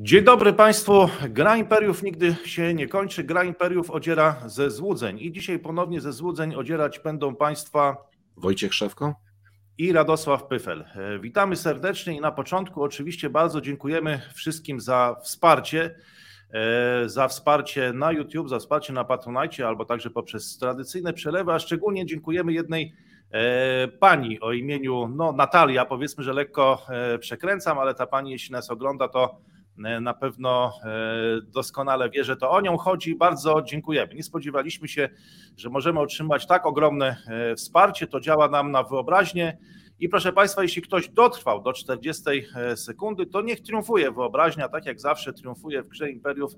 Dzień 0.00 0.24
dobry 0.24 0.52
Państwu. 0.52 1.08
Gra 1.28 1.56
Imperiów 1.56 2.02
nigdy 2.02 2.34
się 2.44 2.74
nie 2.74 2.88
kończy. 2.88 3.24
Gra 3.24 3.44
Imperiów 3.44 3.90
odziera 3.90 4.36
ze 4.46 4.70
złudzeń. 4.70 5.18
I 5.20 5.32
dzisiaj 5.32 5.58
ponownie 5.58 6.00
ze 6.00 6.12
złudzeń 6.12 6.54
odzierać 6.54 6.98
będą 6.98 7.36
Państwa 7.36 7.96
Wojciech 8.36 8.74
Szewko 8.74 9.14
i 9.78 9.92
Radosław 9.92 10.46
Pyfel. 10.46 10.84
E, 10.94 11.18
witamy 11.18 11.56
serdecznie 11.56 12.16
i 12.16 12.20
na 12.20 12.32
początku 12.32 12.82
oczywiście 12.82 13.30
bardzo 13.30 13.60
dziękujemy 13.60 14.20
wszystkim 14.34 14.80
za 14.80 15.16
wsparcie. 15.22 15.94
E, 16.52 17.08
za 17.08 17.28
wsparcie 17.28 17.92
na 17.92 18.12
YouTube, 18.12 18.48
za 18.48 18.58
wsparcie 18.58 18.92
na 18.92 19.04
Patronite 19.04 19.66
albo 19.66 19.84
także 19.84 20.10
poprzez 20.10 20.58
tradycyjne 20.58 21.12
przelewy, 21.12 21.52
a 21.52 21.58
szczególnie 21.58 22.06
dziękujemy 22.06 22.52
jednej 22.52 22.94
e, 23.30 23.88
pani 23.88 24.40
o 24.40 24.52
imieniu 24.52 25.08
no, 25.08 25.32
Natalia. 25.32 25.84
Powiedzmy, 25.84 26.24
że 26.24 26.32
lekko 26.32 26.86
przekręcam, 27.20 27.78
ale 27.78 27.94
ta 27.94 28.06
pani, 28.06 28.30
jeśli 28.30 28.52
nas 28.52 28.70
ogląda, 28.70 29.08
to 29.08 29.40
na 29.78 30.14
pewno 30.14 30.72
e, 30.84 30.90
doskonale 31.42 32.10
wie, 32.10 32.24
że 32.24 32.36
to 32.36 32.50
o 32.50 32.60
nią 32.60 32.76
chodzi. 32.76 33.14
Bardzo 33.14 33.62
dziękujemy. 33.62 34.14
Nie 34.14 34.22
spodziewaliśmy 34.22 34.88
się, 34.88 35.08
że 35.56 35.70
możemy 35.70 36.00
otrzymać 36.00 36.46
tak 36.46 36.66
ogromne 36.66 37.16
e, 37.26 37.54
wsparcie. 37.54 38.06
To 38.06 38.20
działa 38.20 38.48
nam 38.48 38.70
na 38.70 38.82
wyobraźnię. 38.82 39.58
I 40.00 40.08
proszę 40.08 40.32
Państwa, 40.32 40.62
jeśli 40.62 40.82
ktoś 40.82 41.08
dotrwał 41.08 41.62
do 41.62 41.72
40 41.72 42.22
sekundy, 42.76 43.26
to 43.26 43.42
niech 43.42 43.60
triumfuje 43.60 44.12
wyobraźnia, 44.12 44.68
tak 44.68 44.86
jak 44.86 45.00
zawsze 45.00 45.32
triumfuje 45.32 45.82
w 45.82 45.88
grze 45.88 46.10
Imperiów. 46.10 46.52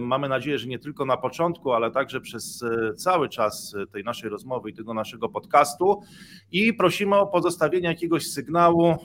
Mamy 0.00 0.28
nadzieję, 0.28 0.58
że 0.58 0.66
nie 0.66 0.78
tylko 0.78 1.04
na 1.04 1.16
początku, 1.16 1.72
ale 1.72 1.90
także 1.90 2.20
przez 2.20 2.64
cały 2.96 3.28
czas 3.28 3.74
tej 3.92 4.04
naszej 4.04 4.30
rozmowy 4.30 4.70
i 4.70 4.74
tego 4.74 4.94
naszego 4.94 5.28
podcastu. 5.28 6.00
I 6.52 6.72
prosimy 6.72 7.16
o 7.16 7.26
pozostawienie 7.26 7.88
jakiegoś 7.88 8.26
sygnału, 8.26 8.96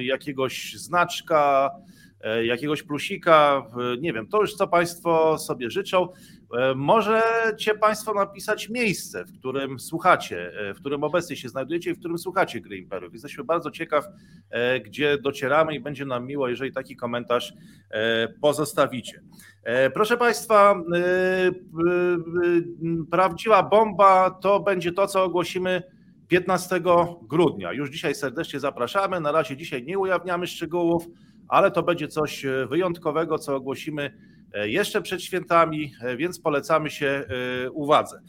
jakiegoś 0.00 0.74
znaczka, 0.74 1.70
E, 1.70 1.95
jakiegoś 2.44 2.82
plusika, 2.82 3.66
nie 4.00 4.12
wiem, 4.12 4.26
to 4.26 4.40
już 4.40 4.54
co 4.54 4.68
Państwo 4.68 5.38
sobie 5.38 5.70
życzą. 5.70 6.08
E, 6.52 6.74
możecie 6.74 7.74
Państwo 7.74 8.14
napisać 8.14 8.68
miejsce, 8.68 9.24
w 9.24 9.38
którym 9.38 9.80
słuchacie, 9.80 10.52
e, 10.60 10.74
w 10.74 10.80
którym 10.80 11.04
obecnie 11.04 11.36
się 11.36 11.48
znajdujecie 11.48 11.90
i 11.90 11.94
w 11.94 11.98
którym 11.98 12.18
słuchacie 12.18 12.60
gry 12.60 12.76
Imperiów. 12.76 13.12
Jesteśmy 13.12 13.44
bardzo 13.44 13.70
ciekaw, 13.70 14.04
gdzie 14.84 15.18
docieramy 15.18 15.74
i 15.74 15.80
będzie 15.80 16.04
nam 16.04 16.26
miło, 16.26 16.48
jeżeli 16.48 16.72
taki 16.72 16.96
komentarz 16.96 17.52
pozostawicie. 18.40 19.22
Proszę 19.94 20.16
Państwa, 20.16 20.82
prawdziwa 23.10 23.62
bomba 23.62 24.30
to 24.30 24.60
będzie 24.60 24.92
to, 24.92 25.06
co 25.06 25.24
ogłosimy 25.24 25.82
15 26.28 26.80
grudnia. 27.22 27.72
Już 27.72 27.90
dzisiaj 27.90 28.14
serdecznie 28.14 28.60
zapraszamy. 28.60 29.20
Na 29.20 29.32
razie 29.32 29.56
dzisiaj 29.56 29.84
nie 29.84 29.98
ujawniamy 29.98 30.46
szczegółów 30.46 31.06
ale 31.48 31.70
to 31.70 31.82
będzie 31.82 32.08
coś 32.08 32.44
e, 32.44 32.66
wyjątkowego, 32.66 33.38
co 33.38 33.56
ogłosimy 33.56 34.18
e, 34.52 34.68
jeszcze 34.68 35.02
przed 35.02 35.22
świętami, 35.22 35.92
e, 36.00 36.16
więc 36.16 36.40
polecamy 36.40 36.90
się 36.90 37.24
uwadze. 37.72 38.20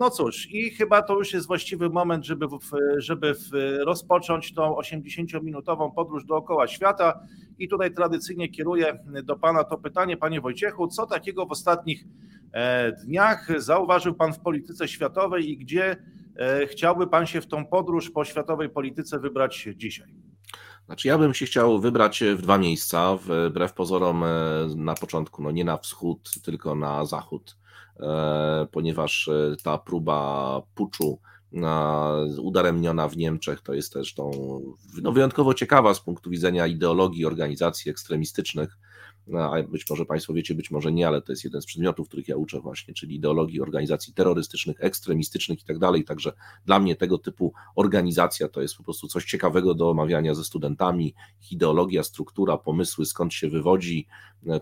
No 0.00 0.10
cóż, 0.10 0.50
i 0.50 0.70
chyba 0.70 1.02
to 1.02 1.18
już 1.18 1.32
jest 1.32 1.46
właściwy 1.46 1.90
moment, 1.90 2.26
żeby, 2.26 2.46
żeby 2.96 3.34
rozpocząć 3.84 4.54
tą 4.54 4.74
80-minutową 4.74 5.94
podróż 5.94 6.24
dookoła 6.24 6.66
świata. 6.66 7.20
I 7.58 7.68
tutaj 7.68 7.94
tradycyjnie 7.94 8.48
kieruję 8.48 8.98
do 9.24 9.36
Pana 9.36 9.64
to 9.64 9.78
pytanie, 9.78 10.16
Panie 10.16 10.40
Wojciechu, 10.40 10.88
co 10.88 11.06
takiego 11.06 11.46
w 11.46 11.52
ostatnich 11.52 12.04
dniach 13.04 13.48
zauważył 13.56 14.14
Pan 14.14 14.32
w 14.32 14.40
polityce 14.40 14.88
światowej 14.88 15.50
i 15.50 15.56
gdzie 15.56 15.96
chciałby 16.66 17.06
Pan 17.06 17.26
się 17.26 17.40
w 17.40 17.46
tą 17.46 17.66
podróż 17.66 18.10
po 18.10 18.24
światowej 18.24 18.68
polityce 18.68 19.18
wybrać 19.18 19.68
dzisiaj? 19.76 20.29
Znaczy, 20.90 21.08
ja 21.08 21.18
bym 21.18 21.34
się 21.34 21.46
chciał 21.46 21.80
wybrać 21.80 22.24
w 22.36 22.42
dwa 22.42 22.58
miejsca, 22.58 23.16
wbrew 23.16 23.72
pozorom 23.72 24.24
e, 24.24 24.28
na 24.76 24.94
początku, 24.94 25.42
no 25.42 25.50
nie 25.50 25.64
na 25.64 25.76
wschód, 25.76 26.30
tylko 26.42 26.74
na 26.74 27.04
zachód, 27.04 27.56
e, 28.00 28.66
ponieważ 28.72 29.28
e, 29.28 29.56
ta 29.62 29.78
próba 29.78 30.62
puczu 30.74 31.18
udaremniona 32.38 33.08
w 33.08 33.16
Niemczech 33.16 33.60
to 33.60 33.74
jest 33.74 33.92
też 33.92 34.14
tą 34.14 34.30
no, 35.02 35.12
wyjątkowo 35.12 35.54
ciekawa 35.54 35.94
z 35.94 36.00
punktu 36.00 36.30
widzenia 36.30 36.66
ideologii 36.66 37.26
organizacji 37.26 37.90
ekstremistycznych, 37.90 38.78
a 39.38 39.62
być 39.62 39.90
może 39.90 40.06
Państwo 40.06 40.32
wiecie, 40.32 40.54
być 40.54 40.70
może 40.70 40.92
nie, 40.92 41.08
ale 41.08 41.22
to 41.22 41.32
jest 41.32 41.44
jeden 41.44 41.62
z 41.62 41.66
przedmiotów, 41.66 42.08
których 42.08 42.28
ja 42.28 42.36
uczę 42.36 42.60
właśnie, 42.60 42.94
czyli 42.94 43.14
ideologii 43.14 43.60
organizacji 43.60 44.14
terrorystycznych, 44.14 44.76
ekstremistycznych 44.80 45.60
i 45.60 45.64
tak 45.64 45.78
dalej. 45.78 46.04
Także 46.04 46.32
dla 46.66 46.78
mnie 46.78 46.96
tego 46.96 47.18
typu 47.18 47.52
organizacja 47.76 48.48
to 48.48 48.62
jest 48.62 48.76
po 48.76 48.82
prostu 48.82 49.08
coś 49.08 49.24
ciekawego 49.24 49.74
do 49.74 49.90
omawiania 49.90 50.34
ze 50.34 50.44
studentami, 50.44 51.14
ideologia, 51.50 52.02
struktura, 52.02 52.58
pomysły, 52.58 53.06
skąd 53.06 53.34
się 53.34 53.48
wywodzi, 53.48 54.06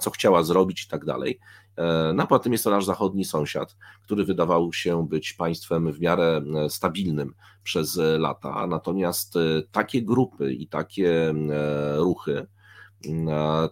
co 0.01 0.11
chciała 0.11 0.43
zrobić 0.43 0.85
i 0.85 0.89
tak 0.89 1.05
dalej. 1.05 1.39
E, 1.79 2.13
no 2.15 2.27
poza 2.27 2.39
tym 2.39 2.53
jest 2.53 2.65
to 2.65 2.71
nasz 2.71 2.85
zachodni 2.85 3.25
sąsiad, 3.25 3.77
który 4.03 4.25
wydawał 4.25 4.73
się 4.73 5.09
być 5.09 5.33
państwem 5.33 5.93
w 5.93 6.01
miarę 6.01 6.43
e, 6.57 6.71
stabilnym 6.71 7.35
przez 7.63 8.01
lata, 8.19 8.67
natomiast 8.67 9.37
e, 9.37 9.41
takie 9.73 10.03
grupy 10.03 10.55
i 10.55 10.67
takie 10.67 11.35
ruchy, 11.97 12.47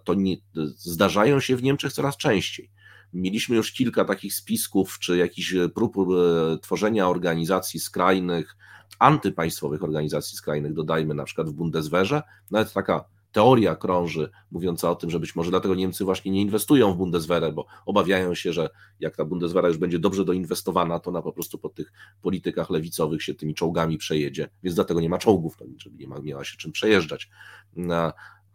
to 0.05 0.15
nie, 0.15 0.37
zdarzają 0.77 1.41
się 1.41 1.57
w 1.57 1.63
Niemczech 1.63 1.93
coraz 1.93 2.17
częściej. 2.17 2.71
Mieliśmy 3.13 3.57
już 3.57 3.73
kilka 3.73 4.05
takich 4.05 4.35
spisków, 4.35 4.99
czy 4.99 5.17
jakichś 5.17 5.55
prób 5.75 5.97
e, 5.97 6.59
tworzenia 6.59 7.09
organizacji 7.09 7.81
skrajnych, 7.81 8.57
antypaństwowych 8.99 9.83
organizacji 9.83 10.37
skrajnych, 10.37 10.73
dodajmy 10.73 11.15
na 11.15 11.25
przykład 11.25 11.49
w 11.49 11.53
Bundeswehrze. 11.53 12.23
Nawet 12.51 12.73
taka 12.73 13.05
teoria 13.37 13.77
krąży, 13.77 14.31
mówiąca 14.51 14.91
o 14.91 14.95
tym, 14.95 15.11
że 15.11 15.21
być 15.21 15.37
może 15.37 15.51
dlatego 15.51 15.75
Niemcy 15.75 16.05
właśnie 16.05 16.33
nie 16.33 16.41
inwestują 16.41 16.93
w 16.93 16.97
Bundeswehrę, 16.97 17.53
bo 17.53 17.67
obawiają 17.87 18.35
się, 18.35 18.53
że 18.53 18.69
jak 19.01 19.17
ta 19.17 19.25
Bundeswehra 19.25 19.69
już 19.69 19.79
będzie 19.79 19.99
dobrze 19.99 20.25
doinwestowana, 20.25 20.99
to 20.99 21.11
ona 21.11 21.23
po 21.23 21.33
prostu 21.33 21.59
po 21.59 21.69
tych 21.69 21.93
politykach 22.23 22.71
lewicowych 22.71 23.23
się 23.23 23.35
tymi 23.35 23.55
czołgami 23.55 23.99
przejedzie, 23.99 24.49
więc 24.63 24.75
dlatego 24.75 25.01
nie 25.01 25.09
ma 25.09 25.19
czołgów, 25.19 25.57
żeby 25.79 25.97
nie 25.97 26.09
miała 26.23 26.45
się 26.45 26.57
czym 26.57 26.73
przejeżdżać. 26.73 27.31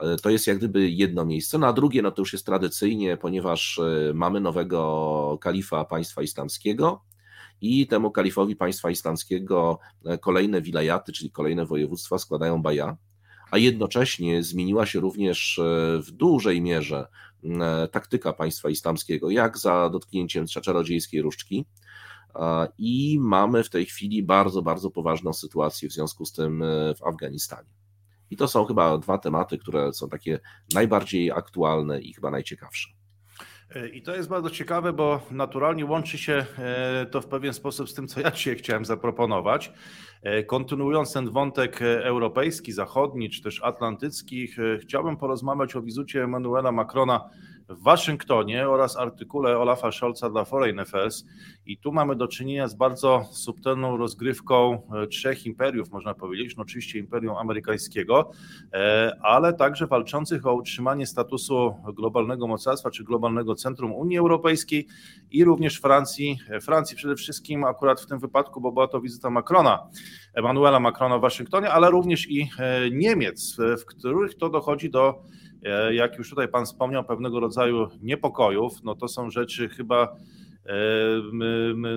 E, 0.02 0.16
to 0.18 0.30
jest 0.30 0.48
jak 0.48 0.58
gdyby 0.58 0.90
jedno 0.90 1.26
miejsce. 1.26 1.58
No 1.58 1.68
a 1.68 1.74
drugie, 1.74 2.02
no 2.02 2.12
to 2.12 2.22
już 2.22 2.34
jest 2.34 2.46
tradycyjnie, 2.46 3.18
ponieważ 3.18 3.80
e, 3.80 4.14
mamy 4.14 4.40
nowego 4.40 5.38
kalifa 5.42 5.86
państwa 5.86 6.22
islamskiego 6.22 7.04
i 7.62 7.88
temu 7.88 8.12
kalifowi 8.12 8.56
państwa 8.56 8.90
islamskiego 8.90 9.80
e, 10.06 10.18
kolejne 10.18 10.62
wilajaty, 10.62 11.12
czyli 11.12 11.32
kolejne 11.32 11.66
województwa 11.66 12.18
składają 12.18 12.62
baja, 12.62 12.98
a 13.52 13.58
jednocześnie 13.58 14.44
zmieniła 14.44 14.86
się 14.86 15.00
również 15.00 15.60
w 16.06 16.12
dużej 16.12 16.62
mierze 16.62 17.08
taktyka 17.92 18.34
państwa 18.34 18.70
islamskiego, 18.70 19.30
jak 19.30 19.58
za 19.58 19.90
dotknięciem 19.90 20.46
czarodziejskiej 20.48 21.22
różdżki. 21.22 21.66
I 22.78 23.18
mamy 23.22 23.64
w 23.64 23.70
tej 23.70 23.86
chwili 23.86 24.24
bardzo, 24.24 24.62
bardzo 24.62 24.90
poważną 24.90 25.34
sytuację 25.34 25.90
w 25.90 25.94
związku 25.94 26.26
z 26.26 26.32
tym 26.32 26.64
w 26.98 27.04
Afganistanie. 27.04 27.81
I 28.32 28.38
to 28.38 28.48
są 28.48 28.66
chyba 28.66 28.98
dwa 28.98 29.18
tematy, 29.18 29.58
które 29.58 29.94
są 29.94 30.10
takie 30.10 30.40
najbardziej 30.74 31.32
aktualne 31.32 32.02
i 32.02 32.14
chyba 32.14 32.32
najciekawsze. 32.32 32.90
I 33.94 34.02
to 34.02 34.16
jest 34.16 34.30
bardzo 34.30 34.50
ciekawe, 34.50 34.94
bo 34.94 35.22
naturalnie 35.32 35.86
łączy 35.86 36.18
się 36.18 36.46
e, 36.58 37.06
to 37.12 37.22
w 37.22 37.28
pewien 37.28 37.54
sposób 37.54 37.90
z 37.90 37.94
tym, 37.94 38.08
co 38.08 38.22
ja 38.22 38.32
dzisiaj 38.32 38.56
chciałem 38.56 38.86
zaproponować. 38.86 39.74
E, 40.22 40.44
kontynuując 40.44 41.14
ten 41.14 41.30
wątek 41.30 41.82
europejski, 41.82 42.72
zachodni 42.72 43.30
czy 43.30 43.42
też 43.42 43.64
atlantycki, 43.64 44.48
chciałbym 44.82 45.18
porozmawiać 45.18 45.76
o 45.76 45.82
wizycie 45.82 46.24
Emmanuela 46.24 46.72
Macrona 46.72 47.30
w 47.72 47.84
Waszyngtonie 47.84 48.70
oraz 48.70 48.98
artykule 48.98 49.58
Olafa 49.58 49.92
Scholza 49.92 50.30
dla 50.30 50.46
Foreign 50.46 50.80
Affairs. 50.80 51.26
I 51.66 51.78
tu 51.78 51.92
mamy 51.92 52.16
do 52.16 52.28
czynienia 52.28 52.68
z 52.68 52.76
bardzo 52.76 53.26
subtelną 53.32 53.98
rozgrywką 53.98 54.82
e, 55.04 55.08
trzech 55.08 55.46
imperiów, 55.46 55.92
można 55.92 56.14
powiedzieć. 56.14 56.58
No 56.58 56.64
oczywiście 56.64 57.00
imperium 57.00 57.38
amerykańskiego, 57.38 58.32
e, 58.74 59.12
ale 59.22 59.54
także 59.54 59.88
walczących 59.88 60.46
o 60.46 60.54
utrzymanie 60.54 61.08
statusu 61.08 61.76
globalnego 61.94 62.48
mocarstwa 62.48 62.92
czy 62.92 63.04
globalnego 63.04 63.56
centrum 63.56 63.94
Unii 63.94 64.18
Europejskiej 64.18 64.88
i 65.32 65.44
również 65.44 65.78
Francji. 65.78 66.40
E, 66.50 66.62
Francji 66.62 66.98
przede 66.98 67.16
wszystkim 67.16 67.64
akurat 67.64 68.02
w 68.02 68.06
tym 68.06 68.20
wypadku, 68.20 68.62
bo 68.62 68.72
była 68.72 68.88
to 68.88 69.02
wizyta 69.02 69.30
Macrona, 69.30 69.88
Emmanuela 70.34 70.80
Macrona 70.80 71.18
w 71.18 71.22
Waszyngtonie, 71.22 71.70
ale 71.70 71.92
również 71.92 72.30
i 72.30 72.50
Niemiec, 72.92 73.58
w 73.82 73.86
których 73.86 74.38
to 74.38 74.50
dochodzi 74.50 74.90
do 74.90 75.24
E, 75.66 75.94
jak 75.94 76.18
już 76.18 76.30
tutaj 76.30 76.48
Pan 76.48 76.66
wspomniał, 76.66 77.04
pewnego 77.04 77.40
rodzaju 77.40 77.88
niepokojów, 78.02 78.84
no 78.84 78.96
to 78.96 79.08
są 79.08 79.30
rzeczy 79.30 79.70
chyba 79.70 80.16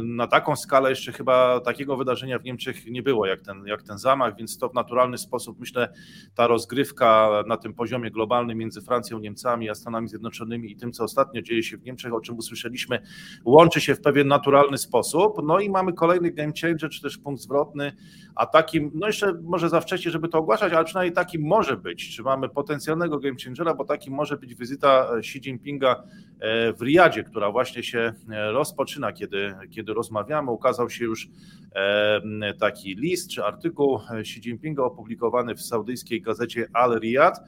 Na 0.03 0.27
taką 0.27 0.57
skalę 0.57 0.91
jeszcze 0.91 1.13
chyba 1.13 1.61
takiego 1.61 1.97
wydarzenia 1.97 2.39
w 2.39 2.45
Niemczech 2.45 2.87
nie 2.87 3.03
było 3.03 3.27
jak 3.27 3.41
ten, 3.41 3.67
jak 3.67 3.83
ten 3.83 3.99
zamach, 3.99 4.37
więc 4.37 4.59
to 4.59 4.69
w 4.69 4.75
naturalny 4.75 5.19
sposób 5.19 5.61
myślę 5.61 5.93
ta 6.35 6.47
rozgrywka 6.47 7.31
na 7.47 7.57
tym 7.57 7.75
poziomie 7.75 8.11
globalnym 8.11 8.59
między 8.59 8.83
Francją, 8.83 9.19
Niemcami 9.19 9.71
a 9.71 9.75
Stanami 9.75 10.09
Zjednoczonymi 10.09 10.73
i 10.73 10.77
tym, 10.77 10.93
co 10.93 11.05
ostatnio 11.05 11.43
dzieje 11.43 11.63
się 11.63 11.77
w 11.77 11.85
Niemczech, 11.85 12.15
o 12.15 12.21
czym 12.21 12.37
usłyszeliśmy, 12.37 13.01
łączy 13.45 13.81
się 13.81 13.95
w 13.95 14.01
pewien 14.01 14.29
naturalny 14.29 14.79
sposób. 14.79 15.37
No 15.45 15.61
i 15.61 15.71
mamy 15.71 15.93
kolejny 15.93 16.31
game 16.31 16.53
changer, 16.61 16.91
czy 16.91 17.03
też 17.03 17.19
punkt 17.19 17.43
zwrotny, 17.43 17.93
a 18.35 18.47
takim, 18.47 18.91
no 18.95 19.07
jeszcze 19.07 19.33
może 19.43 19.69
za 19.69 19.81
wcześnie, 19.81 20.11
żeby 20.11 20.29
to 20.29 20.39
ogłaszać, 20.39 20.73
ale 20.73 20.85
przynajmniej 20.85 21.15
takim 21.15 21.43
może 21.43 21.77
być, 21.77 22.17
czy 22.17 22.23
mamy 22.23 22.49
potencjalnego 22.49 23.19
game 23.19 23.37
changera, 23.45 23.75
bo 23.75 23.85
takim 23.85 24.15
może 24.15 24.37
być 24.37 24.55
wizyta 24.55 25.09
Xi 25.19 25.39
Jinpinga 25.39 26.03
e, 26.41 26.73
w 26.73 26.83
Riyadzie, 26.83 27.25
która 27.25 27.51
właśnie 27.51 27.83
się 27.83 28.13
e, 28.31 28.54
rozpoczyna, 28.55 29.13
kiedy, 29.13 29.55
kiedy 29.71 29.95
rozmawiamy. 29.95 30.51
Ukazał 30.51 30.91
się 30.91 31.05
już 31.05 31.29
e, 31.75 32.55
taki 32.61 32.95
list 32.95 33.31
czy 33.31 33.45
artykuł 33.45 34.01
Xi 34.11 34.41
Jinpinga 34.41 34.83
opublikowany 34.83 35.55
w 35.55 35.63
saudyjskiej 35.63 36.23
gazecie 36.23 36.69
Al 36.73 36.99
Riyad. 36.99 37.41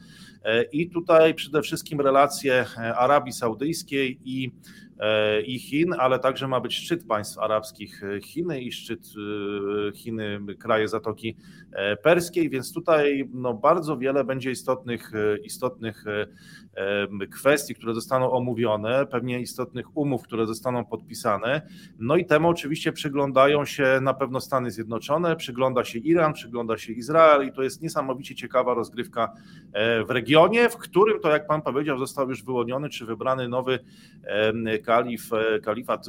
E, 0.46 0.62
I 0.62 0.90
tutaj 0.90 1.34
przede 1.34 1.62
wszystkim 1.62 2.00
relacje 2.00 2.64
Arabii 2.96 3.32
Saudyjskiej 3.32 4.20
i 4.24 4.52
i 5.46 5.58
Chin, 5.58 5.94
ale 5.98 6.18
także 6.18 6.48
ma 6.48 6.60
być 6.60 6.74
szczyt 6.74 7.06
państw 7.06 7.38
arabskich 7.38 8.02
Chiny 8.22 8.60
i 8.60 8.72
szczyt 8.72 9.08
Chiny, 9.94 10.40
kraje 10.58 10.88
Zatoki 10.88 11.36
Perskiej, 12.02 12.50
więc 12.50 12.72
tutaj 12.72 13.28
no, 13.32 13.54
bardzo 13.54 13.96
wiele 13.96 14.24
będzie 14.24 14.50
istotnych, 14.50 15.12
istotnych 15.44 16.04
kwestii, 17.32 17.74
które 17.74 17.94
zostaną 17.94 18.30
omówione, 18.30 19.06
pewnie 19.06 19.40
istotnych 19.40 19.96
umów, 19.96 20.22
które 20.22 20.46
zostaną 20.46 20.84
podpisane. 20.84 21.62
No 21.98 22.16
i 22.16 22.26
temu 22.26 22.48
oczywiście 22.48 22.92
przyglądają 22.92 23.64
się 23.64 23.98
na 24.02 24.14
pewno 24.14 24.40
Stany 24.40 24.70
Zjednoczone, 24.70 25.36
przygląda 25.36 25.84
się 25.84 25.98
Iran, 25.98 26.32
przygląda 26.32 26.76
się 26.76 26.92
Izrael 26.92 27.48
i 27.48 27.52
to 27.52 27.62
jest 27.62 27.82
niesamowicie 27.82 28.34
ciekawa 28.34 28.74
rozgrywka 28.74 29.32
e, 29.72 30.04
w 30.04 30.10
regionie, 30.10 30.35
w 30.70 30.76
którym 30.76 31.20
to, 31.20 31.30
jak 31.30 31.46
pan 31.46 31.62
powiedział, 31.62 31.98
został 31.98 32.28
już 32.28 32.44
wyłoniony 32.44 32.88
czy 32.88 33.06
wybrany 33.06 33.48
nowy 33.48 33.78
kalif, 34.84 35.32
e, 35.32 35.60
kalifat 35.60 36.06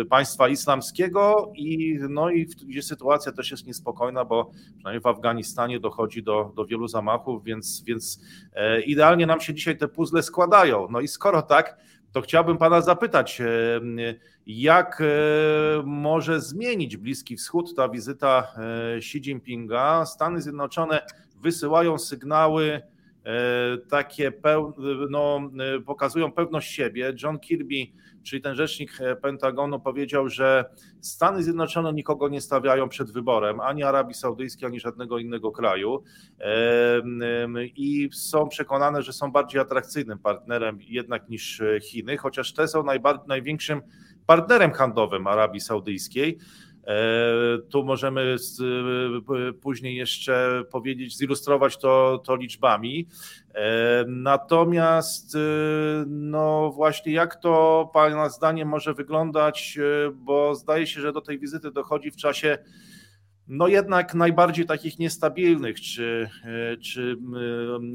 e, 0.00 0.04
państwa 0.04 0.48
islamskiego 0.48 1.52
i 1.54 1.98
no 2.08 2.30
i 2.30 2.46
gdzie 2.46 2.82
sytuacja 2.82 3.32
też 3.32 3.50
jest 3.50 3.66
niespokojna, 3.66 4.24
bo 4.24 4.50
przynajmniej 4.74 5.00
w 5.00 5.06
Afganistanie 5.06 5.80
dochodzi 5.80 6.22
do, 6.22 6.52
do 6.56 6.64
wielu 6.64 6.88
zamachów, 6.88 7.44
więc, 7.44 7.82
więc 7.86 8.20
idealnie 8.86 9.26
nam 9.26 9.40
się 9.40 9.54
dzisiaj 9.54 9.78
te 9.78 9.88
puzzle 9.88 10.22
składają. 10.22 10.88
No 10.90 11.00
i 11.00 11.08
skoro 11.08 11.42
tak, 11.42 11.76
to 12.12 12.20
chciałbym 12.20 12.58
Pana 12.58 12.80
zapytać, 12.80 13.40
e, 13.40 13.46
jak 14.46 15.00
e, 15.00 15.06
może 15.84 16.40
zmienić 16.40 16.96
Bliski 16.96 17.36
Wschód 17.36 17.74
ta 17.76 17.88
wizyta 17.88 18.52
e, 18.56 18.96
Xi 18.96 19.18
Jinpinga? 19.18 20.06
Stany 20.06 20.42
Zjednoczone 20.42 21.06
wysyłają 21.40 21.98
sygnały 21.98 22.82
takie, 23.88 24.32
no, 25.10 25.50
pokazują 25.86 26.32
pewność 26.32 26.72
siebie. 26.72 27.14
John 27.22 27.38
Kirby 27.38 27.86
czyli 28.22 28.42
ten 28.42 28.54
rzecznik 28.54 29.00
e, 29.00 29.16
Pentagonu 29.16 29.80
powiedział, 29.80 30.28
że 30.28 30.64
Stany 31.00 31.42
Zjednoczone 31.42 31.92
nikogo 31.92 32.28
nie 32.28 32.40
stawiają 32.40 32.88
przed 32.88 33.12
wyborem, 33.12 33.60
ani 33.60 33.82
Arabii 33.82 34.14
Saudyjskiej, 34.14 34.66
ani 34.66 34.80
żadnego 34.80 35.18
innego 35.18 35.52
kraju 35.52 36.02
i 37.76 38.08
są 38.12 38.48
przekonane, 38.48 39.02
że 39.02 39.12
są 39.12 39.32
bardziej 39.32 39.60
atrakcyjnym 39.60 40.18
partnerem 40.18 40.78
jednak 40.80 41.28
niż 41.28 41.62
Chiny, 41.82 42.16
chociaż 42.16 42.52
te 42.52 42.68
są 42.68 42.84
największym 43.26 43.80
partnerem 44.26 44.72
handlowym 44.72 45.26
Arabii 45.26 45.60
Saudyjskiej. 45.60 46.38
E, 46.86 47.58
tu 47.70 47.84
możemy 47.84 48.36
e, 49.48 49.52
później 49.52 49.96
jeszcze 49.96 50.64
powiedzieć, 50.70 51.16
zilustrować 51.16 51.78
to, 51.78 52.22
to 52.24 52.36
liczbami. 52.36 53.08
E, 53.54 54.04
natomiast, 54.08 55.36
no 56.06 56.70
właśnie, 56.70 57.12
jak 57.12 57.36
to 57.36 57.90
Pana 57.94 58.28
zdaniem 58.28 58.68
może 58.68 58.94
wyglądać, 58.94 59.78
bo 60.14 60.54
zdaje 60.54 60.86
się, 60.86 61.00
że 61.00 61.12
do 61.12 61.20
tej 61.20 61.38
wizyty 61.38 61.70
dochodzi 61.70 62.10
w 62.10 62.16
czasie 62.16 62.58
no 63.48 63.68
jednak 63.68 64.14
najbardziej 64.14 64.66
takich 64.66 64.98
niestabilnych 64.98 65.80
czy, 65.80 66.30
czy 66.82 67.16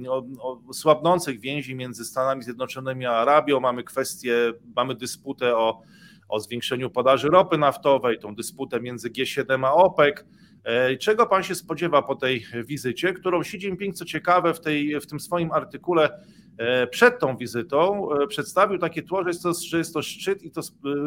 o, 0.09 0.25
o 0.41 0.73
słabnących 0.73 1.39
więzi 1.39 1.75
między 1.75 2.05
Stanami 2.05 2.43
Zjednoczonymi 2.43 3.05
a 3.05 3.11
Arabią. 3.11 3.59
Mamy 3.59 3.83
kwestię, 3.83 4.53
mamy 4.75 4.95
dysputę 4.95 5.57
o 5.57 5.81
o 6.29 6.39
zwiększeniu 6.39 6.89
podaży 6.89 7.27
ropy 7.27 7.57
naftowej, 7.57 8.19
tą 8.19 8.35
dysputę 8.35 8.79
między 8.81 9.09
G7 9.09 9.67
a 9.67 9.73
OPEC. 9.73 10.25
E, 10.67 10.97
czego 10.97 11.25
pan 11.25 11.43
się 11.43 11.55
spodziewa 11.55 12.01
po 12.01 12.15
tej 12.15 12.45
wizycie, 12.65 13.13
którą 13.13 13.39
Xi 13.39 13.57
Jinping, 13.57 13.95
co 13.95 14.05
ciekawe, 14.05 14.53
w, 14.53 14.59
tej, 14.59 14.99
w 15.01 15.07
tym 15.07 15.19
swoim 15.19 15.51
artykule 15.51 16.19
e, 16.57 16.87
przed 16.87 17.19
tą 17.19 17.37
wizytą 17.37 18.09
e, 18.11 18.27
przedstawił 18.27 18.77
takie 18.77 19.03
tło, 19.03 19.23
że 19.23 19.29
jest, 19.29 19.43
to, 19.43 19.53
że 19.53 19.77
jest 19.77 19.93
to 19.93 20.01
szczyt 20.01 20.43
i 20.43 20.51
to 20.51 20.61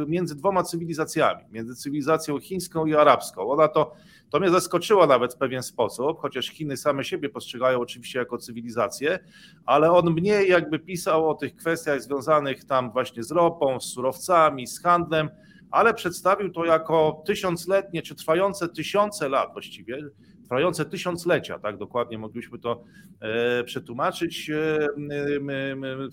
między 0.07 0.37
dwoma 0.37 0.63
cywilizacjami, 0.63 1.45
między 1.51 1.75
cywilizacją 1.75 2.41
chińską 2.41 2.87
i 2.87 2.95
arabską. 2.95 3.51
Ona 3.51 3.69
to 3.69 3.95
to 4.31 4.41
mnie 4.41 4.51
zaskoczyło 4.51 5.07
nawet 5.07 5.35
w 5.35 5.37
pewien 5.37 5.63
sposób, 5.63 6.21
chociaż 6.21 6.47
Chiny 6.47 6.77
same 6.77 7.05
siebie 7.05 7.29
postrzegają 7.29 7.81
oczywiście 7.81 8.19
jako 8.19 8.39
cywilizację, 8.39 9.19
ale 9.67 9.93
on 9.93 10.13
mniej 10.15 10.51
jakby 10.51 10.79
pisał 10.79 11.31
o 11.31 11.35
tych 11.35 11.57
kwestiach 11.57 12.03
związanych 12.03 12.65
tam 12.65 12.91
właśnie 12.93 13.23
z 13.23 13.31
ropą, 13.31 13.81
z 13.81 13.85
surowcami, 13.85 14.67
z 14.67 14.83
handlem, 14.83 15.31
ale 15.71 15.95
przedstawił 15.95 16.51
to 16.51 16.65
jako 16.65 17.23
tysiącletnie, 17.27 18.03
czy 18.03 18.15
trwające 18.15 18.69
tysiące 18.69 19.29
lat 19.29 19.53
właściwie, 19.53 19.99
trwające 20.45 20.85
tysiąclecia, 20.85 21.59
tak? 21.59 21.77
Dokładnie 21.77 22.19
moglibyśmy 22.19 22.59
to 22.59 22.85
e, 23.21 23.65
przetłumaczyć, 23.65 24.51
e, 24.51 24.89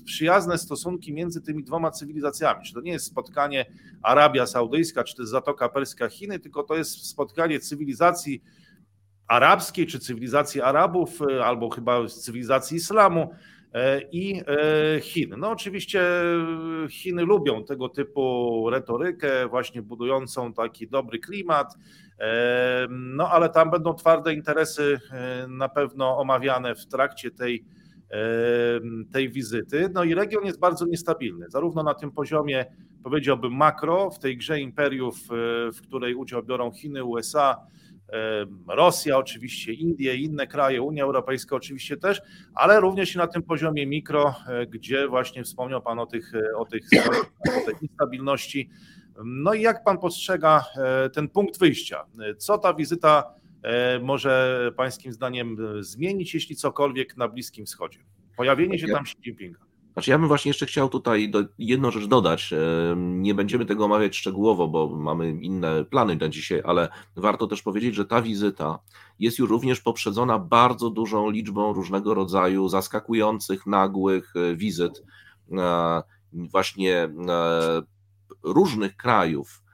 przyjazne 0.05 0.57
stosunki 0.57 1.13
między 1.13 1.41
tymi 1.41 1.63
dwoma 1.63 1.91
cywilizacjami. 1.91 2.65
Czy 2.65 2.73
to 2.73 2.81
nie 2.81 2.91
jest 2.91 3.05
spotkanie 3.05 3.65
Arabia 4.01 4.45
Saudyjska, 4.45 5.03
czy 5.03 5.15
też 5.15 5.27
Zatoka 5.27 5.69
Perska 5.69 6.09
Chiny, 6.09 6.39
tylko 6.39 6.63
to 6.63 6.75
jest 6.75 7.07
spotkanie 7.07 7.59
cywilizacji 7.59 8.43
arabskiej, 9.27 9.87
czy 9.87 9.99
cywilizacji 9.99 10.61
Arabów, 10.61 11.21
e, 11.21 11.45
albo 11.45 11.69
chyba 11.69 12.07
cywilizacji 12.07 12.77
islamu, 12.77 13.29
i 14.11 14.41
Chin. 15.01 15.35
No 15.37 15.49
oczywiście 15.49 16.01
Chiny 16.89 17.23
lubią 17.23 17.63
tego 17.63 17.89
typu 17.89 18.69
retorykę, 18.69 19.47
właśnie 19.47 19.81
budującą 19.81 20.53
taki 20.53 20.87
dobry 20.87 21.19
klimat, 21.19 21.73
no 22.89 23.31
ale 23.31 23.49
tam 23.49 23.71
będą 23.71 23.93
twarde 23.93 24.33
interesy 24.33 24.99
e, 25.11 25.47
na 25.47 25.69
pewno 25.69 26.17
omawiane 26.17 26.75
w 26.75 26.87
trakcie 26.87 27.31
tej, 27.31 27.65
tej 29.11 29.29
wizyty. 29.29 29.89
No 29.93 30.03
i 30.03 30.13
region 30.13 30.45
jest 30.45 30.59
bardzo 30.59 30.85
niestabilny, 30.85 31.45
zarówno 31.49 31.83
na 31.83 31.93
tym 31.93 32.11
poziomie, 32.11 32.65
powiedziałbym, 33.03 33.53
makro, 33.55 34.09
w 34.11 34.19
tej 34.19 34.37
grze 34.37 34.59
imperiów, 34.59 35.15
e, 35.15 35.71
w 35.71 35.81
której 35.81 36.15
udział 36.15 36.43
biorą 36.43 36.71
Chiny, 36.71 37.03
USA, 37.03 37.57
Rosja, 38.67 39.17
oczywiście 39.17 39.73
Indie, 39.73 40.15
inne 40.15 40.47
kraje, 40.47 40.81
Unia 40.81 41.03
Europejska 41.03 41.55
oczywiście 41.55 41.97
też, 41.97 42.21
ale 42.53 42.79
również 42.79 43.15
i 43.15 43.17
na 43.17 43.27
tym 43.27 43.43
poziomie 43.43 43.87
mikro, 43.87 44.35
e, 44.47 44.67
gdzie 44.67 45.07
właśnie 45.07 45.43
wspomniał 45.43 45.81
Pan 45.81 45.99
o 45.99 46.05
tych, 46.05 46.31
o 46.55 46.65
tych, 46.65 46.83
o 47.63 47.65
tej 47.65 47.75
no 49.25 49.53
i 49.53 49.61
jak 49.61 49.83
pan 49.83 49.97
postrzega 49.97 50.65
e, 50.77 51.09
ten 51.09 51.29
punkt 51.29 51.59
wyjścia? 51.59 52.05
Co 52.37 52.57
ta 52.57 52.73
wizyta 52.73 53.33
e, 53.63 53.99
może 53.99 54.71
pańskim 54.77 55.11
zdaniem 55.11 55.57
zmienić, 55.79 56.33
jeśli 56.33 56.55
cokolwiek 56.55 57.17
na 57.17 57.27
Bliskim 57.27 57.65
Wschodzie? 57.65 57.99
Pojawienie 58.37 58.79
się 58.79 58.87
tam 58.87 59.03
Xi 59.03 59.17
Jinpinga. 59.25 59.66
Znaczy 59.97 60.11
ja 60.11 60.19
bym 60.19 60.27
właśnie 60.27 60.49
jeszcze 60.49 60.65
chciał 60.65 60.89
tutaj 60.89 61.29
do, 61.29 61.43
jedną 61.57 61.91
rzecz 61.91 62.05
dodać. 62.05 62.53
E, 62.53 62.57
nie 62.97 63.33
będziemy 63.33 63.65
tego 63.65 63.85
omawiać 63.85 64.17
szczegółowo, 64.17 64.67
bo 64.67 64.89
mamy 64.95 65.29
inne 65.29 65.85
plany 65.85 66.15
na 66.15 66.29
dzisiaj, 66.29 66.61
ale 66.65 66.89
warto 67.15 67.47
też 67.47 67.61
powiedzieć, 67.61 67.95
że 67.95 68.05
ta 68.05 68.21
wizyta 68.21 68.79
jest 69.19 69.39
już 69.39 69.49
również 69.49 69.81
poprzedzona 69.81 70.39
bardzo 70.39 70.89
dużą 70.89 71.29
liczbą 71.29 71.73
różnego 71.73 72.13
rodzaju 72.13 72.69
zaskakujących, 72.69 73.65
nagłych 73.65 74.33
wizyt 74.55 75.03
właśnie 76.33 77.09
różnych 78.43 78.97
krajów, 78.97 79.63
e, 79.63 79.66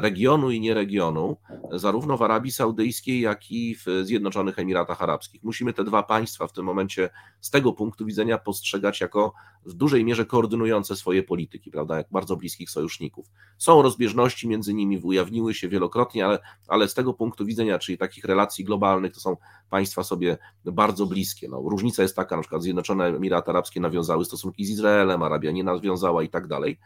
regionu 0.00 0.50
i 0.50 0.60
nieregionu, 0.60 1.36
zarówno 1.72 2.16
w 2.16 2.22
Arabii 2.22 2.52
Saudyjskiej, 2.52 3.20
jak 3.20 3.50
i 3.50 3.74
w 3.74 3.86
Zjednoczonych 4.02 4.58
Emiratach 4.58 5.02
Arabskich. 5.02 5.42
Musimy 5.42 5.72
te 5.72 5.84
dwa 5.84 6.02
państwa 6.02 6.46
w 6.46 6.52
tym 6.52 6.64
momencie 6.64 7.10
z 7.40 7.50
tego 7.50 7.72
punktu 7.72 8.06
widzenia 8.06 8.38
postrzegać 8.38 9.00
jako 9.00 9.32
w 9.66 9.74
dużej 9.74 10.04
mierze 10.04 10.26
koordynujące 10.26 10.96
swoje 10.96 11.22
polityki, 11.22 11.70
prawda, 11.70 11.96
jak 11.96 12.06
bardzo 12.10 12.36
bliskich 12.36 12.70
sojuszników. 12.70 13.26
Są 13.58 13.82
rozbieżności 13.82 14.48
między 14.48 14.74
nimi, 14.74 14.98
ujawniły 14.98 15.54
się 15.54 15.68
wielokrotnie, 15.68 16.26
ale, 16.26 16.38
ale 16.68 16.88
z 16.88 16.94
tego 16.94 17.14
punktu 17.14 17.44
widzenia, 17.44 17.78
czyli 17.78 17.98
takich 17.98 18.24
relacji 18.24 18.64
globalnych, 18.64 19.12
to 19.12 19.20
są 19.20 19.36
państwa 19.70 20.04
sobie 20.04 20.38
bardzo 20.64 21.06
bliskie. 21.06 21.48
No, 21.48 21.60
różnica 21.60 22.02
jest 22.02 22.16
taka, 22.16 22.36
na 22.36 22.42
przykład 22.42 22.62
Zjednoczone 22.62 23.06
Emiraty 23.06 23.50
Arabskie 23.50 23.80
nawiązały 23.80 24.24
stosunki 24.24 24.64
z 24.64 24.70
Izraelem, 24.70 25.22
Arabia 25.22 25.50
nie 25.50 25.64
nawiązała 25.64 26.22
i 26.22 26.28
tak 26.28 26.46
dalej. 26.46 26.78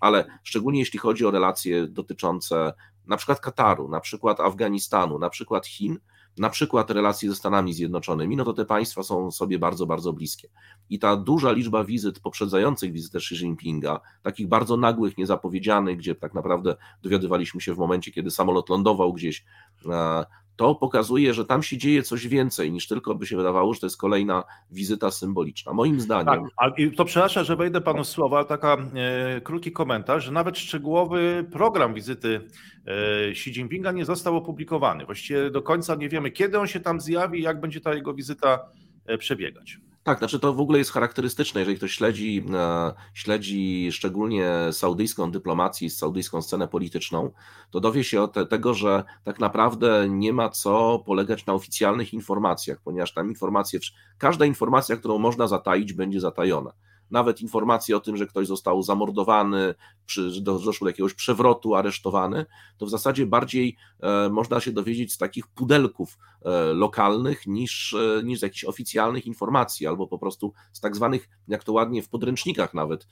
Ale 0.00 0.24
szczególnie 0.42 0.80
jeśli 0.80 0.98
chodzi 0.98 1.26
o 1.26 1.30
relacje 1.30 1.86
dotyczące 1.86 2.72
na 3.06 3.16
przykład 3.16 3.40
Kataru, 3.40 3.88
na 3.88 4.00
przykład 4.00 4.40
Afganistanu, 4.40 5.18
na 5.18 5.30
przykład 5.30 5.66
Chin, 5.66 5.98
na 6.38 6.50
przykład 6.50 6.90
relacje 6.90 7.30
ze 7.30 7.36
Stanami 7.36 7.74
Zjednoczonymi, 7.74 8.36
no 8.36 8.44
to 8.44 8.52
te 8.52 8.64
państwa 8.64 9.02
są 9.02 9.30
sobie 9.30 9.58
bardzo, 9.58 9.86
bardzo 9.86 10.12
bliskie. 10.12 10.48
I 10.90 10.98
ta 10.98 11.16
duża 11.16 11.52
liczba 11.52 11.84
wizyt 11.84 12.20
poprzedzających 12.20 12.92
wizytę 12.92 13.18
Xi 13.18 13.34
Jinpinga, 13.34 14.00
takich 14.22 14.48
bardzo 14.48 14.76
nagłych, 14.76 15.18
niezapowiedzianych, 15.18 15.96
gdzie 15.96 16.14
tak 16.14 16.34
naprawdę 16.34 16.76
dowiadywaliśmy 17.02 17.60
się 17.60 17.74
w 17.74 17.78
momencie, 17.78 18.12
kiedy 18.12 18.30
samolot 18.30 18.68
lądował 18.68 19.12
gdzieś, 19.12 19.44
e, 19.86 20.24
to 20.60 20.74
pokazuje, 20.74 21.34
że 21.34 21.44
tam 21.44 21.62
się 21.62 21.76
dzieje 21.78 22.02
coś 22.02 22.28
więcej 22.28 22.72
niż 22.72 22.88
tylko 22.88 23.14
by 23.14 23.26
się 23.26 23.36
wydawało, 23.36 23.74
że 23.74 23.80
to 23.80 23.86
jest 23.86 23.96
kolejna 23.96 24.44
wizyta 24.70 25.10
symboliczna. 25.10 25.72
Moim 25.72 26.00
zdaniem. 26.00 26.48
Tak, 26.60 26.78
i 26.78 26.90
to 26.90 27.04
przepraszam, 27.04 27.44
że 27.44 27.56
wejdę 27.56 27.80
panu 27.80 28.04
słowa, 28.04 28.44
taka 28.44 28.76
e, 28.76 29.40
krótki 29.40 29.72
komentarz, 29.72 30.24
że 30.24 30.32
nawet 30.32 30.58
szczegółowy 30.58 31.46
program 31.52 31.94
wizyty 31.94 32.40
e, 32.86 33.28
Xi 33.28 33.50
Jinpinga 33.50 33.92
nie 33.92 34.04
został 34.04 34.36
opublikowany. 34.36 35.06
Właściwie 35.06 35.50
do 35.50 35.62
końca 35.62 35.94
nie 35.94 36.08
wiemy, 36.08 36.30
kiedy 36.30 36.58
on 36.58 36.66
się 36.66 36.80
tam 36.80 37.00
zjawi 37.00 37.38
i 37.38 37.42
jak 37.42 37.60
będzie 37.60 37.80
ta 37.80 37.94
jego 37.94 38.14
wizyta 38.14 38.58
e, 39.06 39.18
przebiegać. 39.18 39.78
Tak, 40.10 40.18
znaczy 40.18 40.40
to 40.40 40.52
w 40.52 40.60
ogóle 40.60 40.78
jest 40.78 40.90
charakterystyczne, 40.90 41.60
jeżeli 41.60 41.76
ktoś 41.76 41.92
śledzi, 41.92 42.44
e, 42.54 42.92
śledzi 43.14 43.92
szczególnie 43.92 44.50
saudyjską 44.72 45.30
dyplomację, 45.30 45.90
saudyjską 45.90 46.42
scenę 46.42 46.68
polityczną, 46.68 47.30
to 47.70 47.80
dowie 47.80 48.04
się 48.04 48.22
od 48.22 48.48
tego, 48.48 48.74
że 48.74 49.04
tak 49.24 49.40
naprawdę 49.40 50.06
nie 50.08 50.32
ma 50.32 50.48
co 50.48 50.98
polegać 51.06 51.46
na 51.46 51.52
oficjalnych 51.52 52.14
informacjach, 52.14 52.80
ponieważ 52.84 53.14
tam 53.14 53.28
informacje, 53.28 53.80
każda 54.18 54.46
informacja, 54.46 54.96
którą 54.96 55.18
można 55.18 55.46
zataić, 55.46 55.92
będzie 55.92 56.20
zatajona 56.20 56.72
nawet 57.10 57.40
informacje 57.40 57.96
o 57.96 58.00
tym, 58.00 58.16
że 58.16 58.26
ktoś 58.26 58.46
został 58.46 58.82
zamordowany, 58.82 59.74
że 60.06 60.40
doszło 60.40 60.84
do 60.84 60.90
jakiegoś 60.90 61.14
przewrotu, 61.14 61.74
aresztowany, 61.74 62.46
to 62.78 62.86
w 62.86 62.90
zasadzie 62.90 63.26
bardziej 63.26 63.76
e, 64.00 64.28
można 64.28 64.60
się 64.60 64.72
dowiedzieć 64.72 65.12
z 65.12 65.18
takich 65.18 65.46
pudelków 65.46 66.18
e, 66.42 66.50
lokalnych 66.72 67.46
niż, 67.46 67.94
e, 67.94 68.22
niż 68.24 68.38
z 68.38 68.42
jakichś 68.42 68.64
oficjalnych 68.64 69.26
informacji, 69.26 69.86
albo 69.86 70.06
po 70.06 70.18
prostu 70.18 70.52
z 70.72 70.80
tak 70.80 70.96
zwanych, 70.96 71.28
jak 71.48 71.64
to 71.64 71.72
ładnie 71.72 72.02
w 72.02 72.08
podręcznikach 72.08 72.74
nawet 72.74 73.06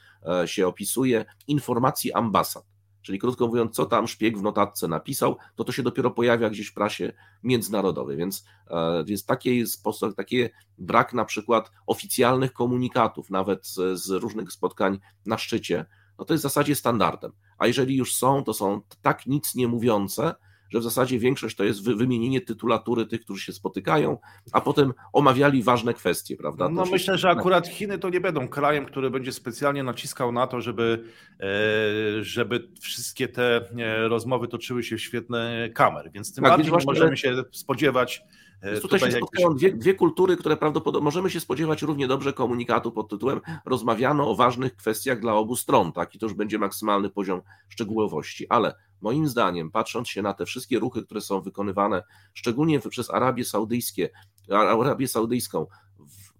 się 0.46 0.66
opisuje, 0.66 1.24
informacji 1.46 2.12
ambasad. 2.12 2.77
Czyli 3.08 3.18
krótko 3.18 3.46
mówiąc, 3.46 3.76
co 3.76 3.86
tam 3.86 4.08
szpieg 4.08 4.38
w 4.38 4.42
notatce 4.42 4.88
napisał, 4.88 5.36
to 5.54 5.64
to 5.64 5.72
się 5.72 5.82
dopiero 5.82 6.10
pojawia 6.10 6.50
gdzieś 6.50 6.68
w 6.68 6.74
prasie 6.74 7.12
międzynarodowej. 7.42 8.16
Więc, 8.16 8.44
e, 8.70 9.04
więc 9.04 9.24
taki 9.24 9.66
sposób, 9.66 10.16
taki 10.16 10.44
brak 10.78 11.14
na 11.14 11.24
przykład 11.24 11.70
oficjalnych 11.86 12.52
komunikatów, 12.52 13.30
nawet 13.30 13.66
z, 13.66 14.00
z 14.00 14.10
różnych 14.10 14.52
spotkań 14.52 14.98
na 15.26 15.38
szczycie, 15.38 15.86
no 16.18 16.24
to 16.24 16.34
jest 16.34 16.42
w 16.42 16.48
zasadzie 16.50 16.74
standardem. 16.74 17.32
A 17.58 17.66
jeżeli 17.66 17.96
już 17.96 18.14
są, 18.14 18.44
to 18.44 18.54
są 18.54 18.80
tak 19.02 19.26
nic 19.26 19.54
nie 19.54 19.68
mówiące, 19.68 20.34
że 20.68 20.78
w 20.78 20.82
zasadzie 20.82 21.18
większość 21.18 21.56
to 21.56 21.64
jest 21.64 21.84
wymienienie 21.84 22.40
tytulatury 22.40 23.06
tych, 23.06 23.20
którzy 23.20 23.44
się 23.44 23.52
spotykają, 23.52 24.18
a 24.52 24.60
potem 24.60 24.92
omawiali 25.12 25.62
ważne 25.62 25.94
kwestie, 25.94 26.36
prawda? 26.36 26.68
No 26.68 26.84
myślę, 26.84 27.18
że 27.18 27.30
akurat 27.30 27.68
Chiny 27.68 27.98
to 27.98 28.10
nie 28.10 28.20
będą 28.20 28.48
krajem, 28.48 28.86
który 28.86 29.10
będzie 29.10 29.32
specjalnie 29.32 29.82
naciskał 29.82 30.32
na 30.32 30.46
to, 30.46 30.60
żeby, 30.60 31.04
e, 31.40 32.24
żeby 32.24 32.68
wszystkie 32.80 33.28
te 33.28 33.56
e, 33.56 34.08
rozmowy 34.08 34.48
toczyły 34.48 34.82
się 34.82 34.96
w 34.96 35.00
świetle 35.00 35.70
kamer, 35.74 36.10
więc 36.12 36.34
tym 36.34 36.44
tak, 36.44 36.52
bardziej 36.52 36.72
możemy 36.86 37.16
się 37.16 37.44
spodziewać 37.52 38.22
E, 38.60 38.80
tutaj, 38.80 39.00
tutaj 39.00 39.10
się 39.10 39.16
spotkają 39.16 39.54
dwie, 39.54 39.72
dwie, 39.72 39.94
kultury, 39.94 40.36
które 40.36 40.56
prawdopodobnie 40.56 41.04
możemy 41.04 41.30
się 41.30 41.40
spodziewać 41.40 41.82
równie 41.82 42.08
dobrze 42.08 42.32
komunikatu 42.32 42.92
pod 42.92 43.08
tytułem 43.08 43.40
rozmawiano 43.64 44.30
o 44.30 44.34
ważnych 44.34 44.76
kwestiach 44.76 45.20
dla 45.20 45.34
obu 45.34 45.56
stron, 45.56 45.92
tak? 45.92 46.14
I 46.14 46.18
to 46.18 46.26
już 46.26 46.34
będzie 46.34 46.58
maksymalny 46.58 47.10
poziom 47.10 47.42
szczegółowości, 47.68 48.48
ale 48.48 48.74
moim 49.00 49.28
zdaniem, 49.28 49.70
patrząc 49.70 50.08
się 50.08 50.22
na 50.22 50.34
te 50.34 50.46
wszystkie 50.46 50.78
ruchy, 50.78 51.02
które 51.02 51.20
są 51.20 51.40
wykonywane, 51.40 52.02
szczególnie 52.34 52.80
przez 52.80 53.10
Arabię 53.10 53.44
Saudyjskie, 53.44 54.10
Arabię 54.50 55.08
Saudyjską, 55.08 55.66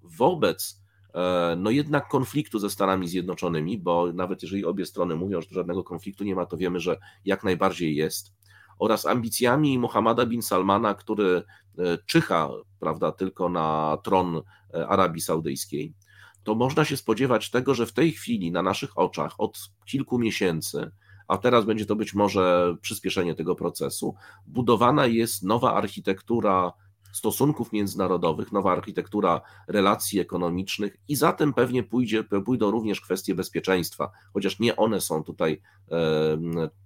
wobec 0.02 0.82
e, 1.14 1.56
no 1.58 1.70
jednak 1.70 2.08
konfliktu 2.08 2.58
ze 2.58 2.70
Stanami 2.70 3.08
Zjednoczonymi, 3.08 3.78
bo 3.78 4.12
nawet 4.12 4.42
jeżeli 4.42 4.64
obie 4.64 4.87
strony 4.87 5.16
mówią, 5.16 5.40
że 5.40 5.48
żadnego 5.50 5.84
konfliktu 5.84 6.25
nie 6.25 6.34
ma, 6.34 6.46
to 6.46 6.56
wiemy, 6.56 6.80
że 6.80 6.98
jak 7.25 7.44
najbardziej 7.44 7.96
jest 7.96 8.38
oraz 8.78 9.06
ambicjami 9.06 9.78
Mohammada 9.78 10.26
bin 10.26 10.42
Salmana, 10.42 10.94
który 10.94 11.42
e, 11.78 11.99
czyha 12.06 12.50
prawda, 12.80 13.12
tylko 13.12 13.49
na 13.49 13.99
tron 14.04 14.42
e, 14.75 14.88
Arabii 14.88 15.20
Saudyjskiej, 15.20 15.94
to 16.42 16.54
można 16.54 16.85
się 16.85 16.97
spodziewać 16.97 17.50
tego, 17.50 17.75
że 17.75 17.87
w 17.87 17.92
tej 17.92 18.12
chwili 18.12 18.52
na 18.52 18.62
naszych 18.62 18.99
oczach 18.99 19.35
od 19.38 19.58
kilku 19.87 20.18
miesięcy, 20.18 20.90
a 21.28 21.38
teraz 21.38 21.64
będzie 21.64 21.87
to 21.87 21.97
być 21.97 22.14
może 22.14 22.75
przyspieszenie 22.80 23.35
tego 23.35 23.54
procesu, 23.54 24.14
budowana 24.47 25.06
jest 25.06 25.42
nowa 25.42 25.75
architektura 25.75 26.73
stosunków 27.12 27.72
międzynarodowych, 27.72 28.52
nowa 28.52 28.72
architektura 28.72 29.40
relacji 29.68 30.20
ekonomicznych 30.20 30.96
i 31.08 31.16
za 31.16 31.32
tym 31.32 31.54
pewnie 31.54 31.82
pójdzie, 31.82 32.24
pójdą 32.24 32.70
również 32.70 33.00
kwestie 33.00 33.34
bezpieczeństwa, 33.34 34.10
chociaż 34.32 34.58
nie 34.58 34.76
one 34.76 35.00
są 35.00 35.24
tutaj 35.24 35.62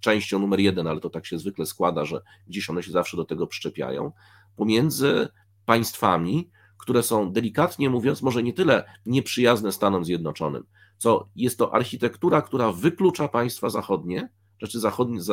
częścią 0.00 0.38
numer 0.38 0.60
jeden, 0.60 0.86
ale 0.86 1.00
to 1.00 1.10
tak 1.10 1.26
się 1.26 1.38
zwykle 1.38 1.66
składa, 1.66 2.04
że 2.04 2.22
gdzieś 2.46 2.70
one 2.70 2.82
się 2.82 2.92
zawsze 2.92 3.16
do 3.16 3.24
tego 3.24 3.46
przyczepiają, 3.46 4.12
pomiędzy 4.56 5.28
państwami, 5.64 6.50
które 6.78 7.02
są 7.02 7.32
delikatnie 7.32 7.90
mówiąc, 7.90 8.22
może 8.22 8.42
nie 8.42 8.52
tyle 8.52 8.84
nieprzyjazne 9.06 9.72
Stanom 9.72 10.04
Zjednoczonym, 10.04 10.64
co 10.98 11.28
jest 11.36 11.58
to 11.58 11.74
architektura, 11.74 12.42
która 12.42 12.72
wyklucza 12.72 13.28
państwa 13.28 13.70
zachodnie, 13.70 14.28
rzeczy 14.62 14.80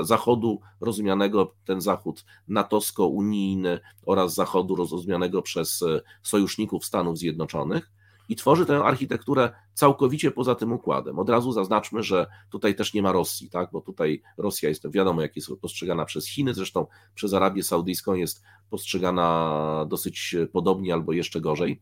zachodu 0.02 0.62
rozumianego, 0.82 1.54
ten 1.66 1.82
zachód 1.82 2.26
natowsko-unijny 2.48 3.80
oraz 4.06 4.36
zachodu 4.36 4.76
rozumianego 4.76 5.42
przez 5.42 5.82
e, 5.82 6.02
sojuszników 6.24 6.86
Stanów 6.86 7.18
Zjednoczonych 7.18 7.92
i 8.30 8.36
tworzy 8.36 8.66
tę 8.66 8.84
architekturę 8.84 9.52
całkowicie 9.74 10.32
poza 10.32 10.56
tym 10.56 10.74
układem. 10.74 11.20
Od 11.20 11.30
razu 11.30 11.52
zaznaczmy, 11.52 12.04
że 12.04 12.28
tutaj 12.52 12.76
też 12.76 12.94
nie 12.94 13.02
ma 13.02 13.12
Rosji, 13.12 13.50
tak? 13.50 13.70
bo 13.72 13.82
tutaj 13.82 14.22
Rosja 14.38 14.70
jest, 14.70 14.92
wiadomo, 14.92 15.22
jak 15.22 15.36
jest 15.36 15.50
postrzegana 15.62 16.06
przez 16.06 16.28
Chiny, 16.28 16.54
zresztą 16.54 16.86
przez 17.16 17.34
Arabię 17.34 17.64
Saudyjską 17.64 18.14
jest 18.14 18.44
postrzegana 18.70 19.86
dosyć 19.90 20.36
podobnie 20.52 20.94
albo 20.94 21.14
jeszcze 21.14 21.42
gorzej. 21.42 21.82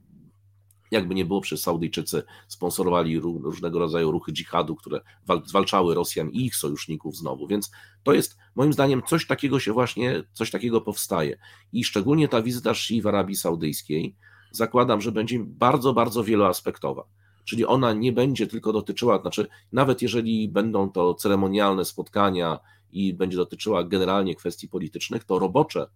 Jakby 0.92 1.16
nie 1.16 1.26
było, 1.26 1.42
przez 1.42 1.62
Saudyjczycy 1.62 2.24
sponsorowali 2.48 3.20
różnego 3.20 3.80
rodzaju 3.80 4.12
ruchy 4.12 4.32
dżihadu, 4.32 4.76
które 4.76 5.02
zwalczały 5.46 5.96
Rosjan 5.96 6.30
i 6.30 6.46
ich 6.46 6.56
sojuszników 6.56 7.16
znowu. 7.16 7.48
Więc 7.48 7.72
to 8.04 8.14
jest 8.14 8.38
moim 8.56 8.74
zdaniem 8.74 9.02
coś 9.08 9.28
takiego 9.28 9.60
się 9.60 9.74
właśnie, 9.74 10.24
coś 10.34 10.52
takiego 10.52 10.82
powstaje. 10.82 11.38
I 11.74 11.84
szczególnie 11.84 12.28
ta 12.28 12.42
wizyta 12.42 12.74
Szyi 12.74 13.02
w 13.02 13.08
Arabii 13.08 13.36
Saudyjskiej, 13.36 14.16
zakładam, 14.52 15.02
że 15.02 15.12
będzie 15.12 15.40
bardzo, 15.40 15.94
bardzo 15.94 16.24
wieloaspektowa. 16.24 17.04
Czyli 17.46 17.66
ona 17.66 17.94
nie 17.94 18.12
będzie 18.12 18.48
tylko 18.48 18.74
dotyczyła, 18.74 19.22
znaczy 19.22 19.48
nawet 19.72 20.02
jeżeli 20.02 20.50
będą 20.50 20.92
to 20.92 21.14
ceremonialne 21.14 21.86
spotkania 21.86 22.60
i 22.92 23.14
będzie 23.14 23.38
dotyczyła 23.38 23.84
generalnie 23.84 24.36
kwestii 24.36 24.70
politycznych, 24.70 25.24
to 25.24 25.40
robocze 25.40 25.88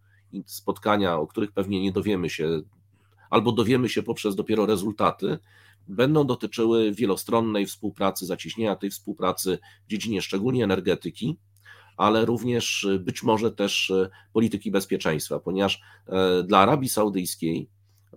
spotkania, 0.46 1.18
o 1.18 1.28
których 1.28 1.52
pewnie 1.52 1.82
nie 1.82 1.92
dowiemy 1.92 2.30
się 2.30 2.62
albo 3.32 3.52
dowiemy 3.52 3.90
się 3.90 4.04
poprzez 4.04 4.36
dopiero 4.36 4.66
rezultaty, 4.66 5.40
będą 5.88 6.28
dotyczyły 6.28 6.92
wielostronnej 6.92 7.66
współpracy, 7.66 8.26
zacieśnienia 8.26 8.76
tej 8.76 8.90
współpracy 8.90 9.60
w 9.88 9.90
dziedzinie 9.90 10.22
szczególnie 10.22 10.64
energetyki, 10.64 11.38
ale 11.98 12.26
również 12.26 12.84
y, 12.84 13.00
być 13.00 13.24
może 13.24 13.52
też 13.52 13.90
y, 13.90 14.10
polityki 14.34 14.72
bezpieczeństwa, 14.72 15.40
ponieważ 15.40 15.82
e, 16.08 16.44
dla 16.44 16.60
Arabii 16.60 16.90
Saudyjskiej 16.90 17.70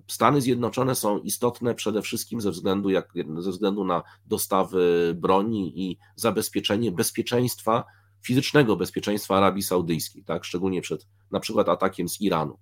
Stany 0.08 0.40
Zjednoczone 0.40 0.94
są 0.94 1.18
istotne 1.18 1.74
przede 1.74 2.02
wszystkim 2.02 2.40
ze 2.40 2.50
względu, 2.50 2.90
jak, 2.90 3.12
ze 3.38 3.50
względu 3.50 3.84
na 3.84 4.02
dostawy 4.26 5.14
broni 5.18 5.82
i 5.82 5.98
zabezpieczenie 6.16 6.92
bezpieczeństwa, 6.92 7.84
fizycznego 8.22 8.76
bezpieczeństwa 8.76 9.36
Arabii 9.36 9.62
Saudyjskiej, 9.62 10.24
tak, 10.24 10.44
szczególnie 10.44 10.82
przed 10.82 11.06
na 11.30 11.40
przykład 11.40 11.68
atakiem 11.68 12.08
z 12.08 12.20
Iranu. 12.20 12.58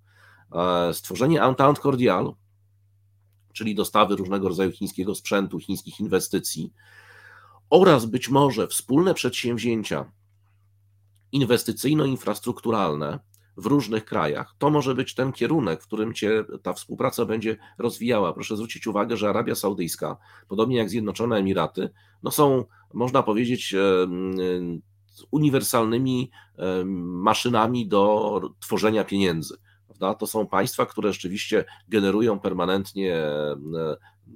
E, 0.53 0.95
stworzenie 0.95 1.43
Entente 1.43 1.83
Cordial 1.83 2.35
czyli 3.53 3.75
dostawy 3.75 4.17
różnego 4.17 4.49
rodzaju 4.49 4.73
chińskiego 4.73 5.15
sprzętu, 5.15 5.59
chińskich 5.59 6.01
inwestycji, 6.01 6.73
oraz 7.71 8.07
być 8.07 8.29
może 8.29 8.69
wspólne 8.69 9.15
przedsięwzięcia 9.15 10.13
inwestycyjno-infrastrukturalne 11.33 13.19
w 13.57 13.67
różnych 13.67 14.05
krajach. 14.05 14.55
To 14.59 14.71
może 14.71 14.95
być 14.95 15.15
ten 15.15 15.33
kierunek, 15.33 15.83
w 15.83 15.87
którym 15.87 16.15
cię 16.15 16.45
ta 16.63 16.73
współpraca 16.73 17.25
będzie 17.25 17.57
rozwijała. 17.79 18.33
Proszę 18.33 18.57
zwrócić 18.57 18.87
uwagę, 18.87 19.17
że 19.17 19.29
Arabia 19.29 19.55
Saudyjska, 19.55 20.17
podobnie 20.49 20.77
jak 20.77 20.91
Zjednoczone 20.91 21.37
Emiraty, 21.37 21.91
no 22.23 22.31
są, 22.31 22.65
można 22.95 23.23
powiedzieć, 23.23 23.75
uniwersalnymi 25.31 26.31
maszynami 26.97 27.89
do 27.89 28.41
tworzenia 28.61 29.05
pieniędzy. 29.05 29.57
Prawda? 30.03 30.19
To 30.19 30.27
są 30.27 30.47
państwa, 30.47 30.87
które 30.87 31.13
rzeczywiście 31.13 31.65
generują 31.89 32.39
permanentnie 32.41 33.17
e, 33.17 33.57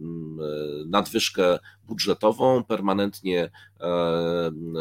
mm, 0.01 0.39
nadwyżkę 0.87 1.59
budżetową, 1.85 2.65
permanentnie 2.65 3.51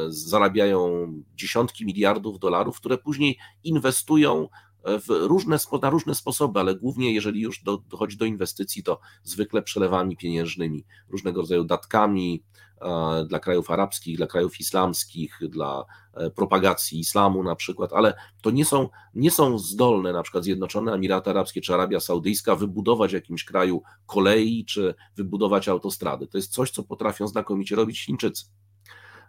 zarabiają 0.07 1.07
dziesiątki 1.35 1.85
miliardów 1.85 2.39
dolarów, 2.39 2.77
które 2.77 2.97
później 2.97 3.37
inwestują 3.63 4.49
w 4.85 5.09
różne, 5.09 5.57
na 5.81 5.89
różne 5.89 6.15
sposoby, 6.15 6.59
ale 6.59 6.75
głównie 6.75 7.13
jeżeli 7.13 7.41
już 7.41 7.63
do, 7.63 7.77
dochodzi 7.77 8.17
do 8.17 8.25
inwestycji, 8.25 8.83
to 8.83 8.99
zwykle 9.23 9.61
przelewami 9.61 10.17
pieniężnymi, 10.17 10.85
różnego 11.09 11.41
rodzaju 11.41 11.63
datkami 11.63 12.43
e, 12.81 13.25
dla 13.29 13.39
krajów 13.39 13.71
arabskich, 13.71 14.17
dla 14.17 14.27
krajów 14.27 14.59
islamskich, 14.59 15.39
dla 15.49 15.85
e, 16.13 16.29
propagacji 16.29 16.99
islamu 16.99 17.43
na 17.43 17.55
przykład, 17.55 17.93
ale 17.93 18.13
to 18.41 18.51
nie 18.51 18.65
są, 18.65 18.89
nie 19.13 19.31
są 19.31 19.59
zdolne 19.59 20.13
na 20.13 20.23
przykład 20.23 20.43
Zjednoczone 20.43 20.93
Emiraty 20.93 21.29
Arabskie 21.29 21.61
czy 21.61 21.73
Arabia 21.73 21.99
Saudyjska 21.99 22.55
wybudować 22.55 23.11
w 23.11 23.13
jakimś 23.13 23.43
kraju 23.43 23.81
kolei 24.05 24.65
czy 24.65 24.95
wybudować 25.15 25.67
autostrady. 25.67 26.27
To 26.27 26.37
jest 26.37 26.51
coś, 26.51 26.71
co 26.71 26.83
potrafią 26.83 27.27
znakomicie 27.27 27.75
robić 27.75 28.05
Chińczycy. 28.05 28.45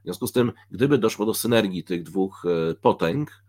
W 0.00 0.04
związku 0.04 0.26
z 0.26 0.32
tym, 0.32 0.52
gdyby 0.70 0.98
doszło 0.98 1.26
do 1.26 1.34
synergii 1.34 1.84
tych 1.84 2.02
dwóch 2.02 2.44
e, 2.44 2.74
potęg, 2.74 3.45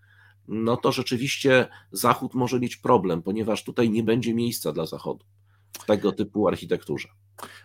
no 0.48 0.78
to 0.78 0.92
rzeczywiście 0.92 1.68
Zachód 1.92 2.34
może 2.34 2.60
mieć 2.60 2.78
problem, 2.78 3.22
ponieważ 3.22 3.64
tutaj 3.64 3.90
nie 3.90 4.04
będzie 4.04 4.34
miejsca 4.34 4.72
dla 4.72 4.86
Zachodu 4.86 5.26
w 5.80 5.86
tego 5.86 6.12
typu 6.12 6.48
architekturze. 6.48 7.08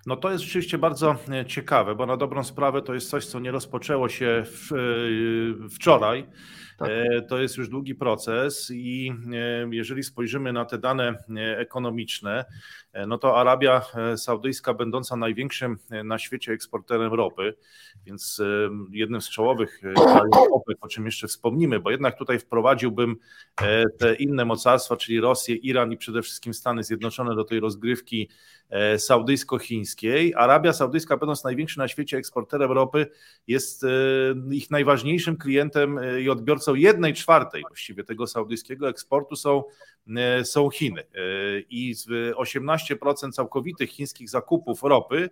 No 0.06 0.16
to 0.16 0.30
jest 0.30 0.44
rzeczywiście 0.44 0.78
bardzo 0.78 1.16
e, 1.28 1.46
ciekawe, 1.46 1.94
bo 1.94 2.06
na 2.06 2.16
dobrą 2.16 2.44
sprawę 2.44 2.82
to 2.82 2.94
jest 2.94 3.10
coś, 3.10 3.26
co 3.26 3.40
nie 3.40 3.50
rozpoczęło 3.50 4.08
się 4.08 4.44
w, 4.46 4.72
e, 4.72 5.68
wczoraj. 5.68 6.26
Tak. 6.78 6.90
E, 6.90 7.22
to 7.22 7.38
jest 7.38 7.56
już 7.56 7.68
długi 7.68 7.94
proces 7.94 8.70
i 8.74 9.12
jeżeli 9.70 10.02
spojrzymy 10.02 10.52
na 10.52 10.64
te 10.64 10.78
dane 10.78 11.18
ekonomiczne, 11.56 12.44
no 13.06 13.18
to 13.18 13.40
Arabia 13.40 13.82
Saudyjska, 14.16 14.74
będąca 14.74 15.16
największym 15.16 15.78
na 16.04 16.18
świecie 16.18 16.52
eksporterem 16.52 17.12
ropy, 17.14 17.54
więc 18.06 18.42
jednym 18.90 19.20
z 19.20 19.30
czołowych 19.30 19.80
krajów 19.94 20.62
o 20.80 20.88
czym 20.88 21.06
jeszcze 21.06 21.28
wspomnimy, 21.28 21.80
bo 21.80 21.90
jednak 21.90 22.18
tutaj 22.18 22.38
wprowadziłbym 22.38 23.16
te 23.98 24.14
inne 24.14 24.44
mocarstwa, 24.44 24.96
czyli 24.96 25.20
Rosję, 25.20 25.56
Iran 25.56 25.92
i 25.92 25.96
przede 25.96 26.22
wszystkim 26.22 26.54
Stany 26.54 26.84
Zjednoczone 26.84 27.34
do 27.34 27.44
tej 27.44 27.60
rozgrywki 27.60 28.28
saudyjsko-chińskiej. 28.98 30.32
Arabia 30.36 30.72
Saudyjska, 30.72 31.16
będąc 31.16 31.44
największym 31.44 31.80
na 31.80 31.88
świecie 31.88 32.16
eksporterem 32.16 32.72
ropy, 32.72 33.06
jest 33.46 33.86
ich 34.50 34.70
najważniejszym 34.70 35.36
klientem 35.36 36.00
i 36.20 36.28
odbiorcą 36.28 36.74
jednej 36.74 37.14
czwartej 37.14 37.62
właściwie 37.68 38.04
tego 38.04 38.26
saudyjskiego 38.26 38.88
eksportu 38.88 39.36
są, 39.36 39.62
są 40.42 40.70
Chiny. 40.70 41.02
I 41.70 41.94
18% 42.34 43.32
całkowitych 43.32 43.90
chińskich 43.90 44.30
zakupów 44.30 44.82
ropy 44.82 45.30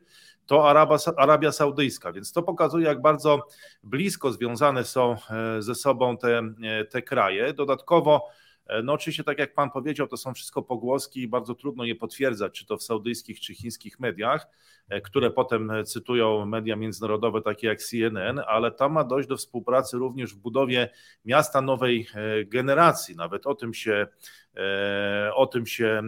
to 0.50 0.70
Arabia, 0.70 0.96
Arabia 1.16 1.52
Saudyjska, 1.52 2.12
więc 2.12 2.32
to 2.32 2.42
pokazuje, 2.42 2.86
jak 2.86 3.02
bardzo 3.02 3.46
blisko 3.84 4.32
związane 4.32 4.84
są 4.84 5.16
e, 5.30 5.62
ze 5.62 5.74
sobą 5.74 6.16
te, 6.16 6.38
e, 6.38 6.84
te 6.84 7.02
kraje. 7.02 7.54
Dodatkowo, 7.54 8.28
e, 8.28 8.49
no 8.84 8.92
oczywiście, 8.92 9.24
tak 9.24 9.38
jak 9.38 9.54
Pan 9.54 9.70
powiedział, 9.70 10.06
to 10.06 10.16
są 10.16 10.34
wszystko 10.34 10.62
pogłoski 10.62 11.22
i 11.22 11.28
bardzo 11.28 11.54
trudno 11.54 11.84
je 11.84 11.94
potwierdzać, 11.94 12.52
czy 12.52 12.66
to 12.66 12.76
w 12.76 12.82
saudyjskich, 12.82 13.40
czy 13.40 13.54
chińskich 13.54 14.00
mediach, 14.00 14.46
które 15.04 15.30
potem 15.30 15.72
cytują 15.84 16.46
media 16.46 16.76
międzynarodowe 16.76 17.42
takie 17.42 17.66
jak 17.66 17.82
CNN, 17.82 18.40
ale 18.46 18.70
tam 18.70 18.92
ma 18.92 19.04
dojść 19.04 19.28
do 19.28 19.36
współpracy 19.36 19.96
również 19.96 20.34
w 20.34 20.38
budowie 20.38 20.90
miasta 21.24 21.60
nowej 21.60 22.06
generacji. 22.46 23.16
Nawet 23.16 23.46
o 23.46 23.54
tym 23.54 23.74
się 23.74 24.06
o 25.34 25.46
tym 25.46 25.66
się 25.66 26.02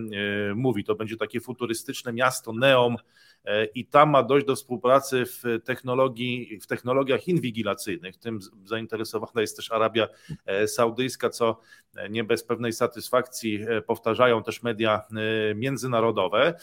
mówi. 0.54 0.84
To 0.84 0.94
będzie 0.94 1.16
takie 1.16 1.40
futurystyczne 1.40 2.12
miasto 2.12 2.52
Neom 2.52 2.96
E, 2.96 3.31
i 3.74 3.86
tam 3.86 4.10
ma 4.10 4.22
dojść 4.22 4.46
do 4.46 4.56
współpracy 4.56 5.24
w 5.26 5.42
technologii, 5.64 6.60
w 6.60 6.66
technologiach 6.66 7.28
inwigilacyjnych. 7.28 8.16
Tym 8.16 8.38
zainteresowana 8.64 9.40
jest 9.40 9.56
też 9.56 9.72
Arabia 9.72 10.08
e, 10.46 10.68
Saudyjska, 10.68 11.30
co 11.30 11.60
nie 12.10 12.24
bez 12.24 12.44
pewnej 12.44 12.72
satysfakcji 12.72 13.64
e, 13.68 13.82
powtarzają 13.82 14.42
też 14.42 14.62
media 14.62 15.02
międzynarodowe. 15.54 16.54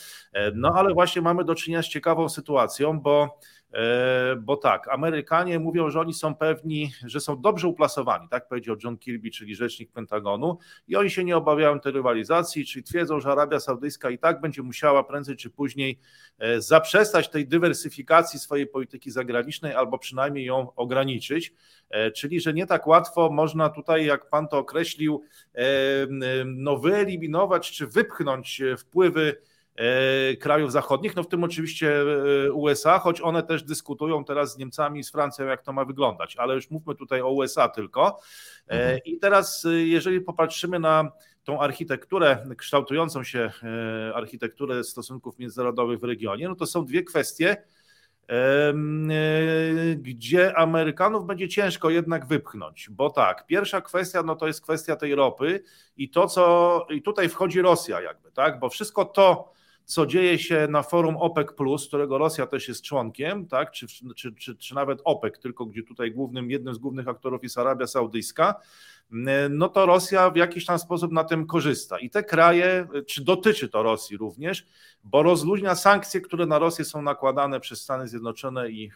No 0.55 0.73
ale 0.75 0.93
właśnie 0.93 1.21
mamy 1.21 1.43
do 1.43 1.55
czynienia 1.55 1.83
z 1.83 1.87
ciekawą 1.87 2.29
sytuacją, 2.29 2.99
bo 2.99 3.39
E, 3.39 3.58
bo 4.41 4.57
tak, 4.57 4.87
Amerykanie 4.87 5.59
mówią, 5.59 5.89
że 5.89 5.99
oni 5.99 6.13
są 6.13 6.35
pewni, 6.35 6.91
że 7.05 7.19
są 7.19 7.41
dobrze 7.41 7.67
uplasowani, 7.67 8.29
tak 8.29 8.47
powiedział 8.47 8.75
John 8.83 8.97
Kirby, 8.97 9.29
czyli 9.29 9.55
rzecznik 9.55 9.91
Pentagonu, 9.91 10.57
i 10.87 10.95
oni 10.95 11.09
się 11.09 11.23
nie 11.23 11.37
obawiają 11.37 11.79
tej 11.79 11.91
rywalizacji, 11.91 12.65
czyli 12.65 12.83
twierdzą, 12.83 13.19
że 13.19 13.31
Arabia 13.31 13.59
Saudyjska 13.59 14.09
i 14.09 14.17
tak 14.17 14.41
będzie 14.41 14.61
musiała 14.61 15.03
prędzej 15.03 15.35
czy 15.35 15.49
później 15.49 15.99
e, 16.39 16.61
zaprzestać 16.61 17.29
tej 17.29 17.47
dywersyfikacji 17.47 18.39
swojej 18.39 18.67
polityki 18.67 19.11
zagranicznej, 19.11 19.73
albo 19.73 19.97
przynajmniej 19.97 20.45
ją 20.45 20.75
ograniczyć, 20.75 21.53
e, 21.89 22.11
czyli 22.11 22.41
że 22.41 22.53
nie 22.53 22.65
tak 22.65 22.87
łatwo 22.87 23.29
można 23.29 23.69
tutaj, 23.69 24.05
jak 24.05 24.29
pan 24.29 24.47
to 24.47 24.57
określił, 24.57 25.23
no 26.45 26.77
wyeliminować 26.77 27.71
czy 27.71 27.87
wypchnąć 27.87 28.61
wpływy 28.77 29.35
E, 29.35 29.58
krajów 30.39 30.71
zachodnich, 30.71 31.15
no 31.15 31.23
w 31.23 31.27
tym 31.27 31.43
oczywiście 31.43 32.01
e, 32.45 32.51
USA, 32.51 32.99
choć 32.99 33.21
one 33.21 33.43
też 33.43 33.63
dyskutują 33.63 34.25
teraz 34.25 34.53
z 34.53 34.57
Niemcami 34.57 34.99
i 34.99 35.03
z 35.03 35.11
Francją, 35.11 35.45
jak 35.45 35.61
to 35.61 35.73
ma 35.73 35.85
wyglądać, 35.85 36.35
ale 36.35 36.55
już 36.55 36.69
mówmy 36.69 36.95
tutaj 36.95 37.21
o 37.21 37.29
USA 37.29 37.69
tylko. 37.69 38.19
E, 38.67 38.71
mhm. 38.71 38.99
I 39.05 39.19
teraz, 39.19 39.67
jeżeli 39.85 40.21
popatrzymy 40.21 40.79
na 40.79 41.11
tą 41.43 41.61
architekturę, 41.61 42.45
kształtującą 42.57 43.23
się 43.23 43.51
architekturę 44.13 44.83
stosunków 44.83 45.39
międzynarodowych 45.39 45.99
w 45.99 46.03
regionie, 46.03 46.49
no 46.49 46.55
to 46.55 46.65
są 46.65 46.85
dwie 46.85 47.03
kwestie, 47.03 47.63
gdzie 49.97 50.57
Amerykanów 50.57 51.25
będzie 51.25 51.49
ciężko 51.49 51.89
jednak 51.89 52.25
wypchnąć, 52.25 52.89
bo 52.89 53.09
tak, 53.09 53.45
pierwsza 53.45 53.81
kwestia 53.81 54.23
no 54.23 54.35
to 54.35 54.47
jest 54.47 54.61
kwestia 54.61 54.95
tej 54.95 55.15
ropy 55.15 55.63
i 55.97 56.09
to 56.09 56.27
co, 56.27 56.87
i 56.89 57.01
tutaj 57.01 57.29
wchodzi 57.29 57.61
Rosja 57.61 58.01
jakby, 58.01 58.31
tak, 58.31 58.59
bo 58.59 58.69
wszystko 58.69 59.05
to, 59.05 59.53
co 59.89 60.05
dzieje 60.05 60.39
się 60.39 60.67
na 60.69 60.83
forum 60.83 61.17
OPEC, 61.17 61.47
którego 61.87 62.17
Rosja 62.17 62.47
też 62.47 62.67
jest 62.67 62.83
członkiem, 62.83 63.47
tak? 63.47 63.71
czy, 63.71 63.87
czy, 64.15 64.33
czy, 64.33 64.55
czy 64.55 64.75
nawet 64.75 65.01
OPEC, 65.03 65.39
tylko 65.39 65.65
gdzie 65.65 65.83
tutaj 65.83 66.11
głównym, 66.11 66.51
jednym 66.51 66.73
z 66.73 66.77
głównych 66.77 67.07
aktorów 67.07 67.43
jest 67.43 67.57
Arabia 67.57 67.87
Saudyjska, 67.87 68.55
no 69.49 69.69
to 69.69 69.85
Rosja 69.85 70.29
w 70.29 70.35
jakiś 70.35 70.65
tam 70.65 70.79
sposób 70.79 71.11
na 71.11 71.23
tym 71.23 71.47
korzysta. 71.47 71.99
I 71.99 72.09
te 72.09 72.23
kraje, 72.23 72.87
czy 73.07 73.23
dotyczy 73.23 73.69
to 73.69 73.83
Rosji 73.83 74.17
również, 74.17 74.67
bo 75.03 75.23
rozluźnia 75.23 75.75
sankcje, 75.75 76.21
które 76.21 76.45
na 76.45 76.59
Rosję 76.59 76.85
są 76.85 77.01
nakładane 77.01 77.59
przez 77.59 77.81
Stany 77.81 78.07
Zjednoczone 78.07 78.69
i, 78.69 78.91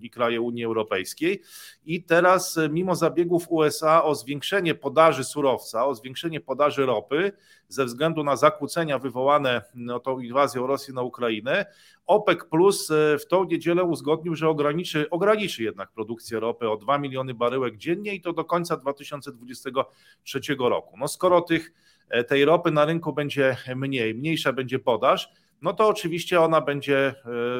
i 0.00 0.10
kraje 0.10 0.40
Unii 0.40 0.64
Europejskiej. 0.64 1.42
I 1.84 2.02
teraz, 2.04 2.58
mimo 2.70 2.94
zabiegów 2.94 3.46
USA 3.48 4.04
o 4.04 4.14
zwiększenie 4.14 4.74
podaży 4.74 5.24
surowca, 5.24 5.86
o 5.86 5.94
zwiększenie 5.94 6.40
podaży 6.40 6.86
ropy, 6.86 7.32
ze 7.68 7.84
względu 7.84 8.24
na 8.24 8.36
zakłócenia 8.36 8.98
wywołane 8.98 9.62
no, 9.74 10.00
tą 10.00 10.20
inwazją 10.20 10.66
Rosji 10.66 10.94
na 10.94 11.02
Ukrainę, 11.02 11.66
OPEC 12.06 12.44
Plus 12.50 12.90
e, 12.90 13.18
w 13.18 13.26
tą 13.26 13.44
niedzielę 13.44 13.84
uzgodnił, 13.84 14.34
że 14.34 14.48
ograniczy, 14.48 15.10
ograniczy 15.10 15.62
jednak 15.62 15.92
produkcję 15.92 16.40
ropy 16.40 16.70
o 16.70 16.76
2 16.76 16.98
miliony 16.98 17.34
baryłek 17.34 17.76
dziennie 17.76 18.14
i 18.14 18.20
to 18.20 18.32
do 18.32 18.44
końca 18.44 18.76
2023 18.76 20.40
roku. 20.58 20.96
No 20.98 21.08
skoro 21.08 21.40
tych, 21.40 21.72
e, 22.08 22.24
tej 22.24 22.44
ropy 22.44 22.70
na 22.70 22.84
rynku 22.84 23.12
będzie 23.12 23.56
mniej, 23.76 24.14
mniejsza 24.14 24.52
będzie 24.52 24.78
podaż, 24.78 25.28
no 25.62 25.72
to 25.72 25.88
oczywiście 25.88 26.40
ona 26.40 26.60
będzie 26.60 27.08
e, 27.08 27.14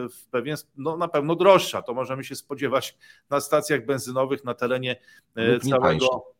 w 0.09 0.27
pewien, 0.31 0.57
no 0.77 0.97
na 0.97 1.09
pewno 1.09 1.35
droższa. 1.35 1.83
To 1.83 1.95
możemy 1.95 2.25
się 2.25 2.35
spodziewać 2.35 2.99
na 3.31 3.41
stacjach 3.41 3.87
benzynowych 3.87 4.45
na 4.45 4.55
terenie 4.55 4.97
całego. 5.71 6.33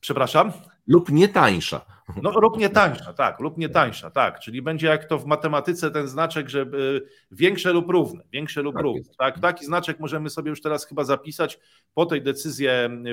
Przepraszam? 0.00 0.52
Lub 0.86 1.10
nie 1.10 1.28
tańsza. 1.28 2.00
No 2.22 2.30
lub 2.40 2.56
nie 2.58 2.68
tańsza, 2.68 3.12
tak, 3.12 3.40
lub 3.40 3.58
nie 3.58 3.68
tańsza, 3.68 4.10
tak. 4.10 4.40
Czyli 4.40 4.62
będzie 4.62 4.86
jak 4.86 5.04
to 5.04 5.18
w 5.18 5.26
matematyce 5.26 5.90
ten 5.90 6.08
znaczek, 6.08 6.48
że 6.48 6.62
y, 6.62 7.02
większe 7.30 7.72
lub 7.72 7.90
równe, 7.90 8.24
większe 8.32 8.62
lub 8.62 8.74
tak 8.74 8.82
równe. 8.82 9.14
Tak, 9.18 9.40
taki 9.40 9.64
znaczek 9.64 10.00
możemy 10.00 10.30
sobie 10.30 10.50
już 10.50 10.60
teraz 10.60 10.86
chyba 10.86 11.04
zapisać 11.04 11.58
po 11.94 12.06
tej 12.06 12.22
decyzji, 12.22 12.66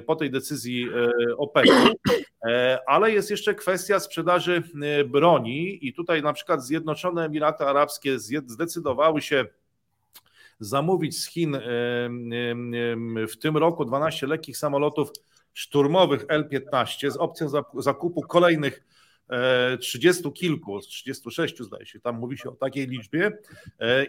po 0.06 0.16
tej 0.16 0.32
decyzji 0.32 0.90
y, 1.30 1.38
OPEC. 1.38 1.70
Ale 2.88 3.12
jest 3.12 3.32
jeszcze 3.32 3.56
kwestia 3.56 4.00
sprzedaży 4.00 4.64
y, 5.02 5.06
broni 5.06 5.88
i 5.88 5.94
tutaj 5.94 6.22
na 6.22 6.34
przykład 6.34 6.64
Zjednoczone 6.64 7.26
Emiraty 7.26 7.64
Arabskie 7.64 8.20
zdecydowały 8.46 9.22
się 9.22 9.46
zamówić 10.60 11.20
z 11.22 11.30
Chin 11.30 11.58
w 13.30 13.38
tym 13.40 13.58
roku 13.58 13.86
12 13.86 14.28
lekkich 14.28 14.58
samolotów 14.58 15.12
szturmowych 15.58 16.26
L-15 16.28 17.12
z 17.12 17.18
opcją 17.18 17.48
zakupu 17.74 18.22
kolejnych 18.22 18.84
30 19.80 20.32
kilku, 20.32 20.80
36 20.80 21.60
zdaje 21.60 21.86
się, 21.86 22.00
tam 22.00 22.20
mówi 22.20 22.38
się 22.38 22.50
o 22.50 22.56
takiej 22.56 22.88
liczbie. 22.88 23.38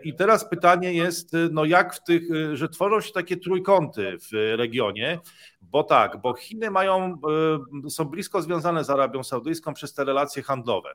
I 0.04 0.14
teraz 0.14 0.48
pytanie 0.48 0.92
jest, 0.92 1.32
no 1.50 1.64
jak 1.64 1.94
w 1.94 2.04
tych, 2.04 2.22
że 2.52 2.68
tworzą 2.68 3.00
się 3.00 3.12
takie 3.12 3.36
trójkąty 3.36 4.16
w 4.18 4.56
regionie, 4.56 5.18
bo 5.62 5.82
tak, 5.82 6.20
bo 6.20 6.34
Chiny 6.34 6.70
mają, 6.70 7.20
są 7.88 8.04
blisko 8.04 8.42
związane 8.42 8.84
z 8.84 8.90
Arabią 8.90 9.22
Saudyjską 9.22 9.74
przez 9.74 9.94
te 9.94 10.04
relacje 10.04 10.42
handlowe. 10.42 10.94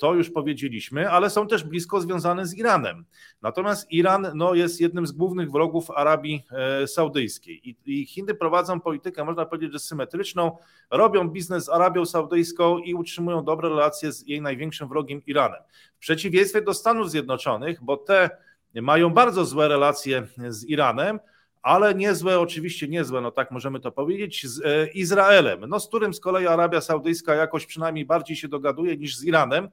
To 0.00 0.14
już 0.14 0.30
powiedzieliśmy, 0.30 1.10
ale 1.10 1.30
są 1.30 1.46
też 1.46 1.64
blisko 1.64 2.00
związane 2.00 2.46
z 2.46 2.54
Iranem. 2.54 3.04
Natomiast 3.42 3.92
Iran 3.92 4.32
no, 4.34 4.54
jest 4.54 4.80
jednym 4.80 5.06
z 5.06 5.12
głównych 5.12 5.50
wrogów 5.50 5.90
Arabii 5.90 6.42
Saudyjskiej 6.86 7.68
i, 7.68 7.76
i 7.86 8.06
Chiny 8.06 8.34
prowadzą 8.34 8.80
politykę, 8.80 9.24
można 9.24 9.46
powiedzieć, 9.46 9.72
że 9.72 9.78
symetryczną, 9.78 10.56
robią 10.90 11.28
biznes 11.28 11.64
z 11.64 11.68
Arabią 11.68 12.06
Saudyjską 12.06 12.78
i 12.80 12.94
utrzymują 12.94 13.44
dobre 13.44 13.68
relacje 13.68 14.12
z 14.12 14.26
jej 14.26 14.42
największym 14.42 14.88
wrogiem 14.88 15.22
Iranem. 15.26 15.60
W 15.96 15.98
przeciwieństwie 15.98 16.62
do 16.62 16.74
Stanów 16.74 17.10
Zjednoczonych, 17.10 17.84
bo 17.84 17.96
te 17.96 18.30
mają 18.74 19.10
bardzo 19.10 19.44
złe 19.44 19.68
relacje 19.68 20.26
z 20.48 20.64
Iranem, 20.64 21.20
ale 21.62 21.94
niezłe, 21.94 22.40
oczywiście 22.40 22.88
niezłe, 22.88 23.20
no 23.20 23.30
tak 23.30 23.50
możemy 23.50 23.80
to 23.80 23.92
powiedzieć, 23.92 24.46
z 24.46 24.64
e, 24.64 24.86
Izraelem, 24.86 25.60
no 25.68 25.80
z 25.80 25.88
którym 25.88 26.14
z 26.14 26.20
kolei 26.20 26.46
Arabia 26.46 26.80
Saudyjska 26.80 27.34
jakoś 27.34 27.66
przynajmniej 27.66 28.04
bardziej 28.04 28.36
się 28.36 28.48
dogaduje 28.48 28.96
niż 28.96 29.16
z 29.16 29.24
Iranem. 29.24 29.68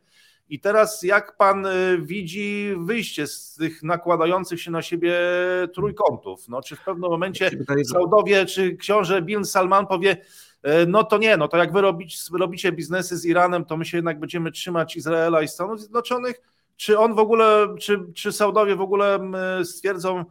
I 0.50 0.60
teraz 0.60 1.04
jak 1.04 1.38
pan 1.38 1.66
e, 1.66 1.98
widzi 1.98 2.74
wyjście 2.78 3.28
z 3.28 3.54
tych 3.54 3.84
nakładających 3.84 4.62
się 4.62 4.72
na 4.72 4.82
siebie 4.82 5.14
trójkątów? 5.74 6.48
No, 6.48 6.62
czy 6.62 6.76
w 6.76 6.84
pewnym 6.84 7.10
momencie 7.10 7.52
Saudowie, 7.92 8.46
czy 8.46 8.78
książę 8.78 9.22
Bin 9.22 9.46
Salman 9.46 9.88
powie, 9.88 10.18
e, 10.64 10.86
no 10.86 11.04
to 11.04 11.18
nie, 11.18 11.38
no 11.38 11.48
to 11.48 11.58
jak 11.58 11.74
wy 11.74 11.82
robić, 11.82 12.20
robicie 12.40 12.72
biznesy 12.72 13.18
z 13.18 13.26
Iranem, 13.26 13.66
to 13.66 13.78
my 13.78 13.86
się 13.86 13.98
jednak 13.98 14.20
będziemy 14.20 14.52
trzymać 14.52 14.96
Izraela 14.96 15.42
i 15.42 15.48
Stanów 15.48 15.80
Zjednoczonych? 15.80 16.42
Czy 16.76 17.00
on 17.00 17.16
w 17.16 17.20
ogóle, 17.20 17.76
czy, 17.80 18.00
czy 18.16 18.32
Saudowie 18.32 18.76
w 18.76 18.82
ogóle 18.82 19.32
stwierdzą, 19.64 20.20
e, 20.20 20.26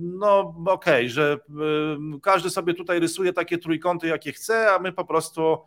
no 0.00 0.54
okej, 0.66 0.74
okay, 0.74 1.08
że 1.08 1.38
każdy 2.22 2.50
sobie 2.50 2.74
tutaj 2.74 3.00
rysuje 3.00 3.32
takie 3.32 3.58
trójkąty, 3.58 4.06
jakie 4.06 4.32
chce, 4.32 4.72
a 4.72 4.78
my 4.78 4.92
po 4.92 5.04
prostu 5.04 5.58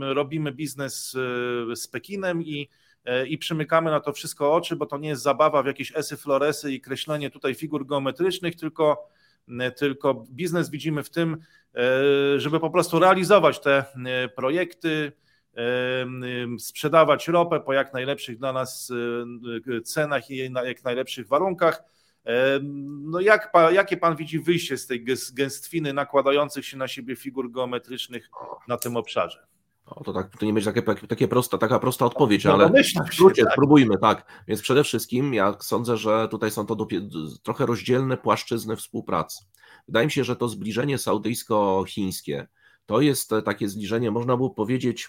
robimy 0.00 0.52
biznes 0.52 1.16
e, 1.72 1.76
z 1.76 1.88
Pekinem 1.88 2.42
i, 2.42 2.68
e, 3.04 3.26
i 3.26 3.38
przymykamy 3.38 3.90
na 3.90 4.00
to 4.00 4.12
wszystko 4.12 4.54
oczy, 4.54 4.76
bo 4.76 4.86
to 4.86 4.98
nie 4.98 5.08
jest 5.08 5.22
zabawa 5.22 5.62
w 5.62 5.66
jakieś 5.66 5.96
esy, 5.96 6.16
floresy 6.16 6.72
i 6.72 6.80
kreślenie 6.80 7.30
tutaj 7.30 7.54
figur 7.54 7.86
geometrycznych, 7.86 8.56
tylko, 8.56 9.08
tylko 9.76 10.24
biznes 10.30 10.70
widzimy 10.70 11.02
w 11.02 11.10
tym, 11.10 11.36
e, 11.74 12.40
żeby 12.40 12.60
po 12.60 12.70
prostu 12.70 12.98
realizować 12.98 13.60
te 13.60 13.84
projekty, 14.36 15.12
sprzedawać 16.58 17.28
ropę 17.28 17.60
po 17.60 17.72
jak 17.72 17.92
najlepszych 17.92 18.38
dla 18.38 18.52
nas 18.52 18.92
cenach 19.84 20.30
i 20.30 20.50
na 20.50 20.62
jak 20.62 20.84
najlepszych 20.84 21.28
warunkach 21.28 21.84
no 22.92 23.20
jak, 23.20 23.52
jakie 23.72 23.96
pan 23.96 24.16
widzi 24.16 24.38
wyjście 24.38 24.78
z 24.78 24.86
tej 24.86 25.04
gęstwiny 25.32 25.92
nakładających 25.92 26.66
się 26.66 26.76
na 26.76 26.88
siebie 26.88 27.16
figur 27.16 27.50
geometrycznych 27.50 28.30
na 28.68 28.76
tym 28.76 28.96
obszarze? 28.96 29.46
O, 29.86 30.04
to 30.04 30.12
tak, 30.12 30.36
to 30.36 30.46
nie 30.46 30.52
będzie 30.52 30.72
takie, 30.72 31.06
takie 31.06 31.28
prosta, 31.28 31.58
taka 31.58 31.78
prosta 31.78 32.04
odpowiedź, 32.04 32.44
no, 32.44 32.52
ale 32.52 32.70
w 32.70 33.14
skrócie, 33.14 33.44
tak. 33.44 33.52
spróbujmy, 33.52 33.98
tak. 33.98 34.44
Więc 34.48 34.62
przede 34.62 34.84
wszystkim 34.84 35.34
ja 35.34 35.56
sądzę, 35.60 35.96
że 35.96 36.28
tutaj 36.30 36.50
są 36.50 36.66
to 36.66 36.86
trochę 37.42 37.66
rozdzielne 37.66 38.16
płaszczyzny 38.16 38.76
współpracy. 38.76 39.44
Wydaje 39.86 40.06
mi 40.06 40.12
się, 40.12 40.24
że 40.24 40.36
to 40.36 40.48
zbliżenie 40.48 40.98
saudyjsko-chińskie 40.98 42.46
to 42.86 43.00
jest 43.00 43.30
takie 43.44 43.68
zbliżenie, 43.68 44.10
można 44.10 44.36
by 44.36 44.50
powiedzieć, 44.50 45.08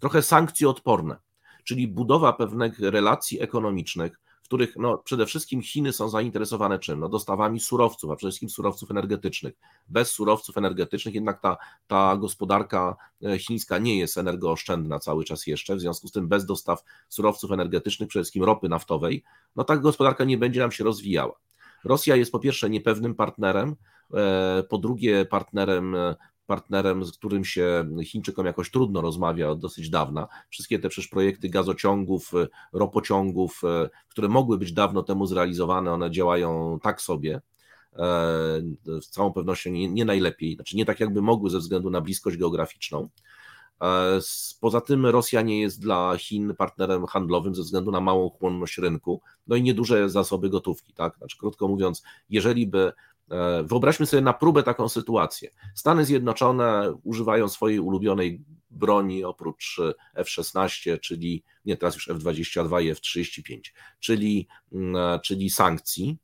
trochę 0.00 0.22
sankcji 0.22 0.66
odporne, 0.66 1.16
czyli 1.64 1.88
budowa 1.88 2.32
pewnych 2.32 2.80
relacji 2.80 3.40
ekonomicznych, 3.42 4.20
których 4.48 4.76
no, 4.76 4.98
przede 4.98 5.26
wszystkim 5.26 5.62
Chiny 5.62 5.92
są 5.92 6.08
zainteresowane 6.08 6.78
czym? 6.78 7.00
No, 7.00 7.08
dostawami 7.08 7.60
surowców, 7.60 8.10
a 8.10 8.16
przede 8.16 8.30
wszystkim 8.30 8.48
surowców 8.50 8.90
energetycznych. 8.90 9.54
Bez 9.88 10.10
surowców 10.10 10.56
energetycznych 10.56 11.14
jednak 11.14 11.40
ta, 11.40 11.56
ta 11.86 12.16
gospodarka 12.16 12.96
e, 13.24 13.38
chińska 13.38 13.78
nie 13.78 13.98
jest 13.98 14.18
energooszczędna 14.18 14.98
cały 14.98 15.24
czas 15.24 15.46
jeszcze, 15.46 15.76
w 15.76 15.80
związku 15.80 16.08
z 16.08 16.12
tym 16.12 16.28
bez 16.28 16.46
dostaw 16.46 16.84
surowców 17.08 17.52
energetycznych, 17.52 18.08
przede 18.08 18.22
wszystkim 18.22 18.44
ropy 18.44 18.68
naftowej, 18.68 19.24
no 19.56 19.64
ta 19.64 19.76
gospodarka 19.76 20.24
nie 20.24 20.38
będzie 20.38 20.60
nam 20.60 20.72
się 20.72 20.84
rozwijała. 20.84 21.38
Rosja 21.84 22.16
jest 22.16 22.32
po 22.32 22.38
pierwsze 22.38 22.70
niepewnym 22.70 23.14
partnerem, 23.14 23.76
e, 24.14 24.62
po 24.68 24.78
drugie 24.78 25.24
partnerem 25.24 25.94
e, 25.94 26.16
partnerem, 26.48 27.04
z 27.04 27.12
którym 27.12 27.44
się 27.44 27.84
Chińczykom 28.04 28.46
jakoś 28.46 28.70
trudno 28.70 29.00
rozmawia 29.00 29.48
od 29.50 29.60
dosyć 29.60 29.90
dawna. 29.90 30.28
Wszystkie 30.50 30.78
te 30.78 30.88
przecież 30.88 31.08
projekty 31.08 31.48
gazociągów, 31.48 32.32
ropociągów, 32.72 33.60
e, 33.64 33.90
które 34.08 34.28
mogły 34.28 34.58
być 34.58 34.72
dawno 34.72 35.02
temu 35.02 35.26
zrealizowane, 35.26 35.92
one 35.92 36.10
działają 36.10 36.78
tak 36.82 37.00
sobie. 37.02 37.40
E, 37.96 38.00
z 39.00 39.08
całą 39.10 39.32
pewnością 39.32 39.70
nie, 39.70 39.88
nie 39.88 40.04
najlepiej, 40.04 40.54
znaczy 40.54 40.76
nie 40.76 40.84
tak 40.84 41.00
jakby 41.00 41.22
mogły 41.22 41.50
ze 41.50 41.58
względu 41.58 41.90
na 41.90 42.00
bliskość 42.00 42.36
geograficzną. 42.36 43.08
E, 43.82 44.18
poza 44.60 44.80
tym 44.80 45.06
Rosja 45.06 45.42
nie 45.42 45.60
jest 45.60 45.80
dla 45.80 46.16
Chin 46.18 46.54
partnerem 46.58 47.06
handlowym 47.06 47.54
ze 47.54 47.62
względu 47.62 47.90
na 47.90 48.00
małą 48.00 48.30
chłonność 48.30 48.78
rynku, 48.78 49.20
no 49.46 49.56
i 49.56 49.62
nieduże 49.62 50.10
zasoby 50.10 50.50
gotówki. 50.50 50.92
Tak? 50.92 51.16
Znaczy, 51.16 51.38
krótko 51.38 51.68
mówiąc, 51.68 52.02
jeżeli 52.30 52.66
by 52.66 52.92
E, 52.92 53.17
wyobraźmy 53.64 54.06
sobie 54.06 54.22
na 54.22 54.32
próbę 54.32 54.62
taką 54.62 54.88
sytuację. 54.88 55.50
Stany 55.74 56.04
Zjednoczone 56.04 56.94
używają 57.02 57.48
swojej 57.48 57.80
ulubionej 57.80 58.44
broni 58.70 59.24
oprócz 59.24 59.80
F-16, 60.14 61.00
czyli 61.00 61.44
nie 61.64 61.76
teraz 61.76 61.94
już 61.94 62.08
F-22 62.08 62.82
i 62.82 62.88
F-35, 62.88 63.60
czyli, 64.00 64.48
mm, 64.72 64.96
e, 64.96 65.20
czyli 65.20 65.50
sankcji 65.50 66.18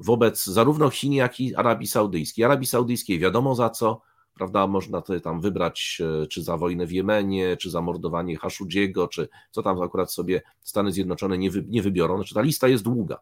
wobec 0.00 0.44
zarówno 0.44 0.90
Chin, 0.90 1.12
jak 1.12 1.40
i 1.40 1.54
Arabii 1.54 1.86
Saudyjskiej. 1.86 2.44
Arabii 2.44 2.66
Saudyjskiej 2.66 3.18
wiadomo 3.18 3.54
za 3.54 3.70
co, 3.70 4.00
prawda, 4.34 4.66
można 4.66 5.00
tutaj 5.00 5.20
tam 5.20 5.40
wybrać, 5.40 6.02
e, 6.22 6.26
czy 6.26 6.42
za 6.42 6.56
wojnę 6.56 6.86
w 6.86 6.92
Jemenie, 6.92 7.56
czy 7.56 7.70
za 7.70 7.82
mordowanie 7.82 8.36
Haszudziego, 8.36 9.08
czy 9.08 9.28
co 9.50 9.62
tam 9.62 9.82
akurat 9.82 10.12
sobie 10.12 10.42
Stany 10.62 10.92
Zjednoczone 10.92 11.38
nie, 11.38 11.50
wy, 11.50 11.64
nie 11.68 11.82
wybiorą. 11.82 12.16
Znaczy 12.16 12.34
ta 12.34 12.40
lista 12.40 12.68
jest 12.68 12.84
długa. 12.84 13.20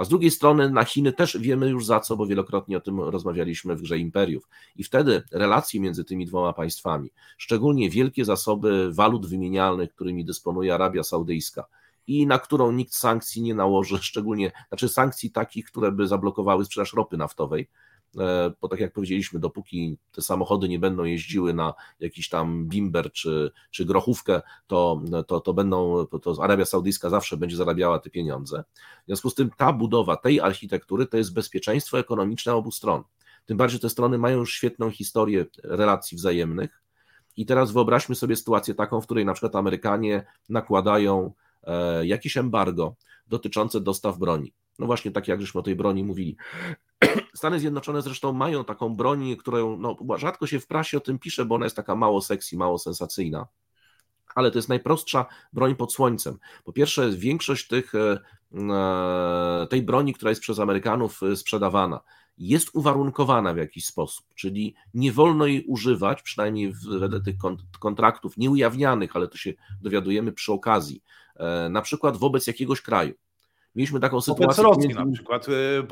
A 0.00 0.04
z 0.04 0.08
drugiej 0.08 0.30
strony 0.30 0.70
na 0.70 0.84
Chiny 0.84 1.12
też 1.12 1.38
wiemy 1.40 1.68
już 1.68 1.86
za 1.86 2.00
co, 2.00 2.16
bo 2.16 2.26
wielokrotnie 2.26 2.76
o 2.76 2.80
tym 2.80 3.00
rozmawialiśmy 3.00 3.76
w 3.76 3.82
grze 3.82 3.98
imperiów. 3.98 4.48
I 4.76 4.84
wtedy 4.84 5.22
relacje 5.32 5.80
między 5.80 6.04
tymi 6.04 6.26
dwoma 6.26 6.52
państwami, 6.52 7.10
szczególnie 7.38 7.90
wielkie 7.90 8.24
zasoby 8.24 8.92
walut 8.92 9.26
wymienialnych, 9.26 9.94
którymi 9.94 10.24
dysponuje 10.24 10.74
Arabia 10.74 11.02
Saudyjska, 11.02 11.64
i 12.06 12.26
na 12.26 12.38
którą 12.38 12.72
nikt 12.72 12.94
sankcji 12.94 13.42
nie 13.42 13.54
nałoży, 13.54 13.98
szczególnie, 14.02 14.52
znaczy 14.68 14.88
sankcji 14.88 15.30
takich, 15.30 15.64
które 15.64 15.92
by 15.92 16.08
zablokowały 16.08 16.64
sprzedaż 16.64 16.92
ropy 16.92 17.16
naftowej, 17.16 17.68
bo 18.60 18.68
tak 18.68 18.80
jak 18.80 18.92
powiedzieliśmy, 18.92 19.40
dopóki 19.40 19.98
te 20.12 20.22
samochody 20.22 20.68
nie 20.68 20.78
będą 20.78 21.04
jeździły 21.04 21.54
na 21.54 21.74
jakiś 22.00 22.28
tam 22.28 22.68
bimber 22.68 23.12
czy, 23.12 23.50
czy 23.70 23.84
grochówkę, 23.84 24.42
to, 24.66 25.02
to, 25.26 25.40
to 25.40 25.54
będą, 25.54 26.06
to 26.06 26.42
Arabia 26.42 26.64
Saudyjska 26.64 27.10
zawsze 27.10 27.36
będzie 27.36 27.56
zarabiała 27.56 27.98
te 27.98 28.10
pieniądze. 28.10 28.64
W 29.02 29.06
związku 29.06 29.30
z 29.30 29.34
tym 29.34 29.50
ta 29.56 29.72
budowa 29.72 30.16
tej 30.16 30.40
architektury 30.40 31.06
to 31.06 31.16
jest 31.16 31.34
bezpieczeństwo 31.34 31.98
ekonomiczne 31.98 32.54
obu 32.54 32.70
stron. 32.70 33.02
Tym 33.46 33.56
bardziej 33.56 33.80
te 33.80 33.90
strony 33.90 34.18
mają 34.18 34.38
już 34.38 34.54
świetną 34.54 34.90
historię 34.90 35.46
relacji 35.64 36.16
wzajemnych. 36.16 36.82
I 37.36 37.46
teraz 37.46 37.72
wyobraźmy 37.72 38.14
sobie 38.14 38.36
sytuację 38.36 38.74
taką, 38.74 39.00
w 39.00 39.04
której 39.04 39.24
na 39.24 39.32
przykład 39.32 39.56
Amerykanie 39.56 40.26
nakładają 40.48 41.32
e, 41.62 42.06
jakieś 42.06 42.36
embargo 42.36 42.94
dotyczące 43.26 43.80
dostaw 43.80 44.18
broni. 44.18 44.52
No 44.80 44.86
właśnie 44.86 45.10
tak 45.10 45.28
jak 45.28 45.40
żeśmy 45.40 45.60
o 45.60 45.62
tej 45.62 45.76
broni 45.76 46.04
mówili. 46.04 46.36
Stany 47.34 47.60
Zjednoczone 47.60 48.02
zresztą 48.02 48.32
mają 48.32 48.64
taką 48.64 48.96
broń, 48.96 49.36
którą 49.36 49.76
no, 49.76 49.96
rzadko 50.16 50.46
się 50.46 50.60
w 50.60 50.66
prasie 50.66 50.96
o 50.96 51.00
tym 51.00 51.18
pisze, 51.18 51.44
bo 51.44 51.54
ona 51.54 51.66
jest 51.66 51.76
taka 51.76 51.96
mało 51.96 52.20
sexy, 52.20 52.56
mało 52.56 52.78
sensacyjna. 52.78 53.46
Ale 54.34 54.50
to 54.50 54.58
jest 54.58 54.68
najprostsza 54.68 55.26
broń 55.52 55.76
pod 55.76 55.92
słońcem. 55.92 56.38
Po 56.64 56.72
pierwsze, 56.72 57.10
większość 57.10 57.68
tych, 57.68 57.94
e, 57.94 58.18
e, 58.54 59.66
tej 59.70 59.82
broni, 59.82 60.14
która 60.14 60.30
jest 60.30 60.40
przez 60.40 60.58
Amerykanów 60.58 61.22
e, 61.22 61.36
sprzedawana, 61.36 62.00
jest 62.38 62.70
uwarunkowana 62.72 63.54
w 63.54 63.56
jakiś 63.56 63.86
sposób, 63.86 64.26
czyli 64.34 64.74
nie 64.94 65.12
wolno 65.12 65.46
jej 65.46 65.64
używać, 65.64 66.22
przynajmniej 66.22 66.72
wedle 67.00 67.20
tych 67.20 67.34
kontraktów 67.80 68.36
nieujawnianych, 68.36 69.16
ale 69.16 69.28
to 69.28 69.36
się 69.36 69.52
dowiadujemy 69.82 70.32
przy 70.32 70.52
okazji, 70.52 71.02
na 71.70 71.82
przykład 71.82 72.16
wobec 72.16 72.46
jakiegoś 72.46 72.80
kraju. 72.80 73.14
Mieliśmy 73.74 74.00
taką 74.00 74.20
sytuację. 74.20 74.64
Rosji 74.64 74.88
między... 74.88 75.04
na 75.04 75.12
przykład, 75.12 75.46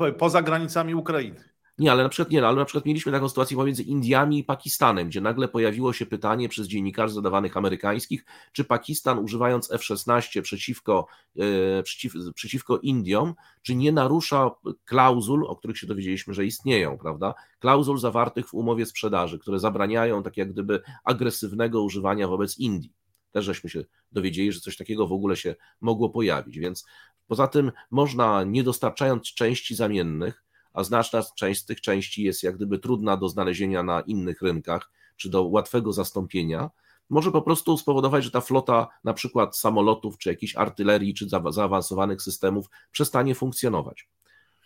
y, 0.07 0.13
poza 0.17 0.41
granicami 0.41 0.95
Ukrainy. 0.95 1.43
Nie, 1.79 1.91
ale 1.91 2.03
na 2.03 2.09
przykład 2.09 2.31
nie, 2.31 2.47
ale 2.47 2.57
na 2.57 2.65
przeciwko 2.65 2.85
mieliśmy 2.85 3.11
taką 3.11 3.29
sytuację 3.29 3.57
pomiędzy 3.57 3.83
Indiami 3.83 4.39
i 4.39 4.43
Pakistanem, 4.43 5.07
gdzie 5.07 5.21
nagle 5.21 5.47
pojawiło 5.47 5.93
się 5.93 6.05
pytanie 6.05 6.49
przez 6.49 6.67
dziennikarzy 6.67 7.13
zadawanych 7.13 7.57
amerykańskich, 7.57 8.25
czy 8.51 8.63
Pakistan 8.63 9.19
używając 9.19 9.71
F-16 9.71 10.41
przeciwko, 10.41 11.07
e, 11.39 11.83
przeciw, 11.83 12.13
przeciwko 12.35 12.77
Indiom, 12.77 13.33
czy 13.61 13.75
nie 13.75 13.91
narusza 13.91 14.51
klauzul, 14.85 15.45
o 15.47 15.55
których 15.55 15.77
się 15.77 15.87
dowiedzieliśmy, 15.87 16.33
że 16.33 16.45
istnieją, 16.45 16.97
prawda? 16.97 17.33
Klauzul 17.59 17.99
zawartych 17.99 18.47
w 18.47 18.53
umowie 18.53 18.85
sprzedaży, 18.85 19.39
które 19.39 19.59
zabraniają 19.59 20.23
tak 20.23 20.37
jak 20.37 20.51
gdyby 20.51 20.81
agresywnego 21.03 21.83
używania 21.83 22.27
wobec 22.27 22.57
Indii. 22.57 22.98
Też 23.31 23.45
żeśmy 23.45 23.69
się 23.69 23.83
dowiedzieli, 24.11 24.51
że 24.51 24.59
coś 24.59 24.77
takiego 24.77 25.07
w 25.07 25.13
ogóle 25.13 25.35
się 25.35 25.55
mogło 25.81 26.09
pojawić. 26.09 26.59
Więc 26.59 26.85
poza 27.27 27.47
tym 27.47 27.71
można, 27.91 28.43
nie 28.43 28.63
dostarczając 28.63 29.33
części 29.33 29.75
zamiennych, 29.75 30.43
a 30.73 30.83
znaczna 30.83 31.23
część 31.35 31.61
z 31.61 31.65
tych 31.65 31.81
części 31.81 32.23
jest 32.23 32.43
jak 32.43 32.55
gdyby 32.55 32.79
trudna 32.79 33.17
do 33.17 33.29
znalezienia 33.29 33.83
na 33.83 34.01
innych 34.01 34.41
rynkach, 34.41 34.91
czy 35.17 35.29
do 35.29 35.43
łatwego 35.43 35.93
zastąpienia, 35.93 36.69
może 37.09 37.31
po 37.31 37.41
prostu 37.41 37.77
spowodować, 37.77 38.23
że 38.23 38.31
ta 38.31 38.41
flota 38.41 38.87
na 39.03 39.13
przykład 39.13 39.57
samolotów, 39.57 40.17
czy 40.17 40.29
jakiejś 40.29 40.55
artylerii, 40.55 41.13
czy 41.13 41.27
zaawansowanych 41.49 42.21
systemów 42.21 42.69
przestanie 42.91 43.35
funkcjonować. 43.35 44.09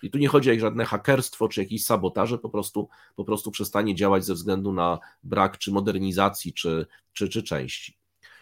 I 0.04 0.12
tu 0.12 0.18
nie 0.18 0.28
chodzi 0.28 0.52
o 0.52 0.60
żadne 0.60 0.86
hakerstwo 0.86 1.48
czy 1.48 1.62
jakieś 1.62 1.86
sabotaże, 1.86 2.38
po 2.38 2.50
prostu, 2.50 2.90
po 3.16 3.26
prostu 3.26 3.52
przestanie 3.52 3.96
działać 3.96 4.26
ze 4.26 4.34
względu 4.34 4.74
na 4.74 5.00
brak 5.24 5.58
czy 5.58 5.72
modernizacji, 5.72 6.54
czy, 6.54 6.86
czy, 7.14 7.30
czy 7.30 7.44
części. 7.44 7.98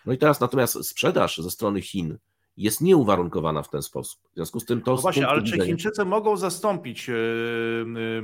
No 0.06 0.14
i 0.14 0.18
teraz 0.18 0.40
natomiast 0.40 0.86
sprzedaż 0.86 1.38
ze 1.38 1.52
strony 1.52 1.82
Chin 1.82 2.18
jest 2.58 2.82
nieuwarunkowana 2.82 3.64
w 3.64 3.70
ten 3.70 3.82
sposób. 3.82 4.22
W 4.32 4.36
związku 4.36 4.60
z 4.60 4.66
tym 4.66 4.82
to. 4.82 4.92
No 4.92 4.98
właśnie, 4.98 5.28
ale 5.28 5.44
czy 5.44 5.66
Chińczycy 5.66 6.06
mogą 6.06 6.38
zastąpić 6.38 7.08
yy, 7.08 7.16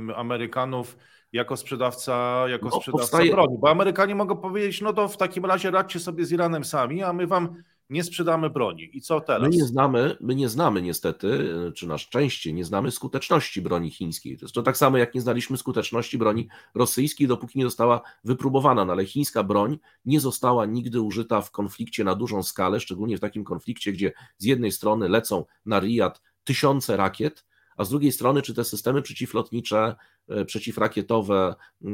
yy, 0.06 0.16
Amerykanów 0.16 0.96
jako 1.32 1.56
sprzedawca, 1.56 2.44
jako 2.48 2.68
no, 2.68 2.76
sprzedawca 2.76 3.02
powstaje... 3.02 3.30
broni? 3.30 3.58
Bo 3.58 3.70
Amerykanie 3.70 4.14
mogą 4.14 4.36
powiedzieć, 4.36 4.80
no 4.80 4.92
to 4.92 5.08
w 5.08 5.16
takim 5.16 5.44
razie 5.44 5.70
radźcie 5.70 6.00
sobie 6.00 6.24
z 6.24 6.32
Iranem 6.32 6.64
sami, 6.64 7.02
a 7.02 7.12
my 7.12 7.26
wam 7.26 7.62
nie 7.90 8.04
sprzedamy 8.04 8.50
broni. 8.50 8.96
I 8.96 9.00
co 9.00 9.20
teraz? 9.20 9.42
My 9.42 9.56
nie 9.56 9.64
znamy, 9.64 10.16
my 10.20 10.34
nie 10.34 10.48
znamy 10.48 10.82
niestety, 10.82 11.54
czy 11.74 11.86
na 11.86 11.98
szczęście 11.98 12.52
nie 12.52 12.64
znamy 12.64 12.90
skuteczności 12.90 13.62
broni 13.62 13.90
chińskiej. 13.90 14.38
To 14.38 14.44
jest 14.44 14.54
to 14.54 14.62
tak 14.62 14.76
samo, 14.76 14.98
jak 14.98 15.14
nie 15.14 15.20
znaliśmy 15.20 15.56
skuteczności 15.56 16.18
broni 16.18 16.48
rosyjskiej, 16.74 17.28
dopóki 17.28 17.58
nie 17.58 17.64
została 17.64 18.00
wypróbowana. 18.24 18.84
No 18.84 18.92
ale 18.92 19.06
chińska 19.06 19.42
broń 19.42 19.78
nie 20.04 20.20
została 20.20 20.66
nigdy 20.66 21.00
użyta 21.00 21.40
w 21.40 21.50
konflikcie 21.50 22.04
na 22.04 22.14
dużą 22.14 22.42
skalę, 22.42 22.80
szczególnie 22.80 23.16
w 23.16 23.20
takim 23.20 23.44
konflikcie, 23.44 23.92
gdzie 23.92 24.12
z 24.38 24.44
jednej 24.44 24.72
strony 24.72 25.08
lecą 25.08 25.44
na 25.66 25.80
Riyad 25.80 26.22
tysiące 26.44 26.96
rakiet, 26.96 27.44
a 27.76 27.84
z 27.84 27.90
drugiej 27.90 28.12
strony, 28.12 28.42
czy 28.42 28.54
te 28.54 28.64
systemy 28.64 29.02
przeciwlotnicze, 29.02 29.96
e, 30.28 30.44
przeciwrakietowe 30.44 31.54
e, 31.84 31.88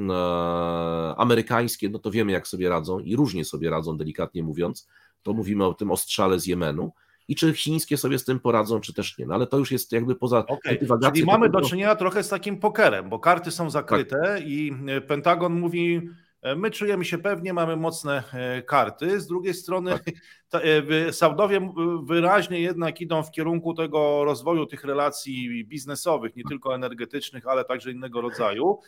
amerykańskie, 1.17 1.89
no 1.89 1.99
to 1.99 2.11
wiemy, 2.11 2.33
jak 2.33 2.49
sobie 2.49 2.69
radzą 2.69 2.99
i 2.99 3.17
różnie 3.17 3.45
sobie 3.45 3.71
radzą, 3.71 3.97
delikatnie 3.97 4.43
mówiąc 4.43 4.89
to 5.25 5.33
mówimy 5.33 5.67
o 5.67 5.75
tym 5.75 5.91
ostrzale 5.91 6.41
z 6.41 6.47
Jemenu. 6.47 6.93
I 7.29 7.37
czy 7.37 7.55
chińskie 7.55 7.97
sobie 7.97 8.19
z 8.19 8.25
tym 8.25 8.41
poradzą, 8.41 8.81
czy 8.81 8.95
też 8.95 9.19
nie. 9.19 9.27
No 9.27 9.35
ale 9.35 9.47
to 9.47 9.59
już 9.59 9.73
jest 9.73 9.93
jakby 9.93 10.15
poza 10.15 10.47
okay. 10.47 10.79
Czyli 11.13 11.25
mamy 11.25 11.49
do 11.49 11.61
czynienia 11.61 11.97
trochę 11.97 12.23
z 12.23 12.29
takim 12.29 12.59
pokerem, 12.59 13.09
bo 13.09 13.19
karty 13.19 13.51
są 13.51 13.71
zakryte 13.71 14.21
tak. 14.23 14.47
i 14.47 14.73
e, 14.89 15.01
Pentagon 15.01 15.61
mówi, 15.61 16.01
e, 16.43 16.57
my 16.57 16.71
czujemy 16.71 17.05
się 17.05 17.19
pewnie, 17.19 17.53
mamy 17.53 17.77
mocne 17.77 18.23
e, 18.33 18.63
karty. 18.63 19.21
Z 19.21 19.27
drugiej 19.27 19.55
strony 19.55 19.91
tak. 19.91 20.03
Saudowie 21.11 21.73
wyraźnie 22.03 22.61
jednak 22.61 23.01
idą 23.01 23.23
w 23.23 23.31
kierunku 23.31 23.75
tego 23.75 24.25
rozwoju 24.25 24.67
tych 24.67 24.85
relacji 24.85 25.65
biznesowych, 25.65 26.37
nie 26.37 26.45
tylko 26.49 26.75
energetycznych, 26.75 27.47
ale 27.47 27.65
także 27.65 27.93
innego 27.93 28.21
rodzaju. 28.21 28.79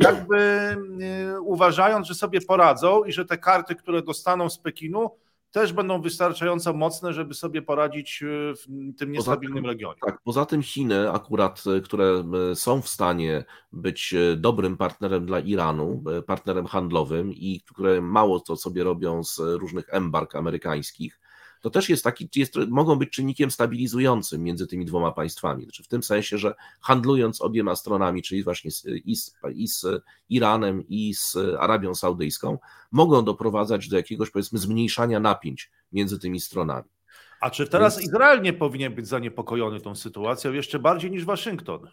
Jakby 0.00 0.38
uważając, 1.40 2.06
że 2.06 2.14
sobie 2.14 2.40
poradzą 2.40 3.04
i 3.04 3.12
że 3.12 3.24
te 3.24 3.38
karty, 3.38 3.74
które 3.74 4.02
dostaną 4.02 4.50
z 4.50 4.58
Pekinu, 4.58 5.10
też 5.54 5.72
będą 5.72 6.00
wystarczająco 6.00 6.72
mocne, 6.72 7.12
żeby 7.12 7.34
sobie 7.34 7.62
poradzić 7.62 8.22
e, 8.22 8.26
w 8.54 8.66
tym 8.98 9.12
niestabilnym 9.12 9.56
tym, 9.56 9.66
regionie. 9.66 10.00
Tak, 10.06 10.18
poza 10.24 10.46
tym 10.46 10.62
Chiny 10.62 11.10
akurat, 11.10 11.64
e, 11.76 11.80
które 11.80 12.24
e, 12.52 12.56
są 12.56 12.82
w 12.82 12.88
stanie 12.88 13.44
być 13.72 14.14
dobrym 14.36 14.76
partnerem 14.76 15.26
dla 15.26 15.40
Iranu, 15.40 16.04
partnerem 16.26 16.66
handlowym 16.66 17.32
i 17.32 17.60
które 17.60 18.00
mało 18.00 18.40
co 18.40 18.56
sobie 18.56 18.84
robią 18.84 19.24
z 19.24 19.38
różnych 19.38 19.94
embark 19.94 20.34
amerykańskich, 20.34 21.20
to 21.64 21.70
też 21.70 21.88
jest 21.88 22.04
taki, 22.04 22.28
jest, 22.36 22.56
mogą 22.68 22.96
być 22.96 23.10
czynnikiem 23.10 23.50
stabilizującym 23.50 24.42
między 24.42 24.66
tymi 24.66 24.84
dwoma 24.84 25.12
państwami. 25.12 25.64
Znaczy 25.64 25.82
w 25.82 25.88
tym 25.88 26.02
sensie, 26.02 26.38
że 26.38 26.54
handlując 26.80 27.40
obiema 27.40 27.76
stronami, 27.76 28.22
czyli 28.22 28.44
właśnie 28.44 28.70
z, 28.70 28.86
i, 29.04 29.16
z, 29.16 29.36
i 29.54 29.68
z 29.68 29.86
Iranem, 30.28 30.84
i 30.88 31.14
z 31.14 31.36
Arabią 31.58 31.94
Saudyjską, 31.94 32.58
mogą 32.92 33.24
doprowadzać 33.24 33.88
do 33.88 33.96
jakiegoś 33.96 34.30
powiedzmy 34.30 34.58
zmniejszania 34.58 35.20
napięć 35.20 35.70
między 35.92 36.18
tymi 36.18 36.40
stronami. 36.40 36.88
A 37.40 37.50
czy 37.50 37.68
teraz. 37.68 38.02
Izrael 38.02 38.42
nie 38.42 38.52
powinien 38.52 38.94
być 38.94 39.08
zaniepokojony 39.08 39.80
tą 39.80 39.94
sytuacją 39.94 40.52
jeszcze 40.52 40.78
bardziej 40.78 41.10
niż 41.10 41.24
Waszyngton? 41.24 41.88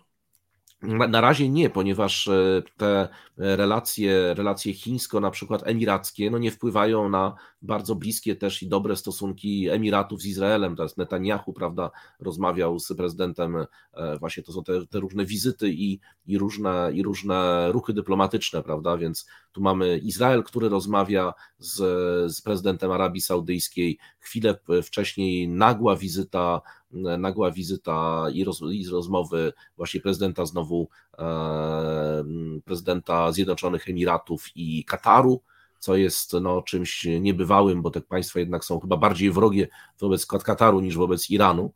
Na 0.84 1.22
razie 1.22 1.50
nie, 1.50 1.70
ponieważ 1.70 2.28
e, 2.28 2.64
te 2.78 3.08
relacje, 3.38 4.34
relacje 4.34 4.74
chińsko, 4.74 5.20
na 5.20 5.32
przykład 5.32 5.68
emirackie, 5.68 6.32
no 6.32 6.38
nie 6.38 6.52
wpływają 6.52 7.10
na 7.10 7.36
bardzo 7.62 7.96
bliskie 7.96 8.36
też 8.36 8.64
i 8.64 8.68
dobre 8.68 8.96
stosunki 8.96 9.70
Emiratów 9.70 10.22
z 10.22 10.26
Izraelem. 10.26 10.76
Teraz 10.76 10.98
Netanyahu, 10.98 11.54
prawda, 11.54 11.92
rozmawiał 12.20 12.80
z 12.80 12.94
prezydentem, 12.98 13.56
e, 13.94 14.18
właśnie 14.20 14.44
to 14.44 14.52
są 14.52 14.64
te, 14.64 14.88
te 14.88 15.00
różne 15.00 15.26
wizyty 15.26 15.70
i, 15.70 16.00
i, 16.28 16.38
różne, 16.38 16.90
i 16.94 17.04
różne 17.04 17.72
ruchy 17.72 17.94
dyplomatyczne, 17.94 18.64
prawda, 18.64 18.98
więc 18.98 19.28
tu 19.52 19.62
mamy 19.62 19.98
Izrael, 19.98 20.44
który 20.44 20.70
rozmawia 20.70 21.34
z, 21.58 21.78
z 22.36 22.42
prezydentem 22.42 22.92
Arabii 22.92 23.22
Saudyjskiej, 23.22 24.00
chwilę 24.22 24.60
wcześniej 24.84 25.48
nagła 25.48 25.96
wizyta 25.96 26.62
nagła 26.94 27.52
wizyta 27.52 28.26
i, 28.34 28.44
roz, 28.44 28.62
i 28.72 28.88
rozmowy 28.90 29.54
właśnie 29.78 30.02
prezydenta 30.02 30.46
znowu 30.46 30.90
e, 31.18 32.24
prezydenta 32.66 33.32
Zjednoczonych 33.32 33.90
Emiratów 33.90 34.46
i 34.56 34.86
Kataru, 34.86 35.42
co 35.80 35.96
jest 35.96 36.34
no, 36.42 36.62
czymś 36.62 37.08
niebywałym, 37.20 37.82
bo 37.82 37.92
te 37.92 38.02
państwa 38.02 38.40
jednak 38.40 38.66
są 38.66 38.80
chyba 38.80 38.98
bardziej 38.98 39.32
wrogie 39.32 39.68
wobec 40.00 40.26
Kataru 40.26 40.80
niż 40.80 40.98
wobec 40.98 41.30
Iranu. 41.30 41.74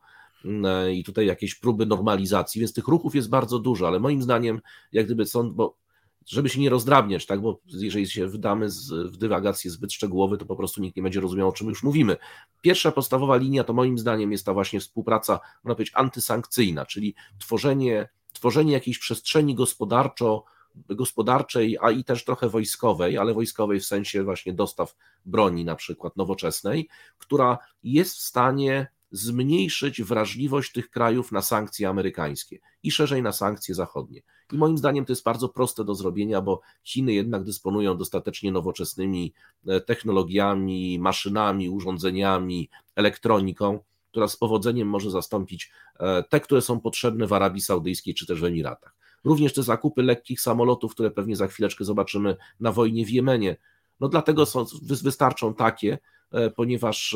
E, 0.66 0.94
I 0.94 1.04
tutaj 1.04 1.26
jakieś 1.26 1.56
próby 1.56 1.86
normalizacji, 1.86 2.60
więc 2.60 2.74
tych 2.74 2.88
ruchów 2.88 3.16
jest 3.16 3.30
bardzo 3.30 3.60
dużo, 3.60 3.88
ale 3.88 4.00
moim 4.00 4.22
zdaniem, 4.22 4.62
jak 4.92 5.06
gdyby 5.06 5.26
są, 5.26 5.54
bo 5.54 5.78
żeby 6.26 6.50
się 6.50 6.60
nie 6.60 6.70
rozdrabniać, 6.70 7.26
tak, 7.26 7.42
bo 7.42 7.60
jeżeli 7.66 8.08
się 8.08 8.28
wdamy 8.28 8.70
z, 8.70 8.92
w 9.12 9.18
dywagacje 9.18 9.72
zbyt 9.72 9.94
szczegółowe, 9.94 10.38
to 10.38 10.46
po 10.46 10.56
prostu 10.56 10.82
nikt 10.82 10.98
nie 10.98 11.04
będzie 11.04 11.22
rozumiał, 11.22 11.50
o 11.50 11.52
czym 11.52 11.68
już 11.68 11.84
mówimy. 11.84 12.18
Pierwsza 12.62 12.92
podstawowa 12.92 13.36
linia 13.36 13.64
to 13.64 13.74
moim 13.74 13.98
zdaniem 13.98 14.32
jest 14.32 14.46
ta 14.46 14.54
właśnie 14.54 14.80
współpraca, 14.80 15.40
można 15.64 15.76
powiedzieć, 15.76 15.94
antysankcyjna, 15.96 16.86
czyli 16.86 17.16
tworzenie, 17.40 18.10
tworzenie 18.34 18.74
jakiejś 18.74 19.00
przestrzeni 19.00 19.56
gospodarczo, 19.56 20.44
gospodarczej, 20.76 21.78
a 21.82 21.92
i 21.92 22.04
też 22.04 22.26
trochę 22.26 22.50
wojskowej, 22.50 23.18
ale 23.18 23.34
wojskowej 23.34 23.80
w 23.80 23.86
sensie 23.86 24.24
właśnie 24.24 24.54
dostaw 24.54 24.96
broni 25.26 25.66
na 25.66 25.76
przykład 25.76 26.18
nowoczesnej, 26.18 26.90
która 27.18 27.58
jest 27.84 28.18
w 28.18 28.22
stanie 28.22 28.88
zmniejszyć 29.12 30.04
wrażliwość 30.04 30.72
tych 30.72 30.90
krajów 30.90 31.32
na 31.32 31.42
sankcje 31.42 31.90
amerykańskie 31.90 32.60
i 32.84 32.92
szerzej 32.92 33.22
na 33.22 33.32
sankcje 33.32 33.76
zachodnie. 33.76 34.22
I 34.52 34.58
moim 34.58 34.78
zdaniem 34.78 35.06
to 35.06 35.12
jest 35.12 35.24
bardzo 35.24 35.50
proste 35.50 35.84
do 35.86 35.96
zrobienia, 35.96 36.42
bo 36.42 36.62
Chiny 36.84 37.14
jednak 37.14 37.44
dysponują 37.44 37.98
dostatecznie 37.98 38.52
nowoczesnymi 38.52 39.34
e, 39.68 39.82
technologiami, 39.82 41.00
maszynami, 41.00 41.70
urządzeniami, 41.70 42.70
elektroniką, 42.96 43.80
która 44.12 44.28
z 44.28 44.38
powodzeniem 44.38 44.88
może 44.88 45.12
zastąpić 45.12 45.72
e, 46.00 46.24
te, 46.24 46.40
które 46.40 46.62
są 46.62 46.80
potrzebne 46.80 47.28
w 47.28 47.34
Arabii 47.34 47.62
Saudyjskiej 47.62 48.14
czy 48.14 48.26
też 48.26 48.42
w 48.42 48.44
Emiratach. 48.44 48.96
Również 49.24 49.54
te 49.54 49.64
zakupy 49.64 50.04
lekkich 50.04 50.42
samolotów, 50.42 50.92
które 50.92 51.12
pewnie 51.12 51.36
za 51.36 51.48
chwileczkę 51.48 51.86
zobaczymy 51.86 52.36
na 52.60 52.72
wojnie 52.72 53.06
w 53.06 53.10
Jemenie. 53.10 53.58
No 54.00 54.08
dlatego 54.08 54.46
są, 54.46 54.66
wystarczą 55.04 55.54
takie, 55.54 55.98
e, 56.32 56.50
ponieważ 56.50 57.16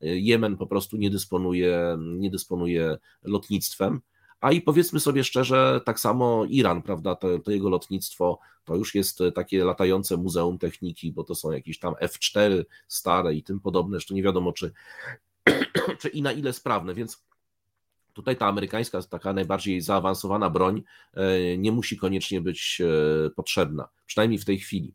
Jemen 0.00 0.56
po 0.56 0.66
prostu 0.66 0.96
nie 0.96 1.10
dysponuje, 1.10 1.96
nie 1.98 2.30
dysponuje 2.30 2.98
lotnictwem 3.22 4.00
a 4.40 4.52
i 4.52 4.60
powiedzmy 4.60 5.00
sobie 5.00 5.24
szczerze, 5.24 5.80
tak 5.84 6.00
samo 6.00 6.44
Iran, 6.48 6.82
prawda, 6.82 7.14
to, 7.14 7.38
to, 7.38 7.50
jego 7.50 7.68
lotnictwo 7.68 8.38
to 8.64 8.76
już 8.76 8.94
jest 8.94 9.18
takie 9.34 9.64
latające 9.64 10.16
muzeum 10.16 10.58
techniki, 10.58 11.12
bo 11.12 11.24
to 11.24 11.34
są 11.34 11.50
jakieś 11.50 11.78
tam 11.78 11.94
F4 11.94 12.64
stare 12.88 13.34
i 13.34 13.42
tym 13.42 13.60
podobne, 13.60 13.96
jeszcze 13.96 14.14
nie 14.14 14.22
wiadomo 14.22 14.52
czy, 14.52 14.72
czy 16.00 16.08
i 16.08 16.22
na 16.22 16.32
ile 16.32 16.52
sprawne, 16.52 16.94
więc 16.94 17.24
tutaj 18.12 18.36
ta 18.36 18.46
amerykańska, 18.46 19.02
taka 19.02 19.32
najbardziej 19.32 19.80
zaawansowana 19.80 20.50
broń 20.50 20.82
e, 21.14 21.58
nie 21.58 21.72
musi 21.72 21.96
koniecznie 21.96 22.40
być 22.40 22.80
e, 22.80 23.30
potrzebna, 23.30 23.88
przynajmniej 24.06 24.38
w 24.38 24.44
tej 24.44 24.58
chwili. 24.58 24.94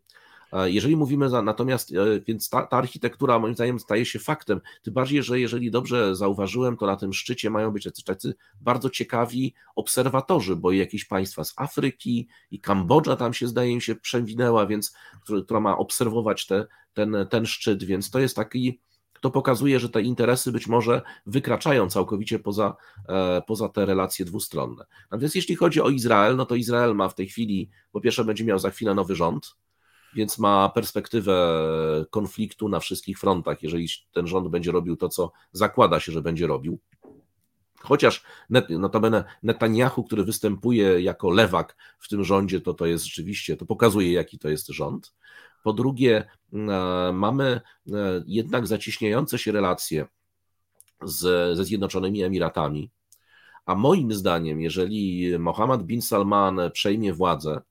Jeżeli 0.64 0.96
mówimy 0.96 1.30
za, 1.30 1.42
natomiast, 1.42 1.92
e, 1.92 2.20
więc 2.28 2.50
ta, 2.50 2.68
ta, 2.68 2.78
architektura 2.78 3.40
moim 3.40 3.56
zdaniem 3.56 3.80
staje 3.80 4.06
się 4.06 4.20
faktem, 4.20 4.62
tym 4.82 4.94
bardziej, 4.94 5.24
że 5.24 5.40
jeżeli 5.40 5.72
dobrze 5.72 6.16
zauważyłem, 6.16 6.78
to 6.78 6.86
na 6.86 6.96
tym 6.96 7.14
szczycie 7.14 7.50
mają 7.50 7.72
być 7.72 8.04
tacy, 8.06 8.36
bardzo 8.62 8.90
ciekawi 8.90 9.54
obserwatorzy, 9.76 10.56
bo 10.56 10.72
jakieś 10.72 11.06
państwa 11.06 11.44
z 11.44 11.54
Afryki 11.58 12.28
i 12.52 12.60
Kambodża 12.60 13.16
tam 13.16 13.34
się 13.34 13.48
zdaje 13.48 13.76
mi 13.76 13.82
się 13.82 13.96
przewinęła, 13.96 14.66
więc, 14.66 14.96
która 15.46 15.60
ma 15.60 15.78
obserwować 15.78 16.46
te, 16.46 16.66
ten, 16.94 17.16
ten 17.30 17.46
szczyt, 17.46 17.84
więc 17.84 18.10
to 18.10 18.20
jest 18.20 18.36
taki, 18.36 18.80
to 19.22 19.32
pokazuje, 19.32 19.80
że 19.80 19.90
te 19.90 20.02
interesy 20.02 20.52
być 20.52 20.68
może 20.68 21.02
wykraczają 21.26 21.90
całkowicie 21.90 22.40
poza, 22.40 22.76
e, 23.10 23.42
poza 23.48 23.70
te 23.70 23.86
relacje 23.86 24.26
dwustronne. 24.26 24.86
Natomiast 25.12 25.36
jeśli 25.36 25.56
chodzi 25.56 25.82
o 25.82 25.90
Izrael, 25.90 26.36
no 26.36 26.46
to 26.46 26.56
Izrael 26.56 26.96
ma 26.96 27.10
w 27.10 27.16
tej 27.16 27.28
chwili, 27.28 27.70
po 27.92 28.02
pierwsze 28.02 28.26
będzie 28.26 28.46
miał 28.46 28.60
za 28.60 28.70
chwilę 28.70 28.96
nowy 28.96 29.16
rząd, 29.16 29.56
więc 30.16 30.40
ma 30.40 30.70
perspektywę 30.70 31.36
konfliktu 32.10 32.70
na 32.70 32.80
wszystkich 32.80 33.20
frontach, 33.20 33.64
jeżeli 33.64 33.88
ten 34.12 34.28
rząd 34.28 34.48
będzie 34.48 34.72
robił 34.72 34.96
to, 34.96 35.10
co 35.10 35.32
zakłada 35.52 36.00
się, 36.00 36.12
że 36.12 36.22
będzie 36.22 36.48
robił. 36.48 36.80
Chociaż 37.80 38.24
notabene 38.70 39.24
Netanyahu, 39.44 40.04
który 40.04 40.24
występuje 40.24 41.02
jako 41.02 41.30
lewak 41.30 41.76
w 42.00 42.08
tym 42.08 42.24
rządzie, 42.24 42.62
to 42.62 42.74
to 42.74 42.86
jest 42.86 43.06
rzeczywiście, 43.06 43.58
to 43.58 43.66
pokazuje, 43.66 44.12
jaki 44.12 44.40
to 44.40 44.50
jest 44.50 44.68
rząd. 44.68 45.14
Po 45.64 45.74
drugie, 45.74 46.28
e, 46.54 46.58
mamy 47.14 47.62
e, 47.94 48.24
jednak 48.28 48.68
zacieśniające 48.68 49.38
się 49.38 49.52
relacje 49.52 50.06
z, 51.04 51.58
ze 51.58 51.66
Zjednoczonymi 51.66 52.24
Emiratami. 52.24 52.92
A 53.66 53.76
moim 53.76 54.14
zdaniem, 54.14 54.62
jeżeli 54.62 55.40
Mohammed 55.40 55.84
bin 55.84 56.02
Salman 56.02 56.60
przejmie 56.74 57.14
władzę, 57.14 57.62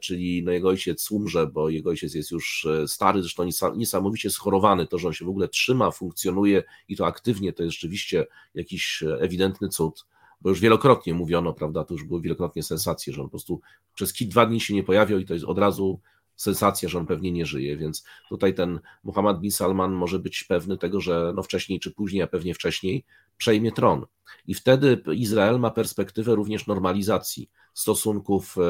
czyli 0.00 0.42
no 0.42 0.52
jego 0.52 0.68
ojciec 0.68 1.10
umrze, 1.10 1.46
bo 1.46 1.68
jego 1.68 1.90
ojciec 1.90 2.14
jest 2.14 2.30
już 2.30 2.66
stary, 2.86 3.22
zresztą 3.22 3.44
niesamowicie 3.76 4.30
schorowany, 4.30 4.86
to, 4.86 4.98
że 4.98 5.08
on 5.08 5.14
się 5.14 5.24
w 5.24 5.28
ogóle 5.28 5.48
trzyma, 5.48 5.90
funkcjonuje 5.90 6.62
i 6.88 6.96
to 6.96 7.06
aktywnie, 7.06 7.52
to 7.52 7.62
jest 7.62 7.74
rzeczywiście 7.74 8.26
jakiś 8.54 9.04
ewidentny 9.20 9.68
cud, 9.68 10.06
bo 10.40 10.50
już 10.50 10.60
wielokrotnie 10.60 11.14
mówiono, 11.14 11.52
prawda, 11.52 11.84
to 11.84 11.94
już 11.94 12.04
były 12.04 12.20
wielokrotnie 12.20 12.62
sensacje, 12.62 13.12
że 13.12 13.20
on 13.20 13.26
po 13.26 13.30
prostu 13.30 13.60
przez 13.94 14.12
dwa 14.12 14.46
dni 14.46 14.60
się 14.60 14.74
nie 14.74 14.82
pojawiał 14.82 15.18
i 15.18 15.26
to 15.26 15.34
jest 15.34 15.46
od 15.46 15.58
razu 15.58 16.00
sensacja, 16.40 16.88
że 16.88 16.98
on 16.98 17.06
pewnie 17.06 17.32
nie 17.32 17.46
żyje, 17.46 17.76
więc 17.76 18.04
tutaj 18.28 18.54
ten 18.54 18.80
Muhammad 19.04 19.40
bin 19.40 19.50
Salman 19.50 19.92
może 19.92 20.18
być 20.18 20.44
pewny 20.44 20.78
tego, 20.78 21.00
że 21.00 21.32
no 21.36 21.42
wcześniej 21.42 21.80
czy 21.80 21.90
później, 21.90 22.22
a 22.22 22.26
pewnie 22.26 22.54
wcześniej 22.54 23.04
przejmie 23.36 23.72
tron. 23.72 24.06
I 24.46 24.54
wtedy 24.54 25.02
Izrael 25.14 25.60
ma 25.60 25.70
perspektywę 25.70 26.34
również 26.34 26.66
normalizacji 26.66 27.50
stosunków 27.74 28.56
e, 28.58 28.60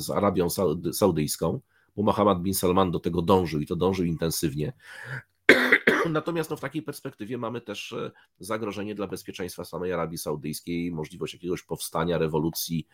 z 0.00 0.10
Arabią 0.10 0.48
Saudyjską, 0.92 1.60
bo 1.96 2.02
Muhammad 2.02 2.42
bin 2.42 2.54
Salman 2.54 2.90
do 2.90 3.00
tego 3.00 3.22
dążył 3.22 3.60
i 3.60 3.66
to 3.66 3.76
dążył 3.76 4.06
intensywnie. 4.06 4.72
Natomiast 6.10 6.50
no, 6.50 6.56
w 6.56 6.60
takiej 6.60 6.82
perspektywie 6.82 7.38
mamy 7.38 7.60
też 7.60 7.92
e, 7.92 8.10
zagrożenie 8.38 8.94
dla 8.94 9.06
bezpieczeństwa 9.06 9.64
samej 9.64 9.92
Arabii 9.92 10.18
Saudyjskiej, 10.18 10.92
możliwość 10.92 11.34
jakiegoś 11.34 11.62
powstania, 11.62 12.18
rewolucji 12.18 12.86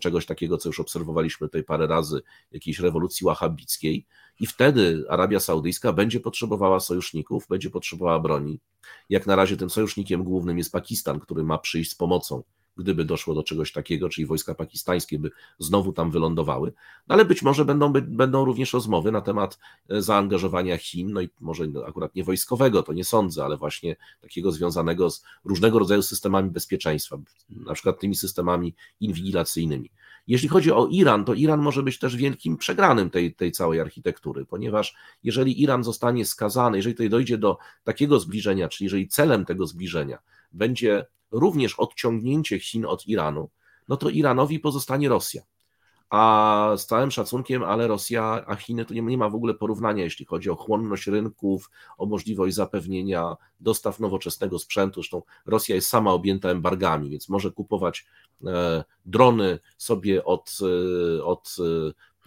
czegoś 0.00 0.26
takiego, 0.26 0.58
co 0.58 0.68
już 0.68 0.80
obserwowaliśmy 0.80 1.48
tutaj 1.48 1.64
parę 1.64 1.86
razy, 1.86 2.22
jakiejś 2.52 2.78
rewolucji 2.78 3.24
wahabickiej 3.24 4.06
i 4.40 4.46
wtedy 4.46 5.04
Arabia 5.08 5.40
Saudyjska 5.40 5.92
będzie 5.92 6.20
potrzebowała 6.20 6.80
sojuszników, 6.80 7.46
będzie 7.48 7.70
potrzebowała 7.70 8.20
broni. 8.20 8.60
Jak 9.08 9.26
na 9.26 9.36
razie 9.36 9.56
tym 9.56 9.70
sojusznikiem 9.70 10.24
głównym 10.24 10.58
jest 10.58 10.72
Pakistan, 10.72 11.20
który 11.20 11.44
ma 11.44 11.58
przyjść 11.58 11.90
z 11.90 11.94
pomocą 11.94 12.42
gdyby 12.80 13.04
doszło 13.04 13.34
do 13.34 13.42
czegoś 13.42 13.72
takiego, 13.72 14.08
czyli 14.08 14.26
wojska 14.26 14.54
pakistańskie 14.54 15.18
by 15.18 15.30
znowu 15.58 15.92
tam 15.92 16.10
wylądowały. 16.10 16.72
No 17.08 17.14
ale 17.14 17.24
być 17.24 17.42
może 17.42 17.64
będą, 17.64 17.92
będą 17.92 18.44
również 18.44 18.72
rozmowy 18.72 19.12
na 19.12 19.20
temat 19.20 19.58
e, 19.88 20.02
zaangażowania 20.02 20.76
Chin, 20.76 21.12
no 21.12 21.20
i 21.20 21.28
może 21.40 21.64
akurat 21.86 22.14
nie 22.14 22.24
wojskowego, 22.24 22.82
to 22.82 22.92
nie 22.92 23.04
sądzę, 23.04 23.44
ale 23.44 23.56
właśnie 23.56 23.96
takiego 24.20 24.52
związanego 24.52 25.10
z 25.10 25.24
różnego 25.44 25.78
rodzaju 25.78 26.02
systemami 26.02 26.50
bezpieczeństwa, 26.50 27.18
na 27.50 27.74
przykład 27.74 28.00
tymi 28.00 28.16
systemami 28.16 28.74
inwigilacyjnymi. 29.00 29.90
Jeśli 30.26 30.48
chodzi 30.48 30.72
o 30.72 30.86
Iran, 30.86 31.24
to 31.24 31.34
Iran 31.34 31.60
może 31.60 31.82
być 31.82 31.98
też 31.98 32.16
wielkim 32.16 32.56
przegranym 32.56 33.10
tej, 33.10 33.34
tej 33.34 33.52
całej 33.52 33.80
architektury, 33.80 34.46
ponieważ 34.46 34.94
jeżeli 35.24 35.62
Iran 35.62 35.84
zostanie 35.84 36.24
skazany, 36.24 36.76
jeżeli 36.76 36.94
tutaj 36.94 37.10
dojdzie 37.10 37.38
do 37.38 37.58
takiego 37.84 38.20
zbliżenia, 38.20 38.68
czyli 38.68 38.86
jeżeli 38.86 39.08
celem 39.08 39.44
tego 39.44 39.66
zbliżenia 39.66 40.18
będzie 40.52 41.06
również 41.30 41.74
odciągnięcie 41.74 42.58
Chin 42.58 42.86
od 42.86 43.06
Iranu, 43.06 43.50
no 43.88 43.96
to 43.96 44.08
Iranowi 44.08 44.58
pozostanie 44.58 45.08
Rosja. 45.08 45.42
A 46.10 46.74
z 46.76 46.86
całym 46.86 47.10
szacunkiem, 47.10 47.62
ale 47.62 47.88
Rosja, 47.88 48.44
a 48.46 48.54
Chiny 48.56 48.84
to 48.84 48.94
nie, 48.94 49.02
nie, 49.02 49.18
ma 49.18 49.28
w 49.28 49.34
ogóle 49.34 49.54
porównania, 49.54 50.04
jeśli 50.04 50.26
chodzi 50.26 50.50
o 50.50 50.56
chłonność 50.56 51.06
rynków, 51.06 51.70
o 51.98 52.06
możliwość 52.06 52.54
zapewnienia 52.54 53.36
dostaw 53.60 54.00
nowoczesnego 54.00 54.58
sprzętu. 54.58 54.94
Zresztą 54.94 55.22
Rosja 55.46 55.74
jest 55.74 55.88
sama 55.88 56.12
objęta 56.12 56.48
embargami, 56.48 57.10
więc 57.10 57.28
może 57.28 57.50
kupować 57.50 58.06
e, 58.46 58.84
drony 59.06 59.58
sobie 59.78 60.24
od, 60.24 60.58
e, 61.18 61.24
od, 61.24 61.56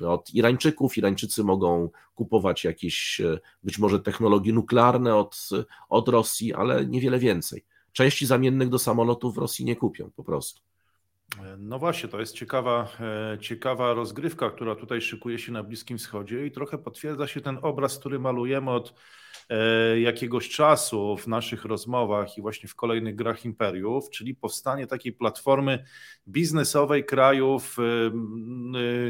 e, 0.01 0.07
od 0.07 0.33
Irańczyków. 0.33 0.97
Irańczycy 0.97 1.43
mogą 1.43 1.89
kupować 2.15 2.63
jakieś 2.63 3.21
e, 3.21 3.39
być 3.63 3.79
może 3.79 3.99
technologie 3.99 4.53
nuklearne 4.53 5.15
od, 5.15 5.49
od 5.89 6.09
Rosji, 6.09 6.53
ale 6.53 6.85
niewiele 6.85 7.19
więcej 7.19 7.65
części 7.93 8.25
zamiennych 8.25 8.69
do 8.69 8.79
samolotów 8.79 9.35
w 9.35 9.37
Rosji 9.37 9.65
nie 9.65 9.75
kupią 9.75 10.11
po 10.15 10.23
prostu. 10.23 10.61
No 11.57 11.79
właśnie, 11.79 12.09
to 12.09 12.19
jest 12.19 12.35
ciekawa, 12.35 12.87
e, 13.33 13.37
ciekawa 13.39 13.93
rozgrywka, 13.93 14.49
która 14.49 14.75
tutaj 14.75 15.01
szykuje 15.01 15.39
się 15.39 15.51
na 15.51 15.63
Bliskim 15.63 15.97
Wschodzie 15.97 16.45
i 16.45 16.51
trochę 16.51 16.77
potwierdza 16.77 17.27
się 17.27 17.41
ten 17.41 17.59
obraz, 17.61 17.99
który 17.99 18.19
malujemy 18.19 18.71
od 18.71 18.93
e, 19.49 19.99
jakiegoś 19.99 20.49
czasu 20.49 21.17
w 21.17 21.27
naszych 21.27 21.65
rozmowach 21.65 22.37
i 22.37 22.41
właśnie 22.41 22.69
w 22.69 22.75
kolejnych 22.75 23.15
grach 23.15 23.45
imperiów, 23.45 24.09
czyli 24.09 24.35
powstanie 24.35 24.87
takiej 24.87 25.13
platformy 25.13 25.83
biznesowej 26.27 27.05
krajów 27.05 27.77
e, 27.79 27.83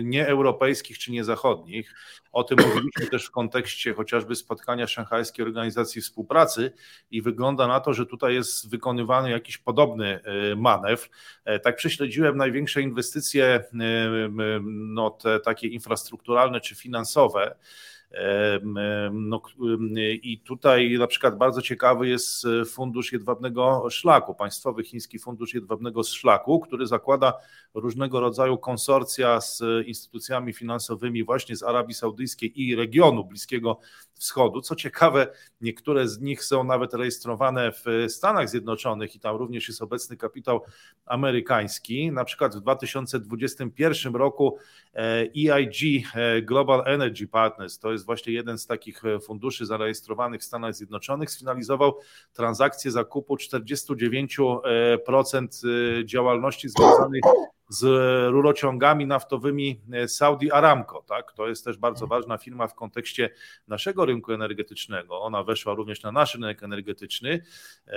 nieeuropejskich 0.03 0.99
czy 0.99 1.11
niezachodnich. 1.11 1.93
O 2.31 2.43
tym 2.43 2.57
mówiliśmy 2.67 3.07
też 3.07 3.25
w 3.25 3.31
kontekście 3.31 3.93
chociażby 3.93 4.35
spotkania 4.35 4.87
Szanghajskiej 4.87 5.45
Organizacji 5.45 6.01
Współpracy 6.01 6.71
i 7.11 7.21
wygląda 7.21 7.67
na 7.67 7.79
to, 7.79 7.93
że 7.93 8.05
tutaj 8.05 8.33
jest 8.33 8.69
wykonywany 8.69 9.29
jakiś 9.31 9.57
podobny 9.57 10.19
manewr. 10.57 11.09
Tak 11.63 11.75
prześledziłem 11.75 12.12
śledziłem 12.13 12.37
największe 12.37 12.81
inwestycje, 12.81 13.63
y, 13.73 14.59
no, 14.63 15.09
te 15.09 15.39
takie 15.39 15.67
infrastrukturalne 15.67 16.61
czy 16.61 16.75
finansowe, 16.75 17.55
no, 19.11 19.41
I 20.23 20.41
tutaj 20.45 20.97
na 20.99 21.07
przykład 21.07 21.37
bardzo 21.37 21.61
ciekawy 21.61 22.07
jest 22.07 22.45
e, 22.45 22.65
Fundusz 22.65 23.11
Jedwabnego 23.11 23.89
Szlaku, 23.89 24.35
Państwowy 24.35 24.83
Chiński 24.83 25.19
Fundusz 25.19 25.53
Jedwabnego 25.53 26.03
Szlaku, 26.03 26.59
który 26.59 26.87
zakłada 26.87 27.33
różnego 27.73 28.19
rodzaju 28.19 28.57
konsorcja 28.57 29.41
z 29.41 29.63
instytucjami 29.85 30.53
finansowymi 30.53 31.23
właśnie 31.23 31.55
z 31.55 31.63
Arabii 31.63 31.93
Saudyjskiej 31.93 32.61
i 32.61 32.75
regionu 32.75 33.23
Bliskiego 33.23 33.79
Wschodu. 34.23 34.61
Co 34.61 34.75
ciekawe, 34.75 35.27
niektóre 35.61 36.07
z 36.07 36.21
nich 36.21 36.43
są 36.43 36.63
nawet 36.63 36.93
rejestrowane 36.93 37.71
w 37.71 37.85
Stanach 38.07 38.49
Zjednoczonych 38.49 39.15
i 39.15 39.19
tam 39.19 39.35
również 39.35 39.67
jest 39.67 39.81
obecny 39.81 40.17
kapitał 40.17 40.61
amerykański. 41.05 42.11
Na 42.11 42.25
przykład 42.25 42.55
w 42.55 42.61
2021 42.61 44.15
roku 44.15 44.57
EIG 44.95 46.07
e 46.15 46.41
Global 46.41 46.83
Energy 46.85 47.27
Partners, 47.27 47.79
to 47.79 47.91
jest 47.91 48.05
właśnie 48.05 48.33
jeden 48.33 48.57
z 48.57 48.67
takich 48.67 49.05
e, 49.05 49.19
funduszy 49.19 49.65
zarejestrowanych 49.65 50.41
w 50.41 50.43
Stanach 50.43 50.75
Zjednoczonych, 50.75 51.31
sfinalizował 51.31 51.99
transakcję 52.33 52.91
zakupu 52.91 53.35
49% 53.35 55.67
e, 55.67 56.05
działalności 56.05 56.69
związanych 56.69 57.23
z 57.69 57.83
rurociągami 58.31 59.07
naftowymi 59.07 59.81
e, 59.93 60.07
Saudi 60.07 60.51
Aramco. 60.51 61.03
Tak? 61.07 61.31
To 61.31 61.47
jest 61.47 61.65
też 61.65 61.77
bardzo 61.77 62.07
ważna 62.07 62.37
firma 62.37 62.67
w 62.67 62.75
kontekście 62.75 63.29
naszego 63.67 64.05
rynku 64.05 64.33
energetycznego. 64.33 65.21
Ona 65.21 65.43
weszła 65.43 65.73
również 65.73 66.03
na 66.03 66.11
nasz 66.11 66.35
rynek 66.35 66.63
energetyczny, 66.63 67.43
e, 67.87 67.93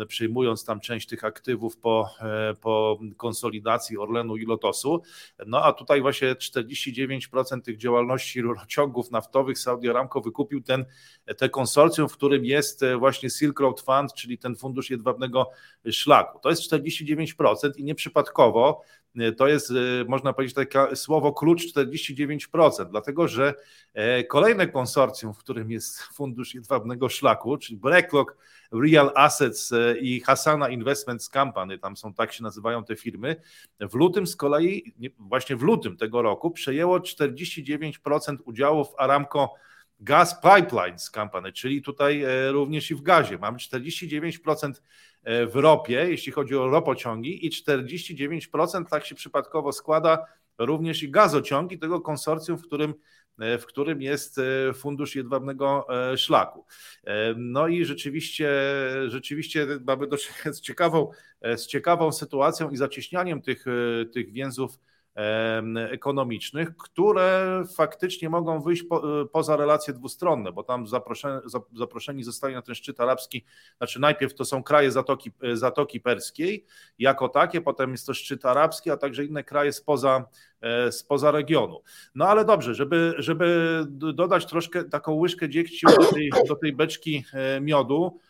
e, 0.00 0.06
przyjmując 0.06 0.64
tam 0.64 0.80
część 0.80 1.08
tych 1.08 1.24
aktywów 1.24 1.76
po, 1.76 2.10
po 2.60 2.98
konsolidacji 3.16 3.98
Orlenu 3.98 4.36
i 4.36 4.46
Lotosu. 4.46 5.02
No 5.46 5.62
a 5.62 5.72
tutaj 5.72 6.00
właśnie 6.00 6.34
49% 6.34 7.62
tych 7.62 7.76
działalności 7.76 8.42
rurociągów 8.42 9.10
naftowych 9.10 9.58
Saudi 9.58 9.88
Aramco 9.88 10.20
wykupił 10.20 10.62
ten, 10.62 10.84
te 11.36 11.48
konsorcjum, 11.48 12.08
w 12.08 12.12
którym 12.12 12.44
jest 12.44 12.84
właśnie 12.98 13.30
Silk 13.30 13.60
Road 13.60 13.80
Fund, 13.80 14.14
czyli 14.14 14.38
ten 14.38 14.56
fundusz 14.56 14.90
jedwabnego 14.90 15.50
szlaku. 15.90 16.38
To 16.42 16.50
jest 16.50 16.72
49% 16.72 17.70
i 17.76 17.84
nie 17.84 17.94
przypadkowo 18.12 18.82
e, 19.16 19.32
to 19.32 19.48
jest, 19.48 19.70
e, 19.70 19.74
można 20.08 20.32
powiedzieć, 20.32 20.54
takie 20.54 20.96
słowo 20.96 21.32
klucz 21.32 21.62
49%, 21.74 22.90
dlatego 22.90 23.28
że 23.28 23.54
e, 23.94 24.24
kolejne 24.24 24.68
konsorcjum, 24.68 25.34
w 25.34 25.38
którym 25.38 25.70
jest 25.70 26.02
Fundusz 26.02 26.54
Jedwabnego 26.54 27.08
Szlaku, 27.08 27.56
czyli 27.56 27.78
BlackRock 27.78 28.36
Real 28.72 29.12
Assets 29.14 29.72
i 30.00 30.20
Hasana 30.20 30.68
Investments 30.68 31.28
Company, 31.28 31.78
tam 31.78 31.96
są, 31.96 32.14
tak 32.14 32.32
się 32.32 32.42
nazywają 32.42 32.84
te 32.84 32.96
firmy, 32.96 33.36
w 33.80 33.94
lutym 33.94 34.26
z 34.26 34.36
kolei, 34.36 34.94
właśnie 35.18 35.56
w 35.56 35.62
lutym 35.62 35.96
tego 35.96 36.22
roku 36.22 36.50
przejęło 36.50 36.98
49% 36.98 38.36
udziałów 38.44 38.88
Aramco 38.98 39.54
Gas 40.00 40.40
Pipelines 40.40 41.10
Company, 41.10 41.52
czyli 41.52 41.82
tutaj 41.82 42.24
również 42.50 42.90
i 42.90 42.94
w 42.94 43.02
gazie. 43.02 43.38
Mamy 43.38 43.58
49% 43.58 44.72
E, 44.72 45.11
w 45.24 45.52
ropie, 45.54 46.06
jeśli 46.10 46.32
chodzi 46.32 46.56
o 46.56 46.68
ropociągi 46.68 47.46
i 47.46 47.50
49% 47.50 48.84
tak 48.90 49.06
się 49.06 49.14
przypadkowo 49.14 49.72
składa 49.72 50.26
również 50.58 51.02
i 51.02 51.10
gazociągi 51.10 51.78
tego 51.78 52.00
konsorcjum, 52.00 52.58
w 52.58 52.62
którym 52.62 52.94
e, 53.38 53.58
w 53.58 53.66
którym 53.66 54.02
jest 54.02 54.38
e, 54.38 54.72
fundusz 54.72 55.16
jedwabnego 55.16 55.86
szlaku. 56.16 56.66
No 57.36 57.68
i 57.68 57.84
rzeczywiście, 57.84 58.50
rzeczywiście 59.08 59.66
mamy 59.86 60.06
do 60.06 60.16
czynienia 60.16 60.52
z 60.52 60.60
ciekawą, 60.60 61.10
z 61.56 61.66
ciekawą 61.66 62.12
sytuacją 62.12 62.70
i 62.70 62.76
zacieśnianiem 62.76 63.42
tych, 63.42 63.64
tych 64.12 64.32
więzów 64.32 64.78
ekonomicznych, 65.90 66.76
które 66.76 67.62
faktycznie 67.76 68.30
mogą 68.30 68.60
wyjść 68.60 68.82
po, 68.82 69.02
poza 69.32 69.56
relacje 69.56 69.94
dwustronne, 69.94 70.52
bo 70.52 70.62
tam 70.62 70.86
zaproszeni, 70.86 71.40
zaproszeni 71.72 72.24
zostali 72.24 72.54
na 72.54 72.62
ten 72.62 72.74
szczyt 72.74 73.00
arabski, 73.00 73.44
znaczy 73.78 74.00
najpierw 74.00 74.34
to 74.34 74.44
są 74.44 74.62
kraje 74.62 74.90
Zatoki, 74.90 75.30
Zatoki 75.52 76.00
Perskiej 76.00 76.64
jako 76.98 77.28
takie, 77.28 77.60
potem 77.60 77.90
jest 77.90 78.06
to 78.06 78.14
szczyt 78.14 78.44
arabski, 78.44 78.90
a 78.90 78.96
także 78.96 79.24
inne 79.24 79.44
kraje 79.44 79.72
spoza, 79.72 80.24
e, 80.60 80.92
spoza 80.92 81.30
regionu. 81.30 81.82
No 82.14 82.28
ale 82.28 82.44
dobrze, 82.44 82.74
żeby, 82.74 83.14
żeby 83.18 83.78
dodać 83.88 84.46
troszkę 84.46 84.84
taką 84.84 85.14
łyżkę 85.14 85.48
dziegci 85.48 85.86
do 85.86 86.04
tej, 86.04 86.30
do 86.48 86.56
tej 86.56 86.72
beczki 86.72 87.24
e, 87.32 87.60
miodu, 87.60 88.20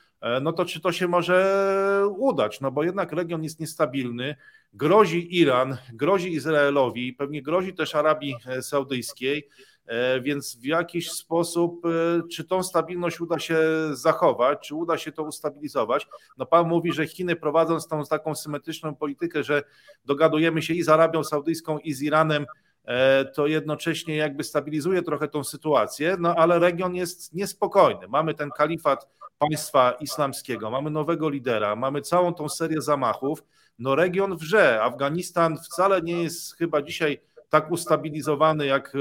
no 0.42 0.52
to 0.52 0.64
czy 0.64 0.80
to 0.80 0.92
się 0.92 1.08
może 1.08 2.04
udać? 2.18 2.60
No 2.60 2.70
bo 2.70 2.84
jednak 2.84 3.12
region 3.12 3.42
jest 3.44 3.60
niestabilny, 3.60 4.36
grozi 4.74 5.38
Iran, 5.40 5.76
grozi 5.92 6.32
Izraelowi, 6.32 7.12
pewnie 7.12 7.42
grozi 7.42 7.74
też 7.74 7.94
Arabii 7.94 8.36
Saudyjskiej, 8.60 9.48
e, 9.86 10.20
więc 10.20 10.56
w 10.56 10.64
jakiś 10.64 11.10
sposób, 11.10 11.86
e, 11.86 11.88
czy 12.28 12.44
tą 12.44 12.62
stabilność 12.62 13.20
uda 13.20 13.38
się 13.38 13.58
zachować, 13.92 14.68
czy 14.68 14.74
uda 14.74 14.98
się 14.98 15.12
to 15.12 15.22
ustabilizować? 15.22 16.06
No 16.38 16.46
Pan 16.46 16.68
mówi, 16.68 16.92
że 16.92 17.06
Chiny 17.06 17.36
prowadząc 17.36 17.88
tą 17.88 18.04
taką 18.04 18.34
symetryczną 18.34 18.94
politykę, 18.94 19.44
że 19.44 19.62
dogadujemy 20.04 20.62
się 20.62 20.74
i 20.74 20.82
z 20.82 20.88
Arabią 20.88 21.24
Saudyjską, 21.24 21.78
i 21.78 21.92
z 21.92 22.02
Iranem, 22.02 22.46
to 23.34 23.46
jednocześnie 23.46 24.16
jakby 24.16 24.44
stabilizuje 24.44 25.02
trochę 25.02 25.28
tą 25.28 25.44
sytuację, 25.44 26.16
no 26.20 26.34
ale 26.34 26.58
region 26.58 26.94
jest 26.94 27.34
niespokojny. 27.34 28.08
Mamy 28.08 28.34
ten 28.34 28.50
kalifat 28.50 29.08
państwa 29.38 29.92
islamskiego, 29.92 30.70
mamy 30.70 30.90
nowego 30.90 31.28
lidera, 31.28 31.76
mamy 31.76 32.00
całą 32.00 32.34
tą 32.34 32.48
serię 32.48 32.80
zamachów. 32.80 33.44
No 33.78 33.94
region 33.94 34.36
wrze. 34.36 34.82
Afganistan 34.82 35.56
wcale 35.56 36.02
nie 36.02 36.22
jest 36.22 36.56
chyba 36.56 36.82
dzisiaj 36.82 37.20
tak 37.48 37.70
ustabilizowany, 37.70 38.66
jak 38.66 38.94
e, 38.94 38.98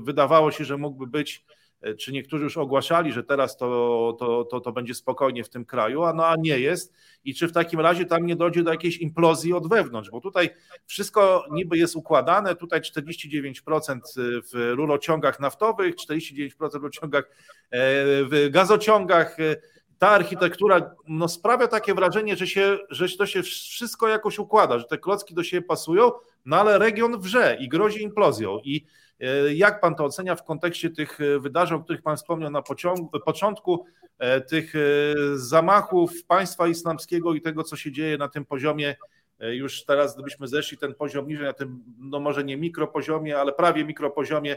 wydawało 0.00 0.50
się, 0.50 0.64
że 0.64 0.76
mógłby 0.76 1.06
być. 1.06 1.44
E, 1.84 1.94
czy 1.94 2.12
niektórzy 2.12 2.44
już 2.44 2.56
ogłaszali, 2.56 3.12
że 3.12 3.24
teraz 3.24 3.56
to, 3.56 4.16
to, 4.18 4.44
to, 4.44 4.60
to 4.60 4.72
będzie 4.72 4.94
spokojnie 4.94 5.44
w 5.44 5.48
tym 5.48 5.64
kraju, 5.64 6.02
a 6.02 6.12
no 6.12 6.26
a 6.26 6.36
nie 6.36 6.58
jest. 6.58 6.94
I 7.24 7.34
czy 7.34 7.48
w 7.48 7.52
takim 7.52 7.80
razie 7.80 8.04
tam 8.04 8.26
nie 8.26 8.36
dojdzie 8.36 8.62
do 8.62 8.70
jakiejś 8.70 8.96
implozji 8.96 9.52
od 9.52 9.68
wewnątrz? 9.68 10.10
Bo 10.10 10.20
tutaj 10.20 10.50
wszystko 10.86 11.44
niby 11.50 11.78
jest 11.78 11.96
układane, 11.96 12.54
tutaj 12.56 12.80
49% 12.80 14.00
w 14.52 14.72
rurociągach 14.76 15.40
naftowych, 15.40 15.94
49% 15.94 16.70
w 16.70 16.74
rurociągach, 16.74 17.24
e, 17.24 17.78
w 18.24 18.48
gazociągach 18.50 19.36
ta 19.98 20.08
architektura 20.08 20.94
no, 21.08 21.28
sprawia 21.28 21.68
takie 21.68 21.94
wrażenie, 21.94 22.36
że, 22.36 22.46
się, 22.46 22.78
że 22.90 23.08
to 23.08 23.26
się 23.26 23.42
wszystko 23.42 24.08
jakoś 24.08 24.38
układa, 24.38 24.78
że 24.78 24.84
te 24.84 24.98
klocki 24.98 25.34
do 25.34 25.44
siebie 25.44 25.66
pasują, 25.66 26.12
no 26.44 26.56
ale 26.56 26.78
region 26.78 27.20
wrze 27.20 27.56
i 27.60 27.68
grozi 27.68 28.02
implozją. 28.02 28.58
I 28.64 28.76
e, 28.76 29.03
jak 29.54 29.80
pan 29.80 29.94
to 29.94 30.04
ocenia 30.04 30.36
w 30.36 30.44
kontekście 30.44 30.90
tych 30.90 31.20
e, 31.20 31.38
wydarzeń, 31.38 31.78
o 31.78 31.82
których 31.82 32.02
pan 32.02 32.16
wspomniał 32.16 32.50
na 32.50 32.62
początku, 33.24 33.84
e, 34.18 34.40
tych 34.40 34.72
zamachów 35.34 36.24
państwa 36.24 36.68
islamskiego 36.68 37.34
i 37.34 37.40
tego, 37.40 37.64
co 37.64 37.76
się 37.76 37.92
dzieje 37.92 38.18
na 38.18 38.28
tym 38.28 38.44
poziomie? 38.44 38.96
E, 39.40 39.54
już 39.54 39.84
teraz, 39.84 40.14
gdybyśmy 40.14 40.48
zeszli 40.48 40.78
ten 40.78 40.94
poziom 40.94 41.28
niżej, 41.28 41.46
na 41.46 41.52
tym, 41.52 41.84
no 41.98 42.20
może 42.20 42.44
nie 42.44 42.56
mikropoziomie, 42.56 43.38
ale 43.38 43.52
prawie 43.52 43.84
mikropoziomie 43.84 44.56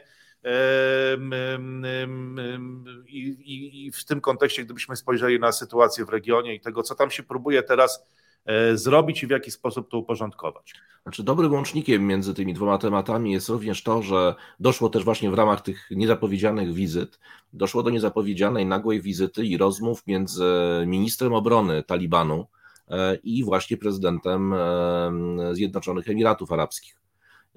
i, 3.08 3.20
i, 3.28 3.86
i 3.86 3.92
w 3.92 4.06
tym 4.06 4.22
kontekście, 4.22 4.66
gdybyśmy 4.66 4.96
spojrzeli 4.96 5.40
na 5.40 5.52
sytuację 5.52 6.06
w 6.06 6.10
regionie 6.10 6.56
i 6.56 6.60
tego, 6.60 6.84
co 6.84 6.96
tam 6.96 7.12
się 7.12 7.24
próbuje 7.24 7.64
teraz 7.64 8.04
e, 8.04 8.27
zrobić 8.74 9.24
i 9.24 9.28
w 9.28 9.30
jaki 9.30 9.52
sposób 9.52 9.90
to 9.90 9.98
uporządkować. 9.98 10.74
Znaczy, 11.04 11.24
dobrym 11.24 11.54
łącznikiem 11.54 12.08
między 12.08 12.34
tymi 12.34 12.54
dwoma 12.54 12.78
tematami 12.78 13.32
jest 13.32 13.50
również 13.50 13.84
to, 13.84 14.02
że 14.02 14.36
doszło 14.60 14.90
też 14.90 15.04
właśnie 15.04 15.32
w 15.32 15.34
ramach 15.34 15.62
tych 15.62 15.88
niezapowiedzianych 15.92 16.74
wizyt, 16.74 17.20
doszło 17.54 17.84
do 17.84 17.90
niezapowiedzianej 17.90 18.66
nagłej 18.66 19.02
wizyty 19.02 19.46
i 19.46 19.58
rozmów 19.58 20.08
między 20.08 20.46
ministrem 20.86 21.34
obrony 21.34 21.84
Talibanu, 21.84 22.46
E, 22.90 23.16
i 23.16 23.44
właśnie 23.44 23.78
prezydentem 23.78 24.54
e, 24.54 25.56
Zjednoczonych 25.56 26.10
Emiratów 26.10 26.52
Arabskich. 26.52 26.96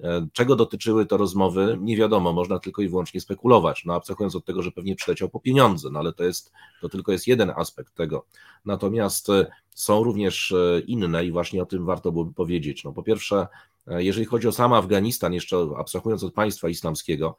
E, 0.03 0.27
czego 0.33 0.55
dotyczyły 0.55 1.05
te 1.05 1.17
rozmowy, 1.17 1.77
nie 1.81 1.97
wiadomo, 1.97 2.33
można 2.33 2.59
tylko 2.59 2.81
i 2.81 2.89
wyłącznie 2.89 3.21
spekulować, 3.21 3.85
no 3.85 3.93
abstrahując 3.93 4.35
od 4.35 4.45
tego, 4.45 4.61
że 4.61 4.71
pewnie 4.71 4.95
przyleciał 4.95 5.29
po 5.29 5.39
pieniądze, 5.39 5.89
no 5.91 5.99
ale 5.99 6.13
to, 6.13 6.23
jest, 6.23 6.51
to 6.81 6.89
tylko 6.89 7.11
jest 7.11 7.27
jeden 7.27 7.51
aspekt 7.55 7.95
tego. 7.95 8.25
Natomiast 8.65 9.27
są 9.75 10.03
również 10.03 10.53
inne 10.87 11.25
i 11.25 11.31
właśnie 11.31 11.63
o 11.63 11.65
tym 11.65 11.85
warto 11.85 12.11
byłoby 12.11 12.33
powiedzieć. 12.33 12.83
No 12.83 12.93
po 12.93 13.03
pierwsze, 13.03 13.47
jeżeli 13.87 14.25
chodzi 14.25 14.47
o 14.47 14.51
sam 14.51 14.73
Afganistan, 14.73 15.33
jeszcze 15.33 15.57
abstrahując 15.77 16.23
od 16.23 16.33
państwa 16.33 16.69
islamskiego, 16.69 17.37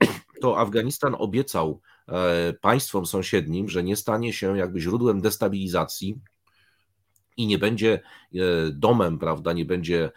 to 0.42 0.58
Afganistan 0.58 1.16
obiecał 1.18 1.80
państwom 2.60 3.06
sąsiednim, 3.06 3.68
że 3.68 3.84
nie 3.84 3.96
stanie 3.96 4.32
się 4.32 4.58
jakby 4.58 4.80
źródłem 4.80 5.20
destabilizacji 5.20 6.18
i 7.36 7.46
nie 7.46 7.58
będzie 7.58 8.00
e, 8.34 8.38
domem, 8.72 9.18
prawda, 9.18 9.52
nie 9.52 9.64
będzie 9.64 10.10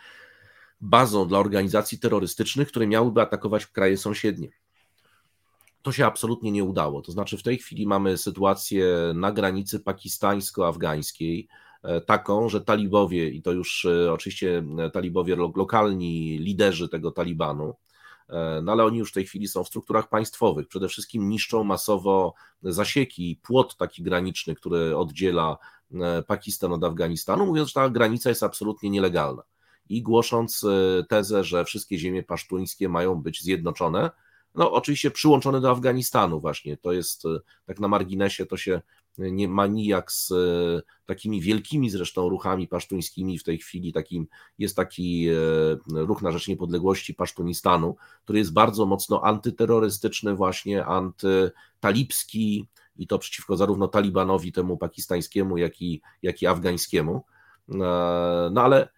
bazą 0.81 1.27
dla 1.27 1.39
organizacji 1.39 1.99
terrorystycznych, 1.99 2.67
które 2.67 2.87
miałyby 2.87 3.21
atakować 3.21 3.67
kraje 3.67 3.97
sąsiednie. 3.97 4.49
To 5.81 5.91
się 5.91 6.05
absolutnie 6.05 6.51
nie 6.51 6.63
udało. 6.63 7.01
To 7.01 7.11
znaczy, 7.11 7.37
w 7.37 7.43
tej 7.43 7.57
chwili 7.57 7.87
mamy 7.87 8.17
sytuację 8.17 8.87
na 9.15 9.31
granicy 9.31 9.79
pakistańsko-afgańskiej, 9.79 11.47
e, 11.83 12.01
taką, 12.01 12.49
że 12.49 12.61
talibowie, 12.61 13.29
i 13.29 13.41
to 13.41 13.51
już 13.51 13.85
e, 13.85 14.13
oczywiście 14.13 14.63
talibowie, 14.93 15.35
lokalni 15.35 16.37
liderzy 16.37 16.89
tego 16.89 17.11
Talibanu, 17.11 17.75
no 18.63 18.71
ale 18.71 18.85
oni 18.85 18.97
już 18.97 19.11
w 19.11 19.13
tej 19.13 19.25
chwili 19.25 19.47
są 19.47 19.63
w 19.63 19.67
strukturach 19.67 20.09
państwowych. 20.09 20.67
Przede 20.67 20.87
wszystkim 20.87 21.29
niszczą 21.29 21.63
masowo 21.63 22.33
zasieki, 22.63 23.39
płot 23.43 23.77
taki 23.77 24.03
graniczny, 24.03 24.55
który 24.55 24.97
oddziela 24.97 25.57
E, 25.93 26.23
Pakistan 26.23 26.73
od 26.73 26.83
Afganistanu, 26.83 27.45
mówiąc, 27.45 27.67
że 27.67 27.73
ta 27.73 27.89
granica 27.89 28.29
jest 28.29 28.43
absolutnie 28.43 28.89
nielegalna. 28.89 29.43
I 29.89 30.01
głosząc 30.01 30.63
e, 30.63 31.03
tezę, 31.03 31.43
że 31.43 31.65
wszystkie 31.65 31.99
ziemie 31.99 32.23
pasztuńskie 32.23 32.89
mają 32.89 33.15
być 33.15 33.43
zjednoczone, 33.43 34.09
no 34.55 34.71
oczywiście 34.71 35.11
przyłączone 35.11 35.61
do 35.61 35.71
Afganistanu 35.71 36.39
właśnie, 36.39 36.77
to 36.77 36.91
jest 36.91 37.25
e, 37.25 37.29
tak 37.65 37.79
na 37.79 37.87
marginesie, 37.87 38.45
to 38.45 38.57
się 38.57 38.81
nie 39.17 39.47
ma 39.47 39.67
nijak 39.67 40.11
z 40.11 40.33
takimi 41.05 41.41
wielkimi 41.41 41.89
zresztą 41.89 42.29
ruchami 42.29 42.67
pasztuńskimi 42.67 43.39
w 43.39 43.43
tej 43.43 43.57
chwili, 43.57 43.93
takim 43.93 44.27
jest 44.59 44.75
taki 44.75 45.27
ruch 45.87 46.21
na 46.21 46.31
rzecz 46.31 46.47
niepodległości 46.47 47.13
Pasztunistanu, 47.13 47.95
który 48.23 48.39
jest 48.39 48.53
bardzo 48.53 48.85
mocno 48.85 49.23
antyterrorystyczny 49.23 50.35
właśnie, 50.35 50.85
antytalibski, 50.85 52.67
i 52.97 53.07
to 53.07 53.19
przeciwko 53.19 53.57
zarówno 53.57 53.87
Talibanowi, 53.87 54.51
temu 54.51 54.77
pakistańskiemu, 54.77 55.57
jak 55.57 55.81
i, 55.81 56.01
jak 56.21 56.41
i 56.41 56.47
afgańskiemu. 56.47 57.23
E, 57.69 57.75
no 58.51 58.61
ale 58.63 58.89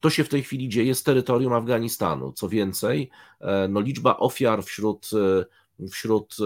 to 0.00 0.10
się 0.10 0.24
w 0.24 0.28
tej 0.28 0.42
chwili 0.42 0.68
dzieje 0.68 0.94
z 0.94 1.02
terytorium 1.02 1.52
Afganistanu. 1.52 2.32
Co 2.32 2.48
więcej, 2.48 3.10
e, 3.40 3.68
no 3.68 3.80
liczba 3.80 4.16
ofiar 4.16 4.64
wśród, 4.64 5.10
e, 5.80 5.88
wśród 5.90 6.36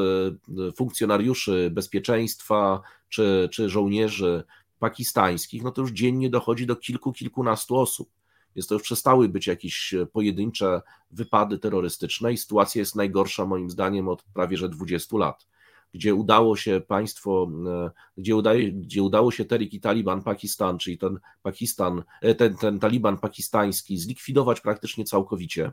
funkcjonariuszy 0.77 1.71
bezpieczeństwa 1.73 2.83
czy, 3.09 3.49
czy 3.53 3.69
żołnierzy 3.69 4.45
pakistańskich, 4.79 5.63
no 5.63 5.71
to 5.71 5.81
już 5.81 5.93
dziennie 5.93 6.31
dochodzi 6.31 6.67
do 6.67 6.77
kilku, 6.77 7.13
kilkunastu 7.13 7.77
osób. 7.77 8.11
Więc 8.57 8.67
to 8.67 8.75
już 8.75 8.83
przestały 8.83 9.29
być 9.29 9.47
jakieś 9.47 9.95
pojedyncze 10.13 10.83
wypady 11.11 11.59
terrorystyczne 11.59 12.33
i 12.33 12.37
sytuacja 12.37 12.79
jest 12.79 12.97
najgorsza 12.97 13.47
moim 13.47 13.71
zdaniem 13.71 14.09
od 14.09 14.23
prawie 14.23 14.57
że 14.57 14.69
20 14.69 15.17
lat 15.17 15.47
gdzie 15.95 16.15
udało 16.15 16.57
się 16.57 16.81
państwo, 16.81 17.51
e, 17.67 17.91
gdzie, 18.17 18.37
udaje, 18.37 18.73
gdzie 18.73 19.03
udało 19.03 19.31
się 19.31 19.45
Terik 19.45 19.75
i 19.75 19.81
Taliban 19.81 20.23
Pakistan, 20.23 20.79
czyli 20.79 20.99
ten 20.99 21.19
Pakistan, 21.43 22.03
e, 22.23 22.35
ten, 22.35 22.57
ten 22.57 22.79
Taliban 22.79 23.19
pakistański 23.19 23.99
zlikwidować 23.99 24.61
praktycznie 24.61 25.05
całkowicie 25.05 25.73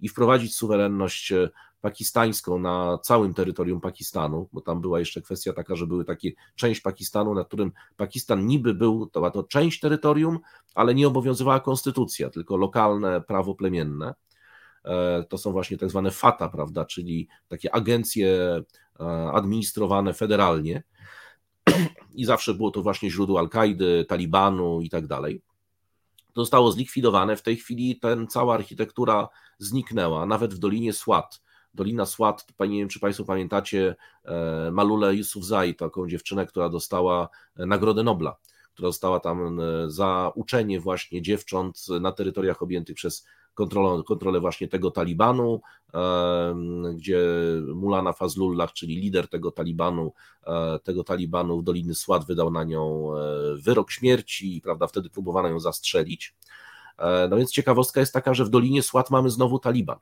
i 0.00 0.08
wprowadzić 0.08 0.56
suwerenność 0.56 1.32
e, 1.32 1.48
pakistańską 1.80 2.58
na 2.58 2.98
całym 2.98 3.34
terytorium 3.34 3.80
Pakistanu, 3.80 4.48
bo 4.52 4.60
tam 4.60 4.80
była 4.80 4.98
jeszcze 4.98 5.22
kwestia 5.22 5.52
taka, 5.52 5.76
że 5.76 5.86
były 5.86 6.04
takie 6.04 6.32
część 6.54 6.80
Pakistanu, 6.80 7.34
na 7.34 7.44
którym 7.44 7.72
Pakistan 7.96 8.46
niby 8.46 8.74
był, 8.74 9.06
to 9.06 9.20
była 9.20 9.30
to 9.30 9.42
część 9.42 9.80
terytorium, 9.80 10.38
ale 10.74 10.94
nie 10.94 11.08
obowiązywała 11.08 11.60
konstytucja, 11.60 12.30
tylko 12.30 12.56
lokalne 12.56 13.20
prawo 13.20 13.54
plemienne. 13.54 14.14
To 15.28 15.38
są 15.38 15.52
właśnie 15.52 15.76
tak 15.76 15.90
zwane 15.90 16.10
FATA, 16.10 16.48
prawda, 16.48 16.84
czyli 16.84 17.28
takie 17.48 17.74
agencje 17.74 18.62
E, 19.00 19.32
administrowane 19.32 20.14
federalnie 20.14 20.82
i 22.14 22.24
zawsze 22.24 22.54
było 22.54 22.70
to 22.70 22.82
właśnie 22.82 23.10
źródło 23.10 23.38
Al-Kaidy, 23.38 24.04
Talibanu 24.08 24.80
i 24.80 24.90
tak 24.90 25.06
dalej. 25.06 25.42
To 26.32 26.40
zostało 26.40 26.72
zlikwidowane. 26.72 27.36
W 27.36 27.42
tej 27.42 27.56
chwili 27.56 28.00
ten 28.00 28.26
cała 28.26 28.54
architektura 28.54 29.28
zniknęła, 29.58 30.26
nawet 30.26 30.54
w 30.54 30.58
Dolinie 30.58 30.92
Swat. 30.92 31.42
Dolina 31.74 32.06
Swat, 32.06 32.46
nie 32.60 32.78
wiem 32.78 32.88
czy 32.88 33.00
Państwo 33.00 33.24
pamiętacie 33.24 33.96
e, 34.24 34.70
Malule 34.72 35.14
Yusufzai, 35.14 35.74
taką 35.74 36.08
dziewczynę, 36.08 36.46
która 36.46 36.68
dostała 36.68 37.28
e, 37.56 37.66
Nagrodę 37.66 38.02
Nobla, 38.02 38.36
która 38.72 38.88
została 38.88 39.20
tam 39.20 39.60
za 39.86 40.32
uczenie 40.34 40.80
właśnie 40.80 41.22
dziewcząt 41.22 41.86
na 42.00 42.12
terytoriach 42.12 42.62
objętych 42.62 42.96
przez 42.96 43.26
kontrolę, 43.60 44.02
kontrolę 44.02 44.40
właśnie 44.40 44.68
tego 44.68 44.90
Talibanu, 44.90 45.60
gdzie 46.94 47.22
Mulana 47.74 48.12
Fazlullah, 48.12 48.72
czyli 48.72 48.96
lider 48.96 49.28
tego 49.28 49.50
Talibanu, 49.50 50.12
tego 50.82 51.04
Talibanu 51.04 51.58
w 51.58 51.62
Doliny 51.62 51.94
Słat 51.94 52.26
wydał 52.26 52.50
na 52.50 52.64
nią 52.64 53.10
wyrok 53.56 53.90
śmierci, 53.90 54.60
prawda, 54.64 54.86
wtedy 54.86 55.10
próbowano 55.10 55.48
ją 55.48 55.60
zastrzelić. 55.60 56.34
No 57.30 57.36
więc 57.36 57.50
ciekawostka 57.50 58.00
jest 58.00 58.12
taka, 58.12 58.34
że 58.34 58.44
w 58.44 58.48
Dolinie 58.48 58.82
Słat 58.82 59.10
mamy 59.10 59.30
znowu 59.30 59.58
Taliban 59.58 59.98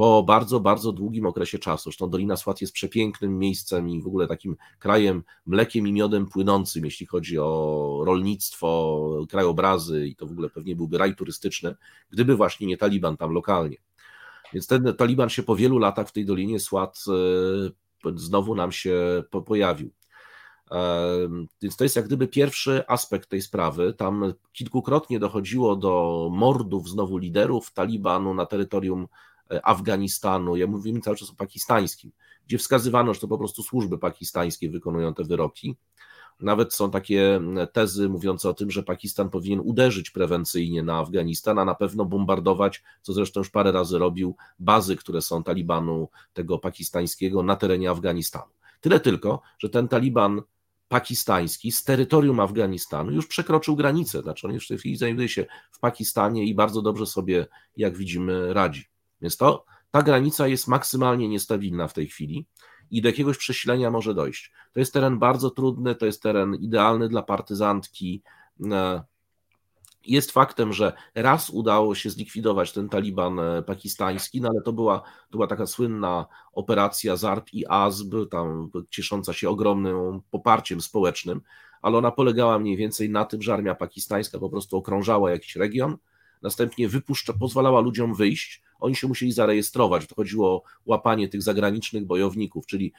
po 0.00 0.22
bardzo, 0.22 0.60
bardzo 0.60 0.92
długim 0.92 1.26
okresie 1.26 1.58
czasu. 1.58 1.82
Zresztą 1.82 2.10
Dolina 2.10 2.36
Swat 2.36 2.60
jest 2.60 2.72
przepięknym 2.72 3.38
miejscem 3.38 3.88
i 3.88 4.02
w 4.02 4.06
ogóle 4.06 4.26
takim 4.26 4.56
krajem 4.78 5.22
mlekiem 5.46 5.86
i 5.88 5.92
miodem 5.92 6.26
płynącym, 6.26 6.84
jeśli 6.84 7.06
chodzi 7.06 7.38
o 7.38 8.02
rolnictwo, 8.06 9.26
krajobrazy 9.30 10.06
i 10.06 10.16
to 10.16 10.26
w 10.26 10.30
ogóle 10.30 10.50
pewnie 10.50 10.76
byłby 10.76 10.98
raj 10.98 11.16
turystyczny, 11.16 11.74
gdyby 12.10 12.36
właśnie 12.36 12.66
nie 12.66 12.76
Taliban 12.76 13.16
tam 13.16 13.32
lokalnie. 13.32 13.76
Więc 14.52 14.66
ten 14.66 14.94
Taliban 14.94 15.28
się 15.28 15.42
po 15.42 15.56
wielu 15.56 15.78
latach 15.78 16.08
w 16.08 16.12
tej 16.12 16.24
Dolinie 16.24 16.60
Swat 16.60 17.04
e, 18.06 18.10
znowu 18.14 18.54
nam 18.54 18.72
się 18.72 19.24
pojawił. 19.46 19.90
E, 20.70 21.06
więc 21.62 21.76
to 21.76 21.84
jest 21.84 21.96
jak 21.96 22.06
gdyby 22.06 22.28
pierwszy 22.28 22.84
aspekt 22.88 23.28
tej 23.28 23.42
sprawy. 23.42 23.94
Tam 23.94 24.34
kilkukrotnie 24.52 25.18
dochodziło 25.18 25.76
do 25.76 26.28
mordów 26.32 26.88
znowu 26.88 27.16
liderów 27.18 27.72
Talibanu 27.72 28.34
na 28.34 28.46
terytorium 28.46 29.06
Afganistanu, 29.62 30.56
ja 30.56 30.66
mówimy 30.66 31.00
cały 31.00 31.16
czas 31.16 31.30
o 31.30 31.34
pakistańskim, 31.34 32.12
gdzie 32.46 32.58
wskazywano, 32.58 33.14
że 33.14 33.20
to 33.20 33.28
po 33.28 33.38
prostu 33.38 33.62
służby 33.62 33.98
pakistańskie 33.98 34.70
wykonują 34.70 35.14
te 35.14 35.24
wyroki. 35.24 35.76
Nawet 36.40 36.74
są 36.74 36.90
takie 36.90 37.40
tezy 37.72 38.08
mówiące 38.08 38.48
o 38.48 38.54
tym, 38.54 38.70
że 38.70 38.82
Pakistan 38.82 39.30
powinien 39.30 39.60
uderzyć 39.60 40.10
prewencyjnie 40.10 40.82
na 40.82 40.98
Afganistan, 40.98 41.58
a 41.58 41.64
na 41.64 41.74
pewno 41.74 42.04
bombardować, 42.04 42.82
co 43.02 43.12
zresztą 43.12 43.40
już 43.40 43.50
parę 43.50 43.72
razy 43.72 43.98
robił, 43.98 44.36
bazy, 44.58 44.96
które 44.96 45.22
są 45.22 45.42
Talibanu 45.42 46.08
tego 46.32 46.58
pakistańskiego 46.58 47.42
na 47.42 47.56
terenie 47.56 47.90
Afganistanu. 47.90 48.52
Tyle 48.80 49.00
tylko, 49.00 49.42
że 49.58 49.68
ten 49.68 49.88
Taliban 49.88 50.42
pakistański 50.88 51.72
z 51.72 51.84
terytorium 51.84 52.40
Afganistanu 52.40 53.10
już 53.10 53.26
przekroczył 53.26 53.76
granicę, 53.76 54.22
znaczy 54.22 54.46
on 54.46 54.52
już 54.54 54.64
w 54.64 54.68
tej 54.68 54.78
chwili 54.78 54.96
znajduje 54.96 55.28
się 55.28 55.46
w 55.70 55.78
Pakistanie 55.78 56.44
i 56.44 56.54
bardzo 56.54 56.82
dobrze 56.82 57.06
sobie, 57.06 57.46
jak 57.76 57.96
widzimy, 57.96 58.54
radzi. 58.54 58.89
Więc 59.22 59.36
to, 59.36 59.64
ta 59.90 60.02
granica 60.02 60.46
jest 60.46 60.68
maksymalnie 60.68 61.28
niestabilna 61.28 61.88
w 61.88 61.92
tej 61.92 62.06
chwili 62.06 62.46
i 62.90 63.02
do 63.02 63.08
jakiegoś 63.08 63.38
przesilenia 63.38 63.90
może 63.90 64.14
dojść. 64.14 64.52
To 64.72 64.80
jest 64.80 64.92
teren 64.92 65.18
bardzo 65.18 65.50
trudny, 65.50 65.94
to 65.94 66.06
jest 66.06 66.22
teren 66.22 66.54
idealny 66.54 67.08
dla 67.08 67.22
partyzantki. 67.22 68.22
E, 68.72 69.02
jest 70.06 70.30
faktem, 70.30 70.72
że 70.72 70.92
raz 71.14 71.50
udało 71.50 71.94
się 71.94 72.10
zlikwidować 72.10 72.72
ten 72.72 72.88
taliban 72.88 73.40
e, 73.40 73.62
pakistański, 73.62 74.40
no 74.40 74.48
ale 74.48 74.62
to 74.62 74.72
była, 74.72 74.98
to 75.00 75.30
była 75.30 75.46
taka 75.46 75.66
słynna 75.66 76.26
operacja 76.52 77.16
ZARP 77.16 77.54
i 77.54 77.66
ASB, 77.68 78.14
tam 78.30 78.70
ciesząca 78.90 79.32
się 79.32 79.50
ogromnym 79.50 80.20
poparciem 80.30 80.80
społecznym, 80.80 81.40
ale 81.82 81.98
ona 81.98 82.10
polegała 82.10 82.58
mniej 82.58 82.76
więcej 82.76 83.10
na 83.10 83.24
tym, 83.24 83.42
że 83.42 83.54
armia 83.54 83.74
pakistańska 83.74 84.38
po 84.38 84.50
prostu 84.50 84.76
okrążała 84.76 85.30
jakiś 85.30 85.56
region, 85.56 85.96
następnie 86.42 86.88
wypuszcza, 86.88 87.32
pozwalała 87.32 87.80
ludziom 87.80 88.14
wyjść, 88.14 88.62
oni 88.80 88.96
się 88.96 89.08
musieli 89.08 89.32
zarejestrować. 89.32 90.06
To 90.06 90.14
chodziło 90.14 90.48
o 90.48 90.62
łapanie 90.86 91.28
tych 91.28 91.42
zagranicznych 91.42 92.06
bojowników, 92.06 92.66
czyli 92.66 92.92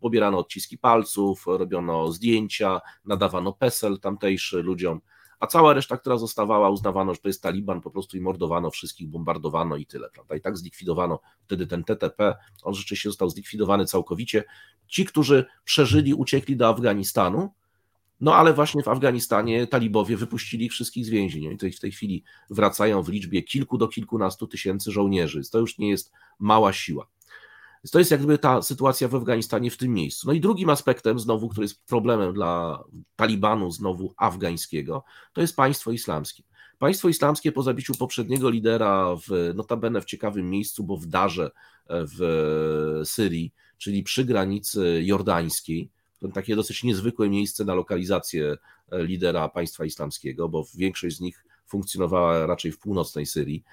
pobierano 0.00 0.38
odciski 0.38 0.78
palców, 0.78 1.44
robiono 1.46 2.12
zdjęcia, 2.12 2.80
nadawano 3.04 3.52
PESEL 3.52 3.98
tamtejszy 4.00 4.62
ludziom, 4.62 5.00
a 5.40 5.46
cała 5.46 5.72
reszta, 5.72 5.96
która 5.96 6.18
zostawała, 6.18 6.70
uznawano, 6.70 7.14
że 7.14 7.20
to 7.20 7.28
jest 7.28 7.42
Taliban, 7.42 7.80
po 7.80 7.90
prostu 7.90 8.16
i 8.16 8.20
mordowano 8.20 8.70
wszystkich, 8.70 9.08
bombardowano 9.08 9.76
i 9.76 9.86
tyle, 9.86 10.10
prawda? 10.10 10.36
I 10.36 10.40
tak 10.40 10.58
zlikwidowano 10.58 11.20
wtedy 11.44 11.66
ten 11.66 11.84
TTP, 11.84 12.36
on 12.62 12.74
rzeczywiście 12.74 13.08
został 13.08 13.30
zlikwidowany 13.30 13.84
całkowicie. 13.84 14.44
Ci, 14.86 15.04
którzy 15.04 15.46
przeżyli, 15.64 16.14
uciekli 16.14 16.56
do 16.56 16.68
Afganistanu, 16.68 17.50
no 18.20 18.34
ale 18.34 18.54
właśnie 18.54 18.82
w 18.82 18.88
Afganistanie 18.88 19.66
talibowie 19.66 20.16
wypuścili 20.16 20.66
ich 20.66 20.72
wszystkich 20.72 21.06
z 21.06 21.08
więzień. 21.08 21.46
Oni 21.46 21.72
w 21.72 21.80
tej 21.80 21.92
chwili 21.92 22.24
wracają 22.50 23.02
w 23.02 23.08
liczbie 23.08 23.42
kilku 23.42 23.78
do 23.78 23.88
kilkunastu 23.88 24.46
tysięcy 24.46 24.90
żołnierzy. 24.90 25.40
To 25.52 25.58
już 25.58 25.78
nie 25.78 25.88
jest 25.88 26.12
mała 26.38 26.72
siła. 26.72 27.06
To 27.92 27.98
jest 27.98 28.10
jakby 28.10 28.38
ta 28.38 28.62
sytuacja 28.62 29.08
w 29.08 29.14
Afganistanie 29.14 29.70
w 29.70 29.76
tym 29.76 29.94
miejscu. 29.94 30.26
No 30.26 30.32
i 30.32 30.40
drugim 30.40 30.70
aspektem, 30.70 31.18
znowu, 31.18 31.48
który 31.48 31.64
jest 31.64 31.86
problemem 31.86 32.34
dla 32.34 32.84
Talibanu, 33.16 33.70
znowu 33.70 34.14
afgańskiego, 34.16 35.04
to 35.32 35.40
jest 35.40 35.56
państwo 35.56 35.92
islamskie. 35.92 36.42
Państwo 36.78 37.08
islamskie 37.08 37.52
po 37.52 37.62
zabiciu 37.62 37.94
poprzedniego 37.94 38.50
lidera, 38.50 39.16
w, 39.16 39.54
notabene 39.54 40.00
w 40.00 40.04
ciekawym 40.04 40.50
miejscu, 40.50 40.84
bo 40.84 40.96
w 40.96 41.06
Darze 41.06 41.50
w 41.90 43.02
Syrii, 43.04 43.52
czyli 43.78 44.02
przy 44.02 44.24
granicy 44.24 45.02
jordańskiej, 45.04 45.90
takie 46.28 46.56
dosyć 46.56 46.84
niezwykłe 46.84 47.28
miejsce 47.28 47.64
na 47.64 47.74
lokalizację 47.74 48.56
e, 48.92 49.04
lidera 49.04 49.48
państwa 49.48 49.84
islamskiego, 49.84 50.48
bo 50.48 50.64
większość 50.74 51.16
z 51.16 51.20
nich 51.20 51.44
funkcjonowała 51.66 52.46
raczej 52.46 52.72
w 52.72 52.78
północnej 52.78 53.26
Syrii, 53.26 53.64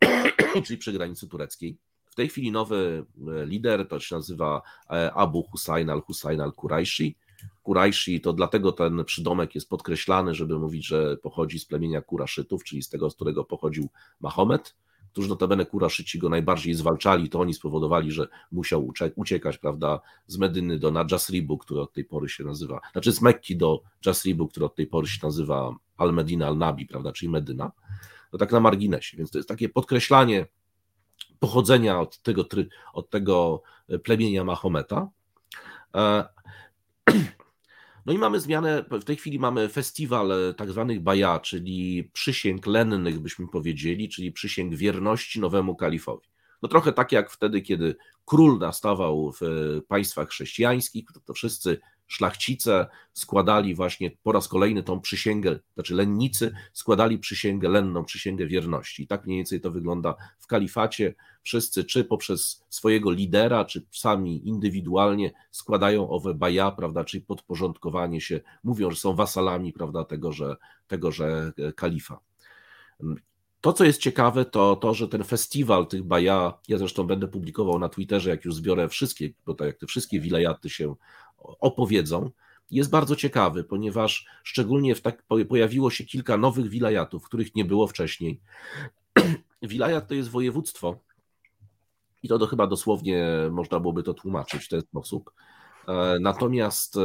czyli 0.64 0.78
przy 0.78 0.92
granicy 0.92 1.28
tureckiej. 1.28 1.76
W 2.10 2.14
tej 2.14 2.28
chwili 2.28 2.52
nowy 2.52 3.04
e, 3.28 3.46
lider 3.46 3.88
to 3.88 4.00
się 4.00 4.16
nazywa 4.16 4.62
e, 4.90 5.12
Abu 5.12 5.42
Hussein 5.42 5.90
al-Hussein 5.90 6.40
al-Quraishi. 6.40 7.16
Quraishi 7.62 8.20
to 8.20 8.32
dlatego 8.32 8.72
ten 8.72 9.04
przydomek 9.04 9.54
jest 9.54 9.68
podkreślany, 9.68 10.34
żeby 10.34 10.58
mówić, 10.58 10.86
że 10.86 11.16
pochodzi 11.16 11.58
z 11.58 11.64
plemienia 11.64 12.02
Kuraszytów, 12.02 12.64
czyli 12.64 12.82
z 12.82 12.88
tego, 12.88 13.10
z 13.10 13.14
którego 13.14 13.44
pochodził 13.44 13.88
Mahomet 14.20 14.74
którzy 15.12 15.28
notabene 15.28 15.66
kuraszyci 15.66 16.18
go 16.18 16.28
najbardziej 16.28 16.74
zwalczali, 16.74 17.28
to 17.28 17.40
oni 17.40 17.54
spowodowali, 17.54 18.12
że 18.12 18.28
musiał 18.52 18.92
uciekać, 19.16 19.58
prawda, 19.58 20.00
z 20.26 20.38
Medyny 20.38 20.78
do 20.78 20.90
na 20.90 21.06
Jasribu, 21.10 21.58
który 21.58 21.80
od 21.80 21.92
tej 21.92 22.04
pory 22.04 22.28
się 22.28 22.44
nazywa, 22.44 22.80
znaczy 22.92 23.12
z 23.12 23.22
Mekki 23.22 23.56
do 23.56 23.82
Jasribu, 24.06 24.48
który 24.48 24.66
od 24.66 24.74
tej 24.74 24.86
pory 24.86 25.06
się 25.06 25.18
nazywa 25.22 25.74
Al-Medina 25.96 26.46
Al-Nabi, 26.46 26.86
prawda, 26.86 27.12
czyli 27.12 27.28
Medyna. 27.28 27.72
No 28.32 28.38
tak 28.38 28.52
na 28.52 28.60
marginesie, 28.60 29.16
więc 29.16 29.30
to 29.30 29.38
jest 29.38 29.48
takie 29.48 29.68
podkreślanie 29.68 30.46
pochodzenia 31.38 32.00
od 32.00 32.22
tego, 32.22 32.44
od 32.92 33.10
tego 33.10 33.62
plemienia 34.04 34.44
Mahometa. 34.44 35.08
E, 35.94 36.28
no 38.08 38.14
i 38.14 38.18
mamy 38.18 38.40
zmianę, 38.40 38.84
w 38.90 39.04
tej 39.04 39.16
chwili 39.16 39.38
mamy 39.38 39.68
festiwal 39.68 40.32
e, 40.32 40.54
tak 40.54 40.70
zwanych 40.70 41.00
baja, 41.00 41.40
czyli 41.40 42.10
przysięg 42.12 42.66
lennych, 42.66 43.20
byśmy 43.20 43.48
powiedzieli, 43.48 44.08
czyli 44.08 44.32
przysięg 44.32 44.74
wierności 44.74 45.40
nowemu 45.40 45.76
kalifowi. 45.76 46.28
No 46.62 46.68
trochę 46.68 46.92
tak 46.92 47.12
jak 47.12 47.30
wtedy, 47.30 47.60
kiedy 47.60 47.96
król 48.24 48.58
nastawał 48.58 49.32
w 49.32 49.42
e, 49.42 49.46
państwach 49.88 50.28
chrześcijańskich, 50.28 51.04
to 51.24 51.34
wszyscy 51.34 51.80
szlachcice 52.08 52.86
składali 53.12 53.74
właśnie 53.74 54.10
po 54.22 54.32
raz 54.32 54.48
kolejny 54.48 54.82
tą 54.82 55.00
przysięgę, 55.00 55.58
znaczy 55.74 55.94
lennicy 55.94 56.52
składali 56.72 57.18
przysięgę 57.18 57.68
lenną, 57.68 58.04
przysięgę 58.04 58.46
wierności. 58.46 59.02
I 59.02 59.06
tak 59.06 59.26
mniej 59.26 59.38
więcej 59.38 59.60
to 59.60 59.70
wygląda 59.70 60.14
w 60.38 60.46
kalifacie. 60.46 61.14
Wszyscy, 61.42 61.84
czy 61.84 62.04
poprzez 62.04 62.64
swojego 62.68 63.10
lidera, 63.10 63.64
czy 63.64 63.86
sami 63.92 64.48
indywidualnie 64.48 65.32
składają 65.50 66.10
owe 66.10 66.34
baja, 66.34 66.70
prawda, 66.70 67.04
czyli 67.04 67.22
podporządkowanie 67.22 68.20
się, 68.20 68.40
mówią, 68.64 68.90
że 68.90 68.96
są 68.96 69.14
wasalami, 69.14 69.72
prawda, 69.72 70.04
tegoże, 70.04 70.56
tegoże 70.86 71.52
kalifa. 71.76 72.20
To, 73.60 73.72
co 73.72 73.84
jest 73.84 74.00
ciekawe, 74.00 74.44
to 74.44 74.76
to, 74.76 74.94
że 74.94 75.08
ten 75.08 75.24
festiwal 75.24 75.86
tych 75.86 76.02
baja, 76.02 76.58
ja 76.68 76.78
zresztą 76.78 77.04
będę 77.04 77.28
publikował 77.28 77.78
na 77.78 77.88
Twitterze, 77.88 78.30
jak 78.30 78.44
już 78.44 78.54
zbiorę 78.54 78.88
wszystkie, 78.88 79.30
bo 79.46 79.54
tak 79.54 79.66
jak 79.66 79.78
te 79.78 79.86
wszystkie 79.86 80.20
wilajaty 80.20 80.70
się 80.70 80.94
opowiedzą, 81.38 82.30
jest 82.70 82.90
bardzo 82.90 83.16
ciekawy, 83.16 83.64
ponieważ 83.64 84.26
szczególnie 84.44 84.94
w 84.94 85.00
tak, 85.00 85.22
pojawiło 85.48 85.90
się 85.90 86.04
kilka 86.04 86.36
nowych 86.36 86.68
wilajatów, 86.68 87.24
których 87.24 87.54
nie 87.54 87.64
było 87.64 87.86
wcześniej. 87.86 88.40
Wilajat 89.62 90.08
to 90.08 90.14
jest 90.14 90.28
województwo 90.28 90.98
i 92.22 92.28
to, 92.28 92.38
to 92.38 92.46
chyba 92.46 92.66
dosłownie 92.66 93.26
można 93.50 93.80
byłoby 93.80 94.02
to 94.02 94.14
tłumaczyć 94.14 94.64
w 94.64 94.68
ten 94.68 94.80
sposób. 94.80 95.30
E, 95.88 96.18
natomiast, 96.20 96.96
e, 96.96 97.00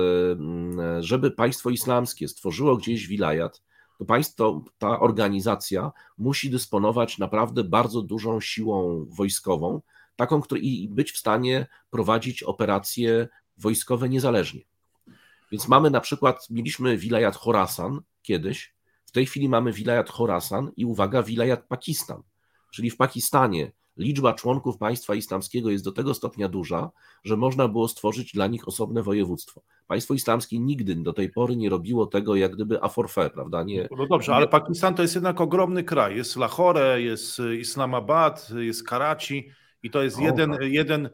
żeby 1.03 1.31
państwo 1.31 1.69
islamskie 1.69 2.27
stworzyło 2.27 2.77
gdzieś 2.77 3.07
wilajat, 3.07 3.61
to 3.99 4.05
państwo, 4.05 4.63
ta 4.77 4.99
organizacja 4.99 5.91
musi 6.17 6.49
dysponować 6.49 7.17
naprawdę 7.17 7.63
bardzo 7.63 8.01
dużą 8.01 8.39
siłą 8.41 9.05
wojskową, 9.09 9.81
taką, 10.15 10.41
która, 10.41 10.61
i 10.61 10.89
być 10.89 11.11
w 11.11 11.17
stanie 11.17 11.67
prowadzić 11.89 12.43
operacje 12.43 13.27
wojskowe 13.57 14.09
niezależnie. 14.09 14.61
Więc 15.51 15.67
mamy 15.67 15.89
na 15.89 15.99
przykład, 15.99 16.49
mieliśmy 16.49 16.97
wilayat 16.97 17.37
Khorasan 17.37 18.01
kiedyś, 18.21 18.73
w 19.05 19.11
tej 19.11 19.25
chwili 19.25 19.49
mamy 19.49 19.73
wilayat 19.73 20.09
Khorasan 20.09 20.71
i 20.77 20.85
uwaga, 20.85 21.23
wilayat 21.23 21.67
Pakistan. 21.67 22.21
Czyli 22.71 22.89
w 22.89 22.97
Pakistanie 22.97 23.71
liczba 23.97 24.33
członków 24.33 24.77
państwa 24.77 25.15
islamskiego 25.15 25.69
jest 25.69 25.83
do 25.83 25.91
tego 25.91 26.13
stopnia 26.13 26.49
duża, 26.49 26.91
że 27.23 27.37
można 27.37 27.67
było 27.67 27.87
stworzyć 27.87 28.33
dla 28.33 28.47
nich 28.47 28.67
osobne 28.67 29.03
województwo. 29.03 29.61
Państwo 29.87 30.13
islamskie 30.13 30.59
nigdy 30.59 30.95
do 30.95 31.13
tej 31.13 31.29
pory 31.29 31.55
nie 31.55 31.69
robiło 31.69 32.05
tego 32.05 32.35
jak 32.35 32.55
gdyby 32.55 32.81
a 32.81 32.89
forfait, 32.89 33.33
prawda? 33.33 33.63
Nie, 33.63 33.87
no 33.97 34.07
dobrze, 34.07 34.35
ale 34.35 34.47
Pakistan 34.47 34.95
to 34.95 35.01
jest 35.01 35.15
jednak 35.15 35.41
ogromny 35.41 35.83
kraj. 35.83 36.15
Jest 36.15 36.35
Lahore, 36.35 37.01
jest 37.01 37.41
Islamabad, 37.59 38.49
jest 38.57 38.87
Karachi 38.87 39.49
i 39.83 39.89
to 39.89 40.03
jest 40.03 40.19
jeden, 40.19 40.51
tak. 40.51 40.61
jeden, 40.63 41.09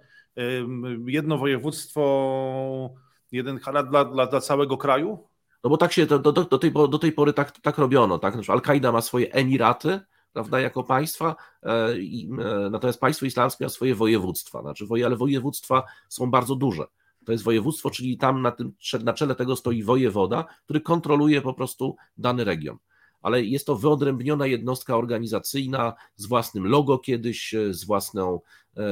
jedno 1.06 1.38
województwo, 1.38 2.90
jeden 3.32 3.60
harat 3.60 3.90
dla, 3.90 4.06
dla, 4.06 4.28
dla 4.28 4.42
całego 4.42 4.78
kraju? 4.78 5.30
No 5.64 5.70
bo 5.70 5.78
tak 5.78 5.94
się 5.94 6.06
do, 6.06 6.20
do, 6.20 6.32
do, 6.32 6.58
tej, 6.58 6.72
do 6.72 7.00
tej 7.00 7.12
pory 7.12 7.34
tak, 7.34 7.52
tak 7.52 7.78
robiono. 7.78 8.20
Tak? 8.20 8.36
Al-Kaida 8.50 8.92
ma 8.92 9.02
swoje 9.02 9.34
emiraty, 9.34 10.00
prawda, 10.34 10.60
jako 10.60 10.84
państwa, 10.84 11.36
e, 11.64 11.70
e, 11.70 12.70
natomiast 12.72 13.00
państwo 13.00 13.26
islamskie 13.26 13.66
ma 13.66 13.70
swoje 13.70 13.96
województwa, 13.96 14.62
znaczy, 14.62 14.86
ale 15.06 15.16
województwa 15.16 15.84
są 16.10 16.32
bardzo 16.32 16.56
duże. 16.56 16.86
To 17.26 17.32
jest 17.32 17.44
województwo, 17.44 17.90
czyli 17.90 18.18
tam 18.18 18.42
na, 18.42 18.52
tym, 18.52 18.74
na 19.04 19.14
czele 19.14 19.36
tego 19.36 19.56
stoi 19.56 19.84
wojewoda, 19.84 20.46
który 20.64 20.82
kontroluje 20.82 21.42
po 21.42 21.54
prostu 21.54 21.96
dany 22.18 22.44
region. 22.44 22.78
Ale 23.22 23.44
jest 23.44 23.66
to 23.66 23.76
wyodrębniona 23.76 24.48
jednostka 24.48 24.98
organizacyjna 24.98 25.94
z 26.16 26.26
własnym 26.26 26.68
logo 26.68 27.00
kiedyś, 27.00 27.54
e, 27.54 27.74
z 27.74 27.86
własną, 27.86 28.42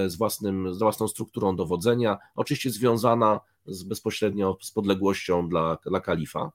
z 0.07 0.15
własnym, 0.15 0.73
z 0.73 0.79
własną 0.79 1.07
strukturą 1.07 1.55
dowodzenia, 1.55 2.17
oczywiście 2.35 2.69
związana 2.69 3.39
z, 3.65 3.83
bezpośrednio 3.83 4.57
z 4.61 4.71
podległością 4.71 5.49
dla, 5.49 5.77
dla 5.85 5.99
kalifa. 5.99 6.51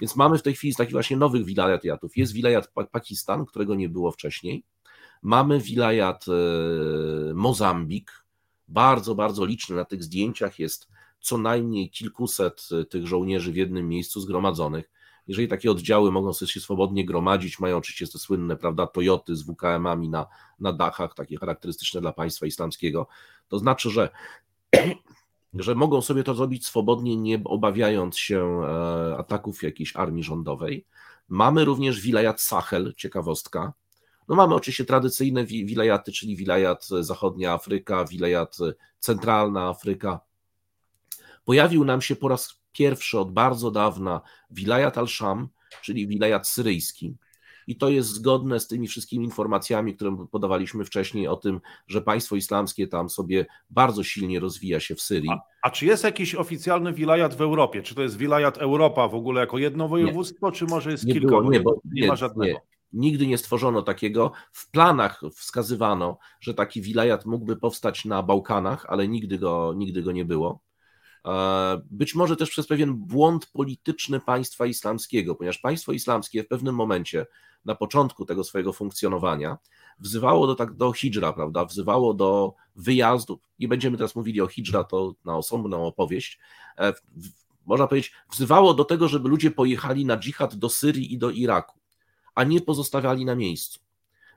Więc 0.00 0.16
mamy 0.16 0.38
w 0.38 0.42
tej 0.42 0.54
chwili 0.54 0.74
takich 0.74 0.92
właśnie 0.92 1.16
nowych 1.16 1.44
wilayatów. 1.44 2.16
Jest 2.16 2.32
wilayat 2.32 2.72
Pakistan, 2.92 3.46
którego 3.46 3.74
nie 3.74 3.88
było 3.88 4.12
wcześniej. 4.12 4.64
Mamy 5.22 5.60
wilayat 5.60 6.24
e, 6.28 7.34
Mozambik, 7.34 8.24
bardzo, 8.68 9.14
bardzo 9.14 9.44
liczny. 9.44 9.76
Na 9.76 9.84
tych 9.84 10.04
zdjęciach 10.04 10.58
jest 10.58 10.88
co 11.20 11.38
najmniej 11.38 11.90
kilkuset 11.90 12.68
e, 12.80 12.84
tych 12.84 13.06
żołnierzy 13.06 13.52
w 13.52 13.56
jednym 13.56 13.88
miejscu 13.88 14.20
zgromadzonych. 14.20 14.90
Jeżeli 15.26 15.48
takie 15.48 15.70
oddziały 15.70 16.12
mogą 16.12 16.32
sobie 16.32 16.52
się 16.52 16.60
swobodnie 16.60 17.06
gromadzić, 17.06 17.60
mają 17.60 17.76
oczywiście 17.76 18.06
te 18.12 18.18
słynne, 18.18 18.56
prawda, 18.56 18.86
Toyoty 18.86 19.36
z 19.36 19.42
WKM-ami 19.42 20.08
na, 20.08 20.26
na 20.60 20.72
dachach, 20.72 21.14
takie 21.14 21.36
charakterystyczne 21.36 22.00
dla 22.00 22.12
państwa 22.12 22.46
islamskiego, 22.46 23.06
to 23.48 23.58
znaczy, 23.58 23.90
że 23.90 24.10
że 25.54 25.74
mogą 25.74 26.02
sobie 26.02 26.24
to 26.24 26.34
zrobić 26.34 26.66
swobodnie, 26.66 27.16
nie 27.16 27.40
obawiając 27.44 28.18
się 28.18 28.62
e, 28.62 29.16
ataków 29.18 29.62
jakiejś 29.62 29.96
armii 29.96 30.24
rządowej. 30.24 30.86
Mamy 31.28 31.64
również 31.64 32.00
wilayat 32.00 32.40
Sahel, 32.40 32.94
ciekawostka. 32.96 33.72
No 34.28 34.34
mamy 34.34 34.54
oczywiście 34.54 34.84
tradycyjne 34.84 35.44
wilayaty, 35.44 36.12
czyli 36.12 36.36
wilayat 36.36 36.88
zachodnia 37.00 37.52
Afryka, 37.52 38.04
wilayat 38.04 38.56
centralna 38.98 39.68
Afryka. 39.68 40.20
Pojawił 41.44 41.84
nam 41.84 42.00
się 42.00 42.16
po 42.16 42.28
raz 42.28 42.60
pierwszy 42.74 43.18
od 43.18 43.32
bardzo 43.32 43.70
dawna 43.70 44.20
wilayat 44.50 44.98
al-Sham, 44.98 45.48
czyli 45.82 46.06
wilayat 46.06 46.48
syryjski. 46.48 47.16
I 47.66 47.76
to 47.76 47.88
jest 47.88 48.08
zgodne 48.08 48.60
z 48.60 48.66
tymi 48.66 48.88
wszystkimi 48.88 49.24
informacjami, 49.24 49.94
które 49.94 50.26
podawaliśmy 50.30 50.84
wcześniej 50.84 51.28
o 51.28 51.36
tym, 51.36 51.60
że 51.86 52.02
państwo 52.02 52.36
islamskie 52.36 52.86
tam 52.88 53.08
sobie 53.08 53.46
bardzo 53.70 54.04
silnie 54.04 54.40
rozwija 54.40 54.80
się 54.80 54.94
w 54.94 55.00
Syrii. 55.00 55.30
A, 55.30 55.40
a 55.62 55.70
czy 55.70 55.86
jest 55.86 56.04
jakiś 56.04 56.34
oficjalny 56.34 56.92
wilayat 56.92 57.34
w 57.34 57.40
Europie? 57.40 57.82
Czy 57.82 57.94
to 57.94 58.02
jest 58.02 58.16
wilayat 58.16 58.58
Europa 58.58 59.08
w 59.08 59.14
ogóle 59.14 59.40
jako 59.40 59.58
jedno 59.58 59.88
województwo, 59.88 60.46
nie. 60.46 60.52
czy 60.52 60.64
może 60.64 60.90
jest 60.90 61.04
nie 61.04 61.12
kilka 61.12 61.28
było, 61.28 61.50
nie, 61.50 61.60
bo, 61.60 61.80
nie, 61.84 62.02
nie 62.02 62.08
ma 62.08 62.16
żadnego? 62.16 62.52
Nie. 62.52 62.60
Nigdy 62.92 63.26
nie 63.26 63.38
stworzono 63.38 63.82
takiego. 63.82 64.32
W 64.52 64.70
planach 64.70 65.20
wskazywano, 65.34 66.18
że 66.40 66.54
taki 66.54 66.82
wilayat 66.82 67.26
mógłby 67.26 67.56
powstać 67.56 68.04
na 68.04 68.22
Bałkanach, 68.22 68.86
ale 68.88 69.08
nigdy 69.08 69.38
go, 69.38 69.74
nigdy 69.76 70.02
go 70.02 70.12
nie 70.12 70.24
było. 70.24 70.60
E, 71.26 71.80
być 71.90 72.14
może 72.14 72.36
też 72.36 72.50
przez 72.50 72.66
pewien 72.66 72.94
błąd 72.94 73.46
polityczny 73.46 74.20
państwa 74.20 74.66
islamskiego, 74.66 75.34
ponieważ 75.34 75.58
państwo 75.58 75.92
islamskie 75.92 76.42
w 76.42 76.48
pewnym 76.48 76.74
momencie 76.74 77.26
na 77.64 77.74
początku 77.74 78.24
tego 78.24 78.44
swojego 78.44 78.72
funkcjonowania, 78.72 79.58
wzywało 79.98 80.46
do, 80.46 80.54
tak, 80.54 80.74
do 80.74 80.92
hijra, 80.92 81.32
prawda, 81.32 81.64
wzywało 81.64 82.14
do 82.14 82.54
wyjazdu, 82.76 83.40
nie 83.58 83.68
będziemy 83.68 83.96
teraz 83.96 84.16
mówili 84.16 84.40
o 84.40 84.46
hijra, 84.46 84.84
to 84.84 85.14
na 85.24 85.36
osobną 85.36 85.86
opowieść, 85.86 86.38
e, 86.78 86.92
można 87.66 87.86
powiedzieć, 87.86 88.12
wzywało 88.32 88.74
do 88.74 88.84
tego, 88.84 89.08
żeby 89.08 89.28
ludzie 89.28 89.50
pojechali 89.50 90.06
na 90.06 90.16
dżihad 90.16 90.54
do 90.54 90.68
Syrii 90.68 91.14
i 91.14 91.18
do 91.18 91.30
Iraku, 91.30 91.78
a 92.34 92.44
nie 92.44 92.60
pozostawiali 92.60 93.24
na 93.24 93.34
miejscu. 93.34 93.80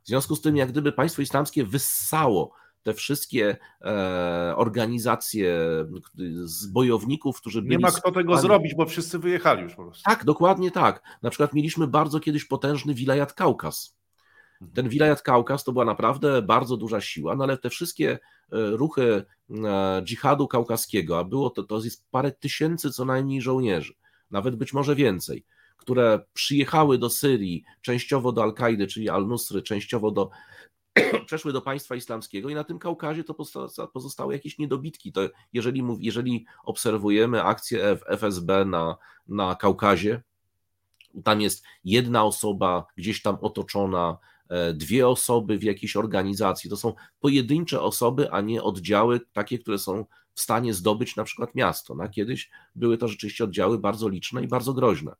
W 0.04 0.08
związku 0.08 0.36
z 0.36 0.42
tym, 0.42 0.58
jak 0.58 0.72
gdyby 0.72 0.92
państwo 0.92 1.22
islamskie 1.22 1.66
wyssało 1.66 2.54
te 2.88 2.94
wszystkie 2.94 3.58
e, 3.82 4.54
organizacje 4.56 5.58
z 6.44 6.66
bojowników, 6.66 7.42
którzy 7.42 7.62
byli. 7.62 7.72
Nie 7.72 7.80
ma 7.80 7.92
kto 7.92 8.12
tego 8.12 8.38
zrobić, 8.38 8.76
bo 8.76 8.86
wszyscy 8.86 9.20
wyjechali 9.20 9.64
już 9.64 9.76
po 9.76 9.84
prostu. 9.84 10.04
Tak, 10.04 10.26
dokładnie 10.26 10.72
tak. 10.72 11.04
Na 11.22 11.30
przykład 11.30 11.54
mieliśmy 11.54 11.88
bardzo 11.88 12.20
kiedyś 12.20 12.46
potężny 12.46 12.94
wilayat 12.94 13.34
Kaukaz. 13.34 13.98
Mhm. 14.54 14.72
Ten 14.72 14.90
wilayat 14.90 15.22
Kaukaz 15.22 15.64
to 15.64 15.72
była 15.72 15.86
naprawdę 15.86 16.42
bardzo 16.42 16.78
duża 16.78 17.02
siła, 17.02 17.36
no 17.36 17.44
ale 17.44 17.58
te 17.58 17.70
wszystkie 17.70 18.12
e, 18.12 18.18
ruchy 18.52 19.26
e, 19.50 20.02
dżihadu 20.04 20.48
kaukaskiego, 20.48 21.20
a 21.20 21.24
było 21.24 21.50
to, 21.50 21.64
to 21.64 21.84
jest 21.84 22.12
parę 22.12 22.32
tysięcy 22.32 22.92
co 22.92 23.06
najmniej 23.06 23.42
żołnierzy, 23.42 23.94
nawet 24.32 24.56
być 24.56 24.74
może 24.74 24.96
więcej, 24.96 25.46
które 25.78 26.20
przyjechały 26.34 26.98
do 26.98 27.10
Syrii, 27.10 27.64
częściowo 27.82 28.32
do 28.32 28.44
Al-Kaidy, 28.44 28.88
czyli 28.88 29.10
Al-Nusry, 29.10 29.62
częściowo 29.62 30.12
do 30.12 30.30
przeszły 31.26 31.54
do 31.54 31.62
państwa 31.62 31.96
islamskiego 31.96 32.50
i 32.50 32.56
na 32.56 32.64
tym 32.64 32.80
Kaukazie 32.80 33.24
to 33.24 33.36
pozostały 33.94 34.34
jakieś 34.34 34.58
niedobitki. 34.58 35.12
To 35.12 35.22
jeżeli, 35.54 35.84
jeżeli 36.00 36.46
obserwujemy 36.64 37.44
akcję 37.44 37.98
FSB 38.08 38.66
na, 38.66 38.98
na 39.28 39.56
Kaukazie, 39.56 40.24
tam 41.24 41.42
jest 41.42 41.64
jedna 41.84 42.24
osoba 42.24 42.86
gdzieś 42.98 43.22
tam 43.22 43.38
otoczona, 43.42 44.18
e, 44.50 44.74
dwie 44.74 45.08
osoby 45.08 45.58
w 45.58 45.64
jakiejś 45.64 45.96
organizacji. 45.96 46.70
To 46.70 46.78
są 46.78 46.94
pojedyncze 47.20 47.82
osoby, 47.82 48.32
a 48.32 48.42
nie 48.42 48.64
oddziały 48.64 49.20
takie, 49.34 49.60
które 49.60 49.78
są 49.78 50.06
w 50.34 50.42
stanie 50.42 50.74
zdobyć 50.74 51.16
na 51.16 51.24
przykład 51.24 51.56
miasto. 51.56 51.96
Na 51.96 52.10
kiedyś 52.10 52.50
były 52.76 52.98
to 52.98 53.08
rzeczywiście 53.08 53.44
oddziały 53.44 53.80
bardzo 53.80 54.10
liczne 54.10 54.44
i 54.44 54.48
bardzo 54.48 54.74
groźne. 54.74 55.16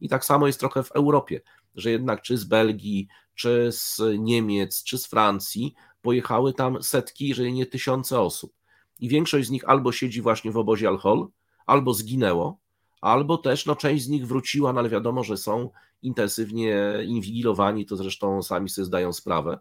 I 0.00 0.08
tak 0.08 0.24
samo 0.24 0.46
jest 0.46 0.60
trochę 0.60 0.82
w 0.82 0.92
Europie, 0.92 1.40
że 1.74 1.90
jednak 1.90 2.22
czy 2.22 2.36
z 2.36 2.44
Belgii, 2.44 3.08
czy 3.34 3.68
z 3.72 4.00
Niemiec, 4.18 4.84
czy 4.84 4.98
z 4.98 5.06
Francji 5.06 5.74
pojechały 6.02 6.54
tam 6.54 6.82
setki, 6.82 7.28
jeżeli 7.28 7.52
nie 7.52 7.66
tysiące 7.66 8.20
osób. 8.20 8.52
I 8.98 9.08
większość 9.08 9.48
z 9.48 9.50
nich 9.50 9.68
albo 9.68 9.92
siedzi 9.92 10.22
właśnie 10.22 10.52
w 10.52 10.56
obozie 10.56 10.88
Al-Hol, 10.88 11.28
albo 11.66 11.94
zginęło, 11.94 12.58
albo 13.00 13.38
też 13.38 13.66
no, 13.66 13.76
część 13.76 14.04
z 14.04 14.08
nich 14.08 14.26
wróciła, 14.26 14.72
no 14.72 14.80
ale 14.80 14.88
wiadomo, 14.88 15.24
że 15.24 15.36
są 15.36 15.70
intensywnie 16.02 16.98
inwigilowani, 17.06 17.86
to 17.86 17.96
zresztą 17.96 18.42
sami 18.42 18.68
sobie 18.68 18.84
zdają 18.84 19.12
sprawę. 19.12 19.58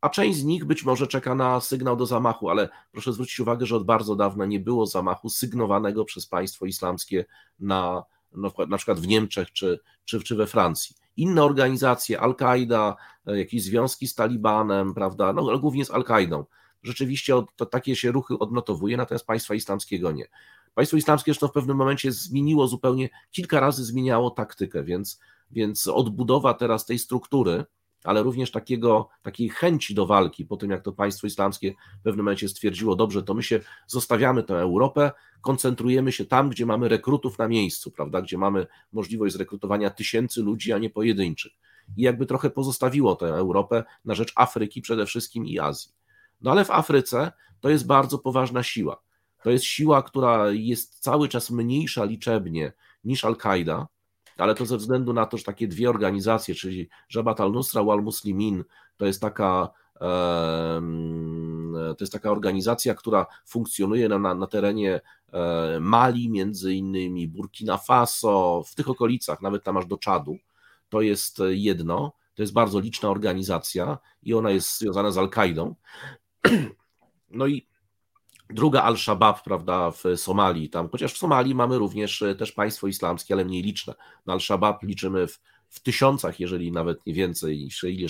A 0.00 0.08
część 0.08 0.38
z 0.38 0.44
nich 0.44 0.64
być 0.64 0.84
może 0.84 1.06
czeka 1.06 1.34
na 1.34 1.60
sygnał 1.60 1.96
do 1.96 2.06
zamachu, 2.06 2.50
ale 2.50 2.68
proszę 2.92 3.12
zwrócić 3.12 3.40
uwagę, 3.40 3.66
że 3.66 3.76
od 3.76 3.84
bardzo 3.84 4.16
dawna 4.16 4.46
nie 4.46 4.60
było 4.60 4.86
zamachu 4.86 5.30
sygnowanego 5.30 6.04
przez 6.04 6.26
państwo 6.26 6.66
islamskie 6.66 7.24
na, 7.58 8.02
no, 8.32 8.52
na 8.68 8.76
przykład 8.76 9.00
w 9.00 9.06
Niemczech 9.06 9.52
czy, 9.52 9.80
czy, 10.04 10.20
czy 10.20 10.36
we 10.36 10.46
Francji 10.46 10.96
inne 11.16 11.42
organizacje, 11.44 12.20
Al-Kaida, 12.20 12.96
e, 13.26 13.38
jakieś 13.38 13.62
związki 13.62 14.08
z 14.08 14.14
Talibanem, 14.14 14.94
prawda, 14.94 15.32
no 15.32 15.48
ale 15.48 15.58
głównie 15.58 15.84
z 15.84 15.90
Al-Kaidą. 15.90 16.44
Rzeczywiście 16.82 17.34
to, 17.56 17.66
takie 17.66 17.96
się 17.96 18.12
ruchy 18.12 18.38
odnotowuje, 18.38 18.96
natomiast 18.96 19.26
państwa 19.26 19.54
islamskiego 19.54 20.12
nie. 20.12 20.24
Państwo 20.74 20.96
islamskie 20.96 21.30
zresztą 21.32 21.48
w 21.48 21.52
pewnym 21.52 21.76
momencie 21.76 22.12
zmieniło 22.12 22.68
zupełnie, 22.68 23.08
kilka 23.30 23.60
razy 23.60 23.84
zmieniało 23.84 24.30
taktykę, 24.30 24.84
więc, 24.84 25.20
więc 25.50 25.88
odbudowa 25.88 26.54
teraz 26.54 26.86
tej 26.86 26.98
struktury, 26.98 27.64
ale 28.04 28.22
również 28.22 28.50
takiego, 28.50 29.08
takiej 29.22 29.48
chęci 29.48 29.94
do 29.94 30.06
walki 30.06 30.46
po 30.46 30.56
tym, 30.56 30.70
jak 30.70 30.82
to 30.82 30.92
państwo 30.92 31.26
islamskie 31.26 31.74
w 32.00 32.02
pewnym 32.02 32.24
momencie 32.24 32.48
stwierdziło, 32.48 32.96
dobrze, 32.96 33.22
to 33.22 33.34
my 33.34 33.42
się 33.42 33.60
zostawiamy 33.86 34.42
tę 34.42 34.54
Europę, 34.54 35.12
koncentrujemy 35.40 36.12
się 36.12 36.24
tam, 36.24 36.50
gdzie 36.50 36.66
mamy 36.66 36.88
rekrutów 36.88 37.38
na 37.38 37.48
miejscu, 37.48 37.90
prawda, 37.90 38.22
gdzie 38.22 38.38
mamy 38.38 38.66
możliwość 38.92 39.34
zrekrutowania 39.34 39.90
tysięcy 39.90 40.42
ludzi, 40.42 40.72
a 40.72 40.78
nie 40.78 40.90
pojedynczych. 40.90 41.52
I 41.96 42.02
jakby 42.02 42.26
trochę 42.26 42.50
pozostawiło 42.50 43.16
tę 43.16 43.26
Europę 43.26 43.84
na 44.04 44.14
rzecz 44.14 44.32
Afryki 44.36 44.82
przede 44.82 45.06
wszystkim 45.06 45.46
i 45.46 45.58
Azji. 45.58 45.92
No 46.40 46.50
ale 46.50 46.64
w 46.64 46.70
Afryce 46.70 47.32
to 47.60 47.70
jest 47.70 47.86
bardzo 47.86 48.18
poważna 48.18 48.62
siła. 48.62 49.02
To 49.42 49.50
jest 49.50 49.64
siła, 49.64 50.02
która 50.02 50.50
jest 50.50 50.98
cały 50.98 51.28
czas 51.28 51.50
mniejsza 51.50 52.04
liczebnie 52.04 52.72
niż 53.04 53.24
Al-Kaida, 53.24 53.86
ale 54.38 54.54
to 54.54 54.66
ze 54.66 54.76
względu 54.76 55.12
na 55.12 55.26
to, 55.26 55.36
że 55.36 55.44
takie 55.44 55.68
dwie 55.68 55.90
organizacje, 55.90 56.54
czyli 56.54 56.88
Jabhat 57.14 57.40
al-Nusra 57.40 57.82
wal 57.84 58.02
Muslimin, 58.02 58.64
to 58.96 59.06
jest 59.06 59.20
taka 59.20 59.70
to 61.98 62.00
jest 62.00 62.12
taka 62.12 62.30
organizacja, 62.30 62.94
która 62.94 63.26
funkcjonuje 63.46 64.08
na, 64.08 64.34
na 64.34 64.46
terenie 64.46 65.00
e, 65.32 65.80
Mali, 65.80 66.30
między 66.30 66.74
innymi 66.74 67.28
Burkina 67.28 67.78
Faso, 67.78 68.62
w 68.66 68.74
tych 68.74 68.88
okolicach, 68.88 69.42
nawet 69.42 69.64
tam 69.64 69.76
aż 69.76 69.86
do 69.86 69.96
Czadu. 69.96 70.36
To 70.88 71.00
jest 71.00 71.38
jedno, 71.48 72.12
to 72.34 72.42
jest 72.42 72.52
bardzo 72.52 72.80
liczna 72.80 73.10
organizacja 73.10 73.98
i 74.22 74.34
ona 74.34 74.50
jest 74.50 74.78
związana 74.78 75.10
z 75.10 75.18
Al-Kaidą. 75.18 75.74
No 77.30 77.46
i 77.46 77.66
druga 78.50 78.82
Al-Shabaab, 78.82 79.42
prawda, 79.42 79.90
w 79.90 80.02
Somalii, 80.16 80.70
tam, 80.70 80.88
chociaż 80.88 81.12
w 81.12 81.18
Somalii 81.18 81.54
mamy 81.54 81.78
również 81.78 82.24
też 82.38 82.52
państwo 82.52 82.86
islamskie, 82.86 83.34
ale 83.34 83.44
mniej 83.44 83.62
liczne. 83.62 83.94
No 84.26 84.32
Al-Shabaab 84.32 84.82
liczymy 84.82 85.26
w, 85.26 85.40
w 85.68 85.80
tysiącach, 85.80 86.40
jeżeli 86.40 86.72
nawet 86.72 87.06
nie 87.06 87.14
więcej, 87.14 87.68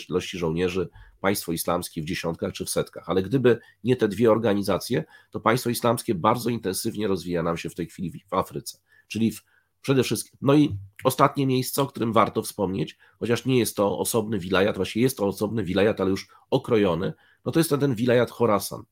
ilości 0.08 0.38
żołnierzy, 0.38 0.88
państwo 1.20 1.52
islamskie 1.52 2.02
w 2.02 2.04
dziesiątkach 2.04 2.52
czy 2.52 2.64
w 2.64 2.70
setkach. 2.70 3.08
Ale 3.08 3.22
gdyby 3.22 3.58
nie 3.84 3.96
te 3.96 4.08
dwie 4.08 4.30
organizacje, 4.30 5.04
to 5.30 5.40
państwo 5.40 5.70
islamskie 5.70 6.14
bardzo 6.14 6.50
intensywnie 6.50 7.08
rozwija 7.08 7.42
nam 7.42 7.56
się 7.56 7.70
w 7.70 7.74
tej 7.74 7.86
chwili 7.86 8.24
w 8.30 8.34
Afryce, 8.34 8.78
czyli 9.08 9.32
w 9.32 9.44
przede 9.84 10.02
wszystkim. 10.02 10.38
No 10.42 10.54
i 10.54 10.76
ostatnie 11.04 11.46
miejsce, 11.46 11.82
o 11.82 11.86
którym 11.86 12.12
warto 12.12 12.42
wspomnieć, 12.42 12.98
chociaż 13.18 13.46
nie 13.46 13.58
jest 13.58 13.76
to 13.76 13.98
osobny 13.98 14.38
wilayat, 14.38 14.76
właśnie 14.76 15.02
jest 15.02 15.16
to 15.16 15.26
osobny 15.26 15.64
wilayat, 15.64 16.00
ale 16.00 16.10
już 16.10 16.28
okrojony, 16.50 17.12
no 17.44 17.52
to 17.52 17.60
jest 17.60 17.70
ten, 17.70 17.80
ten 17.80 17.94
wilayat 17.94 18.30
Khorasan. 18.30 18.82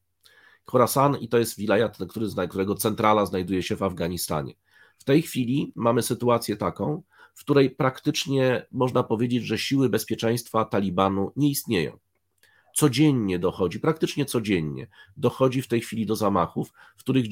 Khorasan 0.64 1.16
i 1.16 1.28
to 1.28 1.38
jest 1.38 1.58
wilayat, 1.58 1.98
który, 2.08 2.26
którego 2.48 2.74
centrala 2.74 3.26
znajduje 3.26 3.62
się 3.62 3.76
w 3.76 3.82
Afganistanie. 3.82 4.54
W 4.98 5.04
tej 5.04 5.22
chwili 5.22 5.72
mamy 5.76 6.02
sytuację 6.02 6.56
taką, 6.56 7.02
w 7.34 7.40
której 7.40 7.70
praktycznie 7.70 8.66
można 8.70 9.02
powiedzieć, 9.02 9.44
że 9.44 9.58
siły 9.58 9.88
bezpieczeństwa 9.88 10.64
Talibanu 10.64 11.32
nie 11.36 11.50
istnieją. 11.50 11.98
Codziennie 12.74 13.38
dochodzi, 13.38 13.80
praktycznie 13.80 14.24
codziennie 14.24 14.86
dochodzi 15.16 15.62
w 15.62 15.68
tej 15.68 15.80
chwili 15.80 16.06
do 16.06 16.16
zamachów, 16.16 16.72
w 16.96 17.00
których 17.00 17.28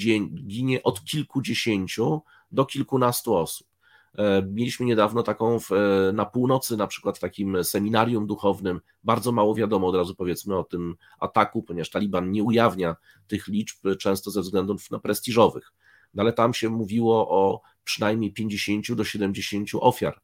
ginie 0.47 0.83
od 0.83 1.05
kilkudziesięciu 1.05 2.23
do 2.53 2.67
kilkunastu 2.67 3.35
osób. 3.37 3.70
E, 4.19 4.43
mieliśmy 4.43 4.87
niedawno 4.87 5.23
taką 5.23 5.61
w, 5.61 5.73
e, 5.73 6.13
na 6.13 6.27
północy, 6.27 6.77
na 6.77 6.87
przykład 6.87 7.19
w 7.19 7.21
takim 7.21 7.65
seminarium 7.65 8.27
duchownym. 8.27 8.81
Bardzo 9.05 9.33
mało 9.33 9.55
wiadomo 9.55 9.87
od 9.87 9.95
razu 9.95 10.15
powiedzmy 10.15 10.59
o 10.59 10.65
tym 10.65 10.97
ataku, 11.19 11.63
ponieważ 11.63 11.91
Taliban 11.91 12.31
nie 12.31 12.45
ujawnia 12.45 12.97
tych 13.27 13.49
liczb, 13.49 13.77
często 13.99 14.31
ze 14.31 14.41
względów 14.41 14.91
no, 14.91 15.01
prestiżowych. 15.01 15.73
No, 16.15 16.23
ale 16.23 16.33
tam 16.33 16.55
się 16.55 16.69
mówiło 16.69 17.31
o 17.31 17.61
przynajmniej 17.85 18.33
50 18.33 18.93
do 18.93 19.05
70 19.05 19.69
ofiar, 19.81 20.21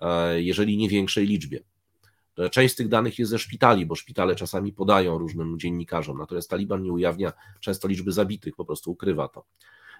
e, 0.00 0.42
jeżeli 0.42 0.76
nie 0.76 0.88
większej 0.88 1.26
liczbie. 1.26 1.60
Część 2.50 2.74
z 2.74 2.76
tych 2.76 2.88
danych 2.88 3.18
jest 3.18 3.30
ze 3.30 3.38
szpitali, 3.38 3.86
bo 3.86 3.94
szpitale 3.94 4.36
czasami 4.36 4.72
podają 4.72 5.18
różnym 5.18 5.58
dziennikarzom, 5.58 6.18
natomiast 6.18 6.50
Taliban 6.50 6.82
nie 6.82 6.92
ujawnia 6.92 7.32
często 7.60 7.88
liczby 7.88 8.12
zabitych, 8.12 8.56
po 8.56 8.64
prostu 8.64 8.90
ukrywa 8.90 9.28
to. 9.28 9.44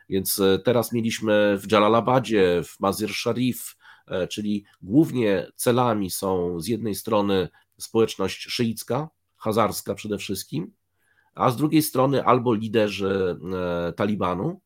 Więc 0.09 0.39
e, 0.39 0.59
teraz 0.59 0.93
mieliśmy 0.93 1.59
w 1.59 1.73
Jalalabadzie, 1.73 2.63
w 2.65 2.81
Mazir 2.81 3.11
Sharif, 3.15 3.77
e, 4.07 4.29
czyli 4.29 4.65
głównie 4.83 5.47
celami 5.57 6.11
są 6.11 6.61
z 6.61 6.67
jednej 6.67 6.95
strony 6.95 7.49
społeczność 7.79 8.43
szyicka, 8.43 9.09
hazarska 9.37 9.95
przede 9.95 10.19
wszystkim, 10.19 10.73
a 11.35 11.51
z 11.51 11.57
drugiej 11.57 11.83
strony 11.83 12.25
albo 12.25 12.55
liderzy 12.55 13.39
e, 13.89 13.93
Talibanu, 13.93 14.61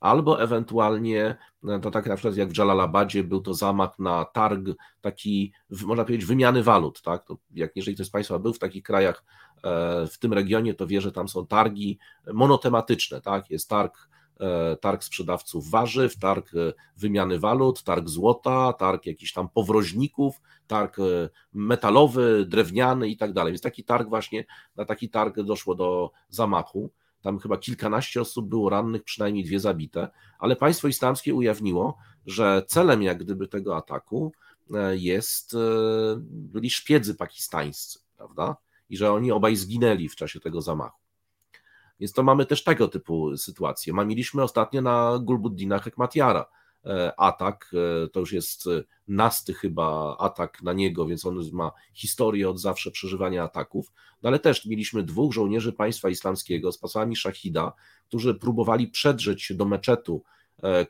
albo 0.00 0.42
ewentualnie, 0.42 1.36
to 1.82 1.90
tak 1.90 2.06
na 2.06 2.16
przykład 2.16 2.36
jak 2.36 2.48
w 2.48 2.58
Jalalabadzie 2.58 3.24
był 3.24 3.40
to 3.40 3.54
zamach 3.54 3.98
na 3.98 4.24
targ, 4.24 4.60
taki, 5.00 5.52
można 5.86 6.04
powiedzieć, 6.04 6.26
wymiany 6.26 6.62
walut, 6.62 7.02
tak? 7.02 7.24
To 7.26 7.36
jak 7.50 7.76
jeżeli 7.76 7.94
ktoś 7.94 8.06
z 8.06 8.10
Państwa 8.10 8.38
był 8.38 8.52
w 8.52 8.58
takich 8.58 8.82
krajach 8.82 9.24
w 10.10 10.18
tym 10.20 10.32
regionie, 10.32 10.74
to 10.74 10.86
wie, 10.86 11.00
że 11.00 11.12
tam 11.12 11.28
są 11.28 11.46
targi 11.46 11.98
monotematyczne, 12.32 13.20
tak? 13.20 13.50
Jest 13.50 13.68
targ 13.68 14.08
targ 14.80 15.04
sprzedawców 15.04 15.70
warzyw, 15.70 16.18
targ 16.18 16.54
e, 16.54 16.72
wymiany 16.96 17.38
walut, 17.38 17.82
targ 17.82 18.08
złota, 18.08 18.72
targ 18.72 19.06
jakichś 19.06 19.32
tam 19.32 19.48
powroźników, 19.48 20.40
targ 20.66 20.98
e, 20.98 21.28
metalowy, 21.52 22.46
drewniany 22.48 23.08
i 23.08 23.16
tak 23.16 23.32
dalej. 23.32 23.52
Więc 23.52 23.62
taki 23.62 23.84
targ 23.84 24.08
właśnie, 24.08 24.44
na 24.76 24.84
taki 24.84 25.08
targ 25.08 25.40
doszło 25.40 25.74
do 25.74 26.10
zamachu. 26.28 26.90
Tam 27.22 27.38
chyba 27.38 27.56
kilkanaście 27.56 28.20
osób 28.20 28.48
było 28.48 28.70
rannych, 28.70 29.04
przynajmniej 29.04 29.44
dwie 29.44 29.60
zabite, 29.60 30.08
ale 30.38 30.56
państwo 30.56 30.88
islamskie 30.88 31.34
ujawniło, 31.34 31.96
że 32.26 32.62
celem 32.66 33.02
jak 33.02 33.18
gdyby 33.18 33.48
tego 33.48 33.76
ataku 33.76 34.32
jest, 34.92 35.56
byli 36.26 36.70
szpiedzy 36.70 37.14
pakistańscy, 37.14 37.98
prawda? 38.16 38.56
I 38.90 38.96
że 38.96 39.12
oni 39.12 39.32
obaj 39.32 39.56
zginęli 39.56 40.08
w 40.08 40.16
czasie 40.16 40.40
tego 40.40 40.60
zamachu. 40.60 41.03
Więc 42.00 42.12
to 42.12 42.22
mamy 42.22 42.46
też 42.46 42.64
tego 42.64 42.88
typu 42.88 43.36
sytuacje. 43.36 43.92
Mieliśmy 44.06 44.42
ostatnio 44.42 44.82
na 44.82 45.18
Gulbuddina 45.22 45.78
Hekmatiara 45.78 46.46
e, 46.86 47.20
atak, 47.20 47.70
e, 48.04 48.08
to 48.08 48.20
już 48.20 48.32
jest 48.32 48.66
e, 48.66 48.84
nasty 49.08 49.54
chyba 49.54 50.16
atak 50.18 50.62
na 50.62 50.72
niego, 50.72 51.06
więc 51.06 51.26
on 51.26 51.40
ma 51.52 51.70
historię 51.92 52.50
od 52.50 52.60
zawsze 52.60 52.90
przeżywania 52.90 53.42
ataków, 53.42 53.92
no 54.22 54.28
ale 54.28 54.38
też 54.38 54.66
mieliśmy 54.66 55.02
dwóch 55.02 55.32
żołnierzy 55.32 55.72
państwa 55.72 56.08
islamskiego 56.08 56.72
z 56.72 56.78
pasami 56.78 57.16
Shahida, 57.16 57.72
którzy 58.08 58.34
próbowali 58.34 58.88
przedrzeć 58.88 59.42
się 59.42 59.54
do 59.54 59.64
meczetu 59.64 60.22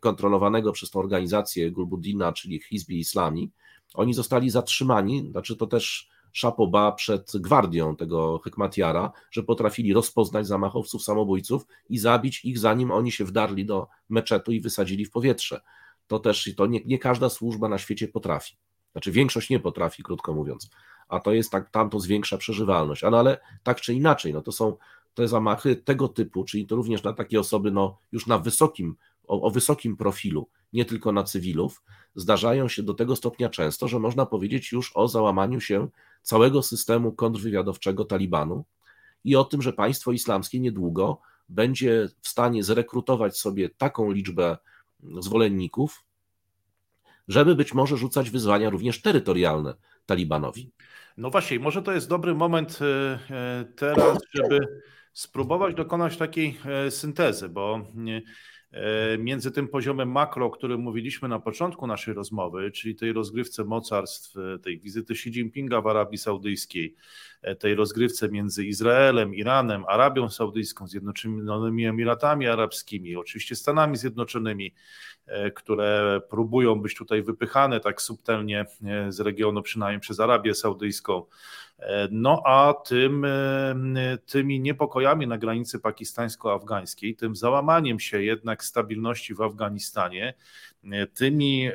kontrolowanego 0.00 0.72
przez 0.72 0.90
tą 0.90 1.00
organizację 1.00 1.70
Gulbuddina, 1.70 2.32
czyli 2.32 2.61
Hizbi 2.61 2.98
Islami. 2.98 3.50
Oni 3.94 4.14
zostali 4.14 4.50
zatrzymani, 4.50 5.30
znaczy 5.30 5.57
to 5.57 5.66
też 5.66 6.09
szapoba 6.35 6.93
przed 6.93 7.32
gwardią 7.35 7.97
tego 7.97 8.39
Hekmatiara, 8.39 9.12
że 9.30 9.43
potrafili 9.43 9.93
rozpoznać 9.93 10.47
zamachowców, 10.47 11.03
samobójców 11.03 11.66
i 11.89 11.99
zabić 11.99 12.45
ich, 12.45 12.59
zanim 12.59 12.91
oni 12.91 13.12
się 13.12 13.24
wdarli 13.24 13.66
do 13.66 13.89
meczetu 14.09 14.53
i 14.53 14.61
wysadzili 14.61 15.05
w 15.05 15.11
powietrze. 15.11 15.61
To 16.07 16.18
też 16.18 16.55
to 16.57 16.66
nie, 16.66 16.80
nie 16.85 16.99
każda 16.99 17.28
służba 17.28 17.68
na 17.68 17.78
świecie 17.78 18.09
potrafi. 18.09 18.57
Znaczy 18.93 19.12
większość 19.12 19.51
nie 19.51 19.61
potrafi, 19.61 20.03
krótko 20.03 20.35
mówiąc. 20.35 20.70
A 21.09 21.20
to 21.20 21.32
jest 21.32 21.51
tak, 21.51 21.70
tam 21.70 21.91
to 21.91 22.01
zwiększa 22.01 22.39
przeżywalność. 22.39 23.03
No, 23.03 23.18
ale 23.18 23.41
tak 23.62 23.80
czy 23.80 23.95
inaczej, 23.95 24.32
no 24.32 24.43
to 24.43 24.53
są 24.53 24.76
te 25.14 25.28
zamachy 25.28 25.76
tego 25.76 26.09
typu, 26.09 26.45
czyli 26.45 26.66
to 26.66 26.76
również 26.76 27.03
na 27.03 27.12
takie 27.12 27.41
osoby 27.41 27.70
no, 27.70 27.99
już 28.12 28.26
na 28.26 28.39
wysokim, 28.39 28.97
o, 29.26 29.43
o 29.43 29.51
wysokim 29.51 29.97
profilu, 29.97 30.49
nie 30.72 30.85
tylko 30.85 31.12
na 31.12 31.24
cywilów, 31.24 31.82
zdarzają 32.14 32.68
się 32.68 32.82
do 32.82 32.95
tego 32.95 33.16
stopnia 33.16 33.49
często, 33.49 33.89
że 33.89 33.99
można 33.99 34.26
powiedzieć 34.26 34.72
już 34.72 34.93
o 34.95 35.09
załamaniu 35.09 35.61
się 35.61 35.89
całego 36.24 36.62
systemu 36.62 37.12
kontrwywiadowczego 37.12 38.04
Talibanu 38.04 38.64
i 39.24 39.36
o 39.36 39.44
tym, 39.44 39.62
że 39.62 39.72
państwo 39.72 40.12
islamskie 40.12 40.60
niedługo 40.60 41.20
będzie 41.48 42.08
w 42.20 42.28
stanie 42.28 42.64
zrekrutować 42.64 43.38
sobie 43.38 43.68
taką 43.68 44.12
liczbę 44.12 44.56
zwolenników, 45.20 46.04
żeby 47.28 47.54
być 47.54 47.74
może 47.74 47.96
rzucać 47.96 48.30
wyzwania 48.30 48.70
również 48.70 49.02
terytorialne 49.02 49.74
Talibanowi. 50.06 50.70
No 51.16 51.30
właśnie, 51.30 51.58
może 51.58 51.82
to 51.82 51.92
jest 51.92 52.08
dobry 52.08 52.34
moment 52.34 52.78
e, 52.80 53.18
e, 53.34 53.64
teraz, 53.76 54.18
żeby 54.34 54.82
spróbować 55.12 55.74
dokonać 55.74 56.16
takiej 56.16 56.58
e, 56.64 56.90
syntezy, 56.90 57.48
bo 57.48 57.86
między 59.18 59.50
tym 59.50 59.68
poziomem 59.68 60.10
makro, 60.10 60.46
o 60.46 60.50
którym 60.50 60.80
mówiliśmy 60.80 61.28
na 61.28 61.40
początku 61.40 61.86
naszej 61.86 62.14
rozmowy, 62.14 62.70
czyli 62.70 62.94
tej 62.94 63.12
rozgrywce 63.12 63.64
mocarstw, 63.64 64.36
e, 64.36 64.58
tej 64.58 64.78
wizyty 64.78 65.12
Xi 65.12 65.28
Jinpinga 65.28 65.80
w 65.80 65.86
Arabii 65.86 66.18
Saudyjskiej, 66.18 66.96
e, 67.42 67.56
tej 67.56 67.74
rozgrywce 67.74 68.28
między 68.28 68.66
Izraelem, 68.66 69.34
Iranem, 69.34 69.84
Arabią 69.88 70.28
Saudyjską, 70.28 70.86
Zjednoczonymi 70.86 71.86
Emiratami 71.86 72.46
Arabskimi, 72.46 73.16
oczywiście 73.16 73.56
Stanami 73.56 73.96
Zjednoczonymi, 73.96 74.74
które 75.54 76.20
próbują 76.30 76.74
być 76.74 76.94
tutaj 76.94 77.22
wypychane 77.22 77.80
tak 77.80 78.02
subtelnie 78.02 78.66
z 79.08 79.20
regionu, 79.20 79.62
przynajmniej 79.62 80.00
przez 80.00 80.20
Arabię 80.20 80.54
Saudyjską. 80.54 81.22
No 82.10 82.42
a 82.46 82.74
tym, 82.86 83.26
tymi 84.26 84.60
niepokojami 84.60 85.26
na 85.26 85.38
granicy 85.38 85.78
pakistańsko-afgańskiej, 85.78 87.16
tym 87.16 87.36
załamaniem 87.36 88.00
się 88.00 88.22
jednak 88.22 88.64
stabilności 88.64 89.34
w 89.34 89.42
Afganistanie, 89.42 90.34
tymi 91.14 91.68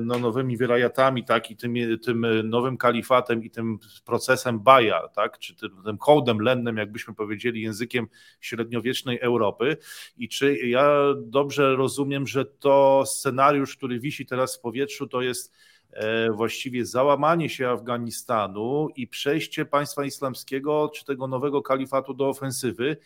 no, 0.00 0.18
nowymi 0.18 0.56
wyrajatami, 0.56 1.24
tak, 1.24 1.50
i 1.50 1.56
tym, 1.56 2.26
nowym 2.44 2.76
kalifatem 2.76 3.44
i 3.44 3.50
tym 3.50 3.78
procesem 4.04 4.60
Baja, 4.60 5.08
tak, 5.08 5.38
czy 5.38 5.54
tym, 5.54 5.70
tym 5.84 5.98
hołdem 5.98 6.40
lennem, 6.40 6.76
jakbyśmy 6.76 7.14
powiedzieli, 7.14 7.62
językiem 7.62 8.06
średniowiecznej 8.40 9.20
Europy. 9.20 9.76
I 10.16 10.28
czy 10.28 10.56
ja 10.56 11.00
dobrze 11.16 11.76
rozumiem, 11.76 12.26
że 12.26 12.44
to 12.44 13.04
scenariusz, 13.06 13.76
który 13.76 14.00
wisi 14.00 14.26
teraz 14.26 14.56
w 14.56 14.60
powietrzu, 14.60 15.06
to 15.06 15.22
jest 15.22 15.52
E, 15.92 16.30
właściwie 16.30 16.86
załamanie 16.86 17.48
się 17.48 17.68
Afganistanu 17.68 18.88
i 18.96 19.08
przejście 19.08 19.64
państwa 19.64 20.04
islamskiego 20.04 20.90
czy 20.94 21.04
tego 21.04 21.26
nowego 21.26 21.62
kalifatu 21.62 22.14
do 22.14 22.28
ofensywy, 22.28 22.90
e, 22.90 22.96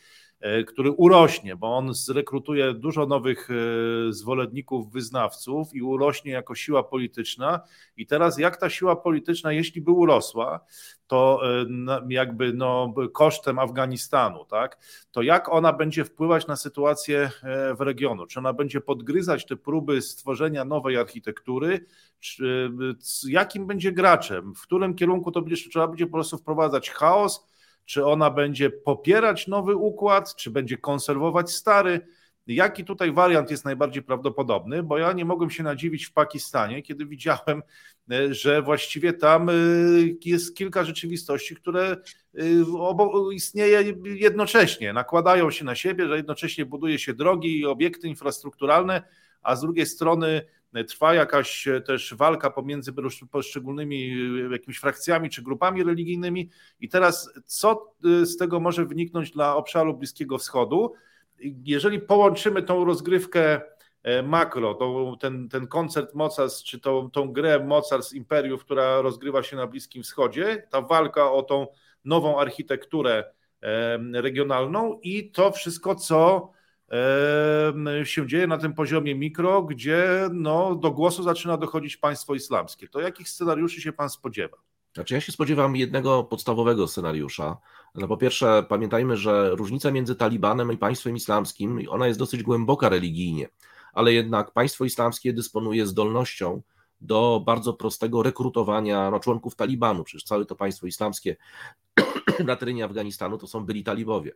który 0.67 0.91
urośnie, 0.91 1.57
bo 1.57 1.77
on 1.77 1.95
zrekrutuje 1.95 2.75
dużo 2.75 3.07
nowych 3.07 3.49
e, 3.51 3.55
zwolenników, 4.13 4.93
wyznawców 4.93 5.75
i 5.75 5.83
urośnie 5.83 6.33
jako 6.33 6.55
siła 6.55 6.83
polityczna. 6.83 7.61
I 7.97 8.07
teraz, 8.07 8.39
jak 8.39 8.57
ta 8.57 8.71
siła 8.71 8.97
polityczna, 8.97 9.53
jeśli 9.53 9.81
by 9.81 9.91
urosła, 9.91 10.61
to 11.07 11.41
jakby 12.09 12.53
no, 12.53 12.95
kosztem 13.13 13.59
Afganistanu, 13.59 14.45
tak, 14.45 14.79
to 15.13 15.23
jak 15.23 15.49
ona 15.49 15.73
będzie 15.73 16.05
wpływać 16.05 16.47
na 16.47 16.57
sytuację 16.57 17.31
w 17.79 17.81
regionu? 17.81 18.27
Czy 18.27 18.39
ona 18.39 18.53
będzie 18.53 18.81
podgryzać 18.81 19.47
te 19.47 19.57
próby 19.57 20.03
stworzenia 20.03 20.65
nowej 20.65 20.97
architektury, 20.97 21.87
jakim 23.29 23.67
będzie 23.67 23.93
graczem, 23.93 24.55
w 24.55 24.63
którym 24.63 24.95
kierunku 24.95 25.31
to 25.31 25.43
będzie, 25.43 25.57
czy 25.57 25.71
trzeba 25.71 25.89
będzie 25.89 26.07
po 26.07 26.13
prostu 26.13 26.39
wprowadzać 26.39 26.91
chaos, 26.91 27.47
czy 27.85 28.07
ona 28.07 28.31
będzie 28.31 28.71
popierać 28.71 29.47
nowy 29.47 29.77
układ, 29.77 30.37
czy 30.37 30.51
będzie 30.51 30.79
konserwować 30.79 31.51
stary. 31.51 32.01
Jaki 32.47 32.85
tutaj 32.85 33.13
wariant 33.13 33.51
jest 33.51 33.65
najbardziej 33.65 34.03
prawdopodobny? 34.03 34.83
Bo 34.83 34.99
ja 34.99 35.13
nie 35.13 35.25
mogłem 35.25 35.51
się 35.51 35.63
nadziwić 35.63 36.07
w 36.07 36.13
Pakistanie, 36.13 36.83
kiedy 36.83 37.07
widziałem, 37.07 37.63
e, 38.11 38.35
że 38.35 38.63
właściwie 38.63 39.13
tam 39.13 39.49
e, 39.49 39.53
jest 40.25 40.57
kilka 40.57 40.85
rzeczywistości, 40.85 41.57
które 41.57 41.97
e, 42.35 42.43
istnieje 43.35 43.95
jednocześnie, 44.05 44.93
nakładają 44.93 45.51
się 45.51 45.65
na 45.65 45.75
siebie, 45.75 46.09
że 46.09 46.17
jednocześnie 46.17 46.67
buduje 46.67 46.99
się 46.99 47.15
drogi 47.15 47.59
i 47.61 47.67
obiekty 47.67 48.09
infrastrukturalne, 48.09 49.03
a 49.43 49.57
z 49.57 49.61
drugiej 49.61 49.87
strony 49.87 50.43
trwa 50.89 51.15
jakaś 51.15 51.69
też 51.87 52.15
walka 52.15 52.51
pomiędzy 52.51 52.93
poszczególnymi 53.31 54.13
jakimiś 54.53 54.79
frakcjami 54.79 55.31
czy 55.31 55.43
grupami 55.43 55.85
religijnymi. 55.85 56.51
I 56.81 56.89
teraz, 56.89 57.31
co 57.45 57.95
z 58.03 58.37
tego 58.37 58.61
może 58.61 58.87
wyniknąć 58.87 59.31
dla 59.31 59.57
obszaru 59.57 59.97
Bliskiego 59.97 60.39
Wschodu? 60.39 60.95
jeżeli 61.65 62.01
połączymy 62.01 62.63
tą 62.63 62.85
rozgrywkę 62.85 63.61
e, 64.03 64.23
makro, 64.23 64.75
tą, 64.75 65.17
ten, 65.21 65.49
ten 65.49 65.67
koncert 65.67 66.15
mocarstw, 66.15 66.65
czy 66.65 66.81
tą, 66.81 67.11
tą 67.11 67.33
grę 67.33 67.65
mocarstw 67.65 68.15
imperiów, 68.15 68.65
która 68.65 69.01
rozgrywa 69.01 69.43
się 69.43 69.57
na 69.57 69.67
Bliskim 69.67 70.03
Wschodzie, 70.03 70.67
ta 70.71 70.83
walka 70.83 71.33
o 71.33 71.43
tą 71.43 71.67
nową 72.05 72.41
architekturę 72.41 73.25
e, 73.63 73.99
regionalną 74.13 75.01
i 75.03 75.31
to 75.31 75.53
wszystko, 75.53 75.95
co 75.95 76.51
e, 76.51 76.54
się 78.05 78.27
dzieje 78.27 78.47
na 78.47 78.59
tym 78.59 78.75
poziomie 78.75 79.15
mikro, 79.15 79.63
gdzie 79.63 80.29
no, 80.33 80.75
do 80.75 80.91
głosu 80.91 81.23
zaczyna 81.23 81.57
dochodzić 81.57 81.97
państwo 81.97 82.35
islamskie. 82.35 82.89
To 82.89 83.01
jakich 83.01 83.29
scenariuszy 83.29 83.81
się 83.81 83.93
pan 83.93 84.11
spodziewa? 84.11 84.57
Znaczy 84.95 85.15
ja 85.15 85.21
się 85.21 85.33
spodziewam 85.33 85.77
jednego 85.77 86.25
podstawowego 86.25 86.89
scenariusza. 86.89 87.57
No 87.95 88.09
po 88.09 88.17
pierwsze, 88.17 88.67
pamiętajmy, 88.69 89.17
że 89.17 89.51
różnica 89.51 89.91
między 89.91 90.17
Talibanem 90.17 90.73
i 90.73 90.77
państwem 90.77 91.17
islamskim, 91.17 91.81
ona 91.89 92.07
jest 92.07 92.19
dosyć 92.19 92.43
głęboka 92.43 92.89
religijnie, 92.89 93.49
ale 93.93 94.13
jednak 94.13 94.53
państwo 94.53 94.85
islamskie 94.85 95.33
dysponuje 95.33 95.87
zdolnością 95.87 96.63
do 97.01 97.43
bardzo 97.47 97.73
prostego 97.73 98.23
rekrutowania 98.23 99.11
no, 99.11 99.21
członków 99.21 99.57
Talibanu. 99.57 100.05
Przecież 100.05 100.25
całe 100.25 100.45
to 100.45 100.57
państwo 100.57 100.87
islamskie 100.87 101.37
na 102.45 102.57
terenie 102.57 102.85
Afganistanu 102.85 103.39
to 103.39 103.47
są 103.47 103.67
byli 103.67 103.85
talibowie. 103.85 104.33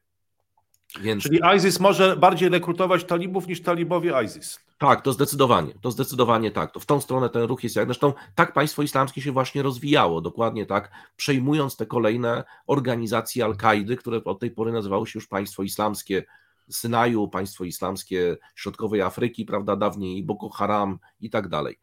Więc... 1.00 1.22
Czyli 1.22 1.40
ISIS 1.56 1.80
może 1.80 2.16
bardziej 2.16 2.48
rekrutować 2.48 3.04
talibów 3.04 3.46
niż 3.46 3.62
talibowie 3.62 4.14
ISIS. 4.24 4.60
Tak, 4.78 5.02
to 5.02 5.12
zdecydowanie, 5.12 5.72
to 5.80 5.90
zdecydowanie 5.90 6.50
tak. 6.50 6.72
To 6.72 6.80
w 6.80 6.86
tą 6.86 7.00
stronę 7.00 7.28
ten 7.28 7.42
ruch 7.42 7.64
jest 7.64 7.76
jak. 7.76 7.86
Zresztą 7.86 8.12
tak 8.34 8.52
państwo 8.52 8.82
islamskie 8.82 9.20
się 9.20 9.32
właśnie 9.32 9.62
rozwijało, 9.62 10.20
dokładnie 10.20 10.66
tak, 10.66 10.90
przejmując 11.16 11.76
te 11.76 11.86
kolejne 11.86 12.44
organizacje 12.66 13.44
Al-Kaidy, 13.44 13.96
które 13.96 14.24
od 14.24 14.40
tej 14.40 14.50
pory 14.50 14.72
nazywały 14.72 15.06
się 15.06 15.12
już 15.14 15.26
państwo 15.26 15.62
islamskie 15.62 16.24
Synaju, 16.70 17.28
państwo 17.28 17.64
islamskie 17.64 18.36
środkowej 18.54 19.02
Afryki, 19.02 19.44
prawda, 19.44 19.76
dawniej 19.76 20.22
Boko 20.22 20.48
Haram 20.48 20.98
i 21.20 21.30
tak 21.30 21.48
dalej. 21.48 21.78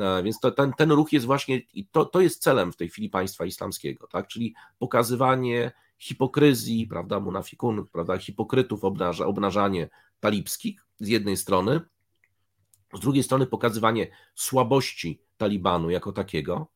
E, 0.00 0.22
więc 0.22 0.40
to, 0.40 0.50
ten, 0.50 0.72
ten 0.72 0.92
ruch 0.92 1.12
jest 1.12 1.26
właśnie, 1.26 1.60
i 1.74 1.86
to, 1.86 2.04
to 2.04 2.20
jest 2.20 2.42
celem 2.42 2.72
w 2.72 2.76
tej 2.76 2.88
chwili 2.88 3.10
państwa 3.10 3.44
islamskiego, 3.44 4.06
tak? 4.06 4.26
czyli 4.26 4.54
pokazywanie 4.78 5.72
hipokryzji, 5.98 6.86
prawda, 6.86 7.20
munafikun, 7.20 7.86
prawda, 7.92 8.18
hipokrytów, 8.18 8.84
obnaża, 8.84 9.26
obnażanie 9.26 9.88
talibskich 10.20 10.86
z 11.00 11.08
jednej 11.08 11.36
strony, 11.36 11.80
z 12.94 13.00
drugiej 13.00 13.22
strony 13.22 13.46
pokazywanie 13.46 14.10
słabości 14.34 15.20
Talibanu 15.36 15.90
jako 15.90 16.12
takiego, 16.12 16.74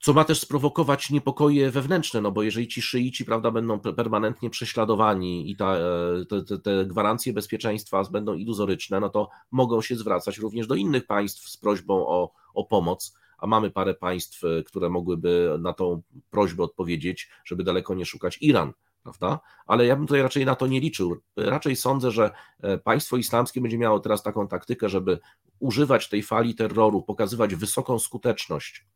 co 0.00 0.12
ma 0.12 0.24
też 0.24 0.40
sprowokować 0.40 1.10
niepokoje 1.10 1.70
wewnętrzne, 1.70 2.20
no 2.20 2.32
bo 2.32 2.42
jeżeli 2.42 2.68
ci 2.68 2.82
szyici 2.82 3.24
prawda, 3.24 3.50
będą 3.50 3.80
permanentnie 3.80 4.50
prześladowani 4.50 5.50
i 5.50 5.56
ta, 5.56 5.76
e, 5.76 6.42
te, 6.44 6.58
te, 6.58 6.86
gwarancje 6.86 7.32
bezpieczeństwa 7.32 8.04
będą 8.10 8.34
iluzoryczne, 8.34 9.00
no 9.00 9.08
to 9.08 9.28
mogą 9.50 9.82
się 9.82 9.96
zwracać 9.96 10.38
również 10.38 10.66
do 10.66 10.74
innych 10.74 11.06
państw 11.06 11.48
z 11.48 11.56
prośbą 11.56 12.06
o, 12.06 12.32
o 12.54 12.64
pomoc, 12.64 13.18
a 13.38 13.46
mamy 13.46 13.70
parę 13.70 13.94
państw, 13.94 14.44
e, 14.44 14.62
które 14.62 14.90
mogłyby 14.90 15.56
na 15.60 15.72
tą 15.72 16.02
prośbę 16.30 16.62
odpowiedzieć, 16.62 17.30
żeby 17.44 17.64
daleko 17.64 17.94
nie 17.94 18.06
szukać 18.06 18.38
Iran, 18.40 18.72
prawda? 19.02 19.40
Ale 19.66 19.86
ja 19.86 19.96
bym 19.96 20.06
tutaj 20.06 20.22
raczej 20.22 20.46
na 20.46 20.54
to 20.54 20.66
nie 20.66 20.80
liczył. 20.80 21.16
Raczej 21.36 21.76
sądzę, 21.76 22.10
że 22.10 22.30
e, 22.60 22.78
państwo 22.78 23.16
islamskie 23.16 23.60
będzie 23.60 23.78
miało 23.78 24.00
teraz 24.00 24.22
taką 24.22 24.48
taktykę, 24.48 24.88
żeby 24.88 25.18
używać 25.58 26.08
tej 26.08 26.22
fali 26.22 26.54
terroru, 26.54 27.02
pokazywać 27.02 27.54
wysoką 27.54 27.98
skuteczność 27.98 28.86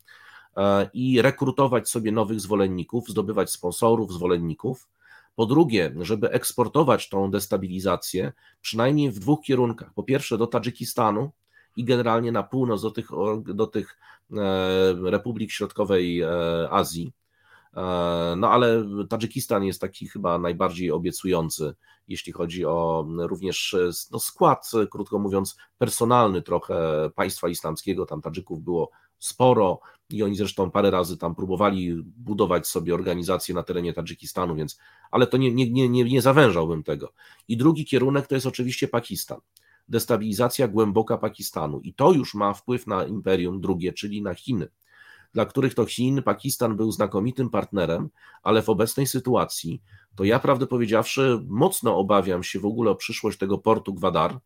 e, 0.57 0.91
i 0.93 1.23
rekrutować 1.23 1.89
sobie 1.89 2.13
nowych 2.13 2.41
zwolenników, 2.41 3.09
zdobywać 3.09 3.51
sponsorów, 3.51 4.13
zwolenników. 4.13 4.89
Po 5.35 5.47
drugie, 5.47 5.95
żeby 6.01 6.31
eksportować 6.31 7.09
tą 7.09 7.31
destabilizację, 7.31 8.33
przynajmniej 8.61 9.11
w 9.11 9.19
dwóch 9.19 9.41
kierunkach. 9.41 9.95
Po 9.95 10.03
pierwsze, 10.03 10.39
do 10.39 10.47
Tadżykistanu 10.47 11.31
i 11.77 11.85
generalnie 11.85 12.33
na 12.33 12.43
północ, 12.43 12.83
do 12.83 12.91
tych, 12.91 13.09
do 13.55 13.67
tych 13.67 13.99
republik 15.03 15.51
środkowej 15.53 16.23
Azji, 16.71 17.13
E, 17.77 18.35
no 18.37 18.51
ale 18.51 18.85
Tadżykistan 19.09 19.65
jest 19.65 19.81
taki 19.81 20.09
chyba 20.09 20.39
najbardziej 20.39 20.91
obiecujący, 20.91 21.75
jeśli 22.09 22.33
chodzi 22.33 22.65
o 22.65 23.07
również 23.19 23.77
no, 24.11 24.19
skład, 24.19 24.71
krótko 24.91 25.19
mówiąc, 25.19 25.57
personalny 25.79 26.43
trochę 26.43 27.11
państwa 27.15 27.49
islamskiego. 27.49 28.07
Tam 28.07 28.23
Tadżyków 28.23 28.63
było 28.63 28.91
sporo 29.19 29.81
i 30.11 30.23
oni 30.23 30.37
zresztą 30.37 30.71
parę 30.71 30.91
razy 30.91 31.19
tam 31.19 31.35
próbowali 31.35 32.03
budować 32.03 32.67
sobie 32.67 32.95
organizację 32.95 33.55
na 33.55 33.63
terenie 33.63 33.93
Tadżykistanu, 33.93 34.55
więc, 34.55 34.79
ale 35.11 35.27
to 35.27 35.37
nie, 35.37 35.55
nie, 35.55 35.89
nie, 35.89 36.05
nie 36.05 36.23
zawężałbym 36.23 36.83
tego. 36.83 37.13
I 37.49 37.57
drugi 37.57 37.85
kierunek 37.85 38.27
to 38.27 38.35
jest 38.35 38.47
oczywiście 38.47 38.89
Pakistan. 38.89 39.41
Destabilizacja 39.91 40.69
głęboka 40.69 41.19
Pakistanu. 41.19 41.81
I 41.81 41.95
to 41.95 42.13
już 42.13 42.35
ma 42.35 42.55
wpływ 42.55 42.87
na 42.87 43.05
imperium 43.05 43.61
drugie, 43.61 43.93
czyli 43.93 44.23
na 44.23 44.35
Chiny 44.35 44.69
dla 45.35 45.47
których 45.47 45.75
to 45.75 45.87
Chin, 45.87 46.23
Pakistan 46.23 46.77
był 46.77 46.93
znakomitym 46.93 47.51
partnerem, 47.51 48.09
ale 48.43 48.63
w 48.63 48.69
obecnej 48.69 49.07
sytuacji 49.07 49.83
to 50.15 50.25
ja 50.25 50.39
prawdę 50.39 50.67
powiedziawszy 50.67 51.41
mocno 51.47 51.97
obawiam 51.97 52.43
się 52.43 52.61
w 52.61 52.67
ogóle 52.67 52.91
o 52.91 52.95
przyszłość 52.95 53.39
tego 53.39 53.59
portu 53.59 53.95
Gwadar, 53.95 54.41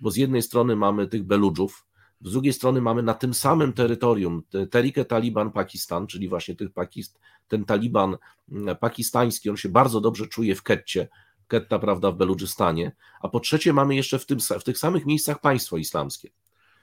bo 0.00 0.10
z 0.10 0.16
jednej 0.16 0.42
strony 0.42 0.76
mamy 0.76 1.06
tych 1.06 1.24
Beludżów, 1.24 1.86
z 2.24 2.32
drugiej 2.32 2.52
strony 2.52 2.80
mamy 2.80 3.02
na 3.02 3.14
tym 3.14 3.34
samym 3.34 3.72
terytorium 3.72 4.42
Terikę 4.70 5.04
Taliban 5.04 5.50
Pakistan, 5.50 6.06
czyli 6.06 6.28
właśnie 6.28 6.56
tych 6.56 6.72
Pakist, 6.72 7.18
ten 7.48 7.64
Taliban 7.64 8.16
mm, 8.50 8.76
pakistański, 8.76 9.50
on 9.50 9.56
się 9.56 9.68
bardzo 9.68 10.00
dobrze 10.00 10.26
czuje 10.26 10.54
w 10.54 10.62
Ketcie, 10.62 11.08
Ketta, 11.50 11.78
prawda, 11.78 12.10
w 12.10 12.16
Beludżystanie, 12.16 12.92
a 13.20 13.28
po 13.28 13.40
trzecie 13.40 13.72
mamy 13.72 13.94
jeszcze 13.94 14.18
w, 14.18 14.26
tym, 14.26 14.38
w 14.60 14.64
tych 14.64 14.78
samych 14.78 15.06
miejscach 15.06 15.40
państwo 15.40 15.76
islamskie. 15.76 16.28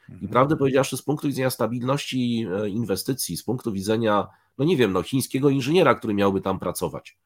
I 0.09 0.11
mhm. 0.11 0.32
prawdę 0.32 0.57
powiedziawszy, 0.57 0.97
z 0.97 1.01
punktu 1.01 1.28
widzenia 1.28 1.49
stabilności 1.49 2.47
e, 2.63 2.70
inwestycji, 2.70 3.38
z 3.38 3.43
punktu 3.43 3.72
widzenia, 3.72 4.28
no 4.57 4.65
nie 4.65 4.78
wiem, 4.78 4.93
no 4.93 5.03
chińskiego 5.03 5.49
inżyniera, 5.49 5.95
który 5.95 6.13
miałby 6.13 6.41
tam 6.41 6.59
pracować. 6.59 7.18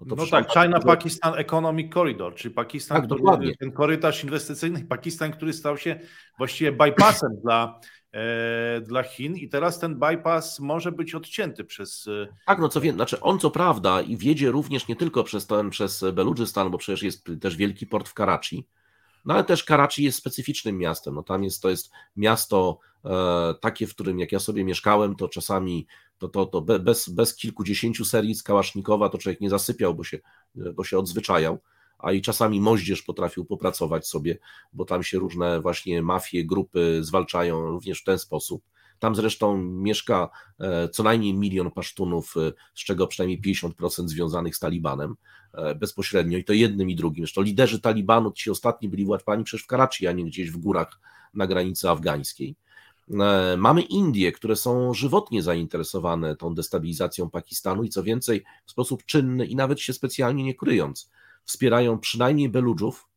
No, 0.00 0.16
no 0.16 0.26
tak, 0.26 0.52
China-Pakistan 0.52 1.34
Economic 1.34 1.94
Corridor, 1.94 2.34
czyli 2.34 2.54
Pakistan, 2.54 2.96
tak, 2.96 3.06
dokładnie. 3.06 3.56
ten 3.56 3.72
korytarz 3.72 4.24
inwestycyjny, 4.24 4.84
Pakistan, 4.84 5.32
który 5.32 5.52
stał 5.52 5.76
się 5.76 6.00
właściwie 6.38 6.72
bypassem 6.72 7.30
dla, 7.42 7.80
dla 8.82 9.02
Chin 9.02 9.36
i 9.36 9.48
teraz 9.48 9.78
ten 9.78 9.98
bypass 9.98 10.60
może 10.60 10.92
być 10.92 11.14
odcięty 11.14 11.64
przez... 11.64 12.06
E, 12.06 12.36
tak, 12.46 12.58
no 12.58 12.68
co 12.68 12.80
wiem, 12.80 12.94
znaczy 12.94 13.20
on 13.20 13.38
co 13.38 13.50
prawda 13.50 14.02
i 14.02 14.16
wiedzie 14.16 14.50
również 14.50 14.88
nie 14.88 14.96
tylko 14.96 15.24
przez 15.24 15.46
ten, 15.46 15.70
przez 15.70 16.04
Beludżystan, 16.12 16.70
bo 16.70 16.78
przecież 16.78 17.02
jest 17.02 17.28
też 17.40 17.56
wielki 17.56 17.86
port 17.86 18.08
w 18.08 18.14
Karachi, 18.14 18.66
no 19.24 19.34
ale 19.34 19.44
też 19.44 19.64
Karachi 19.64 20.04
jest 20.04 20.18
specyficznym 20.18 20.78
miastem. 20.78 21.14
No 21.14 21.22
tam 21.22 21.44
jest, 21.44 21.62
to 21.62 21.70
jest 21.70 21.90
miasto 22.16 22.78
e, 23.04 23.54
takie, 23.60 23.86
w 23.86 23.94
którym 23.94 24.18
jak 24.18 24.32
ja 24.32 24.38
sobie 24.38 24.64
mieszkałem, 24.64 25.16
to 25.16 25.28
czasami 25.28 25.86
to, 26.18 26.28
to, 26.28 26.46
to 26.46 26.60
bez, 26.60 27.08
bez 27.08 27.36
kilkudziesięciu 27.36 28.04
serii 28.04 28.34
z 28.34 28.42
Kałasznikowa 28.42 29.08
to 29.08 29.18
człowiek 29.18 29.40
nie 29.40 29.50
zasypiał, 29.50 29.94
bo 29.94 30.04
się, 30.04 30.18
bo 30.54 30.84
się 30.84 30.98
odzwyczajał 30.98 31.58
a 32.04 32.12
i 32.12 32.22
czasami 32.22 32.60
moździerz 32.60 33.02
potrafił 33.02 33.44
popracować 33.44 34.08
sobie, 34.08 34.38
bo 34.72 34.84
tam 34.84 35.02
się 35.02 35.18
różne 35.18 35.60
właśnie 35.60 36.02
mafie, 36.02 36.44
grupy 36.44 36.98
zwalczają 37.02 37.66
również 37.66 38.00
w 38.00 38.04
ten 38.04 38.18
sposób. 38.18 38.62
Tam 38.98 39.14
zresztą 39.14 39.58
mieszka 39.58 40.30
e, 40.60 40.88
co 40.88 41.02
najmniej 41.02 41.34
milion 41.34 41.70
pasztunów, 41.70 42.34
e, 42.36 42.52
z 42.74 42.84
czego 42.84 43.06
przynajmniej 43.06 43.40
50% 43.40 44.08
związanych 44.08 44.56
z 44.56 44.58
Talibanem 44.58 45.14
e, 45.54 45.74
bezpośrednio 45.74 46.38
i 46.38 46.44
to 46.44 46.52
jednym 46.52 46.90
i 46.90 46.96
drugim. 46.96 47.24
Zresztą 47.24 47.42
liderzy 47.42 47.80
Talibanu, 47.80 48.32
ci 48.32 48.50
ostatni 48.50 48.88
byli 48.88 49.06
łatwani 49.06 49.44
przecież 49.44 49.64
w 49.64 49.66
Karachi, 49.66 50.06
a 50.06 50.12
nie 50.12 50.24
gdzieś 50.24 50.50
w 50.50 50.56
górach 50.56 51.00
na 51.34 51.46
granicy 51.46 51.90
afgańskiej. 51.90 52.56
Mamy 53.56 53.82
Indie, 53.82 54.32
które 54.32 54.56
są 54.56 54.94
żywotnie 54.94 55.42
zainteresowane 55.42 56.36
tą 56.36 56.54
destabilizacją 56.54 57.30
Pakistanu 57.30 57.84
i 57.84 57.88
co 57.88 58.02
więcej, 58.02 58.44
w 58.66 58.70
sposób 58.70 59.04
czynny 59.04 59.46
i 59.46 59.56
nawet 59.56 59.80
się 59.80 59.92
specjalnie 59.92 60.44
nie 60.44 60.54
kryjąc, 60.54 61.10
wspierają 61.44 61.98
przynajmniej 61.98 62.48
Beludżów, 62.48 63.08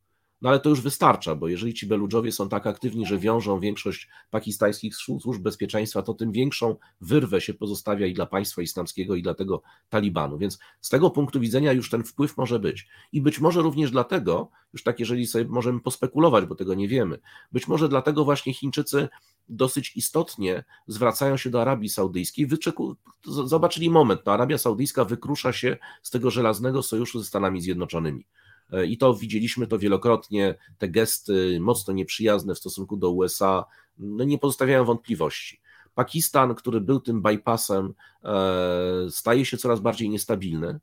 No 0.42 0.48
ale 0.48 0.60
to 0.60 0.68
już 0.68 0.80
wystarcza, 0.80 1.34
bo 1.34 1.48
jeżeli 1.48 1.74
ci 1.74 1.86
Beludżowie 1.86 2.32
są 2.32 2.48
tak 2.48 2.66
aktywni, 2.66 3.06
że 3.06 3.18
wiążą 3.18 3.60
większość 3.60 4.08
pakistańskich 4.30 4.96
służb 4.96 5.42
bezpieczeństwa, 5.42 6.02
to 6.02 6.14
tym 6.14 6.32
większą 6.32 6.76
wyrwę 7.00 7.40
się 7.40 7.54
pozostawia 7.54 8.06
i 8.06 8.14
dla 8.14 8.26
państwa 8.26 8.62
islamskiego, 8.62 9.14
i 9.14 9.22
dla 9.22 9.34
tego 9.34 9.62
Talibanu. 9.88 10.38
Więc 10.38 10.58
z 10.80 10.88
tego 10.88 11.10
punktu 11.10 11.40
widzenia 11.40 11.72
już 11.72 11.90
ten 11.90 12.04
wpływ 12.04 12.36
może 12.36 12.58
być. 12.58 12.88
I 13.12 13.20
być 13.20 13.40
może 13.40 13.62
również 13.62 13.90
dlatego, 13.90 14.50
już 14.72 14.82
tak 14.82 15.00
jeżeli 15.00 15.26
sobie 15.26 15.44
możemy 15.44 15.80
pospekulować, 15.80 16.46
bo 16.46 16.54
tego 16.54 16.74
nie 16.74 16.88
wiemy, 16.88 17.18
być 17.52 17.68
może 17.68 17.88
dlatego 17.88 18.24
właśnie 18.24 18.54
Chińczycy 18.54 19.08
dosyć 19.48 19.96
istotnie 19.96 20.64
zwracają 20.86 21.36
się 21.36 21.50
do 21.50 21.60
Arabii 21.60 21.88
Saudyjskiej. 21.88 22.46
Wyczeku, 22.46 22.96
zobaczyli 23.24 23.90
moment, 23.90 24.20
no 24.26 24.32
Arabia 24.32 24.58
Saudyjska 24.58 25.04
wykrusza 25.04 25.52
się 25.52 25.76
z 26.02 26.10
tego 26.10 26.30
żelaznego 26.30 26.82
sojuszu 26.82 27.18
ze 27.18 27.24
Stanami 27.24 27.60
Zjednoczonymi. 27.62 28.26
E, 28.72 28.86
I 28.86 28.98
to 28.98 29.14
widzieliśmy 29.14 29.66
to 29.66 29.78
wielokrotnie, 29.78 30.54
te 30.78 30.88
gesty 30.88 31.58
mocno 31.60 31.94
nieprzyjazne 31.94 32.54
w 32.54 32.58
stosunku 32.58 32.96
do 32.96 33.10
USA 33.10 33.64
no 33.98 34.24
nie 34.24 34.38
pozostawiają 34.38 34.84
wątpliwości. 34.84 35.60
Pakistan, 35.94 36.54
który 36.54 36.80
był 36.80 37.00
tym 37.00 37.22
bypassem, 37.22 37.94
e, 38.24 39.10
staje 39.10 39.44
się 39.44 39.56
coraz 39.56 39.80
bardziej 39.80 40.08
niestabilny. 40.08 40.80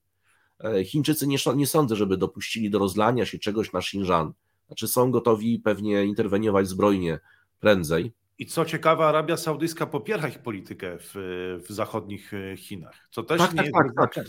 E, 0.64 0.84
Chińczycy 0.84 1.28
nie, 1.28 1.38
nie 1.56 1.68
sądzę, 1.68 1.96
żeby 1.96 2.18
dopuścili 2.18 2.70
do 2.70 2.80
rozlania 2.80 3.26
się 3.26 3.40
czegoś 3.40 3.74
na 3.74 3.80
Xinjiang. 3.80 4.36
Znaczy 4.68 4.88
są 4.88 5.12
gotowi 5.12 5.60
pewnie 5.60 6.06
interweniować 6.06 6.68
zbrojnie 6.68 7.20
prędzej. 7.60 8.14
I 8.40 8.46
co 8.46 8.66
ciekawe, 8.66 9.06
Arabia 9.06 9.38
Saudyjska 9.38 9.86
popiera 9.86 10.28
ich 10.28 10.40
politykę 10.40 10.98
w, 11.00 11.14
w 11.68 11.74
zachodnich 11.74 12.32
Chinach. 12.58 13.08
Co 13.12 13.24
też 13.24 13.38
tak, 13.38 13.52
nie 13.52 13.58
tak, 13.58 13.66
jest 13.66 13.96
tak, 13.98 14.16
tak. 14.16 14.26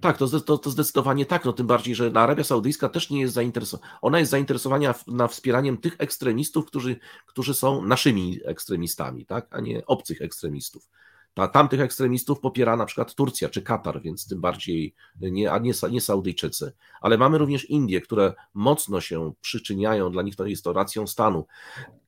Tak, 0.00 0.18
to, 0.18 0.40
to, 0.40 0.58
to, 0.58 0.70
zdecydowanie 0.70 1.26
tak, 1.26 1.44
no 1.44 1.52
tym 1.52 1.66
bardziej, 1.66 1.94
że 1.94 2.12
Arabia 2.14 2.44
Saudyjska 2.44 2.88
też 2.88 3.10
nie 3.10 3.20
jest 3.20 3.34
zainteresowana, 3.34 3.98
ona 4.02 4.18
jest 4.18 4.30
zainteresowana 4.30 4.94
na 5.06 5.28
wspieraniem 5.28 5.76
tych 5.76 5.96
ekstremistów, 5.98 6.66
którzy, 6.66 6.96
którzy 7.26 7.54
są 7.54 7.84
naszymi 7.84 8.40
ekstremistami, 8.44 9.26
tak, 9.26 9.46
a 9.50 9.60
nie 9.60 9.86
obcych 9.86 10.22
ekstremistów. 10.22 10.88
Ta, 11.34 11.48
tamtych 11.48 11.80
ekstremistów 11.80 12.40
popiera 12.40 12.76
na 12.76 12.86
przykład 12.86 13.14
Turcja 13.14 13.48
czy 13.48 13.62
Katar, 13.62 14.02
więc 14.02 14.28
tym 14.28 14.40
bardziej 14.40 14.94
nie, 15.20 15.52
a 15.52 15.58
nie, 15.58 15.72
nie 15.90 16.00
Saudyjczycy. 16.00 16.72
Ale 17.00 17.18
mamy 17.18 17.38
również 17.38 17.64
Indie, 17.64 18.00
które 18.00 18.34
mocno 18.54 19.00
się 19.00 19.32
przyczyniają, 19.40 20.12
dla 20.12 20.22
nich 20.22 20.36
to 20.36 20.46
jest 20.46 20.64
to 20.64 20.72
racją 20.72 21.06
stanu. 21.06 21.46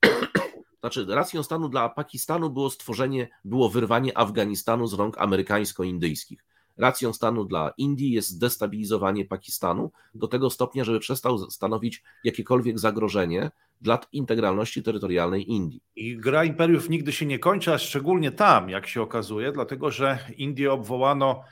Znaczy, 0.81 1.07
racją 1.09 1.43
stanu 1.43 1.69
dla 1.69 1.89
Pakistanu 1.89 2.51
było 2.51 2.71
stworzenie, 2.71 3.29
było 3.45 3.69
wyrwanie 3.69 4.19
Afganistanu 4.19 4.87
z 4.87 4.93
rąk 4.93 5.19
amerykańsko-indyjskich. 5.19 6.45
Racją 6.77 7.13
stanu 7.13 7.45
dla 7.45 7.73
Indii 7.79 8.13
jest 8.13 8.41
destabilizowanie 8.41 9.25
Pakistanu 9.25 9.91
do 10.15 10.29
tego 10.29 10.51
stopnia, 10.51 10.85
żeby 10.85 11.01
przestał 11.01 11.51
stanowić 11.51 12.03
jakiekolwiek 12.25 12.79
zagrożenie 12.79 13.51
dla 13.81 13.99
integralności 14.13 14.83
terytorialnej 14.83 15.51
Indii. 15.51 15.83
I 15.97 16.17
gra 16.17 16.45
imperiów 16.45 16.89
nigdy 16.89 17.13
się 17.13 17.27
nie 17.27 17.39
kończy, 17.39 17.73
a 17.73 17.79
szczególnie 17.79 18.31
tam, 18.31 18.71
jak 18.71 18.87
się 18.87 19.03
okazuje, 19.03 19.53
dlatego 19.53 19.91
że 19.91 20.19
Indię 20.37 20.73
obwołano 20.73 21.43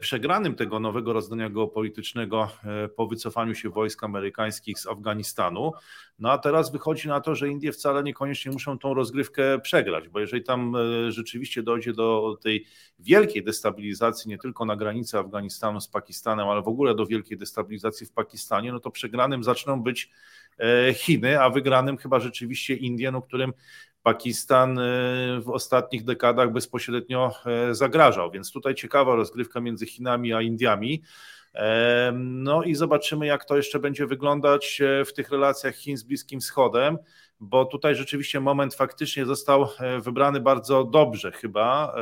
przegranym 0.00 0.54
tego 0.54 0.80
nowego 0.80 1.12
rozdania 1.12 1.50
geopolitycznego 1.50 2.50
e, 2.64 2.88
po 2.88 3.06
wycofaniu 3.06 3.54
się 3.54 3.70
wojsk 3.70 4.04
amerykańskich 4.04 4.78
z 4.78 4.86
Afganistanu. 4.86 5.72
No 6.18 6.30
a 6.30 6.38
teraz 6.38 6.72
wychodzi 6.72 7.08
na 7.08 7.20
to, 7.20 7.34
że 7.34 7.48
Indie 7.48 7.72
wcale 7.72 8.02
niekoniecznie 8.02 8.52
muszą 8.52 8.78
tą 8.78 8.94
rozgrywkę 8.94 9.58
przegrać, 9.58 10.08
bo 10.08 10.20
jeżeli 10.20 10.42
tam 10.42 10.76
e, 10.76 11.12
rzeczywiście 11.12 11.62
dojdzie 11.62 11.92
do 11.92 12.38
tej 12.42 12.66
wielkiej 12.98 13.44
destabilizacji, 13.44 14.28
nie 14.28 14.38
tylko 14.38 14.64
na 14.64 14.76
granicy 14.76 15.18
Afganistanu 15.18 15.80
z 15.80 15.88
Pakistanem, 15.88 16.48
ale 16.48 16.62
w 16.62 16.68
ogóle 16.68 16.94
do 16.94 17.06
wielkiej 17.06 17.38
destabilizacji 17.38 18.06
w 18.06 18.12
Pakistanie, 18.12 18.72
no 18.72 18.80
to 18.80 18.90
przegranym 18.90 19.44
zaczną 19.44 19.82
być 19.82 20.10
Chiny, 20.94 21.40
a 21.40 21.50
wygranym 21.50 21.96
chyba 21.96 22.20
rzeczywiście 22.20 22.74
Indie, 22.74 23.10
no 23.10 23.22
którym 23.22 23.52
Pakistan 24.04 24.78
y, 24.78 25.40
w 25.40 25.50
ostatnich 25.50 26.04
dekadach 26.04 26.52
bezpośrednio 26.52 27.32
e, 27.46 27.74
zagrażał, 27.74 28.30
więc 28.30 28.52
tutaj 28.52 28.74
ciekawa 28.74 29.14
rozgrywka 29.16 29.60
między 29.60 29.86
Chinami 29.86 30.32
a 30.32 30.42
Indiami. 30.42 31.02
E, 31.54 32.12
no 32.16 32.62
i 32.62 32.74
zobaczymy, 32.74 33.26
jak 33.26 33.44
to 33.44 33.56
jeszcze 33.56 33.78
będzie 33.78 34.06
wyglądać 34.06 34.80
e, 34.80 35.04
w 35.04 35.12
tych 35.12 35.30
relacjach 35.30 35.74
Chin 35.74 35.96
z 35.96 36.02
Bliskim 36.02 36.40
Wschodem, 36.40 36.98
bo 37.40 37.64
tutaj 37.64 37.94
rzeczywiście 37.94 38.40
moment 38.40 38.74
faktycznie 38.74 39.26
został 39.26 39.68
wybrany 40.00 40.40
bardzo 40.40 40.84
dobrze, 40.84 41.32
chyba, 41.32 41.94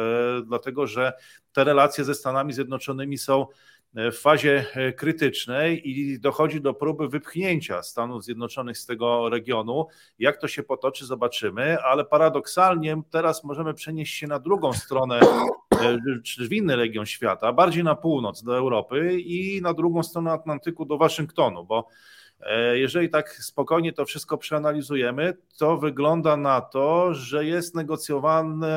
dlatego 0.45 0.87
że 0.87 1.13
te 1.53 1.65
relacje 1.65 2.05
ze 2.05 2.15
Stanami 2.15 2.53
Zjednoczonymi 2.53 3.19
są 3.19 3.47
w 3.95 4.13
fazie 4.13 4.65
e, 4.75 4.93
krytycznej 4.93 5.91
i 5.91 6.21
dochodzi 6.21 6.61
do 6.61 6.75
próby 6.75 7.09
wypchnięcia 7.09 7.83
Stanów 7.83 8.25
Zjednoczonych 8.25 8.79
z 8.79 8.87
tego 8.87 9.29
regionu. 9.29 9.87
Jak 10.19 10.41
to 10.41 10.49
się 10.49 10.63
potoczy, 10.63 11.07
zobaczymy, 11.07 11.79
ale 11.81 12.05
paradoksalnie 12.05 13.03
teraz 13.11 13.45
możemy 13.45 13.75
przenieść 13.75 14.15
się 14.15 14.27
na 14.27 14.39
drugą 14.39 14.73
stronę, 14.73 15.21
e, 15.21 15.99
czy 16.25 16.49
w 16.49 16.53
inny 16.53 16.77
region 16.77 17.07
świata, 17.07 17.53
bardziej 17.53 17.85
na 17.85 17.95
północ, 17.95 18.43
do 18.43 18.57
Europy 18.57 19.21
i 19.21 19.63
na 19.63 19.75
drugą 19.75 20.03
stronę 20.03 20.33
Atlantyku, 20.33 20.85
do 20.85 20.99
Waszyngtonu, 20.99 21.65
bo 21.65 21.89
e, 22.41 22.79
jeżeli 22.79 23.11
tak 23.11 23.31
spokojnie 23.31 23.93
to 23.93 24.05
wszystko 24.05 24.39
przeanalizujemy, 24.39 25.37
to 25.59 25.77
wygląda 25.77 26.37
na 26.37 26.61
to, 26.61 27.15
że 27.15 27.45
jest 27.45 27.75
negocjowany 27.75 28.69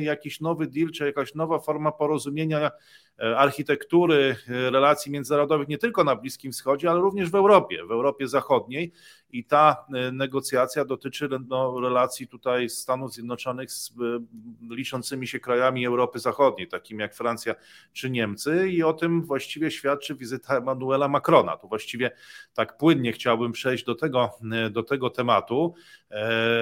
jakiś 0.00 0.40
nowy 0.40 0.66
deal, 0.66 0.90
czy 0.90 1.06
jakaś 1.06 1.34
nowa 1.34 1.58
forma 1.58 1.92
porozumienia 1.92 2.70
E, 3.11 3.11
architektury 3.18 4.36
e, 4.48 4.70
relacji 4.70 5.12
międzynarodowych 5.12 5.68
nie 5.68 5.78
tylko 5.78 6.04
na 6.04 6.16
Bliskim 6.16 6.52
Wschodzie, 6.52 6.90
ale 6.90 7.00
również 7.00 7.30
w 7.30 7.34
Europie, 7.34 7.86
w 7.86 7.90
Europie 7.90 8.28
Zachodniej. 8.28 8.92
I 9.30 9.44
ta 9.44 9.86
e, 9.94 10.12
negocjacja 10.12 10.84
dotyczy 10.84 11.28
no, 11.48 11.80
relacji 11.80 12.28
tutaj 12.28 12.68
Stanów 12.68 13.12
Zjednoczonych 13.12 13.72
z 13.72 13.92
liczącymi 14.70 15.26
się 15.26 15.40
krajami 15.40 15.86
Europy 15.86 16.18
Zachodniej, 16.18 16.68
takimi 16.68 17.00
jak 17.00 17.14
Francja 17.14 17.54
czy 17.92 18.10
Niemcy, 18.10 18.70
i 18.70 18.82
o 18.82 18.92
tym 18.92 19.22
właściwie 19.22 19.70
świadczy 19.70 20.14
wizyta 20.14 20.56
Emmanuela 20.56 21.08
Macrona. 21.08 21.56
Tu 21.56 21.68
właściwie 21.68 22.10
tak 22.54 22.76
płynnie 22.76 23.12
chciałbym 23.12 23.52
przejść 23.52 23.84
do 23.84 23.94
tego, 23.94 24.30
do 24.70 24.82
tego 24.82 25.10
tematu. 25.10 25.74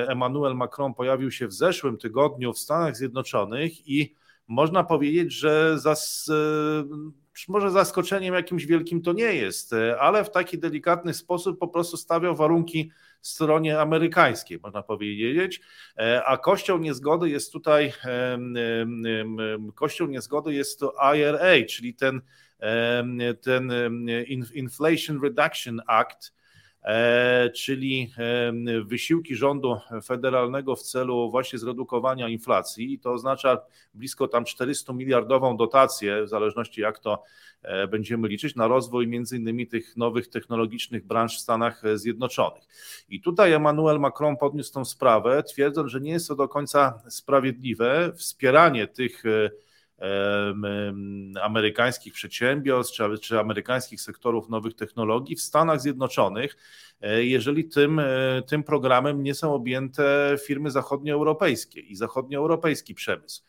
Emmanuel 0.06 0.54
Macron 0.54 0.94
pojawił 0.94 1.30
się 1.30 1.46
w 1.46 1.52
zeszłym 1.52 1.98
tygodniu 1.98 2.52
w 2.52 2.58
Stanach 2.58 2.96
Zjednoczonych 2.96 3.88
i 3.88 4.14
można 4.50 4.84
powiedzieć, 4.84 5.32
że 5.32 5.78
zas, 5.78 6.30
e, 6.30 7.48
może 7.48 7.70
zaskoczeniem 7.70 8.34
jakimś 8.34 8.66
wielkim 8.66 9.02
to 9.02 9.12
nie 9.12 9.34
jest, 9.34 9.72
e, 9.72 10.00
ale 10.00 10.24
w 10.24 10.30
taki 10.30 10.58
delikatny 10.58 11.14
sposób 11.14 11.58
po 11.58 11.68
prostu 11.68 11.96
stawiał 11.96 12.36
warunki 12.36 12.90
stronie 13.20 13.80
amerykańskiej, 13.80 14.58
można 14.62 14.82
powiedzieć, 14.82 15.60
e, 15.98 16.24
a 16.24 16.36
kością 16.36 16.78
niezgody 16.78 17.30
jest 17.30 17.52
tutaj, 17.52 17.92
kością 19.74 20.06
niezgody 20.06 20.54
jest 20.54 20.80
to 20.80 20.94
IRA, 21.14 21.66
czyli 21.68 21.94
ten, 21.94 22.20
ten 23.42 23.72
Inflation 24.54 25.22
Reduction 25.22 25.80
Act, 25.86 26.34
czyli 27.54 28.12
e, 28.18 28.52
wysiłki 28.82 29.36
rządu 29.36 29.76
federalnego 30.04 30.76
w 30.76 30.82
celu 30.82 31.30
właśnie 31.30 31.58
zredukowania 31.58 32.28
inflacji. 32.28 32.92
I 32.92 32.98
to 32.98 33.12
oznacza 33.12 33.58
blisko 33.94 34.28
tam 34.28 34.44
400 34.44 34.92
miliardową 34.92 35.56
dotację, 35.56 36.22
w 36.24 36.28
zależności 36.28 36.80
jak 36.80 36.98
to 36.98 37.22
e, 37.62 37.88
będziemy 37.88 38.28
liczyć, 38.28 38.56
na 38.56 38.68
rozwój 38.68 39.08
między 39.08 39.36
innymi 39.36 39.66
tych 39.66 39.96
nowych 39.96 40.28
technologicznych 40.28 41.06
branż 41.06 41.36
w 41.36 41.40
Stanach 41.40 41.82
Zjednoczonych. 41.94 42.62
I 43.08 43.20
tutaj 43.20 43.52
Emmanuel 43.52 44.00
Macron 44.00 44.36
podniósł 44.36 44.72
tą 44.72 44.84
sprawę, 44.84 45.42
twierdząc, 45.42 45.90
że 45.90 46.00
nie 46.00 46.10
jest 46.10 46.28
to 46.28 46.34
do 46.34 46.48
końca 46.48 47.02
sprawiedliwe 47.08 48.12
wspieranie 48.16 48.86
tych 48.86 49.22
amerykańskich 51.42 52.12
przedsiębiorstw 52.12 52.96
czy, 52.96 53.18
czy 53.18 53.40
amerykańskich 53.40 54.00
sektorów 54.00 54.48
nowych 54.48 54.74
technologii 54.74 55.36
w 55.36 55.40
Stanach 55.40 55.80
Zjednoczonych, 55.80 56.56
e, 57.00 57.24
jeżeli 57.24 57.68
tym, 57.68 57.98
e, 57.98 58.42
tym 58.46 58.62
programem 58.62 59.22
nie 59.22 59.34
są 59.34 59.54
objęte 59.54 60.36
firmy 60.46 60.70
zachodnioeuropejskie 60.70 61.80
i 61.80 61.96
zachodnioeuropejski 61.96 62.94
przemysł. 62.94 63.42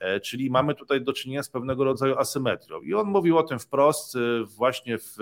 E, 0.00 0.20
czyli 0.20 0.50
mamy 0.50 0.74
tutaj 0.74 1.00
do 1.00 1.12
czynienia 1.12 1.42
z 1.42 1.48
pewnego 1.48 1.84
rodzaju 1.84 2.18
asymetrią. 2.18 2.80
I 2.80 2.94
on 2.94 3.06
mówił 3.06 3.38
o 3.38 3.42
tym 3.42 3.58
wprost, 3.58 4.16
e, 4.16 4.18
właśnie 4.44 4.98
w, 4.98 5.16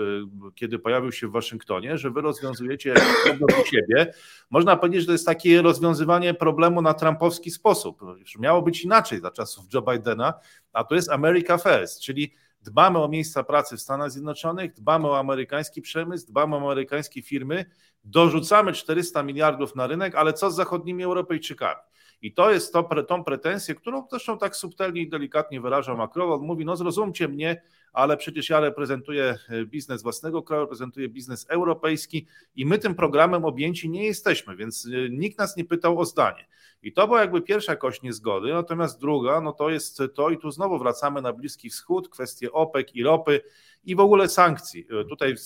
kiedy 0.55 0.79
pojawił 0.79 1.11
się 1.11 1.27
w 1.27 1.31
Waszyngtonie, 1.31 1.97
że 1.97 2.11
wy 2.11 2.21
rozwiązujecie 2.21 2.93
problem 3.23 3.61
u 3.61 3.65
siebie. 3.65 4.13
Można 4.49 4.75
powiedzieć, 4.75 5.01
że 5.01 5.05
to 5.05 5.11
jest 5.11 5.25
takie 5.25 5.61
rozwiązywanie 5.61 6.33
problemu 6.33 6.81
na 6.81 6.93
trumpowski 6.93 7.51
sposób. 7.51 8.01
Miało 8.39 8.61
być 8.61 8.83
inaczej 8.83 9.19
za 9.19 9.31
czasów 9.31 9.65
Joe 9.73 9.81
Bidena, 9.81 10.33
a 10.73 10.83
to 10.83 10.95
jest 10.95 11.11
America 11.11 11.57
First, 11.57 12.01
czyli 12.01 12.33
dbamy 12.61 12.99
o 12.99 13.07
miejsca 13.07 13.43
pracy 13.43 13.77
w 13.77 13.81
Stanach 13.81 14.11
Zjednoczonych, 14.11 14.73
dbamy 14.73 15.07
o 15.07 15.19
amerykański 15.19 15.81
przemysł, 15.81 16.27
dbamy 16.27 16.55
o 16.55 16.59
amerykańskie 16.59 17.21
firmy, 17.21 17.65
dorzucamy 18.03 18.73
400 18.73 19.23
miliardów 19.23 19.75
na 19.75 19.87
rynek, 19.87 20.15
ale 20.15 20.33
co 20.33 20.51
z 20.51 20.55
zachodnimi 20.55 21.03
Europejczykami? 21.03 21.81
I 22.21 22.33
to 22.33 22.51
jest 22.51 22.73
to, 22.73 23.03
tą 23.03 23.23
pretensję, 23.23 23.75
którą 23.75 24.07
zresztą 24.11 24.37
tak 24.37 24.55
subtelnie 24.55 25.01
i 25.01 25.09
delikatnie 25.09 25.61
wyraża 25.61 25.95
Macron. 25.95 26.31
On 26.31 26.41
mówi, 26.41 26.65
no 26.65 26.75
zrozumcie 26.75 27.27
mnie, 27.27 27.61
ale 27.93 28.17
przecież 28.17 28.49
ja 28.49 28.59
reprezentuję 28.59 29.37
e, 29.49 29.65
biznes 29.65 30.03
własnego 30.03 30.43
kraju, 30.43 30.61
reprezentuję 30.61 31.09
biznes 31.09 31.45
europejski 31.49 32.27
i 32.55 32.65
my 32.65 32.77
tym 32.77 32.95
programem 32.95 33.45
objęci 33.45 33.89
nie 33.89 34.05
jesteśmy, 34.05 34.55
więc 34.55 34.87
e, 34.87 35.09
nikt 35.09 35.37
nas 35.37 35.57
nie 35.57 35.65
pytał 35.65 35.99
o 35.99 36.05
zdanie. 36.05 36.47
I 36.83 36.93
to 36.93 37.07
była 37.07 37.21
jakby 37.21 37.41
pierwsza 37.41 37.75
kość 37.75 38.01
niezgody, 38.01 38.53
natomiast 38.53 38.99
druga, 38.99 39.41
no 39.41 39.53
to 39.53 39.69
jest 39.69 40.01
to 40.15 40.29
i 40.29 40.37
tu 40.37 40.51
znowu 40.51 40.79
wracamy 40.79 41.21
na 41.21 41.33
Bliski 41.33 41.69
Wschód, 41.69 42.09
kwestie 42.09 42.51
OPEC 42.51 42.87
i 42.93 43.03
ropy 43.03 43.41
i 43.85 43.95
w 43.95 43.99
ogóle 43.99 44.29
sankcji. 44.29 44.87
E, 45.01 45.05
tutaj 45.05 45.35
w, 45.35 45.41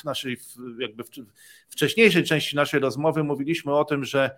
w 0.00 0.04
naszej 0.04 0.36
jakby 0.78 1.04
w 1.04 1.08
wcześniejszej 1.68 2.24
części 2.24 2.56
naszej 2.56 2.80
rozmowy 2.80 3.24
mówiliśmy 3.24 3.74
o 3.74 3.84
tym, 3.84 4.04
że 4.04 4.30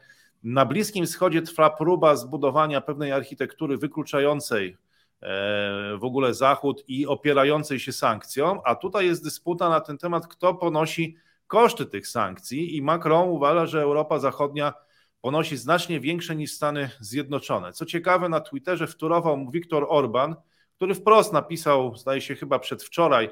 na 0.43 0.65
Bliskim 0.67 1.07
Wschodzie 1.07 1.43
trwa 1.43 1.71
próba 1.71 2.17
zbudowania 2.17 2.81
pewnej 2.81 3.13
architektury 3.13 3.77
wykluczającej 3.77 4.77
E, 5.23 5.97
w 5.99 6.05
ogóle 6.05 6.35
Zachód 6.35 6.85
i 6.89 7.07
opierającej 7.07 7.81
się 7.81 7.93
sankcjom, 7.93 8.61
a 8.65 8.75
tutaj 8.75 9.07
jest 9.07 9.25
dysputa 9.25 9.69
na 9.69 9.81
ten 9.81 9.99
temat, 9.99 10.27
kto 10.27 10.55
ponosi 10.55 11.17
koszty 11.47 11.87
tych 11.87 12.09
sankcji 12.09 12.77
i 12.77 12.83
Macron 12.83 13.29
uważa, 13.29 13.67
że 13.67 13.83
Europa 13.83 14.19
Zachodnia 14.19 14.75
ponosi 15.21 15.57
znacznie 15.57 16.01
większe 16.01 16.37
niż 16.37 16.53
Stany 16.53 16.91
Zjednoczone. 17.01 17.73
Co 17.73 17.87
ciekawe, 17.87 18.29
na 18.29 18.41
Twitterze 18.41 18.87
wtórował 18.87 19.51
Viktor 19.51 19.87
Orban, 19.89 20.37
który 20.77 20.95
wprost 20.95 21.33
napisał, 21.33 21.97
zdaje 21.97 22.21
się 22.21 22.35
chyba 22.35 22.59
przedwczoraj, 22.59 23.31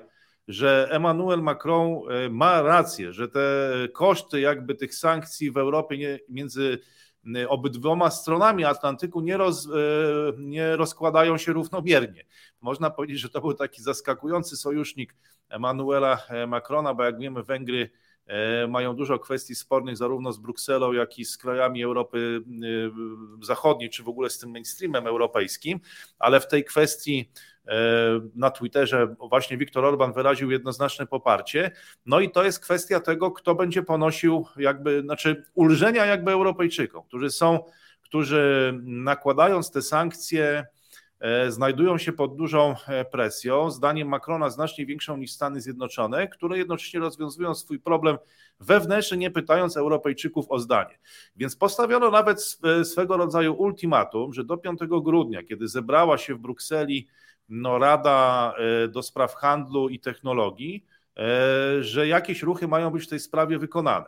że 0.49 0.89
Emmanuel 0.91 1.43
Macron 1.43 2.01
e, 2.11 2.29
ma 2.29 2.63
rację, 2.63 3.13
że 3.13 3.29
te 3.29 3.71
koszty 3.93 4.41
jakby 4.41 4.75
tych 4.75 4.95
sankcji 4.95 5.51
w 5.51 5.57
Europie 5.57 5.99
nie, 5.99 6.19
między 6.29 6.79
obydwoma 7.49 8.11
stronami 8.11 8.65
Atlantyku 8.65 9.21
nie, 9.21 9.37
roz, 9.37 9.67
y, 9.67 9.71
nie 10.39 10.77
rozkładają 10.77 11.39
się 11.39 11.53
równomiernie. 11.53 12.25
Można 12.61 12.91
powiedzieć, 12.91 13.21
że 13.21 13.29
to 13.29 13.41
był 13.41 13.55
taki 13.55 13.83
zaskakujący 13.83 14.57
sojusznik 14.57 15.15
Emmanuela 15.49 16.19
e, 16.29 16.47
Macrona, 16.47 16.95
bo 16.95 17.05
jak 17.05 17.19
wiemy, 17.19 17.43
Węgry 17.43 17.83
e, 17.83 17.91
mają 18.69 18.95
dużo 18.95 19.19
kwestii 19.19 19.55
spornych 19.55 19.97
zarówno 19.97 20.33
z 20.33 20.39
Brukselą, 20.39 20.93
jak 20.93 21.19
i 21.19 21.25
z 21.25 21.39
krajami 21.39 21.85
Europy 21.85 22.43
y, 23.43 23.47
Zachodniej, 23.47 23.91
czy 23.91 24.03
w 24.03 24.09
ogóle 24.09 24.31
z 24.31 24.39
tym 24.39 24.51
mainstreamem 24.51 25.07
europejskim, 25.07 25.81
ale 26.19 26.41
w 26.41 26.49
tej 26.49 26.65
kwestii 26.65 27.31
E, 27.69 28.21
na 28.35 28.51
Twitterze 28.51 29.15
właśnie 29.29 29.57
Viktor 29.57 29.85
Orban 29.85 30.13
wyraził 30.13 30.51
jednoznaczne 30.51 31.07
poparcie. 31.07 31.71
No 32.07 32.21
i 32.21 32.31
to 32.31 32.45
jest 32.45 32.61
kwestia 32.61 33.01
tego, 33.01 33.31
kto 33.31 33.55
będzie 33.55 33.83
ponosił 33.83 34.47
jakby, 34.57 35.03
znaczy 35.03 35.45
ulżenia 35.55 36.07
jakby 36.07 36.33
Europejczykom, 36.33 37.03
którzy 37.05 37.31
są, 37.31 37.65
którzy 38.03 38.75
nakładając 38.83 39.71
te 39.71 39.83
sankcje, 39.83 40.45
e, 40.45 40.67
znajdują 41.49 41.99
się 41.99 42.13
pod 42.13 42.37
dużą 42.37 42.75
e, 42.89 43.05
presją, 43.05 43.71
zdaniem 43.71 44.09
Macrona 44.09 44.51
znacznie 44.51 44.87
większą 44.87 45.17
niż 45.17 45.33
Stany 45.33 45.61
Zjednoczone, 45.61 46.29
które 46.29 46.59
jednocześnie 46.59 47.01
rozwiązują 47.01 47.55
swój 47.55 47.81
problem 47.81 48.19
wewnętrzny, 48.61 49.17
nie 49.17 49.31
pytając 49.31 49.77
Europejczyków 49.77 50.47
o 50.49 50.59
zdanie. 50.59 50.99
Więc 51.37 51.57
postawiono 51.57 52.11
nawet 52.11 52.59
swego 52.85 53.17
rodzaju 53.17 53.55
ultimatum, 53.55 54.33
że 54.33 54.45
do 54.45 54.57
5 54.57 54.81
grudnia, 55.03 55.43
kiedy 55.43 55.69
zebrała 55.69 56.19
się 56.19 56.35
w 56.35 56.39
Brukseli 56.39 57.09
no, 57.49 57.79
Rada 57.79 58.53
e, 58.59 58.89
do 58.89 59.03
Spraw 59.03 59.35
Handlu 59.35 59.89
i 59.89 60.01
Technologii, 60.01 60.85
e, 60.87 60.98
że 61.81 62.09
jakieś 62.09 62.43
ruchy 62.43 62.69
mają 62.69 62.91
być 62.91 63.05
w 63.05 63.09
tej 63.09 63.21
sprawie 63.21 63.59
wykonane. 63.59 64.07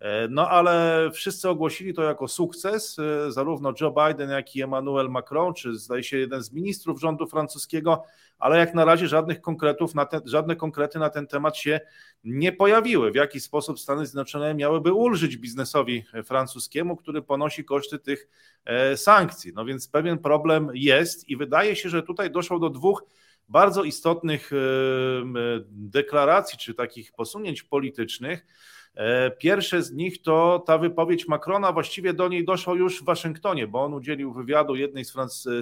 E, 0.00 0.28
no 0.28 0.48
ale 0.48 1.10
wszyscy 1.12 1.48
ogłosili 1.48 1.94
to 1.94 2.02
jako 2.02 2.28
sukces, 2.28 2.96
zarówno 3.28 3.72
Joe 3.80 3.94
Biden, 4.06 4.30
jak 4.30 4.56
i 4.56 4.62
Emmanuel 4.62 5.08
Macron, 5.08 5.54
czy 5.54 5.78
zdaje 5.78 6.02
się 6.02 6.18
jeden 6.18 6.42
z 6.42 6.52
ministrów 6.52 7.00
rządu 7.00 7.26
francuskiego, 7.26 8.04
ale 8.38 8.58
jak 8.58 8.74
na 8.74 8.84
razie 8.84 9.08
żadnych 9.08 9.40
konkretów 9.40 9.94
na 9.94 10.06
żadne 10.24 10.56
konkrety 10.56 10.98
na 10.98 11.10
ten 11.10 11.26
temat 11.26 11.56
się 11.56 11.80
nie 12.24 12.52
pojawiły. 12.52 13.10
W 13.10 13.14
jaki 13.14 13.40
sposób 13.40 13.80
Stany 13.80 14.06
Zjednoczone 14.06 14.54
miałyby 14.54 14.92
ulżyć 14.92 15.36
biznesowi 15.36 16.04
francuskiemu, 16.24 16.96
który 16.96 17.22
ponosi 17.22 17.64
koszty 17.64 17.98
tych 17.98 18.28
e, 18.64 18.96
sankcji. 18.96 19.52
No 19.54 19.64
więc 19.64 19.88
pewien 19.88 20.18
problem 20.18 20.70
jest 20.74 21.28
i 21.28 21.36
wydaje 21.36 21.76
się, 21.76 21.88
że 21.88 22.02
tutaj 22.02 22.30
doszło 22.30 22.58
do 22.58 22.70
dwóch 22.70 23.04
bardzo 23.50 23.84
istotnych 23.84 24.52
e, 24.52 24.56
deklaracji 25.70 26.58
czy 26.58 26.74
takich 26.74 27.12
posunięć 27.12 27.62
politycznych. 27.62 28.46
E, 28.94 29.30
pierwsze 29.30 29.82
z 29.82 29.92
nich 29.92 30.22
to 30.22 30.62
ta 30.66 30.78
wypowiedź 30.78 31.28
Macrona, 31.28 31.72
właściwie 31.72 32.14
do 32.14 32.28
niej 32.28 32.44
doszło 32.44 32.74
już 32.74 33.02
w 33.02 33.04
Waszyngtonie, 33.04 33.66
bo 33.66 33.84
on 33.84 33.94
udzielił 33.94 34.32
wywiadu 34.32 34.74
jednej 34.76 35.04
z, 35.04 35.12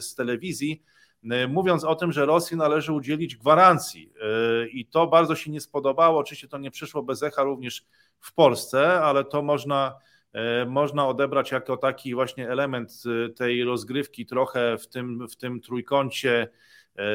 z 0.01 0.15
telewizji, 0.15 0.83
E, 1.25 1.49
mówiąc 1.49 1.85
o 1.85 1.95
tym, 1.95 2.13
że 2.13 2.27
Rosji 2.27 2.57
należy 2.57 2.93
udzielić 2.93 3.37
gwarancji. 3.37 4.13
E, 4.21 4.69
I 4.69 4.87
to 4.87 5.07
bardzo 5.07 5.35
się 5.35 5.51
nie 5.51 5.61
spodobało. 5.61 6.19
Oczywiście 6.19 6.49
to 6.49 6.59
nie 6.59 6.71
przyszło 6.71 7.03
bez 7.03 7.23
echa 7.23 7.43
również 7.43 7.87
w 8.21 8.35
Polsce, 8.35 9.01
ale 9.01 9.25
to 9.25 9.43
można, 9.43 9.99
e, 10.33 10.67
można 10.67 11.09
odebrać 11.09 11.51
jako 11.51 11.77
taki 11.77 12.15
właśnie 12.15 12.51
element 12.51 13.03
tej 13.37 13.65
rozgrywki 13.65 14.27
trochę 14.27 14.79
w 14.79 14.89
tym, 14.89 15.29
w 15.29 15.37
tym 15.37 15.61
trójkącie 15.61 16.49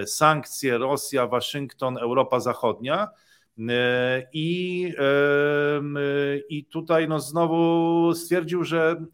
sankcje 0.06 0.78
Rosja, 0.78 1.28
Waszyngton, 1.28 1.98
Europa 1.98 2.40
Zachodnia. 2.40 3.08
I, 4.34 4.94
I 6.50 6.66
tutaj 6.66 7.08
no 7.08 7.20
znowu 7.20 8.14
stwierdził, 8.16 8.64
że 8.64 9.06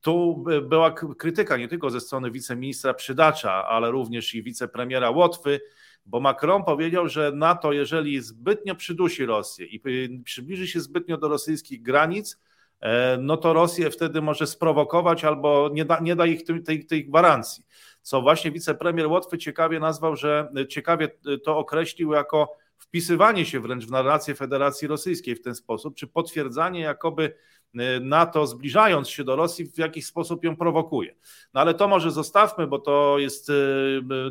tu 0.00 0.44
była 0.68 0.90
krytyka 1.18 1.56
nie 1.56 1.68
tylko 1.68 1.90
ze 1.90 2.00
strony 2.00 2.30
wiceministra 2.30 2.94
Przydacza, 2.94 3.66
ale 3.68 3.90
również 3.90 4.34
i 4.34 4.42
wicepremiera 4.42 5.10
Łotwy, 5.10 5.60
bo 6.06 6.20
Macron 6.20 6.64
powiedział, 6.64 7.08
że 7.08 7.32
NATO, 7.34 7.72
jeżeli 7.72 8.20
zbytnio 8.20 8.74
przydusi 8.74 9.26
Rosję 9.26 9.66
i 9.66 9.80
przybliży 10.24 10.68
się 10.68 10.80
zbytnio 10.80 11.16
do 11.16 11.28
rosyjskich 11.28 11.82
granic, 11.82 12.38
e, 12.80 13.18
no 13.20 13.36
to 13.36 13.52
Rosję 13.52 13.90
wtedy 13.90 14.22
może 14.22 14.46
sprowokować 14.46 15.24
albo 15.24 15.70
nie 15.72 15.84
da, 15.84 16.00
nie 16.00 16.16
da 16.16 16.26
ich 16.26 16.42
tej, 16.64 16.86
tej 16.86 17.06
gwarancji. 17.06 17.64
Co 18.02 18.22
właśnie 18.22 18.50
wicepremier 18.50 19.06
Łotwy 19.06 19.38
ciekawie 19.38 19.80
nazwał, 19.80 20.16
że 20.16 20.52
ciekawie 20.68 21.08
to 21.44 21.58
określił 21.58 22.12
jako 22.12 22.56
wpisywanie 22.78 23.46
się 23.46 23.60
wręcz 23.60 23.86
w 23.86 23.90
narrację 23.90 24.34
Federacji 24.34 24.88
Rosyjskiej 24.88 25.36
w 25.36 25.42
ten 25.42 25.54
sposób, 25.54 25.94
czy 25.94 26.06
potwierdzanie 26.06 26.80
jakoby 26.80 27.34
Y, 27.74 28.00
NATO 28.00 28.46
zbliżając 28.46 29.08
się 29.08 29.24
do 29.24 29.36
Rosji 29.36 29.64
w 29.64 29.78
jakiś 29.78 30.06
sposób 30.06 30.44
ją 30.44 30.56
prowokuje. 30.56 31.14
No 31.54 31.60
ale 31.60 31.74
to 31.74 31.88
może 31.88 32.10
zostawmy, 32.10 32.66
bo 32.66 32.78
to 32.78 33.18
jest 33.18 33.52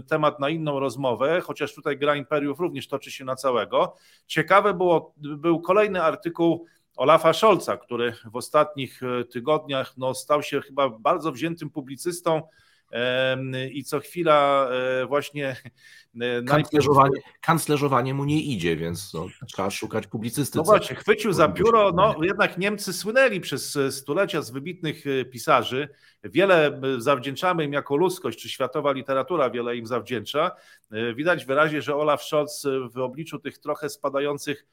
temat 0.08 0.40
na 0.40 0.50
inną 0.50 0.80
rozmowę, 0.80 1.42
chociaż 1.42 1.76
tutaj 1.76 1.98
gra 1.98 2.16
imperiów 2.16 2.60
również 2.60 2.88
toczy 2.88 3.12
się 3.12 3.26
na 3.26 3.36
całego. 3.36 3.96
Ciekawe 4.28 4.74
było, 4.74 5.14
był 5.18 5.62
kolejny 5.62 6.04
artykuł 6.04 6.66
Olafa 6.98 7.34
Scholza, 7.34 7.78
który 7.78 8.14
w 8.32 8.36
ostatnich 8.36 9.02
tygodniach 9.32 9.98
no, 9.98 10.14
stał 10.14 10.44
się 10.44 10.62
chyba 10.62 10.90
bardzo 10.90 11.32
wziętym 11.32 11.70
publicystą, 11.70 12.42
i 13.72 13.84
co 13.84 14.00
chwila 14.00 14.70
e, 14.72 15.06
właśnie. 15.06 15.56
E, 16.22 16.44
kanclerzowanie, 16.44 17.20
kanclerzowanie 17.42 18.14
mu 18.14 18.26
nie 18.26 18.42
idzie, 18.42 18.78
więc 18.78 19.14
no, 19.14 19.28
trzeba 19.48 19.70
szukać 19.70 20.08
publicysty. 20.08 20.58
No 20.58 20.64
właśnie, 20.64 20.96
chwycił 20.96 21.34
za 21.34 21.48
biuro. 21.48 21.92
No, 21.92 22.16
jednak 22.22 22.58
Niemcy 22.58 22.94
słynęli 22.94 23.40
przez 23.40 23.78
stulecia 23.92 24.42
z 24.42 24.52
wybitnych 24.52 25.04
e, 25.08 25.26
pisarzy. 25.26 25.90
Wiele 26.24 26.82
zawdzięczamy 26.98 27.64
im 27.64 27.74
jako 27.74 27.96
ludzkość, 27.96 28.40
czy 28.40 28.50
światowa 28.50 28.92
literatura 28.92 29.50
wiele 29.50 29.78
im 29.78 29.86
zawdzięcza. 29.86 30.52
Widać 31.16 31.46
wyraźnie, 31.46 31.82
że 31.82 31.96
Olaf 31.96 32.24
Scholz 32.24 32.68
w 32.94 32.98
obliczu 32.98 33.40
tych 33.40 33.58
trochę 33.58 33.90
spadających 33.90 34.66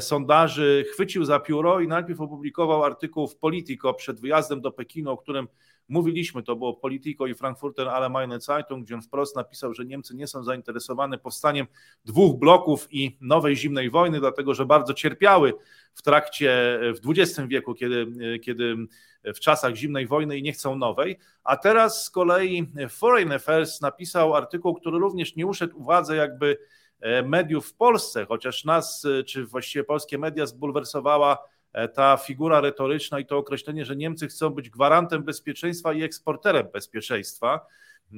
sondaży 0.00 0.84
chwycił 0.92 1.24
za 1.24 1.40
pióro 1.40 1.80
i 1.80 1.88
najpierw 1.88 2.20
opublikował 2.20 2.84
artykuł 2.84 3.28
w 3.28 3.36
Politico 3.36 3.94
przed 3.94 4.20
wyjazdem 4.20 4.60
do 4.60 4.72
Pekinu, 4.72 5.10
o 5.10 5.16
którym 5.16 5.48
Mówiliśmy, 5.88 6.42
to 6.42 6.56
było 6.56 6.74
Politico 6.74 7.26
i 7.26 7.34
Frankfurter 7.34 7.88
Allgemeine 7.88 8.40
Zeitung, 8.40 8.84
gdzie 8.84 8.94
on 8.94 9.02
wprost 9.02 9.36
napisał, 9.36 9.74
że 9.74 9.84
Niemcy 9.84 10.14
nie 10.14 10.26
są 10.26 10.44
zainteresowane 10.44 11.18
powstaniem 11.18 11.66
dwóch 12.04 12.38
bloków 12.38 12.88
i 12.90 13.16
nowej 13.20 13.56
zimnej 13.56 13.90
wojny, 13.90 14.20
dlatego 14.20 14.54
że 14.54 14.66
bardzo 14.66 14.94
cierpiały 14.94 15.54
w 15.94 16.02
trakcie, 16.02 16.80
w 16.82 17.10
XX 17.10 17.48
wieku, 17.48 17.74
kiedy, 17.74 18.06
kiedy 18.42 18.76
w 19.24 19.40
czasach 19.40 19.74
zimnej 19.74 20.06
wojny 20.06 20.38
i 20.38 20.42
nie 20.42 20.52
chcą 20.52 20.76
nowej. 20.76 21.18
A 21.44 21.56
teraz 21.56 22.04
z 22.04 22.10
kolei 22.10 22.72
Foreign 22.90 23.32
Affairs 23.32 23.80
napisał 23.80 24.34
artykuł, 24.34 24.74
który 24.74 24.98
również 24.98 25.36
nie 25.36 25.46
uszedł 25.46 25.78
uwadze 25.78 26.16
jakby 26.16 26.58
e, 27.00 27.22
mediów 27.22 27.66
w 27.66 27.74
Polsce, 27.74 28.26
chociaż 28.26 28.64
nas, 28.64 29.06
czy 29.26 29.46
właściwie 29.46 29.84
polskie 29.84 30.18
media 30.18 30.46
zbulwersowała 30.46 31.53
ta 31.94 32.16
figura 32.16 32.60
retoryczna 32.60 33.18
i 33.18 33.26
to 33.26 33.38
określenie, 33.38 33.84
że 33.84 33.96
Niemcy 33.96 34.26
chcą 34.28 34.50
być 34.50 34.70
gwarantem 34.70 35.22
bezpieczeństwa 35.22 35.92
i 35.92 36.02
eksporterem 36.02 36.66
bezpieczeństwa. 36.72 37.66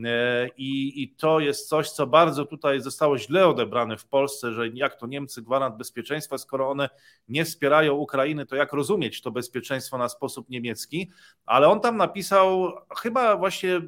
E, 0.05 0.49
I, 0.57 1.03
I 1.03 1.09
to 1.09 1.41
jest 1.41 1.69
coś, 1.69 1.91
co 1.91 2.07
bardzo 2.07 2.45
tutaj 2.45 2.81
zostało 2.81 3.19
źle 3.19 3.49
odebrane 3.49 3.97
w 3.97 4.07
Polsce, 4.07 4.53
że 4.53 4.69
jak 4.69 4.97
to 4.97 5.07
Niemcy 5.07 5.43
gwarant 5.43 5.77
bezpieczeństwa, 5.77 6.39
skoro 6.39 6.71
one 6.71 6.89
nie 7.29 7.45
wspierają 7.45 7.95
Ukrainy, 7.95 8.47
to 8.47 8.57
jak 8.57 8.73
rozumieć 8.73 9.23
to 9.23 9.31
bezpieczeństwo 9.31 9.99
na 9.99 10.09
sposób 10.09 10.51
niemiecki? 10.51 11.11
Ale 11.47 11.69
on 11.69 11.81
tam 11.81 11.97
napisał, 11.97 12.73
chyba 12.99 13.37
właśnie 13.37 13.81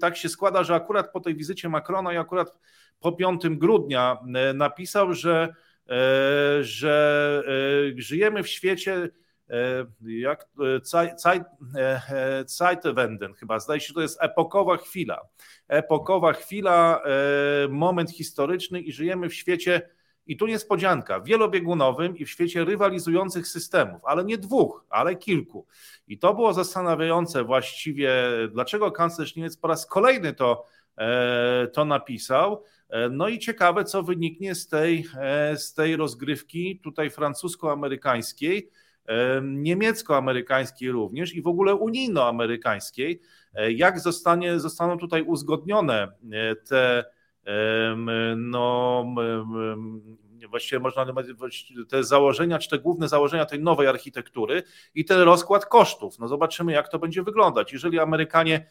tak 0.00 0.16
się 0.16 0.28
składa, 0.28 0.64
że 0.64 0.74
akurat 0.74 1.12
po 1.12 1.20
tej 1.20 1.34
wizycie 1.34 1.68
Macrona 1.68 2.12
i 2.12 2.16
akurat 2.16 2.58
po 3.00 3.12
5 3.12 3.42
grudnia 3.48 4.18
e, 4.34 4.52
napisał, 4.54 5.14
że, 5.14 5.42
e, 5.42 5.54
że 6.60 7.42
żyjemy 7.96 8.42
w 8.42 8.48
świecie 8.48 9.08
E, 9.52 9.86
jak 10.00 10.48
e, 11.74 12.44
Zeitwenden 12.46 13.34
chyba, 13.34 13.58
zdaje 13.58 13.80
się, 13.80 13.94
to 13.94 14.00
jest 14.00 14.22
epokowa 14.22 14.76
chwila. 14.76 15.20
Epokowa 15.68 16.32
chwila, 16.32 17.02
e, 17.04 17.68
moment 17.68 18.10
historyczny 18.10 18.80
i 18.80 18.92
żyjemy 18.92 19.28
w 19.28 19.34
świecie, 19.34 19.88
i 20.26 20.36
tu 20.36 20.46
niespodzianka, 20.46 21.20
wielobiegunowym 21.20 22.16
i 22.16 22.24
w 22.24 22.30
świecie 22.30 22.64
rywalizujących 22.64 23.48
systemów, 23.48 24.00
ale 24.04 24.24
nie 24.24 24.38
dwóch, 24.38 24.84
ale 24.90 25.16
kilku. 25.16 25.66
I 26.06 26.18
to 26.18 26.34
było 26.34 26.52
zastanawiające 26.52 27.44
właściwie, 27.44 28.12
dlaczego 28.52 28.92
kanclerz 28.92 29.36
Niemiec 29.36 29.56
po 29.56 29.68
raz 29.68 29.86
kolejny 29.86 30.32
to, 30.32 30.66
to 31.72 31.84
napisał. 31.84 32.64
No 33.10 33.28
i 33.28 33.38
ciekawe, 33.38 33.84
co 33.84 34.02
wyniknie 34.02 34.54
z 34.54 34.68
tej, 34.68 35.04
z 35.56 35.74
tej 35.74 35.96
rozgrywki 35.96 36.80
tutaj 36.82 37.10
francusko-amerykańskiej 37.10 38.70
niemiecko-amerykańskiej 39.42 40.90
również 40.90 41.34
i 41.34 41.42
w 41.42 41.46
ogóle 41.46 41.74
unijno-amerykańskiej, 41.74 43.20
e, 43.54 43.72
jak 43.72 44.00
zostanie, 44.00 44.60
zostaną 44.60 44.98
tutaj 44.98 45.22
uzgodnione 45.22 46.08
e, 46.32 46.56
te 46.56 47.04
no, 48.36 49.06
właściwie 50.48 50.80
można 50.80 51.06
te 51.88 52.04
założenia, 52.04 52.58
czy 52.58 52.70
te 52.70 52.78
główne 52.78 53.08
założenia 53.08 53.46
tej 53.46 53.60
nowej 53.60 53.86
architektury 53.86 54.62
i 54.94 55.04
ten 55.04 55.20
rozkład 55.20 55.66
kosztów. 55.66 56.18
No 56.18 56.28
zobaczymy, 56.28 56.72
jak 56.72 56.88
to 56.88 56.98
będzie 56.98 57.22
wyglądać. 57.22 57.72
Jeżeli 57.72 57.98
Amerykanie 57.98 58.66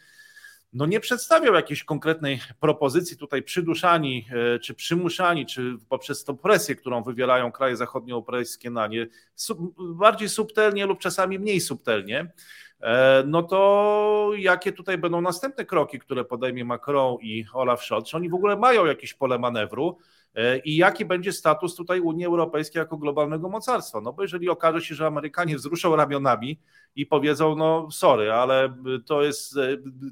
no 0.73 0.85
nie 0.85 0.99
przedstawiał 0.99 1.53
jakiejś 1.53 1.83
konkretnej 1.83 2.39
propozycji 2.59 3.17
tutaj 3.17 3.43
przyduszani, 3.43 4.27
e, 4.55 4.59
czy 4.59 4.73
przymuszani, 4.73 5.45
czy 5.45 5.77
poprzez 5.89 6.23
tą 6.23 6.37
presję, 6.37 6.75
którą 6.75 7.03
wywierają 7.03 7.51
kraje 7.51 7.75
zachodnioeuropejskie 7.75 8.69
na 8.69 8.87
nie, 8.87 9.07
bardziej 9.77 10.29
subtelnie 10.29 10.85
lub 10.85 10.99
czasami 10.99 11.39
mniej 11.39 11.61
subtelnie, 11.61 12.31
e, 12.81 13.23
no 13.27 13.43
to 13.43 14.31
jakie 14.37 14.71
tutaj 14.71 14.97
będą 14.97 15.21
następne 15.21 15.65
kroki, 15.65 15.99
które 15.99 16.25
podejmie 16.25 16.65
Macron 16.65 17.17
i 17.21 17.45
Olaf 17.53 17.83
Scholz? 17.83 18.09
Czy 18.09 18.17
oni 18.17 18.29
w 18.29 18.35
ogóle 18.35 18.57
mają 18.57 18.85
jakieś 18.85 19.13
pole 19.13 19.39
manewru? 19.39 19.97
E, 20.35 20.57
I 20.57 20.75
jaki 20.75 21.05
będzie 21.05 21.33
status 21.33 21.75
tutaj 21.75 21.99
Unii 21.99 22.25
Europejskiej 22.25 22.79
jako 22.79 22.97
globalnego 22.97 23.49
mocarstwa? 23.49 24.01
No 24.01 24.13
bo 24.13 24.21
jeżeli 24.21 24.49
okaże 24.49 24.81
się, 24.81 24.95
że 24.95 25.07
Amerykanie 25.07 25.55
wzruszą 25.55 25.95
ramionami 25.95 26.59
i 26.95 27.05
powiedzą, 27.05 27.55
no 27.55 27.91
sorry, 27.91 28.31
ale 28.31 28.77
to 29.05 29.23
jest, 29.23 29.55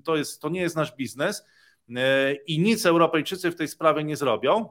to 0.03 0.15
jest, 0.15 0.41
to 0.41 0.49
nie 0.49 0.61
jest 0.61 0.75
nasz 0.75 0.95
biznes 0.95 1.45
e, 1.95 2.33
i 2.33 2.59
nic 2.59 2.85
Europejczycy 2.85 3.51
w 3.51 3.55
tej 3.55 3.67
sprawie 3.67 4.03
nie 4.03 4.17
zrobią, 4.17 4.69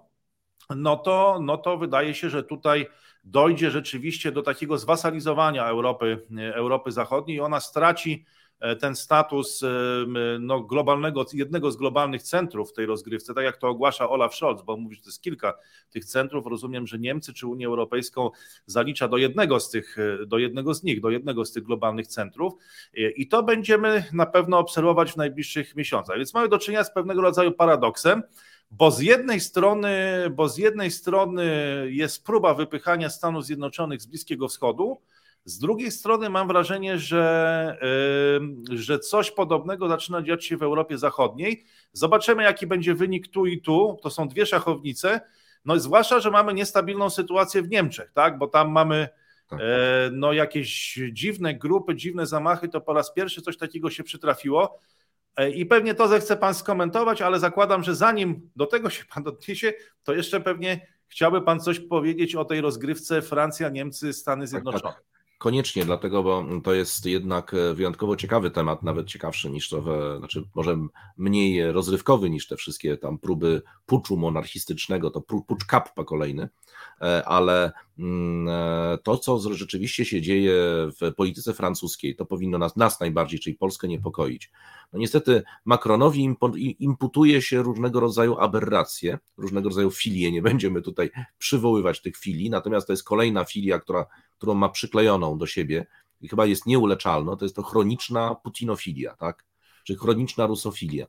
no 0.77 0.97
to, 0.97 1.39
no 1.43 1.57
to 1.57 1.79
wydaje 1.79 2.15
się, 2.15 2.31
że 2.31 2.43
tutaj 2.43 2.87
dojdzie 3.25 3.71
rzeczywiście 3.71 4.33
do 4.33 4.43
takiego 4.43 4.79
zwasalizowania 4.79 5.67
Europy, 5.67 6.27
Europy 6.55 6.93
Zachodniej 6.93 7.37
i 7.37 7.41
ona 7.41 7.61
straci 7.61 8.25
E, 8.25 8.38
ten 8.81 8.97
status 8.97 9.63
e, 9.63 9.69
no, 10.41 10.61
globalnego, 10.61 11.27
jednego 11.33 11.73
z 11.73 11.77
globalnych 11.77 12.23
centrów 12.23 12.71
w 12.71 12.73
tej 12.73 12.87
rozgrywce, 12.87 13.35
tak 13.35 13.45
jak 13.45 13.57
to 13.57 13.69
ogłasza 13.69 14.09
Olaf 14.09 14.35
Scholz, 14.35 14.63
bo 14.63 14.77
mówi, 14.77 14.95
że 14.97 15.03
to 15.03 15.09
jest 15.09 15.23
kilka 15.23 15.55
tych 15.91 16.05
centrów. 16.05 16.47
Rozumiem, 16.47 16.87
że 16.87 16.99
Niemcy 16.99 17.35
czy 17.35 17.47
Unię 17.47 17.67
Europejską 17.67 18.31
zalicza 18.67 19.09
do 19.09 19.17
jednego 19.17 19.61
z 19.61 19.71
tych, 19.71 19.97
e, 19.99 20.27
do 20.27 20.39
jednego 20.39 20.75
z 20.75 20.83
nich, 20.83 21.01
do 21.01 21.11
jednego 21.11 21.45
z 21.45 21.53
tych 21.53 21.63
globalnych 21.63 22.07
centrów. 22.07 22.53
I 23.17 23.29
to 23.29 23.43
będziemy 23.43 24.05
na 24.13 24.27
pewno 24.27 24.59
obserwować 24.59 25.13
w 25.13 25.17
najbliższych 25.17 25.77
miesiącach. 25.77 26.17
Więc 26.17 26.35
mamy 26.35 26.49
do 26.49 26.59
czynienia 26.59 26.85
z 26.85 26.95
pewnego 26.95 27.23
rodzaju 27.23 27.53
paradoksem. 27.53 28.23
Bo 28.71 28.91
z 28.91 29.01
jednej 29.01 29.41
strony, 29.41 29.91
bo 30.31 30.49
z 30.49 30.59
jednej 30.59 30.91
strony 30.91 31.47
jest 31.91 32.25
próba 32.25 32.55
wypychania 32.55 33.11
Stanów 33.11 33.45
Zjednoczonych 33.45 34.03
z 34.03 34.07
Bliskiego 34.07 34.49
Wschodu, 34.49 35.01
z 35.49 35.59
drugiej 35.59 35.91
strony 35.91 36.31
mam 36.31 36.49
wrażenie, 36.49 36.99
że, 36.99 37.79
że 38.71 38.99
coś 38.99 39.31
podobnego 39.31 39.89
zaczyna 39.89 40.23
dziać 40.23 40.45
się 40.45 40.57
w 40.57 40.63
Europie 40.63 40.99
Zachodniej. 40.99 41.65
Zobaczymy, 41.93 42.43
jaki 42.43 42.67
będzie 42.67 42.95
wynik 42.95 43.29
tu 43.29 43.47
i 43.47 43.61
tu. 43.61 43.99
To 44.03 44.11
są 44.11 44.29
dwie 44.29 44.47
szachownice. 44.47 45.21
No 45.65 45.79
zwłaszcza, 45.79 46.21
że 46.21 46.31
mamy 46.31 46.55
niestabilną 46.55 47.11
sytuację 47.11 47.63
w 47.63 47.69
Niemczech, 47.69 48.13
tak? 48.13 48.39
Bo 48.39 48.47
tam 48.47 48.71
mamy 48.71 49.09
tak. 49.49 49.61
E, 49.61 49.65
no, 50.13 50.33
jakieś 50.33 50.99
dziwne 51.13 51.55
grupy, 51.55 51.95
dziwne 51.95 52.27
zamachy. 52.27 52.69
To 52.69 52.81
po 52.81 52.93
raz 52.93 53.13
pierwszy 53.13 53.43
coś 53.43 53.57
takiego 53.57 53.91
się 53.91 54.05
przytrafiło. 54.05 54.79
E, 55.37 55.51
I 55.51 55.67
pewnie 55.67 55.95
to 55.95 56.09
zechce 56.09 56.37
Pan 56.37 56.55
skomentować, 56.55 57.23
ale 57.23 57.39
zakładam, 57.39 57.83
że 57.83 57.95
zanim 57.95 58.51
do 58.57 58.67
tego 58.67 58.91
się 58.91 59.05
Pan 59.15 59.29
odniesie, 59.29 59.73
to 60.05 60.15
jeszcze 60.15 60.41
pewnie 60.41 60.87
chciałby 61.07 61.43
Pan 61.43 61.61
coś 61.61 61.81
powiedzieć 61.81 62.35
o 62.35 62.45
tej 62.45 62.61
rozgrywce 62.61 63.23
Francja, 63.23 63.69
Niemcy, 63.69 64.13
Stany 64.13 64.47
Zjednoczone. 64.47 64.83
Tak, 64.83 64.95
tak. 64.95 65.18
Koniecznie, 65.39 65.85
dlatego, 65.85 66.23
bo 66.23 66.45
to 66.65 66.75
jest 66.75 67.07
jednak 67.07 67.55
e, 67.55 67.75
wyjątkowo 67.75 68.17
ciekawy 68.17 68.51
temat, 68.51 68.83
nawet 68.83 69.07
ciekawszy 69.07 69.51
niż 69.51 69.69
to, 69.69 69.83
znaczy 70.19 70.45
może 70.55 70.79
mniej 71.17 71.73
rozrywkowy 71.73 72.31
niż 72.31 72.47
te 72.47 72.57
wszystkie 72.57 72.97
tam 72.97 73.19
próby 73.19 73.63
puczu 73.87 74.17
monarchistycznego, 74.17 75.11
to 75.11 75.21
pucz 75.21 75.65
kappa 75.65 76.05
kolejny, 76.05 76.49
e, 77.01 77.29
ale 77.29 77.73
mm, 77.99 78.49
e, 78.49 78.99
to, 79.03 79.17
co 79.17 79.55
rzeczywiście 79.55 80.05
się 80.05 80.23
dzieje 80.23 80.55
w 81.01 81.15
polityce 81.15 81.55
francuskiej, 81.55 82.17
to 82.17 82.27
powinno 82.27 82.59
nas, 82.59 82.77
nas 82.77 83.01
najbardziej, 83.01 83.41
czyli 83.41 83.57
Polskę 83.57 83.89
niepokoić. 83.89 84.51
No 84.93 84.99
niestety 84.99 85.43
Macronowi 85.65 86.37
imputuje 86.79 87.43
się 87.43 87.63
różnego 87.63 88.01
rodzaju 88.01 88.39
aberracje, 88.39 89.19
różnego 89.37 89.69
rodzaju 89.69 89.91
filie, 89.91 90.33
nie 90.33 90.43
będziemy 90.43 90.83
tutaj 90.83 91.11
przywoływać 91.39 92.03
tych 92.03 92.17
filii, 92.17 92.51
natomiast 92.51 92.87
to 92.87 92.93
jest 92.93 93.05
kolejna 93.05 93.45
filia, 93.45 93.79
która, 93.79 94.07
którą 94.39 94.55
ma 94.55 94.69
przyklejoną 94.69 95.39
do 95.39 95.47
siebie 95.47 95.87
i 96.21 96.29
chyba 96.29 96.47
jest 96.47 96.67
nieuleczalna, 96.67 97.37
to 97.37 97.45
jest 97.45 97.57
to 97.57 97.63
chroniczna 97.63 98.35
putinofilia, 98.35 99.17
tak? 99.17 99.45
czy 99.85 99.97
chroniczna 99.97 100.47
rusofilia. 100.47 101.07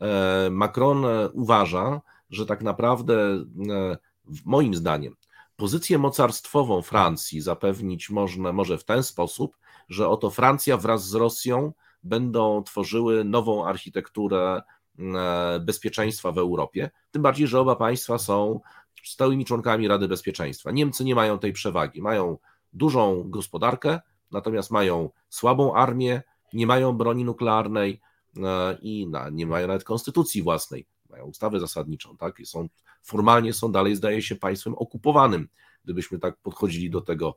E, 0.00 0.48
Macron 0.50 1.04
uważa, 1.32 2.00
że 2.30 2.46
tak 2.46 2.62
naprawdę, 2.62 3.44
e, 3.70 3.98
moim 4.44 4.74
zdaniem, 4.74 5.16
pozycję 5.56 5.98
mocarstwową 5.98 6.82
Francji 6.82 7.40
zapewnić 7.40 8.10
można, 8.10 8.52
może 8.52 8.78
w 8.78 8.84
ten 8.84 9.02
sposób, 9.02 9.56
że 9.88 10.08
oto 10.08 10.30
Francja 10.30 10.76
wraz 10.76 11.08
z 11.08 11.14
Rosją 11.14 11.72
będą 12.02 12.62
tworzyły 12.62 13.24
nową 13.24 13.66
architekturę 13.66 14.62
e, 14.98 15.60
bezpieczeństwa 15.60 16.32
w 16.32 16.38
Europie. 16.38 16.90
Tym 17.10 17.22
bardziej, 17.22 17.46
że 17.46 17.60
oba 17.60 17.76
państwa 17.76 18.18
są 18.18 18.60
stałymi 19.08 19.44
członkami 19.44 19.88
Rady 19.88 20.08
Bezpieczeństwa. 20.08 20.70
Niemcy 20.70 21.04
nie 21.04 21.14
mają 21.14 21.38
tej 21.38 21.52
przewagi. 21.52 22.02
Mają 22.02 22.38
dużą 22.72 23.30
gospodarkę, 23.30 24.00
natomiast 24.30 24.70
mają 24.70 25.10
słabą 25.28 25.74
armię, 25.74 26.22
nie 26.52 26.66
mają 26.66 26.92
broni 26.92 27.24
nuklearnej 27.24 28.00
e, 28.36 28.78
i 28.82 29.10
nie 29.32 29.46
mają 29.46 29.66
nawet 29.66 29.84
konstytucji 29.84 30.42
własnej. 30.42 30.86
Mają 31.10 31.24
ustawę 31.24 31.60
zasadniczą, 31.60 32.16
tak? 32.16 32.38
Są, 32.44 32.68
formalnie 33.02 33.52
są 33.52 33.72
dalej, 33.72 33.96
zdaje 33.96 34.22
się, 34.22 34.36
państwem 34.36 34.74
okupowanym, 34.74 35.48
gdybyśmy 35.84 36.18
tak 36.18 36.36
podchodzili 36.36 36.90
do 36.90 37.00
tego 37.00 37.36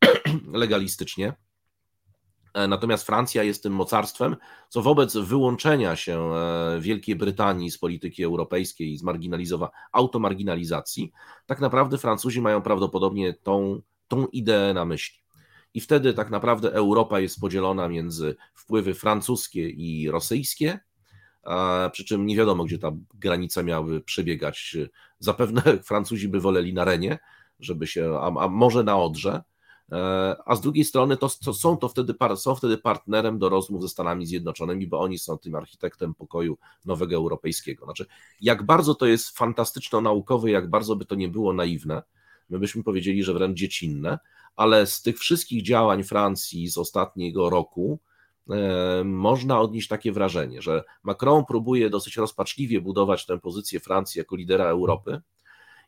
legalistycznie. 0.52 1.32
E, 2.54 2.68
natomiast 2.68 3.06
Francja 3.06 3.42
jest 3.42 3.62
tym 3.62 3.72
mocarstwem, 3.72 4.36
co 4.68 4.82
wobec 4.82 5.16
wyłączenia 5.16 5.96
się 5.96 6.34
e, 6.34 6.80
Wielkiej 6.80 7.16
Brytanii 7.16 7.70
z 7.70 7.78
polityki 7.78 8.24
europejskiej 8.24 8.96
z 8.96 9.02
automarginalizacji, 9.92 11.12
tak 11.46 11.60
naprawdę 11.60 11.98
Francuzi 11.98 12.40
mają 12.40 12.62
prawdopodobnie 12.62 13.34
tą, 13.34 13.82
tą 14.08 14.26
ideę 14.26 14.74
na 14.74 14.84
myśli. 14.84 15.20
I 15.74 15.80
wtedy 15.80 16.14
tak 16.14 16.30
naprawdę 16.30 16.72
Europa 16.72 17.20
jest 17.20 17.40
podzielona 17.40 17.88
między 17.88 18.36
wpływy 18.54 18.94
francuskie 18.94 19.68
i 19.68 20.10
rosyjskie, 20.10 20.78
przy 21.92 22.04
czym 22.04 22.26
nie 22.26 22.36
wiadomo, 22.36 22.64
gdzie 22.64 22.78
ta 22.78 22.92
granica 23.14 23.62
miałaby 23.62 24.00
przebiegać. 24.00 24.76
Zapewne 25.18 25.62
Francuzi 25.88 26.28
by 26.28 26.40
woleli 26.40 26.74
na 26.74 26.84
Renie, 26.84 27.18
żeby 27.60 27.86
się, 27.86 28.18
a, 28.20 28.44
a 28.44 28.48
może 28.48 28.84
na 28.84 28.98
Odrze, 28.98 29.42
E, 29.42 29.49
a 30.44 30.56
z 30.56 30.60
drugiej 30.60 30.84
strony 30.84 31.16
to, 31.16 31.28
to, 31.44 31.54
są 31.54 31.76
to 31.76 31.88
wtedy, 31.88 32.14
są 32.36 32.54
wtedy 32.54 32.78
partnerem 32.78 33.38
do 33.38 33.48
rozmów 33.48 33.82
ze 33.82 33.88
Stanami 33.88 34.26
Zjednoczonymi, 34.26 34.86
bo 34.86 35.00
oni 35.00 35.18
są 35.18 35.38
tym 35.38 35.54
architektem 35.54 36.14
pokoju 36.14 36.58
nowego 36.84 37.16
europejskiego. 37.16 37.84
Znaczy, 37.84 38.06
jak 38.40 38.62
bardzo 38.62 38.94
to 38.94 39.06
jest 39.06 39.38
fantastyczno 39.38 40.00
naukowe, 40.00 40.50
jak 40.50 40.70
bardzo 40.70 40.96
by 40.96 41.04
to 41.04 41.14
nie 41.14 41.28
było 41.28 41.52
naiwne, 41.52 42.02
my 42.50 42.58
byśmy 42.58 42.82
powiedzieli, 42.82 43.24
że 43.24 43.34
wręcz 43.34 43.58
dziecinne, 43.58 44.18
ale 44.56 44.86
z 44.86 45.02
tych 45.02 45.18
wszystkich 45.18 45.62
działań 45.62 46.04
Francji 46.04 46.68
z 46.68 46.78
ostatniego 46.78 47.50
roku, 47.50 47.98
e, 48.50 49.04
można 49.04 49.60
odnieść 49.60 49.88
takie 49.88 50.12
wrażenie, 50.12 50.62
że 50.62 50.84
Macron 51.02 51.44
próbuje 51.44 51.90
dosyć 51.90 52.16
rozpaczliwie 52.16 52.80
budować 52.80 53.26
tę 53.26 53.38
pozycję 53.38 53.80
Francji 53.80 54.18
jako 54.18 54.36
lidera 54.36 54.64
Europy, 54.64 55.20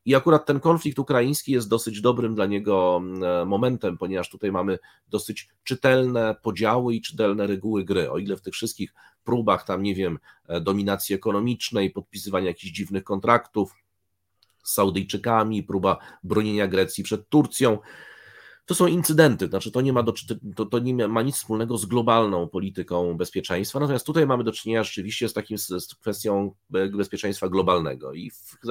i 0.05 0.15
akurat 0.15 0.47
ten 0.47 0.61
konflikt 0.61 0.99
ukraiński 0.99 1.53
jest 1.53 1.69
dosyć 1.69 2.01
dobrym 2.01 2.35
dla 2.35 2.47
niego 2.47 3.01
mm, 3.03 3.49
momentem, 3.49 3.99
ponieważ 3.99 4.31
tutaj 4.31 4.53
mamy 4.53 4.79
dosyć 5.09 5.49
czytelne 5.65 6.37
podziały 6.43 6.95
i 6.95 7.01
czytelne 7.01 7.47
reguły 7.47 7.85
gry. 7.85 8.11
O 8.11 8.19
ile 8.19 8.37
w 8.37 8.43
tych 8.43 8.55
wszystkich 8.55 8.95
próbach, 9.25 9.65
tam 9.65 9.83
nie 9.83 9.95
wiem, 9.95 10.19
e, 10.49 10.61
dominacji 10.61 11.15
ekonomicznej, 11.15 11.91
podpisywania 11.91 12.47
jakichś 12.47 12.73
dziwnych 12.73 13.05
kontraktów 13.05 13.75
z 14.63 14.73
Saudyjczykami, 14.73 15.63
próba 15.63 15.97
bronienia 16.23 16.69
Grecji 16.69 17.05
przed 17.05 17.29
Turcją, 17.29 17.79
to 18.67 18.75
są 18.75 18.87
incydenty, 18.87 19.47
znaczy 19.47 19.71
to 19.71 19.81
nie, 19.81 19.93
ma 19.93 20.03
do, 20.03 20.13
to, 20.57 20.67
to 20.67 20.79
nie 20.79 21.09
ma 21.09 21.23
nic 21.23 21.37
wspólnego 21.37 21.79
z 21.79 21.87
globalną 21.87 22.49
polityką 22.49 23.17
bezpieczeństwa, 23.17 23.81
natomiast 23.81 24.07
tutaj 24.07 24.27
mamy 24.27 24.45
do 24.45 24.53
czynienia 24.53 24.85
rzeczywiście 24.85 25.29
z 25.29 25.33
takim 25.33 25.59
z 25.59 25.95
kwestią 25.95 26.55
bezpieczeństwa 26.71 27.49
globalnego 27.49 28.13
i 28.13 28.31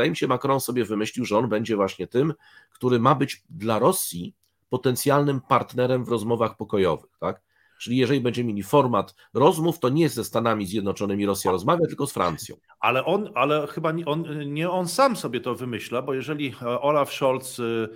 mi 0.10 0.16
się 0.16 0.28
Macron 0.28 0.60
sobie 0.60 0.86
wymyślił, 0.86 1.26
że 1.26 1.38
on 1.38 1.50
będzie 1.50 1.76
właśnie 1.76 2.08
tym, 2.08 2.34
który 2.72 3.00
ma 3.00 3.16
być 3.16 3.44
dla 3.50 3.80
Rosji 3.80 4.36
potencjalnym 4.70 5.42
partnerem 5.42 6.06
w 6.06 6.10
rozmowach 6.10 6.58
pokojowych, 6.58 7.12
tak? 7.20 7.42
Czyli 7.82 7.98
jeżeli 7.98 8.22
będziemy 8.22 8.48
mieli 8.48 8.64
format 8.64 9.16
rozmów, 9.34 9.80
to 9.80 9.90
nie 9.90 10.10
ze 10.10 10.24
Stanami 10.24 10.66
Zjednoczonymi 10.66 11.26
Rosja 11.26 11.52
rozmawia, 11.52 11.88
tylko 11.88 12.08
z 12.08 12.14
Francją. 12.14 12.56
Ale 12.80 13.06
on, 13.06 13.30
ale 13.36 13.68
chyba 13.68 13.92
nie 13.92 14.06
on, 14.06 14.54
nie 14.54 14.70
on 14.70 14.88
sam 14.88 15.16
sobie 15.16 15.40
to 15.40 15.56
wymyśla, 15.56 16.02
bo 16.02 16.14
jeżeli 16.14 16.54
Olaf 16.82 17.14
Scholz 17.14 17.60
y, 17.60 17.90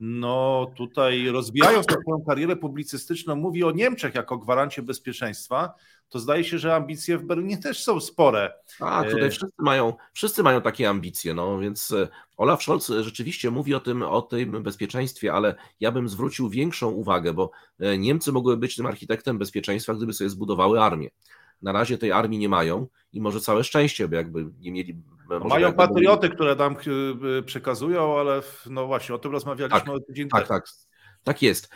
no 0.00 0.66
tutaj 0.76 1.28
rozwijając 1.28 1.86
swoją 2.02 2.24
karierę 2.26 2.56
publicystyczną, 2.56 3.36
mówi 3.36 3.64
o 3.64 3.70
Niemczech 3.70 4.14
jako 4.14 4.38
gwarancie 4.38 4.82
bezpieczeństwa, 4.82 5.74
to 6.08 6.18
zdaje 6.18 6.44
się, 6.44 6.58
że 6.58 6.74
ambicje 6.74 7.18
w 7.18 7.24
Berlinie 7.24 7.58
też 7.58 7.82
są 7.82 8.00
spore. 8.00 8.52
A, 8.80 9.04
tutaj 9.04 9.26
e, 9.26 9.30
wszyscy 9.30 9.62
mają, 9.62 9.92
wszyscy 10.12 10.42
mają 10.42 10.60
takie 10.60 10.88
ambicje, 10.88 11.34
no 11.34 11.58
więc 11.58 11.92
e, 11.92 12.08
Olaf 12.36 12.62
Scholz 12.62 12.88
rzeczywiście 13.00 13.50
mówi 13.50 13.74
o 13.74 13.80
tym, 13.80 14.02
o 14.02 14.22
tym 14.22 14.62
bezpieczeństwie, 14.62 15.32
ale 15.32 15.54
ja 15.80 15.92
bym 15.92 16.08
zwrócił 16.08 16.48
większą 16.48 16.90
uwagę, 16.90 17.32
bo 17.32 17.50
e, 17.80 17.98
Niemcy 17.98 18.32
mogły 18.32 18.56
być 18.56 18.76
tym 18.76 18.86
architektem 18.86 19.38
bezpieczeństwa, 19.38 19.94
gdyby 19.94 20.12
sobie 20.12 20.30
zbudowały 20.30 20.80
armię. 20.80 21.10
Na 21.62 21.72
razie 21.72 21.98
tej 21.98 22.12
armii 22.12 22.38
nie 22.38 22.48
mają 22.48 22.86
i 23.12 23.20
może 23.20 23.40
całe 23.40 23.64
szczęście, 23.64 24.08
bo 24.08 24.16
jakby 24.16 24.46
nie 24.60 24.72
mieli. 24.72 24.96
Mają 25.38 25.72
patrioty, 25.72 26.30
które 26.30 26.56
tam 26.56 26.76
y, 27.38 27.42
przekazują, 27.42 28.18
ale 28.18 28.42
no 28.66 28.86
właśnie, 28.86 29.14
o 29.14 29.18
tym 29.18 29.32
rozmawialiśmy 29.32 29.92
tak, 29.92 30.06
tydzień 30.06 30.28
tak. 30.28 30.48
Tak, 30.48 30.64
tak 31.24 31.42
jest. 31.42 31.70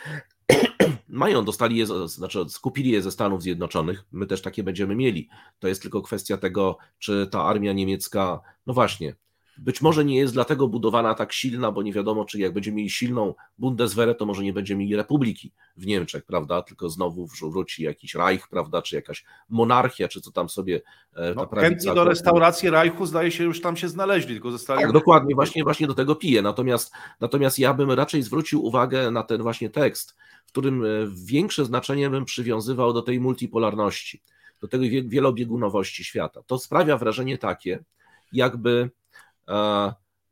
Mają, 1.08 1.44
dostali 1.44 1.76
je, 1.76 1.86
znaczy 2.08 2.44
skupili 2.48 2.90
je 2.90 3.02
ze 3.02 3.10
Stanów 3.10 3.42
Zjednoczonych, 3.42 4.04
my 4.12 4.26
też 4.26 4.42
takie 4.42 4.62
będziemy 4.62 4.96
mieli. 4.96 5.28
To 5.58 5.68
jest 5.68 5.82
tylko 5.82 6.02
kwestia 6.02 6.36
tego, 6.36 6.78
czy 6.98 7.28
ta 7.30 7.42
armia 7.42 7.72
niemiecka, 7.72 8.40
no 8.66 8.74
właśnie, 8.74 9.14
być 9.58 9.82
może 9.82 10.04
nie 10.04 10.16
jest 10.16 10.32
dlatego 10.32 10.68
budowana 10.68 11.14
tak 11.14 11.32
silna, 11.32 11.72
bo 11.72 11.82
nie 11.82 11.92
wiadomo, 11.92 12.24
czy 12.24 12.38
jak 12.38 12.52
będziemy 12.52 12.76
mieli 12.76 12.90
silną 12.90 13.34
Bundeswehrę, 13.58 14.14
to 14.14 14.26
może 14.26 14.42
nie 14.42 14.52
będziemy 14.52 14.80
mieli 14.80 14.96
republiki 14.96 15.52
w 15.76 15.86
Niemczech, 15.86 16.24
prawda? 16.24 16.62
Tylko 16.62 16.88
znowu 16.88 17.28
wróci 17.42 17.82
jakiś 17.82 18.14
Reich, 18.14 18.48
prawda? 18.48 18.82
Czy 18.82 18.96
jakaś 18.96 19.24
monarchia, 19.48 20.08
czy 20.08 20.20
co 20.20 20.32
tam 20.32 20.48
sobie 20.48 20.80
e, 21.14 21.34
ta 21.34 21.40
no, 21.40 21.46
prawica... 21.46 21.94
do 21.94 22.04
restauracji 22.04 22.70
Reichu 22.70 23.06
zdaje 23.06 23.30
się 23.30 23.44
już 23.44 23.60
tam 23.60 23.76
się 23.76 23.88
znaleźli, 23.88 24.34
tylko 24.34 24.50
zostali... 24.50 24.82
Tak, 24.82 24.92
dokładnie, 24.92 25.34
właśnie, 25.34 25.64
właśnie 25.64 25.86
do 25.86 25.94
tego 25.94 26.16
piję. 26.16 26.42
Natomiast, 26.42 26.92
natomiast 27.20 27.58
ja 27.58 27.74
bym 27.74 27.90
raczej 27.90 28.22
zwrócił 28.22 28.64
uwagę 28.64 29.10
na 29.10 29.22
ten 29.22 29.42
właśnie 29.42 29.70
tekst, 29.70 30.16
w 30.46 30.48
którym 30.48 30.84
e, 30.84 30.88
większe 31.24 31.64
znaczenie 31.64 32.10
bym 32.10 32.24
przywiązywał 32.24 32.92
do 32.92 33.02
tej 33.02 33.20
multipolarności, 33.20 34.22
do 34.60 34.68
tej 34.68 35.08
wielobiegunowości 35.08 36.04
świata. 36.04 36.42
To 36.46 36.58
sprawia 36.58 36.98
wrażenie 36.98 37.38
takie, 37.38 37.84
jakby 38.32 38.90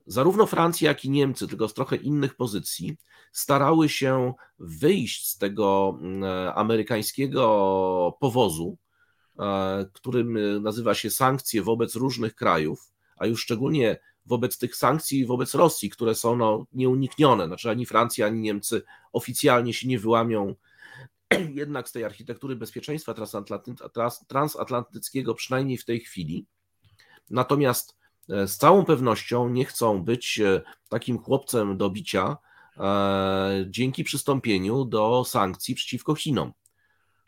zarówno 0.06 0.46
Francja, 0.46 0.88
jak 0.88 1.04
i 1.04 1.10
Niemcy, 1.10 1.48
tylko 1.48 1.68
z 1.68 1.74
trochę 1.74 1.96
innych 1.96 2.34
pozycji, 2.34 2.96
starały 3.32 3.88
się 3.88 4.32
wyjść 4.58 5.28
z 5.28 5.38
tego 5.38 5.98
mm, 6.00 6.52
amerykańskiego 6.54 8.16
powozu, 8.20 8.78
e, 9.38 9.86
którym 9.92 10.62
nazywa 10.62 10.94
się 10.94 11.10
sankcje 11.10 11.62
wobec 11.62 11.94
różnych 11.94 12.34
krajów, 12.34 12.92
a 13.16 13.26
już 13.26 13.42
szczególnie 13.42 13.98
wobec 14.26 14.58
tych 14.58 14.76
sankcji 14.76 15.26
wobec 15.26 15.54
Rosji, 15.54 15.90
które 15.90 16.14
są 16.14 16.36
no, 16.36 16.66
nieuniknione. 16.72 17.46
Znaczy 17.46 17.70
ani 17.70 17.86
Francja, 17.86 18.26
ani 18.26 18.40
Niemcy 18.40 18.82
oficjalnie 19.12 19.74
się 19.74 19.88
nie 19.88 19.98
wyłamią 19.98 20.54
jednak 21.54 21.88
z 21.88 21.92
tej 21.92 22.04
architektury 22.04 22.56
bezpieczeństwa 22.56 23.14
transatlantyckiego, 24.28 25.34
przynajmniej 25.34 25.78
w 25.78 25.84
tej 25.84 26.00
chwili. 26.00 26.46
Natomiast 27.30 28.01
E, 28.01 28.01
z 28.28 28.56
całą 28.56 28.84
pewnością 28.84 29.48
nie 29.48 29.64
chcą 29.64 30.04
być 30.04 30.40
e, 30.40 30.62
takim 30.88 31.18
chłopcem 31.18 31.76
do 31.76 31.90
bicia 31.90 32.36
e, 32.76 33.66
dzięki 33.68 34.04
przystąpieniu 34.04 34.84
do 34.84 35.24
sankcji 35.24 35.74
przeciwko 35.74 36.14
Chinom, 36.14 36.52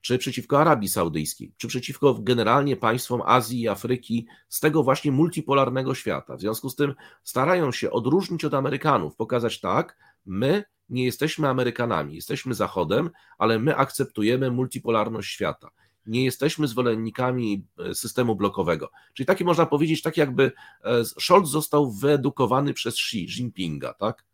czy 0.00 0.18
przeciwko 0.18 0.60
Arabii 0.60 0.88
Saudyjskiej, 0.88 1.54
czy 1.56 1.68
przeciwko 1.68 2.14
generalnie 2.14 2.76
państwom 2.76 3.22
Azji 3.24 3.60
i 3.60 3.68
Afryki 3.68 4.26
z 4.48 4.60
tego 4.60 4.82
właśnie 4.82 5.12
multipolarnego 5.12 5.94
świata. 5.94 6.36
W 6.36 6.40
związku 6.40 6.70
z 6.70 6.76
tym 6.76 6.94
starają 7.22 7.72
się 7.72 7.90
odróżnić 7.90 8.44
od 8.44 8.54
Amerykanów, 8.54 9.16
pokazać 9.16 9.60
tak, 9.60 9.96
my 10.26 10.64
nie 10.88 11.04
jesteśmy 11.04 11.48
Amerykanami, 11.48 12.14
jesteśmy 12.14 12.54
Zachodem, 12.54 13.10
ale 13.38 13.58
my 13.58 13.76
akceptujemy 13.76 14.50
multipolarność 14.50 15.30
świata 15.30 15.70
nie 16.06 16.24
jesteśmy 16.24 16.68
zwolennikami 16.68 17.64
e, 17.78 17.94
systemu 17.94 18.36
blokowego. 18.36 18.90
Czyli 19.14 19.26
taki 19.26 19.44
można 19.44 19.66
powiedzieć, 19.66 20.02
tak 20.02 20.16
jakby 20.16 20.52
e, 20.84 21.04
Scholz 21.04 21.50
został 21.50 21.90
wyedukowany 21.90 22.74
przez 22.74 22.94
Xi 22.94 23.24
Jinpinga, 23.24 23.94
tak? 23.94 24.24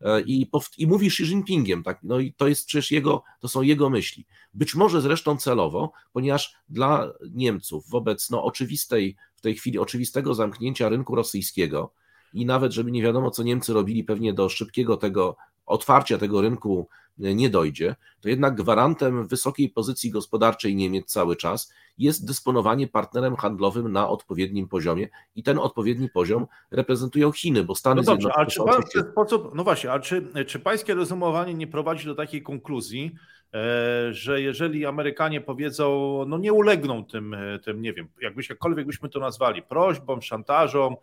E, 0.00 0.20
I, 0.20 0.50
I 0.78 0.86
mówi 0.86 1.06
Xi 1.06 1.22
Jinpingiem, 1.22 1.82
tak? 1.82 1.98
No 2.02 2.18
i 2.18 2.32
to 2.32 2.48
jest 2.48 2.66
przecież 2.66 2.90
jego, 2.90 3.22
to 3.40 3.48
są 3.48 3.62
jego 3.62 3.90
myśli. 3.90 4.26
Być 4.54 4.74
może 4.74 5.00
zresztą 5.00 5.36
celowo, 5.36 5.92
ponieważ 6.12 6.54
dla 6.68 7.12
Niemców 7.30 7.88
wobec 7.88 8.30
no, 8.30 8.44
oczywistej, 8.44 9.16
w 9.36 9.40
tej 9.40 9.54
chwili 9.54 9.78
oczywistego 9.78 10.34
zamknięcia 10.34 10.88
rynku 10.88 11.14
rosyjskiego 11.14 11.92
i 12.34 12.46
nawet, 12.46 12.72
żeby 12.72 12.90
nie 12.90 13.02
wiadomo, 13.02 13.30
co 13.30 13.42
Niemcy 13.42 13.72
robili, 13.72 14.04
pewnie 14.04 14.32
do 14.32 14.48
szybkiego 14.48 14.96
tego 14.96 15.36
otwarcia 15.66 16.18
tego 16.18 16.40
rynku 16.40 16.88
nie 17.18 17.50
dojdzie, 17.50 17.96
to 18.20 18.28
jednak 18.28 18.54
gwarantem 18.54 19.28
wysokiej 19.28 19.68
pozycji 19.68 20.10
gospodarczej 20.10 20.76
Niemiec 20.76 21.12
cały 21.12 21.36
czas 21.36 21.72
jest 21.98 22.26
dysponowanie 22.26 22.88
partnerem 22.88 23.36
handlowym 23.36 23.92
na 23.92 24.08
odpowiednim 24.08 24.68
poziomie 24.68 25.08
i 25.36 25.42
ten 25.42 25.58
odpowiedni 25.58 26.08
poziom 26.08 26.46
reprezentują 26.70 27.32
Chiny, 27.32 27.64
bo 27.64 27.74
Stany 27.74 28.02
no 28.02 28.02
dobrze, 28.02 28.28
Zjednoczone... 28.28 28.72
Ale 28.72 28.82
czy 28.92 29.02
w 29.02 29.10
sposób, 29.10 29.54
no 29.54 29.64
właśnie, 29.64 29.92
ale 29.92 30.00
czy, 30.00 30.26
czy 30.46 30.58
pańskie 30.58 30.94
rozumowanie 30.94 31.54
nie 31.54 31.66
prowadzi 31.66 32.06
do 32.06 32.14
takiej 32.14 32.42
konkluzji, 32.42 33.14
e, 33.54 34.12
że 34.12 34.42
jeżeli 34.42 34.86
Amerykanie 34.86 35.40
powiedzą, 35.40 36.24
no 36.26 36.38
nie 36.38 36.52
ulegną 36.52 37.04
tym, 37.04 37.34
e, 37.34 37.58
tym 37.58 37.82
nie 37.82 37.92
wiem, 37.92 38.08
jakbyś, 38.22 38.48
jakkolwiek 38.48 38.86
byśmy 38.86 39.08
to 39.08 39.20
nazwali, 39.20 39.62
prośbom, 39.62 40.22
szantażom, 40.22 40.96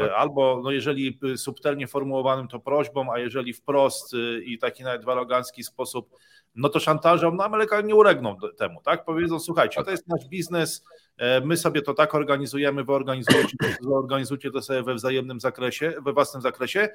tak. 0.00 0.10
albo 0.16 0.60
no 0.64 0.70
jeżeli 0.70 1.18
subtelnie 1.36 1.86
formułowanym 1.86 2.48
to 2.48 2.60
prośbą, 2.60 3.12
a 3.12 3.18
jeżeli 3.18 3.52
wprost 3.52 4.12
i 4.44 4.58
taki 4.58 4.84
nawet 4.84 5.08
arogancki 5.08 5.64
sposób, 5.64 6.16
no 6.54 6.68
to 6.68 6.80
szantażom, 6.80 7.36
no 7.36 7.44
Amerykanie 7.44 7.88
nie 7.88 7.94
ulegną 7.94 8.36
temu, 8.56 8.80
tak? 8.84 9.04
Powiedzą, 9.04 9.40
słuchajcie, 9.40 9.84
to 9.84 9.90
jest 9.90 10.08
nasz 10.08 10.28
biznes, 10.28 10.84
e, 11.16 11.40
my 11.40 11.56
sobie 11.56 11.82
to 11.82 11.94
tak 11.94 12.14
organizujemy, 12.14 12.84
wy 12.84 12.92
organizujecie, 12.92 13.56
organizujcie 13.94 14.50
to 14.50 14.62
sobie 14.62 14.82
we 14.82 14.94
wzajemnym 14.94 15.40
zakresie, 15.40 15.94
we 16.04 16.12
własnym 16.12 16.42
zakresie, 16.42 16.88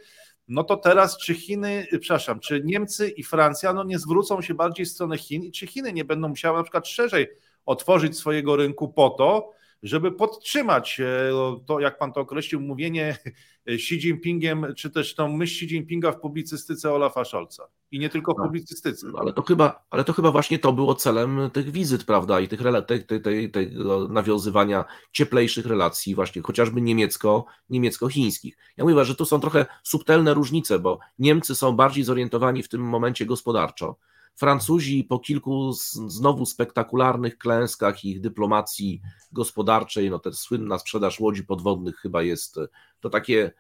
no 0.48 0.64
to 0.64 0.78
teraz 0.78 1.18
czy 1.18 1.34
Chiny, 1.34 1.88
przepraszam, 2.00 2.40
czy 2.40 2.62
Niemcy 2.64 3.10
i 3.10 3.24
Francja 3.24 3.74
no 3.74 3.84
nie 3.84 4.00
zwrócą 4.00 4.42
się 4.42 4.54
bardziej 4.54 4.86
w 4.86 4.90
stronę 4.90 5.18
Chin 5.18 5.44
i 5.44 5.52
czy 5.52 5.68
Chiny 5.68 5.94
nie 5.94 6.06
będą 6.06 6.28
musiały 6.28 6.58
na 6.58 6.64
przykład 6.64 6.88
szerzej 6.88 7.28
otworzyć 7.66 8.18
swojego 8.18 8.56
rynku 8.56 8.90
po 8.90 9.10
to, 9.10 9.52
żeby 9.84 10.12
podtrzymać 10.12 11.00
e, 11.00 11.32
to, 11.66 11.80
jak 11.80 11.98
pan 11.98 12.14
to 12.14 12.22
określił, 12.22 12.62
mówienie 12.62 13.18
Xi 13.66 13.96
Jinpingiem, 13.96 14.66
czy 14.78 14.90
też 14.90 15.16
tą 15.16 15.38
myśl 15.38 15.66
Xi 15.66 15.76
Jinpinga 15.76 16.12
w 16.12 16.20
publicystyce 16.20 16.94
Olafa 16.94 17.26
Scholza. 17.26 17.68
I 17.92 18.00
nie 18.00 18.10
tylko 18.10 18.34
w 18.34 18.38
no, 18.38 18.44
publicystyce. 18.44 19.08
No, 19.08 19.20
ale, 19.20 19.34
to 19.34 19.42
chyba, 19.42 19.86
ale 19.90 20.04
to 20.04 20.14
chyba 20.14 20.32
właśnie 20.32 20.60
to 20.60 20.74
było 20.74 20.96
celem 20.96 21.50
tych 21.54 21.72
wizyt, 21.72 22.04
prawda, 22.04 22.40
i 22.40 22.48
tych 22.48 22.62
tej, 22.88 23.22
tej, 23.22 23.52
tego 23.52 24.08
nawiązywania 24.08 24.86
cieplejszych 25.12 25.66
relacji, 25.66 26.16
właśnie 26.16 26.42
chociażby 26.42 26.82
niemiecko, 26.82 27.46
niemiecko-chińskich. 27.70 28.58
Ja 28.78 28.84
mówię, 28.84 29.06
że 29.06 29.16
tu 29.16 29.26
są 29.26 29.40
trochę 29.40 29.66
subtelne 29.84 30.34
różnice, 30.34 30.80
bo 30.80 31.00
Niemcy 31.20 31.56
są 31.56 31.72
bardziej 31.76 32.04
zorientowani 32.04 32.64
w 32.64 32.70
tym 32.70 32.82
momencie 32.82 33.26
gospodarczo, 33.26 33.98
Francuzi 34.38 35.04
po 35.04 35.20
kilku 35.20 35.72
znowu 36.08 36.46
spektakularnych 36.46 37.38
klęskach 37.38 38.06
ich 38.06 38.22
dyplomacji 38.22 39.02
gospodarczej, 39.32 40.10
no 40.10 40.20
ta 40.20 40.32
słynna 40.32 40.80
sprzedaż 40.80 41.20
łodzi 41.20 41.44
podwodnych 41.44 41.96
chyba 41.96 42.22
jest 42.22 42.60
to 43.00 43.10
takie 43.10 43.52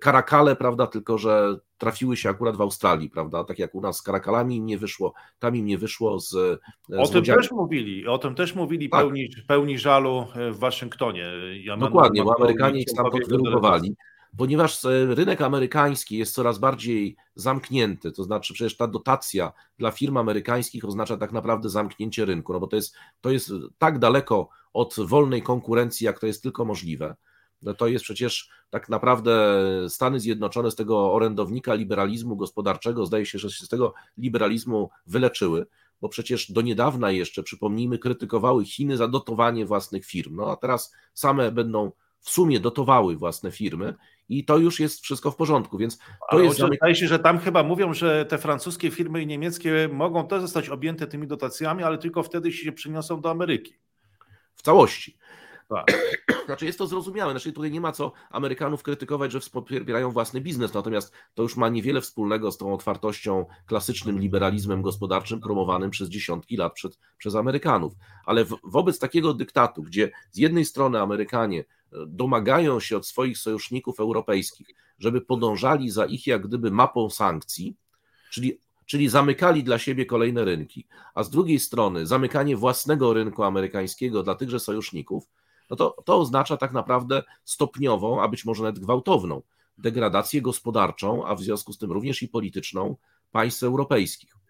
karakale, 0.00 0.56
prawda, 0.56 0.86
tylko 0.86 1.18
że 1.18 1.58
trafiły 1.78 2.16
się 2.16 2.30
akurat 2.30 2.56
w 2.56 2.60
Australii, 2.60 3.10
prawda, 3.10 3.44
tak 3.44 3.58
jak 3.58 3.74
u 3.74 3.80
nas 3.80 3.96
z 3.96 4.02
karakalami 4.02 4.56
im 4.56 4.66
nie 4.66 4.78
wyszło, 4.78 5.12
tam 5.38 5.56
im 5.56 5.66
nie 5.66 5.78
wyszło 5.78 6.20
z 6.20 6.60
O 6.98 7.06
z 7.06 7.10
tym 7.10 7.24
też 7.24 7.50
mówili, 7.50 8.06
o 8.06 8.18
tym 8.18 8.34
też 8.34 8.54
mówili 8.54 8.88
tak. 8.88 9.00
pełni, 9.00 9.28
pełni 9.46 9.78
żalu 9.78 10.26
w 10.52 10.58
Waszyngtonie. 10.58 11.24
Ja 11.62 11.76
Dokładnie, 11.76 12.24
bo 12.24 12.34
Amerykanie 12.38 12.80
ich 12.80 12.90
stamtąd 12.90 13.28
wyrugowali 13.28 13.94
ponieważ 14.36 14.84
e, 14.84 15.14
rynek 15.14 15.40
amerykański 15.40 16.18
jest 16.18 16.34
coraz 16.34 16.58
bardziej 16.58 17.16
zamknięty, 17.34 18.12
to 18.12 18.24
znaczy 18.24 18.54
przecież 18.54 18.76
ta 18.76 18.86
dotacja 18.86 19.52
dla 19.78 19.90
firm 19.90 20.16
amerykańskich 20.16 20.84
oznacza 20.84 21.16
tak 21.16 21.32
naprawdę 21.32 21.68
zamknięcie 21.68 22.24
rynku, 22.24 22.52
no 22.52 22.60
bo 22.60 22.66
to 22.66 22.76
jest, 22.76 22.94
to 23.20 23.30
jest 23.30 23.50
tak 23.78 23.98
daleko 23.98 24.48
od 24.72 24.94
wolnej 24.98 25.42
konkurencji, 25.42 26.04
jak 26.04 26.18
to 26.18 26.26
jest 26.26 26.42
tylko 26.42 26.64
możliwe. 26.64 27.16
No 27.62 27.74
to 27.74 27.86
jest 27.86 28.04
przecież 28.04 28.48
tak 28.70 28.88
naprawdę 28.88 29.62
Stany 29.88 30.20
Zjednoczone 30.20 30.70
z 30.70 30.74
tego 30.74 31.12
orędownika 31.12 31.74
liberalizmu 31.74 32.36
gospodarczego, 32.36 33.06
zdaje 33.06 33.26
się, 33.26 33.38
że 33.38 33.50
się 33.50 33.64
z 33.64 33.68
tego 33.68 33.94
liberalizmu 34.18 34.90
wyleczyły, 35.06 35.66
bo 36.00 36.08
przecież 36.08 36.52
do 36.52 36.62
niedawna 36.62 37.10
jeszcze, 37.10 37.42
przypomnijmy, 37.42 37.98
krytykowały 37.98 38.64
Chiny 38.64 38.96
za 38.96 39.08
dotowanie 39.08 39.66
własnych 39.66 40.06
firm. 40.06 40.36
No 40.36 40.50
a 40.50 40.56
teraz 40.56 40.94
same 41.14 41.52
będą 41.52 41.92
w 42.22 42.30
sumie 42.30 42.60
dotowały 42.60 43.16
własne 43.16 43.50
firmy 43.50 43.94
i 44.28 44.44
to 44.44 44.58
już 44.58 44.80
jest 44.80 45.00
wszystko 45.00 45.30
w 45.30 45.36
porządku, 45.36 45.78
więc 45.78 45.98
to 45.98 46.04
Ale 46.28 46.44
jest... 46.44 46.62
Wydaje 46.62 46.94
się, 46.94 47.08
że 47.08 47.18
tam 47.18 47.38
chyba 47.38 47.62
mówią, 47.62 47.94
że 47.94 48.24
te 48.24 48.38
francuskie 48.38 48.90
firmy 48.90 49.22
i 49.22 49.26
niemieckie 49.26 49.88
mogą 49.92 50.26
też 50.26 50.42
zostać 50.42 50.68
objęte 50.68 51.06
tymi 51.06 51.26
dotacjami, 51.26 51.82
ale 51.82 51.98
tylko 51.98 52.22
wtedy 52.22 52.52
się 52.52 52.72
przeniosą 52.72 53.20
do 53.20 53.30
Ameryki. 53.30 53.74
W 54.54 54.62
całości. 54.62 55.16
Tak. 55.68 55.86
Znaczy 56.46 56.66
jest 56.66 56.78
to 56.78 56.86
zrozumiałe, 56.86 57.32
znaczy 57.32 57.52
tutaj 57.52 57.70
nie 57.70 57.80
ma 57.80 57.92
co 57.92 58.12
Amerykanów 58.30 58.82
krytykować, 58.82 59.32
że 59.32 59.40
wspierają 59.40 60.10
własny 60.10 60.40
biznes, 60.40 60.74
natomiast 60.74 61.12
to 61.34 61.42
już 61.42 61.56
ma 61.56 61.68
niewiele 61.68 62.00
wspólnego 62.00 62.52
z 62.52 62.58
tą 62.58 62.74
otwartością, 62.74 63.46
klasycznym 63.66 64.20
liberalizmem 64.20 64.82
gospodarczym 64.82 65.40
promowanym 65.40 65.90
przez 65.90 66.08
dziesiątki 66.08 66.56
lat 66.56 66.72
przed, 66.72 66.98
przez 67.18 67.34
Amerykanów. 67.34 67.92
Ale 68.24 68.44
w, 68.44 68.58
wobec 68.64 68.98
takiego 68.98 69.34
dyktatu, 69.34 69.82
gdzie 69.82 70.10
z 70.30 70.38
jednej 70.38 70.64
strony 70.64 71.00
Amerykanie 71.00 71.64
domagają 72.06 72.80
się 72.80 72.96
od 72.96 73.06
swoich 73.06 73.38
sojuszników 73.38 74.00
europejskich, 74.00 74.66
żeby 74.98 75.20
podążali 75.20 75.90
za 75.90 76.06
ich 76.06 76.26
jak 76.26 76.46
gdyby 76.46 76.70
mapą 76.70 77.10
sankcji, 77.10 77.76
czyli, 78.30 78.58
czyli 78.86 79.08
zamykali 79.08 79.64
dla 79.64 79.78
siebie 79.78 80.06
kolejne 80.06 80.44
rynki, 80.44 80.86
a 81.14 81.22
z 81.22 81.30
drugiej 81.30 81.58
strony 81.58 82.06
zamykanie 82.06 82.56
własnego 82.56 83.12
rynku 83.12 83.42
amerykańskiego 83.42 84.22
dla 84.22 84.34
tychże 84.34 84.60
sojuszników, 84.60 85.28
no 85.70 85.76
to, 85.76 85.96
to 86.04 86.18
oznacza 86.18 86.56
tak 86.56 86.72
naprawdę 86.72 87.22
stopniową, 87.44 88.22
a 88.22 88.28
być 88.28 88.44
może 88.44 88.62
nawet 88.62 88.78
gwałtowną 88.78 89.42
degradację 89.78 90.42
gospodarczą, 90.42 91.26
a 91.26 91.34
w 91.34 91.40
związku 91.40 91.72
z 91.72 91.78
tym 91.78 91.92
również 91.92 92.22
i 92.22 92.28
polityczną 92.28 92.96
państw 93.30 93.62
europejskich. 93.62 94.41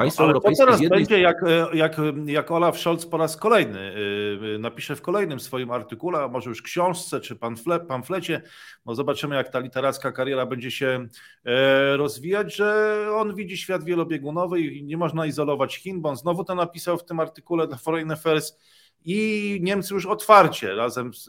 Państwo 0.00 0.22
no, 0.22 0.28
europejskie. 0.28 0.64
teraz 0.64 0.80
jednej... 0.80 0.98
będzie, 0.98 1.20
jak, 1.20 1.36
jak, 1.72 1.96
jak 2.26 2.50
Olaf 2.50 2.78
Scholz 2.78 3.06
po 3.06 3.16
raz 3.16 3.36
kolejny 3.36 3.94
yy, 4.42 4.58
napisze 4.58 4.96
w 4.96 5.02
kolejnym 5.02 5.40
swoim 5.40 5.70
artykule, 5.70 6.18
a 6.18 6.28
może 6.28 6.50
już 6.50 6.62
książce 6.62 7.20
czy 7.20 7.36
pamfle, 7.36 7.80
pamflecie, 7.80 8.42
bo 8.84 8.94
zobaczymy, 8.94 9.36
jak 9.36 9.48
ta 9.48 9.58
literacka 9.58 10.12
kariera 10.12 10.46
będzie 10.46 10.70
się 10.70 11.06
yy, 11.44 11.52
rozwijać, 11.96 12.56
że 12.56 12.96
on 13.14 13.34
widzi 13.34 13.56
świat 13.56 13.84
wielobiegunowy 13.84 14.60
i 14.60 14.84
nie 14.84 14.96
można 14.96 15.26
izolować 15.26 15.76
Chin, 15.76 16.00
bo 16.00 16.08
on 16.08 16.16
znowu 16.16 16.44
to 16.44 16.54
napisał 16.54 16.98
w 16.98 17.04
tym 17.04 17.20
artykule 17.20 17.66
dla 17.66 17.76
Foreign 17.76 18.10
Affairs. 18.10 18.58
I 19.04 19.58
Niemcy 19.62 19.94
już 19.94 20.06
otwarcie, 20.06 20.74
razem, 20.74 21.14
z, 21.14 21.28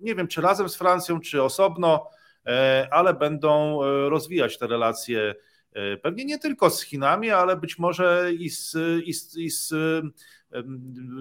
nie 0.00 0.14
wiem 0.14 0.28
czy 0.28 0.40
razem 0.40 0.68
z 0.68 0.76
Francją, 0.76 1.20
czy 1.20 1.42
osobno, 1.42 2.10
ale 2.90 3.14
będą 3.14 3.80
rozwijać 4.08 4.58
te 4.58 4.66
relacje 4.66 5.34
E, 5.34 5.34
pewnie 6.02 6.24
nie 6.24 6.38
tylko 6.38 6.70
z 6.70 6.82
Chinami, 6.82 7.30
ale 7.30 7.56
być 7.56 7.78
może 7.78 8.32
i 8.38 8.50
z, 8.50 8.76
i 9.04 9.14
z, 9.14 9.36
i 9.36 9.50
z 9.50 9.74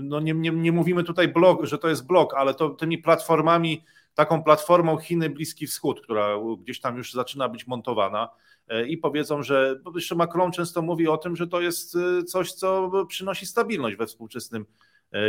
no 0.03 0.19
nie, 0.19 0.33
nie, 0.33 0.51
nie 0.51 0.71
mówimy 0.71 1.03
tutaj 1.03 1.27
blok, 1.27 1.65
że 1.65 1.77
to 1.77 1.89
jest 1.89 2.07
blok, 2.07 2.33
ale 2.33 2.53
to 2.53 2.69
tymi 2.69 2.97
platformami, 2.97 3.83
taką 4.15 4.43
platformą 4.43 4.97
Chiny 4.97 5.29
Bliski 5.29 5.67
Wschód, 5.67 6.01
która 6.01 6.27
gdzieś 6.59 6.81
tam 6.81 6.97
już 6.97 7.13
zaczyna 7.13 7.49
być 7.49 7.67
montowana 7.67 8.29
e, 8.67 8.87
i 8.87 8.97
powiedzą, 8.97 9.43
że 9.43 9.79
jeszcze 9.95 10.15
Macron 10.15 10.51
często 10.51 10.81
mówi 10.81 11.07
o 11.07 11.17
tym, 11.17 11.35
że 11.35 11.47
to 11.47 11.61
jest 11.61 11.95
e, 11.95 12.23
coś, 12.23 12.51
co 12.51 12.91
przynosi 13.07 13.45
stabilność 13.45 13.97
we 13.97 14.07
współczesnym 14.07 14.65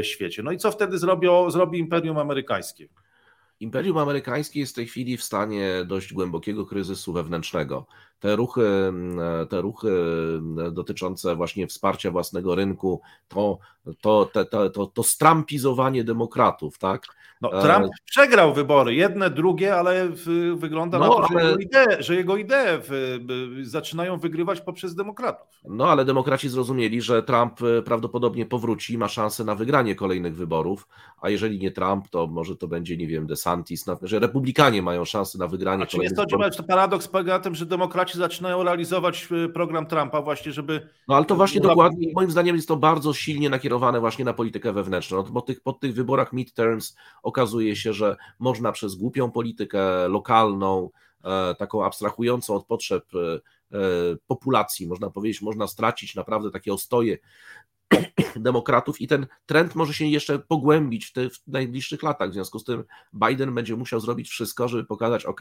świecie. 0.03 0.43
No 0.43 0.53
i 0.53 0.59
co 0.59 0.71
wtedy 0.71 0.99
zrobi 0.99 1.79
Imperium 1.79 2.19
Amerykańskie? 2.19 2.89
Imperium 3.61 3.99
Amerykańskie 3.99 4.61
jest 4.61 4.73
w 4.73 4.77
tej 4.77 4.87
chwili 4.87 5.17
w 5.17 5.25
stanie 5.25 5.85
dość 5.87 6.13
głębokiego 6.13 6.67
kryzysu 6.67 7.13
wewnętrznego. 7.13 7.87
Te 8.25 8.37
ruchy, 8.37 8.63
mm, 8.63 9.49
te 9.49 9.61
ruchy 9.61 9.89
mm, 9.89 10.75
dotyczące 10.75 11.37
właśnie 11.37 11.67
wsparcia 11.67 12.11
własnego 12.11 12.55
rynku, 12.55 13.01
to, 13.29 13.59
to, 14.01 14.31
to, 14.51 14.71
to, 14.71 14.87
to 14.87 15.03
strampizowanie 15.03 16.05
demokratów, 16.05 16.79
tak? 16.79 17.07
No, 17.41 17.49
Trump 17.49 17.85
e... 17.85 17.89
przegrał 18.05 18.55
wybory, 18.55 18.95
jedne, 18.95 19.31
drugie, 19.31 19.75
ale 19.77 20.09
w, 20.09 20.55
wygląda 20.57 20.99
no, 20.99 21.09
na 21.09 21.15
to, 21.15 21.33
że, 21.33 21.41
ale... 21.41 21.51
jego 21.51 21.59
idee, 21.59 22.03
że 22.03 22.15
jego 22.15 22.37
idee 22.37 22.81
w, 22.89 23.19
zaczynają 23.63 24.19
wygrywać 24.19 24.61
poprzez 24.61 24.95
demokratów. 24.95 25.47
No 25.65 25.89
ale 25.89 26.05
demokraci 26.05 26.49
zrozumieli, 26.49 27.01
że 27.01 27.23
Trump 27.23 27.63
e, 27.63 27.83
prawdopodobnie 27.83 28.47
powróci, 28.47 28.99
ma 28.99 29.09
szansę 29.09 29.45
na 29.45 29.55
wygranie 29.55 29.95
kolejnych 29.95 30.37
wyborów, 30.37 30.89
a 31.21 31.31
jeżeli 31.31 31.59
nie 31.59 31.71
Trump, 31.71 32.09
to 32.09 32.27
może 32.27 32.57
to 32.57 32.69
będzie, 32.69 32.97
nie 32.97 33.07
wiem, 33.07 33.27
DeSantis, 33.27 33.85
że 34.03 34.19
republikanie 34.19 34.83
mają 34.83 35.05
szansę 35.05 35.39
na 35.39 35.47
wygranie 35.47 35.83
a 35.83 35.87
kolejnych 35.87 36.11
wyborów. 36.11 36.31
Czy 36.31 36.45
jest 36.45 36.57
to, 36.57 36.63
to 36.63 36.69
paradoks 36.69 37.09
polega 37.09 37.33
na 37.33 37.41
tym, 37.41 37.55
że 37.55 37.67
demokraci 37.67 38.14
zaczynają 38.19 38.63
realizować 38.63 39.29
e, 39.45 39.49
program 39.49 39.87
Trumpa 39.87 40.23
właśnie, 40.23 40.53
żeby... 40.53 40.89
No 41.09 41.17
ale 41.17 41.25
to 41.25 41.37
właśnie 41.37 41.61
dokładnie, 41.61 42.13
moim 42.15 42.31
zdaniem 42.31 42.57
jest 42.57 42.69
to 42.69 42.77
bardzo 42.77 43.15
silnie 43.15 43.51
nakierowane 43.51 44.01
właśnie 44.01 44.25
na 44.25 44.33
politykę 44.33 44.73
wewnętrzną, 44.73 45.17
no, 45.17 45.23
bo 45.23 45.41
tych, 45.41 45.61
po 45.61 45.73
tych 45.73 45.95
wyborach 45.95 46.33
midterms 46.33 46.97
okazuje 47.23 47.77
się, 47.77 47.93
że 47.93 48.17
można 48.39 48.73
przez 48.73 48.95
głupią 48.95 49.31
politykę 49.31 50.09
lokalną, 50.09 50.91
e, 51.25 51.55
taką 51.55 51.85
abstrahującą 51.85 52.55
od 52.55 52.67
potrzeb 52.67 53.05
e, 53.15 53.41
populacji, 54.27 54.87
można 54.87 55.11
powiedzieć, 55.11 55.43
można 55.43 55.67
stracić 55.67 56.15
naprawdę 56.15 56.51
takie 56.51 56.73
ostoje 56.73 57.19
demokratów 58.37 59.01
i 59.01 59.09
ten 59.09 59.27
trend 59.47 59.75
może 59.75 59.95
się 59.95 60.07
jeszcze 60.07 60.39
pogłębić 60.39 61.07
w, 61.07 61.13
te, 61.13 61.31
w, 61.31 61.47
najbliższych 61.47 62.03
latach. 62.03 62.31
W 62.31 62.33
związku 62.33 62.59
z 62.59 62.65
tym 62.65 62.85
Biden 63.13 63.55
będzie 63.55 63.77
musiał 63.77 64.01
zrobić 64.01 64.29
wszystko, 64.29 64.69
żeby 64.69 64.85
pokazać, 64.85 65.25
OK, 65.25 65.41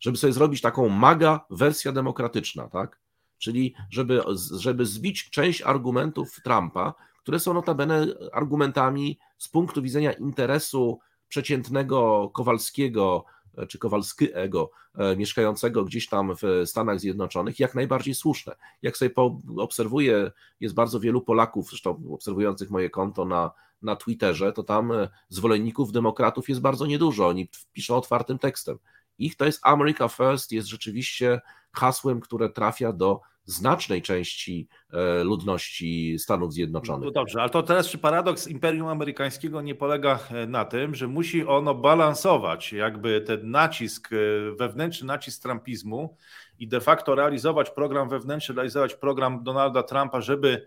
żeby 0.00 0.16
sobie 0.16 0.32
zrobić 0.32 0.60
taką 0.60 0.88
maga 0.88 1.46
wersja 1.50 1.92
demokratyczna, 1.92 2.68
tak? 2.68 3.00
Czyli 3.38 3.74
żeby, 3.90 4.22
żeby 4.58 4.86
zbić 4.86 5.30
część 5.30 5.62
argumentów 5.62 6.40
Trumpa, 6.44 6.94
które 7.22 7.40
są 7.40 7.54
notabene 7.54 8.06
argumentami 8.32 9.18
z 9.38 9.48
punktu 9.48 9.82
widzenia 9.82 10.12
interesu 10.12 10.98
przeciętnego 11.28 12.30
Kowalskiego 12.34 13.24
e, 13.56 13.66
czy 13.66 13.78
Kowalskiego 13.78 14.70
e, 14.94 15.16
mieszkającego 15.16 15.84
gdzieś 15.84 16.08
tam 16.08 16.34
w 16.42 16.62
Stanach 16.66 17.00
Zjednoczonych, 17.00 17.60
jak 17.60 17.74
najbardziej 17.74 18.14
słuszne. 18.14 18.56
Jak 18.82 18.96
sobie 18.96 19.10
obserwuję, 19.58 20.32
jest 20.60 20.74
bardzo 20.74 21.00
wielu 21.00 21.22
Polaków, 21.22 21.68
zresztą 21.68 22.02
obserwujących 22.10 22.70
moje 22.70 22.90
konto 22.90 23.24
na, 23.24 23.50
na 23.82 23.96
Twitterze, 23.96 24.52
to 24.52 24.62
tam 24.62 24.92
e, 24.92 25.08
zwolenników 25.28 25.92
demokratów 25.92 26.48
jest 26.48 26.60
bardzo 26.60 26.86
niedużo. 26.86 27.28
Oni 27.28 27.48
piszą 27.72 27.96
otwartym 27.96 28.38
tekstem. 28.38 28.78
Ich 29.18 29.36
to 29.36 29.44
jest 29.44 29.60
America 29.62 30.08
First, 30.08 30.52
jest 30.52 30.68
rzeczywiście 30.68 31.40
hasłem, 31.72 32.20
które 32.20 32.50
trafia 32.50 32.92
do 32.92 33.20
znacznej 33.44 34.02
części 34.02 34.68
e, 34.92 35.24
ludności 35.24 36.18
Stanów 36.18 36.52
Zjednoczonych. 36.52 37.04
No 37.04 37.10
dobrze, 37.10 37.40
ale 37.40 37.50
to 37.50 37.62
teraz 37.62 37.88
czy 37.88 37.98
paradoks 37.98 38.48
Imperium 38.48 38.88
Amerykańskiego 38.88 39.62
nie 39.62 39.74
polega 39.74 40.18
e, 40.30 40.46
na 40.46 40.64
tym, 40.64 40.94
że 40.94 41.06
musi 41.06 41.46
ono 41.46 41.74
balansować 41.74 42.72
jakby 42.72 43.20
ten 43.20 43.50
nacisk, 43.50 44.10
e, 44.12 44.16
wewnętrzny 44.56 45.06
nacisk 45.06 45.42
trumpizmu 45.42 46.16
i 46.58 46.68
de 46.68 46.80
facto 46.80 47.14
realizować 47.14 47.70
program 47.70 48.08
wewnętrzny, 48.08 48.54
realizować 48.54 48.94
program 48.94 49.42
Donalda 49.42 49.82
Trumpa, 49.82 50.20
żeby 50.20 50.66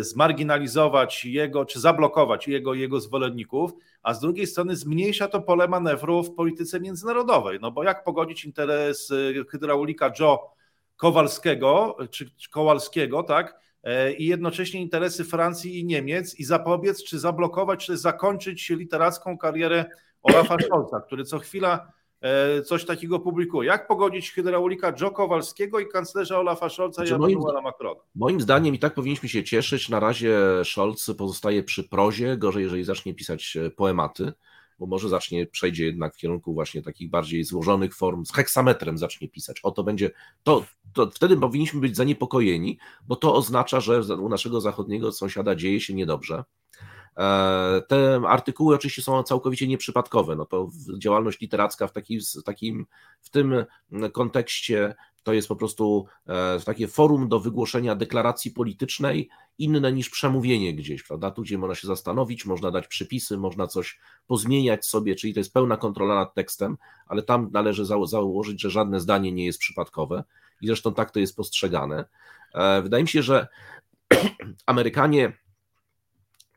zmarginalizować 0.00 1.24
jego, 1.24 1.64
czy 1.64 1.80
zablokować 1.80 2.48
jego, 2.48 2.74
jego 2.74 3.00
zwolenników, 3.00 3.70
a 4.02 4.14
z 4.14 4.20
drugiej 4.20 4.46
strony 4.46 4.76
zmniejsza 4.76 5.28
to 5.28 5.40
pole 5.40 5.68
manewru 5.68 6.22
w 6.22 6.34
polityce 6.34 6.80
międzynarodowej. 6.80 7.58
No 7.62 7.70
bo 7.70 7.84
jak 7.84 8.04
pogodzić 8.04 8.44
interes 8.44 9.12
hydraulika 9.50 10.12
Joe 10.20 10.50
Kowalskiego, 10.96 11.96
czy, 12.10 12.30
Kowalskiego, 12.50 13.22
tak? 13.22 13.60
E, 13.84 14.12
I 14.12 14.26
jednocześnie 14.26 14.80
interesy 14.80 15.24
Francji 15.24 15.80
i 15.80 15.84
Niemiec 15.84 16.34
i 16.34 16.44
zapobiec, 16.44 17.04
czy 17.04 17.18
zablokować, 17.18 17.86
czy 17.86 17.96
zakończyć 17.96 18.70
literacką 18.70 19.38
karierę 19.38 19.84
Olafa 20.22 20.56
Scholza, 20.58 21.00
który 21.00 21.24
co 21.24 21.38
chwila 21.38 21.74
e, 21.76 21.97
coś 22.64 22.84
takiego 22.84 23.20
publikuje. 23.20 23.68
Jak 23.68 23.86
pogodzić 23.86 24.32
hydraulika 24.32 24.92
Joe 25.00 25.10
Kowalskiego 25.10 25.80
i 25.80 25.88
kanclerza 25.88 26.38
Olafa 26.38 26.68
Scholza 26.68 27.04
i 27.04 27.12
Emmanuela 27.12 27.60
Macrona? 27.60 28.00
Moim 28.14 28.40
zdaniem 28.40 28.74
i 28.74 28.78
tak 28.78 28.94
powinniśmy 28.94 29.28
się 29.28 29.44
cieszyć. 29.44 29.88
Na 29.88 30.00
razie 30.00 30.38
Scholz 30.64 31.10
pozostaje 31.18 31.62
przy 31.62 31.84
prozie, 31.84 32.36
gorzej 32.36 32.62
jeżeli 32.62 32.84
zacznie 32.84 33.14
pisać 33.14 33.56
e, 33.56 33.70
poematy. 33.70 34.32
bo 34.78 34.86
może 34.86 35.08
zacznie, 35.08 35.46
przejdzie 35.46 35.84
jednak 35.84 36.14
w 36.14 36.18
kierunku 36.18 36.54
właśnie 36.54 36.82
takich 36.82 37.10
bardziej 37.10 37.44
złożonych 37.44 37.96
form, 37.96 38.24
z 38.24 38.32
heksametrem 38.32 38.98
zacznie 38.98 39.28
pisać. 39.28 39.60
O 39.62 39.70
to 39.70 39.84
będzie, 39.84 40.10
to, 40.42 40.64
to 40.94 41.10
wtedy 41.10 41.36
powinniśmy 41.36 41.80
być 41.80 41.96
zaniepokojeni, 41.96 42.78
bo 43.06 43.16
to 43.16 43.34
oznacza, 43.34 43.80
że 43.80 44.00
u 44.00 44.28
naszego 44.28 44.60
zachodniego 44.60 45.12
sąsiada 45.12 45.54
dzieje 45.54 45.80
się 45.80 45.94
niedobrze. 45.94 46.44
E, 47.18 47.82
te 47.88 48.20
artykuły 48.28 48.74
oczywiście 48.74 49.02
są 49.02 49.22
całkowicie 49.22 49.68
nieprzypadkowe. 49.68 50.36
No 50.36 50.46
to 50.46 50.70
działalność 50.98 51.40
literacka 51.40 51.86
w, 51.86 51.92
taki, 51.92 52.18
takim 52.44 52.86
w 53.20 53.30
tym 53.30 53.64
kontekście 54.12 54.94
to 55.22 55.32
jest 55.32 55.48
po 55.48 55.56
prostu 55.56 56.06
e, 56.26 56.60
takie 56.64 56.88
forum 56.88 57.28
do 57.28 57.40
wygłoszenia 57.40 57.94
deklaracji 57.94 58.50
politycznej, 58.50 59.28
inne 59.58 59.92
niż 59.92 60.10
przemówienie 60.10 60.74
gdzieś, 60.74 61.02
prawda? 61.02 61.30
Tu, 61.30 61.42
gdzie 61.42 61.58
można 61.58 61.74
się 61.74 61.86
zastanowić, 61.86 62.46
można 62.46 62.70
dać 62.70 62.86
przypisy, 62.86 63.38
można 63.38 63.66
coś 63.66 63.98
pozmieniać 64.26 64.86
sobie, 64.86 65.14
czyli 65.14 65.34
to 65.34 65.40
jest 65.40 65.52
pełna 65.52 65.76
kontrola 65.76 66.14
nad 66.14 66.34
tekstem, 66.34 66.76
ale 67.06 67.22
tam 67.22 67.50
należy 67.52 67.84
założyć, 67.84 68.62
że 68.62 68.70
żadne 68.70 69.00
zdanie 69.00 69.32
nie 69.32 69.46
jest 69.46 69.58
przypadkowe 69.58 70.24
i 70.60 70.66
zresztą 70.66 70.94
tak 70.94 71.10
to 71.10 71.20
jest 71.20 71.36
postrzegane. 71.36 72.04
E, 72.54 72.82
wydaje 72.82 73.04
mi 73.04 73.08
się, 73.08 73.22
że 73.22 73.48
Amerykanie, 74.66 75.32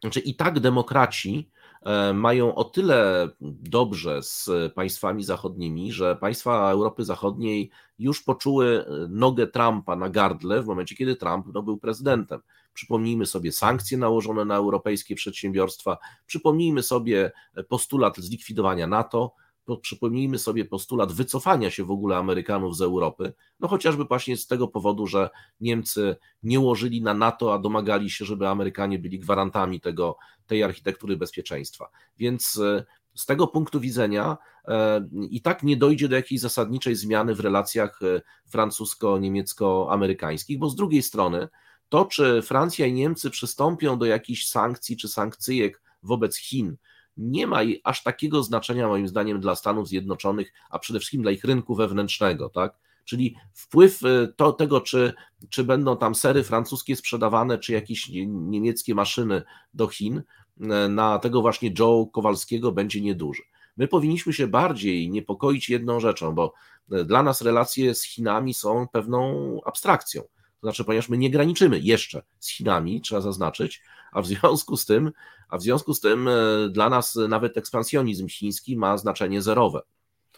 znaczy 0.02 0.20
i 0.20 0.36
tak 0.36 0.60
demokraci, 0.60 1.52
E, 1.86 2.14
mają 2.14 2.56
o 2.56 2.64
tyle 2.64 3.30
dobrze 3.42 4.24
z 4.24 4.50
państwami 4.74 5.24
zachodnimi, 5.24 5.92
że 5.92 6.16
państwa 6.16 6.72
Europy 6.72 7.06
Zachodniej 7.06 7.72
już 8.00 8.24
poczuły 8.24 8.86
e, 8.86 9.08
nogę 9.10 9.48
Trumpa 9.48 9.96
na 9.96 10.10
gardle 10.10 10.62
w 10.62 10.66
momencie, 10.66 10.96
kiedy 10.96 11.16
Trump 11.16 11.46
no, 11.54 11.64
był 11.64 11.78
prezydentem. 11.78 12.40
Przypomnijmy 12.74 13.26
sobie 13.26 13.52
sankcje 13.52 13.98
nałożone 13.98 14.46
na 14.46 14.56
europejskie 14.56 15.16
przedsiębiorstwa, 15.16 15.98
przypomnijmy 16.26 16.84
sobie 16.84 17.32
postulat 17.70 18.18
zlikwidowania 18.18 18.88
NATO, 18.88 19.34
przypomnijmy 19.82 20.40
sobie 20.40 20.66
postulat 20.66 21.12
wycofania 21.12 21.70
się 21.70 21.84
w 21.84 21.92
ogóle 21.92 22.18
Amerykanów 22.18 22.78
z 22.78 22.82
Europy, 22.82 23.34
no 23.60 23.68
chociażby 23.68 24.06
właśnie 24.06 24.38
z 24.38 24.48
tego 24.48 24.68
powodu, 24.68 25.08
że 25.08 25.30
Niemcy 25.60 26.16
nie 26.44 26.60
łożyli 26.60 27.02
na 27.02 27.14
NATO, 27.14 27.54
a 27.54 27.60
domagali 27.60 28.10
się, 28.10 28.26
żeby 28.26 28.48
Amerykanie 28.48 29.00
byli 29.00 29.20
gwarantami 29.20 29.82
tego, 29.82 30.18
tej 30.48 30.64
architektury 30.64 31.18
bezpieczeństwa. 31.18 31.90
Więc 32.18 32.58
e, 32.58 32.86
z 33.16 33.26
tego 33.26 33.48
punktu 33.48 33.80
widzenia 33.80 34.38
e, 34.68 35.08
i 35.30 35.42
tak 35.42 35.64
nie 35.64 35.78
dojdzie 35.78 36.10
do 36.10 36.16
jakiejś 36.16 36.42
zasadniczej 36.42 36.96
zmiany 36.96 37.36
w 37.36 37.40
relacjach 37.40 38.00
e, 38.02 38.22
francusko-niemiecko-amerykańskich, 38.50 40.60
bo 40.60 40.70
z 40.70 40.76
drugiej 40.76 41.04
strony 41.04 41.48
to, 41.90 42.06
czy 42.06 42.42
Francja 42.42 42.86
i 42.86 42.94
Niemcy 42.94 43.30
przystąpią 43.30 43.98
do 43.98 44.06
jakichś 44.06 44.48
sankcji 44.48 44.98
czy 44.98 45.08
sankcyjek 45.08 45.82
wobec 46.04 46.38
Chin, 46.38 46.78
nie 47.18 47.48
ma 47.48 47.60
aż 47.84 48.04
takiego 48.04 48.44
znaczenia, 48.44 48.88
moim 48.88 49.08
zdaniem, 49.08 49.40
dla 49.40 49.56
Stanów 49.56 49.88
Zjednoczonych, 49.88 50.54
a 50.70 50.80
przede 50.80 51.00
wszystkim 51.00 51.22
dla 51.22 51.32
ich 51.32 51.44
rynku 51.44 51.76
wewnętrznego, 51.76 52.50
tak? 52.50 52.78
Czyli 53.06 53.36
wpływ 53.54 54.04
y, 54.04 54.34
to, 54.36 54.52
tego, 54.52 54.82
czy, 54.82 55.14
czy 55.50 55.64
będą 55.64 55.98
tam 55.98 56.16
sery 56.16 56.44
francuskie 56.44 56.96
sprzedawane, 56.96 57.58
czy 57.58 57.74
jakieś 57.74 58.10
niemieckie 58.28 58.96
maszyny 58.96 59.42
do 59.74 59.88
Chin, 59.88 60.18
y, 60.18 60.90
na 60.90 61.20
tego 61.20 61.42
właśnie 61.42 61.74
Joe 61.80 62.10
Kowalskiego 62.14 62.72
będzie 62.72 63.02
nieduży. 63.02 63.42
My 63.78 63.88
powinniśmy 63.88 64.34
się 64.34 64.48
bardziej 64.48 65.10
niepokoić 65.10 65.70
jedną 65.70 66.00
rzeczą, 66.00 66.36
bo 66.36 66.54
y, 66.94 67.06
dla 67.06 67.24
nas 67.24 67.42
relacje 67.42 67.96
z 67.96 68.04
Chinami 68.04 68.54
są 68.54 68.88
pewną 68.88 69.58
abstrakcją. 69.66 70.22
To 70.62 70.68
znaczy, 70.68 70.84
ponieważ 70.84 71.10
my 71.10 71.18
nie 71.18 71.30
graniczymy 71.30 71.80
jeszcze 71.80 72.24
z 72.40 72.50
Chinami, 72.50 73.02
trzeba 73.02 73.22
zaznaczyć, 73.22 73.82
a 74.12 74.22
w 74.22 74.28
związku 74.28 74.78
z 74.78 74.86
tym, 74.86 75.12
a 75.50 75.58
w 75.58 75.62
związku 75.62 75.94
z 75.94 76.00
tym 76.00 76.28
e, 76.28 76.34
dla 76.70 76.90
nas 76.90 77.16
nawet 77.30 77.58
ekspansjonizm 77.58 78.28
chiński 78.28 78.78
ma 78.78 78.98
znaczenie 78.98 79.42
zerowe. 79.42 79.82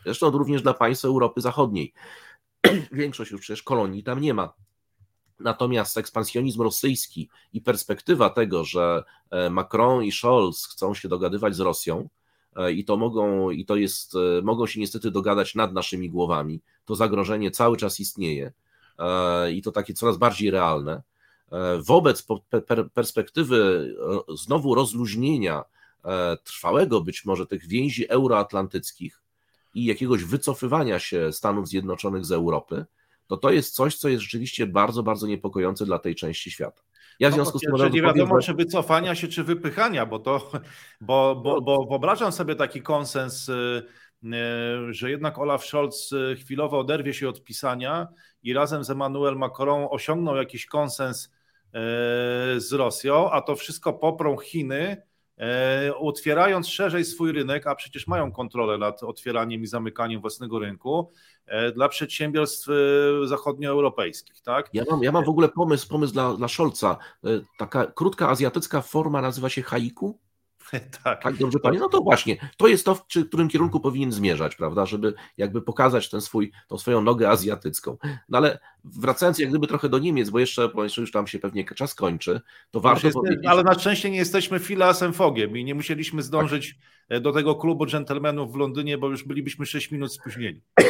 Zresztą 0.04 0.30
również 0.30 0.62
dla 0.62 0.74
państw 0.74 1.06
Europy 1.06 1.42
Zachodniej. 1.42 1.94
Większość 2.92 3.32
już 3.32 3.42
przecież 3.42 3.64
kolonii 3.64 4.04
tam 4.04 4.22
nie 4.22 4.34
ma. 4.34 4.54
Natomiast 5.40 5.98
ekspansjonizm 5.98 6.62
rosyjski 6.62 7.30
i 7.54 7.62
perspektywa 7.62 8.30
tego, 8.30 8.64
że 8.64 9.04
e, 9.30 9.50
Macron 9.50 10.04
i 10.04 10.12
Scholz 10.12 10.68
chcą 10.68 10.94
się 10.94 11.10
dogadywać 11.10 11.56
z 11.56 11.60
Rosją, 11.60 12.10
e, 12.56 12.72
i 12.72 12.86
to 12.86 12.98
mogą, 12.98 13.50
i 13.50 13.66
to 13.66 13.76
jest, 13.76 14.14
mogą 14.44 14.68
się 14.68 14.80
niestety 14.80 15.12
dogadać 15.12 15.56
nad 15.56 15.74
naszymi 15.74 16.10
głowami. 16.10 16.62
To 16.86 16.96
zagrożenie 16.96 17.52
cały 17.52 17.78
czas 17.78 18.00
istnieje 18.00 18.54
i 19.52 19.62
to 19.62 19.72
takie 19.72 19.94
coraz 19.94 20.18
bardziej 20.18 20.52
realne. 20.52 21.02
E, 21.54 21.82
wobec 21.82 22.28
perspektywy 22.94 23.90
e, 24.30 24.36
znowu 24.36 24.76
rozluźnienia 24.76 25.64
e, 26.06 26.38
trwałego 26.44 27.02
być 27.02 27.26
może 27.26 27.46
tych 27.46 27.68
więzi 27.68 28.10
euroatlantyckich 28.10 29.22
i 29.76 29.86
jakiegoś 29.86 30.24
wycofywania 30.24 31.00
się 31.00 31.32
Stanów 31.32 31.68
Zjednoczonych 31.68 32.26
z 32.26 32.32
Europy, 32.32 32.86
to 33.28 33.38
to 33.38 33.52
jest 33.52 33.76
coś, 33.76 33.96
co 33.96 34.10
jest 34.10 34.24
rzeczywiście 34.24 34.68
bardzo, 34.68 35.04
bardzo 35.04 35.28
niepokojące 35.28 35.86
dla 35.86 36.00
tej 36.00 36.16
części 36.16 36.52
świata. 36.52 36.82
Ja 37.20 37.30
w 37.30 37.32
no, 37.32 37.36
związku 37.36 37.60
no, 37.70 37.78
z 37.78 37.82
tym. 37.82 37.92
nie 37.92 38.02
wiadomo, 38.02 38.40
czy 38.40 38.54
wycofania 38.54 39.16
się, 39.16 39.28
czy 39.28 39.44
wypychania, 39.44 40.06
bo 40.06 40.20
to, 40.20 40.52
bo, 41.02 41.36
bo, 41.36 41.62
bo 41.62 41.86
wyobrażam 41.86 42.32
sobie 42.32 42.56
taki 42.56 42.82
konsens, 42.82 43.52
że 44.90 45.12
jednak 45.12 45.38
Olaf 45.38 45.66
Scholz 45.66 46.14
chwilowo 46.38 46.80
oderwie 46.80 47.14
się 47.14 47.30
od 47.30 47.44
pisania 47.44 48.08
i 48.44 48.54
razem 48.54 48.84
z 48.84 48.90
Emmanuel 48.90 49.36
Macron 49.36 49.88
osiągną 49.92 50.36
jakiś 50.36 50.66
konsens 50.66 51.30
E, 51.74 52.60
z 52.60 52.74
Rosją, 52.74 53.32
a 53.32 53.42
to 53.42 53.56
wszystko 53.56 53.94
poprą 53.94 54.38
Chiny, 54.38 55.02
e, 55.40 55.94
otwierając 55.98 56.68
szerzej 56.68 57.06
swój 57.06 57.32
rynek, 57.32 57.68
a 57.68 57.76
przecież 57.76 58.08
mają 58.08 58.32
kontrolę 58.32 58.78
nad 58.78 59.04
otwieraniem 59.04 59.62
i 59.62 59.68
zamykaniem 59.68 60.22
własnego 60.22 60.60
rynku 60.60 61.12
e, 61.46 61.72
dla 61.72 61.90
przedsiębiorstw 61.90 62.68
zachodnioeuropejskich. 63.24 64.42
Tak? 64.42 64.70
Ja, 64.74 64.84
mam, 64.92 65.04
ja 65.04 65.12
mam 65.12 65.26
w 65.26 65.30
ogóle 65.30 65.50
pomysł, 65.50 65.90
pomysł 65.90 66.14
dla, 66.14 66.34
dla 66.34 66.48
Scholza. 66.48 66.98
Taka 67.58 67.86
krótka 67.86 68.30
azjatycka 68.30 68.82
forma 68.82 69.22
nazywa 69.22 69.50
się 69.50 69.62
haiku. 69.62 70.20
tak. 71.04 71.24
tak, 71.24 71.38
dobrze 71.38 71.60
panie. 71.60 71.80
No 71.80 71.90
to 71.90 72.02
właśnie, 72.02 72.38
to 72.58 72.68
jest 72.68 72.86
to, 72.86 72.96
w 72.96 73.06
którym 73.28 73.50
kierunku 73.50 73.80
powinien 73.80 74.12
zmierzać, 74.12 74.56
prawda, 74.56 74.86
żeby 74.86 75.14
jakby 75.38 75.62
pokazać 75.62 76.10
ten 76.10 76.22
swój, 76.22 76.52
tą 76.68 76.78
swoją 76.78 77.02
nogę 77.02 77.30
azjatycką. 77.30 77.98
No 78.30 78.38
ale 78.38 78.60
wracając 78.84 79.40
jak 79.40 79.50
gdyby 79.50 79.68
trochę 79.68 79.90
do 79.90 80.00
Niemiec, 80.00 80.30
bo 80.30 80.40
jeszcze, 80.40 80.70
bo 80.70 80.84
jeszcze 80.84 81.02
już 81.02 81.12
tam 81.12 81.28
się 81.28 81.40
pewnie 81.40 81.66
czas 81.66 81.96
kończy, 81.96 82.42
to 82.72 82.80
warto 82.80 83.08
jest, 83.08 83.16
powiedzieć... 83.16 83.46
Ale 83.46 83.64
na 83.64 83.74
szczęście 83.74 84.10
nie 84.10 84.18
jesteśmy 84.18 84.60
filasem 84.60 85.14
fogiem 85.14 85.58
i 85.58 85.64
nie 85.64 85.76
musieliśmy 85.76 86.22
zdążyć 86.22 86.78
tak. 87.10 87.20
do 87.20 87.32
tego 87.32 87.56
klubu 87.56 87.86
dżentelmenów 87.86 88.54
w 88.54 88.56
Londynie, 88.56 88.98
bo 88.98 89.10
już 89.10 89.24
bylibyśmy 89.24 89.66
6 89.66 89.92
minut 89.92 90.14
spóźnieni. 90.14 90.62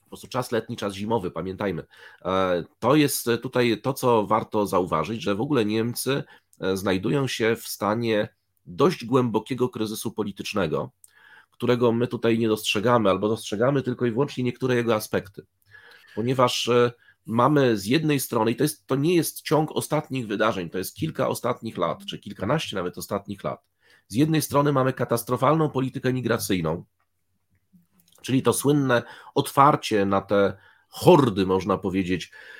Po 0.00 0.10
prostu 0.10 0.28
czas 0.28 0.52
letni, 0.52 0.76
czas 0.76 0.94
zimowy, 0.94 1.30
pamiętajmy. 1.30 1.84
E, 2.24 2.64
to 2.78 2.94
jest 2.94 3.30
tutaj 3.42 3.80
to, 3.82 3.92
co 3.92 4.26
warto 4.26 4.66
zauważyć, 4.66 5.22
że 5.22 5.34
w 5.34 5.40
ogóle 5.40 5.64
Niemcy 5.64 6.24
znajdują 6.74 7.28
się 7.28 7.56
w 7.56 7.68
stanie 7.68 8.28
dość 8.66 9.04
głębokiego 9.04 9.68
kryzysu 9.68 10.12
politycznego, 10.12 10.90
którego 11.50 11.92
my 11.92 12.06
tutaj 12.06 12.38
nie 12.38 12.48
dostrzegamy, 12.48 13.10
albo 13.10 13.28
dostrzegamy 13.28 13.82
tylko 13.82 14.06
i 14.06 14.10
wyłącznie 14.10 14.44
niektóre 14.44 14.74
jego 14.74 14.94
aspekty. 14.94 15.46
Ponieważ 16.14 16.68
e, 16.68 16.92
mamy 17.26 17.76
z 17.76 17.86
jednej 17.86 18.20
strony, 18.20 18.50
i 18.50 18.56
to, 18.56 18.64
jest, 18.64 18.86
to 18.86 18.96
nie 18.96 19.14
jest 19.14 19.42
ciąg 19.42 19.72
ostatnich 19.72 20.26
wydarzeń, 20.26 20.70
to 20.70 20.78
jest 20.78 20.96
kilka 20.96 21.28
ostatnich 21.28 21.78
lat, 21.78 22.04
czy 22.04 22.18
kilkanaście 22.18 22.76
nawet 22.76 22.98
ostatnich 22.98 23.44
lat. 23.44 23.64
Z 24.08 24.14
jednej 24.14 24.42
strony 24.42 24.72
mamy 24.72 24.92
katastrofalną 24.92 25.70
politykę 25.70 26.12
migracyjną, 26.12 26.84
czyli 28.22 28.42
to 28.42 28.52
słynne 28.52 29.02
otwarcie 29.34 30.06
na 30.06 30.20
te 30.20 30.56
hordy, 30.88 31.46
można 31.46 31.78
powiedzieć, 31.78 32.30
E, 32.30 32.57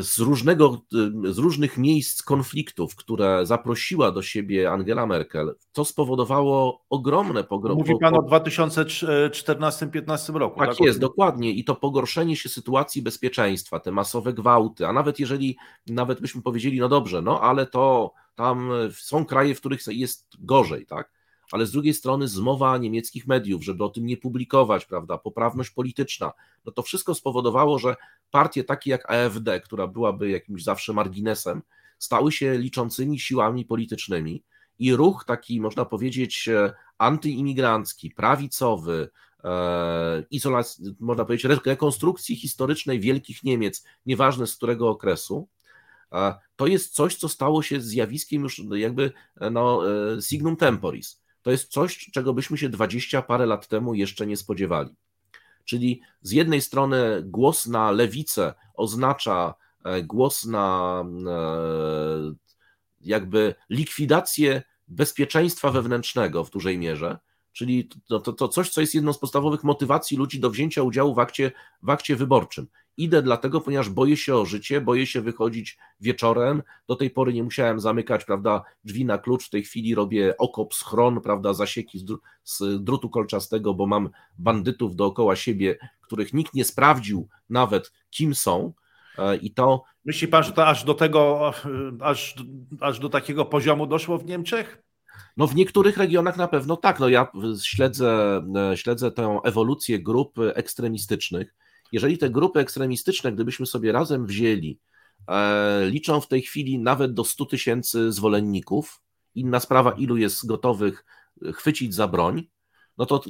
z, 0.00 0.18
różnego, 0.18 0.80
z 1.24 1.38
różnych 1.38 1.78
miejsc 1.78 2.22
konfliktów, 2.22 2.96
które 2.96 3.46
zaprosiła 3.46 4.12
do 4.12 4.22
siebie 4.22 4.70
Angela 4.70 5.06
Merkel, 5.06 5.54
to 5.72 5.84
spowodowało 5.84 6.84
ogromne 6.90 7.44
pogromy. 7.44 7.78
Mówi 7.78 7.94
pan 8.00 8.14
o 8.14 8.18
2014-2015 8.18 10.36
roku. 10.36 10.58
Tak, 10.58 10.68
tak 10.68 10.80
jest, 10.80 10.98
dokładnie. 10.98 11.50
I 11.50 11.64
to 11.64 11.74
pogorszenie 11.74 12.36
się 12.36 12.48
sytuacji 12.48 13.02
bezpieczeństwa, 13.02 13.80
te 13.80 13.92
masowe 13.92 14.32
gwałty, 14.32 14.86
a 14.86 14.92
nawet 14.92 15.18
jeżeli, 15.18 15.56
nawet 15.86 16.20
byśmy 16.20 16.42
powiedzieli, 16.42 16.80
no 16.80 16.88
dobrze, 16.88 17.22
no 17.22 17.40
ale 17.40 17.66
to 17.66 18.12
tam 18.34 18.70
są 18.92 19.24
kraje, 19.24 19.54
w 19.54 19.60
których 19.60 19.80
jest 19.86 20.26
gorzej, 20.38 20.86
tak? 20.86 21.21
Ale 21.52 21.66
z 21.66 21.72
drugiej 21.72 21.94
strony 21.94 22.28
zmowa 22.28 22.78
niemieckich 22.78 23.26
mediów, 23.26 23.64
żeby 23.64 23.84
o 23.84 23.88
tym 23.88 24.06
nie 24.06 24.16
publikować, 24.16 24.84
prawda, 24.84 25.18
poprawność 25.18 25.70
polityczna, 25.70 26.32
no 26.64 26.72
to 26.72 26.82
wszystko 26.82 27.14
spowodowało, 27.14 27.78
że 27.78 27.96
partie 28.30 28.64
takie 28.64 28.90
jak 28.90 29.10
AfD, 29.10 29.60
która 29.60 29.86
byłaby 29.86 30.30
jakimś 30.30 30.62
zawsze 30.62 30.92
marginesem, 30.92 31.62
stały 31.98 32.32
się 32.32 32.58
liczącymi 32.58 33.20
siłami 33.20 33.64
politycznymi 33.64 34.42
i 34.78 34.96
ruch 34.96 35.24
taki, 35.24 35.60
można 35.60 35.84
powiedzieć, 35.84 36.48
e, 36.48 36.72
antyimigrancki, 36.98 38.10
prawicowy, 38.10 39.10
e, 39.44 40.24
izolacji, 40.30 40.94
można 41.00 41.24
powiedzieć, 41.24 41.58
rekonstrukcji 41.66 42.36
historycznej 42.36 43.00
wielkich 43.00 43.44
Niemiec, 43.44 43.84
nieważne 44.06 44.46
z 44.46 44.56
którego 44.56 44.88
okresu, 44.88 45.48
e, 46.12 46.34
to 46.56 46.66
jest 46.66 46.94
coś, 46.94 47.16
co 47.16 47.28
stało 47.28 47.62
się 47.62 47.80
zjawiskiem 47.80 48.42
już 48.42 48.62
jakby 48.70 49.12
no, 49.50 49.82
signum 50.20 50.56
temporis 50.56 51.21
to 51.42 51.50
jest 51.50 51.72
coś, 51.72 52.10
czego 52.12 52.34
byśmy 52.34 52.58
się 52.58 52.68
20 52.68 53.22
parę 53.22 53.46
lat 53.46 53.68
temu 53.68 53.94
jeszcze 53.94 54.26
nie 54.26 54.36
spodziewali. 54.36 54.94
Czyli 55.64 56.00
z 56.22 56.30
jednej 56.30 56.60
strony 56.60 57.22
głos 57.24 57.66
na 57.66 57.90
lewicę 57.90 58.54
oznacza 58.74 59.54
e, 59.84 60.02
głos 60.02 60.44
na 60.44 61.04
e, 61.26 62.34
jakby 63.00 63.54
likwidację 63.70 64.62
bezpieczeństwa 64.88 65.70
wewnętrznego 65.70 66.44
w 66.44 66.50
dużej 66.50 66.78
mierze, 66.78 67.18
czyli 67.52 67.88
to, 68.08 68.20
to, 68.20 68.32
to, 68.32 68.48
coś, 68.48 68.70
co 68.70 68.80
jest 68.80 68.94
jedną 68.94 69.12
z 69.12 69.18
podstawowych 69.18 69.64
motywacji 69.64 70.16
ludzi 70.16 70.40
do 70.40 70.50
wzięcia 70.50 70.82
udziału 70.82 71.14
w 71.14 71.18
akcie, 71.18 71.52
w 71.82 71.90
akcie 71.90 72.16
wyborczym. 72.16 72.66
Idę 72.96 73.22
dlatego, 73.22 73.60
ponieważ 73.60 73.90
boję 73.90 74.16
się 74.16 74.34
o 74.34 74.46
życie, 74.46 74.80
boję 74.80 75.06
się 75.06 75.20
wychodzić 75.20 75.78
wieczorem. 76.00 76.62
Do 76.88 76.96
tej 76.96 77.10
pory 77.10 77.32
nie 77.32 77.42
musiałem 77.42 77.80
zamykać, 77.80 78.24
prawda, 78.24 78.62
drzwi 78.84 79.04
na 79.04 79.18
klucz. 79.18 79.46
W 79.46 79.50
tej 79.50 79.62
chwili 79.62 79.94
robię 79.94 80.34
okop, 80.38 80.74
schron, 80.74 81.20
prawda, 81.20 81.54
zasieki 81.54 81.98
z, 81.98 82.04
dru 82.04 82.18
z 82.44 82.62
drutu 82.84 83.10
kolczastego, 83.10 83.74
bo 83.74 83.86
mam 83.86 84.10
bandytów 84.38 84.96
dookoła 84.96 85.36
siebie, 85.36 85.78
których 86.00 86.32
nikt 86.32 86.54
nie 86.54 86.64
sprawdził 86.64 87.28
nawet, 87.50 87.92
kim 88.10 88.34
są. 88.34 88.72
E, 89.18 89.36
I 89.36 89.50
to. 89.50 89.84
Myśli 90.04 90.28
pan, 90.28 90.42
że 90.42 90.52
to 90.52 90.66
aż 90.66 90.84
do 90.84 90.94
tego, 90.94 91.52
aż, 92.00 92.34
aż 92.80 92.98
do 92.98 93.08
takiego 93.08 93.44
poziomu 93.44 93.86
doszło 93.86 94.18
w 94.18 94.24
Niemczech? 94.24 94.82
No 95.36 95.46
w 95.46 95.54
niektórych 95.54 95.96
regionach 95.96 96.36
na 96.36 96.48
pewno 96.48 96.76
tak. 96.76 97.00
No 97.00 97.08
ja 97.08 97.26
śledzę, 97.62 98.42
e, 98.72 98.76
śledzę 98.76 99.10
tę 99.10 99.38
ewolucję 99.44 99.98
grup 99.98 100.38
ekstremistycznych. 100.54 101.54
Jeżeli 101.92 102.18
te 102.18 102.30
grupy 102.30 102.60
ekstremistyczne, 102.60 103.32
gdybyśmy 103.32 103.66
sobie 103.66 103.92
razem 103.92 104.26
wzięli, 104.26 104.78
e, 105.28 105.86
liczą 105.90 106.20
w 106.20 106.28
tej 106.28 106.42
chwili 106.42 106.78
nawet 106.78 107.14
do 107.14 107.24
100 107.24 107.46
tysięcy 107.46 108.12
zwolenników, 108.12 109.02
inna 109.34 109.60
sprawa, 109.60 109.90
ilu 109.90 110.16
jest 110.16 110.46
gotowych 110.46 111.04
chwycić 111.54 111.94
za 111.94 112.08
broń, 112.08 112.48
no 112.98 113.06
to 113.06 113.20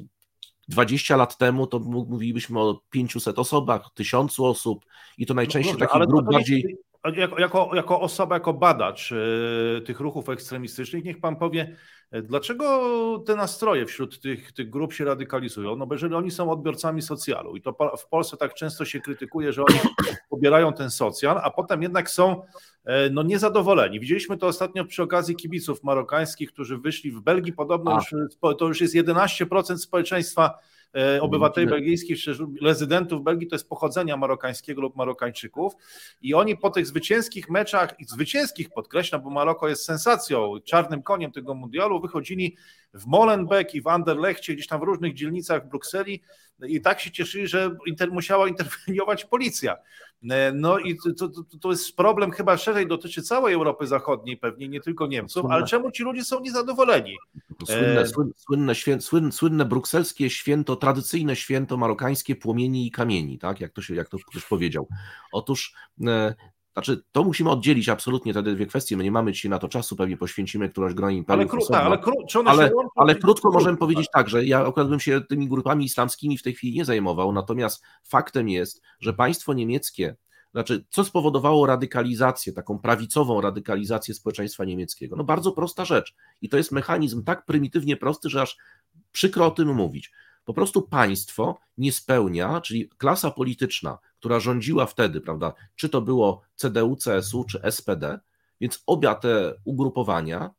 20 0.68 1.16
lat 1.16 1.38
temu 1.38 1.66
to 1.66 1.78
mówilibyśmy 1.78 2.60
o 2.60 2.82
500 2.90 3.38
osobach, 3.38 3.90
1000 3.94 4.40
osób 4.40 4.84
i 5.18 5.26
to 5.26 5.34
najczęściej 5.34 5.72
no 5.72 5.78
dobrze, 5.78 5.94
takich 5.94 6.08
grup 6.08 6.32
bardziej 6.32 6.76
jako, 7.38 7.74
jako, 7.76 8.00
osoba, 8.00 8.34
jako 8.34 8.52
badacz 8.52 9.12
e, 9.12 9.80
tych 9.80 10.00
ruchów 10.00 10.28
ekstremistycznych, 10.28 11.04
niech 11.04 11.20
pan 11.20 11.36
powie, 11.36 11.76
e, 12.10 12.22
dlaczego 12.22 13.18
te 13.26 13.36
nastroje 13.36 13.86
wśród 13.86 14.20
tych, 14.20 14.52
tych 14.52 14.70
grup 14.70 14.92
się 14.92 15.04
radykalizują? 15.04 15.76
No 15.76 15.86
bo 15.86 15.94
jeżeli 15.94 16.14
oni 16.14 16.30
są 16.30 16.50
odbiorcami 16.50 17.02
socjalu 17.02 17.56
i 17.56 17.62
to 17.62 17.76
w 17.98 18.08
Polsce 18.08 18.36
tak 18.36 18.54
często 18.54 18.84
się 18.84 19.00
krytykuje, 19.00 19.52
że 19.52 19.64
oni 19.64 19.78
pobierają 20.30 20.72
ten 20.72 20.90
socjal, 20.90 21.40
a 21.44 21.50
potem 21.50 21.82
jednak 21.82 22.10
są 22.10 22.42
e, 22.84 23.10
no, 23.10 23.22
niezadowoleni. 23.22 24.00
Widzieliśmy 24.00 24.36
to 24.38 24.46
ostatnio 24.46 24.84
przy 24.84 25.02
okazji 25.02 25.36
kibiców 25.36 25.84
marokańskich, 25.84 26.52
którzy 26.52 26.78
wyszli 26.78 27.12
w 27.12 27.20
Belgii, 27.20 27.52
podobno 27.52 27.94
już, 27.94 28.14
to 28.58 28.66
już 28.66 28.80
jest 28.80 28.94
11% 28.94 29.76
społeczeństwa 29.76 30.58
obywateli 31.20 31.66
belgijskich 31.66 32.20
czy 32.20 32.36
rezydentów 32.62 33.22
Belgii 33.22 33.48
to 33.48 33.54
jest 33.54 33.68
pochodzenia 33.68 34.16
marokańskiego 34.16 34.82
lub 34.82 34.96
Marokańczyków. 34.96 35.72
I 36.22 36.34
oni 36.34 36.56
po 36.56 36.70
tych 36.70 36.86
zwycięskich 36.86 37.50
meczach 37.50 38.00
i 38.00 38.04
zwycięskich 38.04 38.70
podkreślam, 38.70 39.22
bo 39.22 39.30
Maroko 39.30 39.68
jest 39.68 39.84
sensacją, 39.84 40.54
czarnym 40.64 41.02
koniem 41.02 41.32
tego 41.32 41.54
mundialu, 41.54 42.00
wychodzili 42.00 42.56
w 42.94 43.06
Molenbeek 43.06 43.74
i 43.74 43.82
w 43.82 43.86
Anderlechcie, 43.86 44.54
gdzieś 44.54 44.66
tam 44.66 44.80
w 44.80 44.82
różnych 44.82 45.14
dzielnicach 45.14 45.64
w 45.64 45.68
Brukseli 45.68 46.22
i 46.62 46.80
tak 46.80 47.00
się 47.00 47.10
cieszyli, 47.10 47.48
że 47.48 47.76
inter, 47.86 48.12
musiała 48.12 48.48
interweniować 48.48 49.24
policja. 49.24 49.76
E, 50.30 50.52
no 50.52 50.78
i 50.78 50.96
to, 50.96 51.28
to, 51.28 51.42
to, 51.60 51.70
jest 51.70 51.96
problem 51.96 52.30
chyba 52.30 52.56
szerzej 52.56 52.86
dotyczy 52.86 53.22
całej 53.22 53.54
Europy 53.54 53.86
Zachodniej, 53.86 54.36
pewnie 54.36 54.68
nie 54.68 54.80
tylko 54.80 55.06
Niemców, 55.06 55.40
słynne. 55.40 55.54
ale 55.54 55.66
czemu 55.66 55.90
ci 55.90 56.02
ludzie 56.02 56.24
są 56.24 56.40
niezadowoleni? 56.40 57.16
Słynne, 57.66 58.00
e, 58.00 58.06
słynne, 58.06 58.74
słynne, 59.00 59.32
słynne 59.32 59.64
brukselskie 59.64 60.30
święto, 60.30 60.76
tradycyjne 60.76 61.36
święto 61.36 61.76
marokańskie 61.76 62.36
płomieni 62.36 62.86
i 62.86 62.90
kamieni, 62.90 63.38
tak? 63.38 63.60
jak, 63.60 63.72
to 63.72 63.82
się, 63.82 63.94
jak 63.94 64.08
to 64.08 64.18
ktoś 64.30 64.44
powiedział. 64.44 64.88
Otóż 65.32 65.74
e, 66.06 66.34
znaczy, 66.72 67.02
to 67.12 67.24
musimy 67.24 67.50
oddzielić 67.50 67.88
absolutnie 67.88 68.34
te 68.34 68.42
dwie 68.42 68.66
kwestie. 68.66 68.96
My 68.96 69.04
nie 69.04 69.12
mamy 69.12 69.32
dzisiaj 69.32 69.50
na 69.50 69.58
to 69.58 69.68
czasu, 69.68 69.96
pewnie 69.96 70.16
poświęcimy 70.16 70.68
którąś 70.68 70.94
gronie 70.94 71.16
imperium. 71.16 71.48
Ale, 71.48 71.48
kró- 71.48 71.76
ale, 71.86 71.96
kró- 71.96 72.42
ale, 72.46 72.70
ale 72.96 73.14
krótko 73.14 73.50
możemy 73.50 73.76
powiedzieć 73.76 74.08
tak, 74.14 74.28
że 74.28 74.44
ja 74.44 74.66
akurat 74.66 74.88
bym 74.88 75.00
się 75.00 75.20
tymi 75.20 75.48
grupami 75.48 75.84
islamskimi 75.84 76.38
w 76.38 76.42
tej 76.42 76.54
chwili 76.54 76.74
nie 76.74 76.84
zajmował, 76.84 77.32
natomiast 77.32 77.82
faktem 78.04 78.48
jest, 78.48 78.82
że 79.00 79.12
państwo 79.12 79.52
niemieckie, 79.52 80.16
znaczy, 80.52 80.84
co 80.90 81.04
spowodowało 81.04 81.66
radykalizację, 81.66 82.52
taką 82.52 82.78
prawicową 82.78 83.40
radykalizację 83.40 84.14
społeczeństwa 84.14 84.64
niemieckiego? 84.64 85.16
No 85.16 85.24
bardzo 85.24 85.52
prosta 85.52 85.84
rzecz. 85.84 86.14
I 86.42 86.48
to 86.48 86.56
jest 86.56 86.72
mechanizm 86.72 87.24
tak 87.24 87.44
prymitywnie 87.44 87.96
prosty, 87.96 88.30
że 88.30 88.42
aż 88.42 88.56
przykro 89.12 89.46
o 89.46 89.50
tym 89.50 89.74
mówić. 89.74 90.12
Po 90.44 90.54
prostu 90.54 90.82
państwo 90.82 91.58
nie 91.78 91.92
spełnia, 91.92 92.60
czyli 92.60 92.88
klasa 92.88 93.30
polityczna, 93.30 93.98
która 94.18 94.40
rządziła 94.40 94.86
wtedy, 94.86 95.20
prawda, 95.20 95.52
czy 95.76 95.88
to 95.88 96.00
było 96.00 96.42
CDU, 96.54 96.96
CSU, 96.96 97.44
czy 97.44 97.60
SPD, 97.70 98.20
więc 98.60 98.82
obie 98.86 99.14
te 99.20 99.54
ugrupowania 99.64 100.50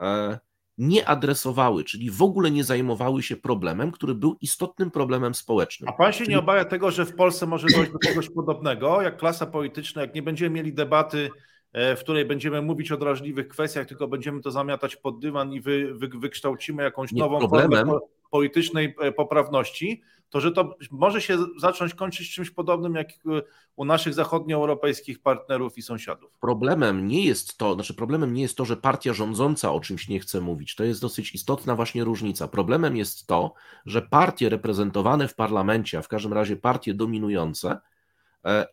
e, 0.00 0.38
nie 0.78 1.08
adresowały, 1.08 1.84
czyli 1.84 2.10
w 2.10 2.22
ogóle 2.22 2.50
nie 2.50 2.64
zajmowały 2.64 3.22
się 3.22 3.36
problemem, 3.36 3.92
który 3.92 4.14
był 4.14 4.36
istotnym 4.40 4.90
problemem 4.90 5.34
społecznym. 5.34 5.88
A 5.88 5.92
pan 5.92 6.12
się 6.12 6.18
czyli... 6.18 6.30
nie 6.30 6.38
obawia 6.38 6.64
tego, 6.64 6.90
że 6.90 7.06
w 7.06 7.14
Polsce 7.14 7.46
może 7.46 7.66
dojść 7.76 7.92
do 7.92 7.98
czegoś 7.98 8.30
podobnego, 8.30 9.02
jak 9.02 9.16
klasa 9.16 9.46
polityczna, 9.46 10.02
jak 10.02 10.14
nie 10.14 10.22
będziemy 10.22 10.50
mieli 10.50 10.74
debaty, 10.74 11.30
w 11.72 12.00
której 12.00 12.24
będziemy 12.24 12.62
mówić 12.62 12.92
o 12.92 12.96
drażliwych 12.96 13.48
kwestiach, 13.48 13.86
tylko 13.86 14.08
będziemy 14.08 14.40
to 14.40 14.50
zamiatać 14.50 14.96
pod 14.96 15.20
dywan 15.20 15.52
i 15.52 15.60
wy, 15.60 15.94
wy, 15.94 16.08
wykształcimy 16.08 16.82
jakąś 16.82 17.12
nową 17.12 17.38
problemem, 17.38 17.86
formę 17.86 18.00
politycznej 18.30 18.94
e, 19.00 19.12
poprawności, 19.12 20.02
to 20.30 20.40
że 20.40 20.52
to 20.52 20.76
może 20.90 21.20
się 21.20 21.38
zacząć 21.58 21.94
kończyć 21.94 22.34
czymś 22.34 22.50
podobnym 22.50 22.94
jak 22.94 23.08
e, 23.08 23.12
u 23.76 23.84
naszych 23.84 24.14
zachodnioeuropejskich 24.14 25.22
partnerów 25.22 25.78
i 25.78 25.82
sąsiadów. 25.82 26.30
Problemem 26.40 27.08
nie 27.08 27.24
jest 27.24 27.58
to, 27.58 27.74
znaczy 27.74 27.94
problemem 27.94 28.34
nie 28.34 28.42
jest 28.42 28.56
to, 28.56 28.64
że 28.64 28.76
partia 28.76 29.12
rządząca 29.12 29.72
o 29.72 29.80
czymś 29.80 30.08
nie 30.08 30.20
chce 30.20 30.40
mówić. 30.40 30.74
To 30.74 30.84
jest 30.84 31.00
dosyć 31.00 31.34
istotna 31.34 31.76
właśnie 31.76 32.04
różnica. 32.04 32.48
Problemem 32.48 32.96
jest 32.96 33.26
to, 33.26 33.54
że 33.86 34.02
partie 34.02 34.48
reprezentowane 34.48 35.28
w 35.28 35.34
parlamencie, 35.34 35.98
a 35.98 36.02
w 36.02 36.08
każdym 36.08 36.32
razie 36.32 36.56
partie 36.56 36.94
dominujące, 36.94 37.76
E, 37.76 37.80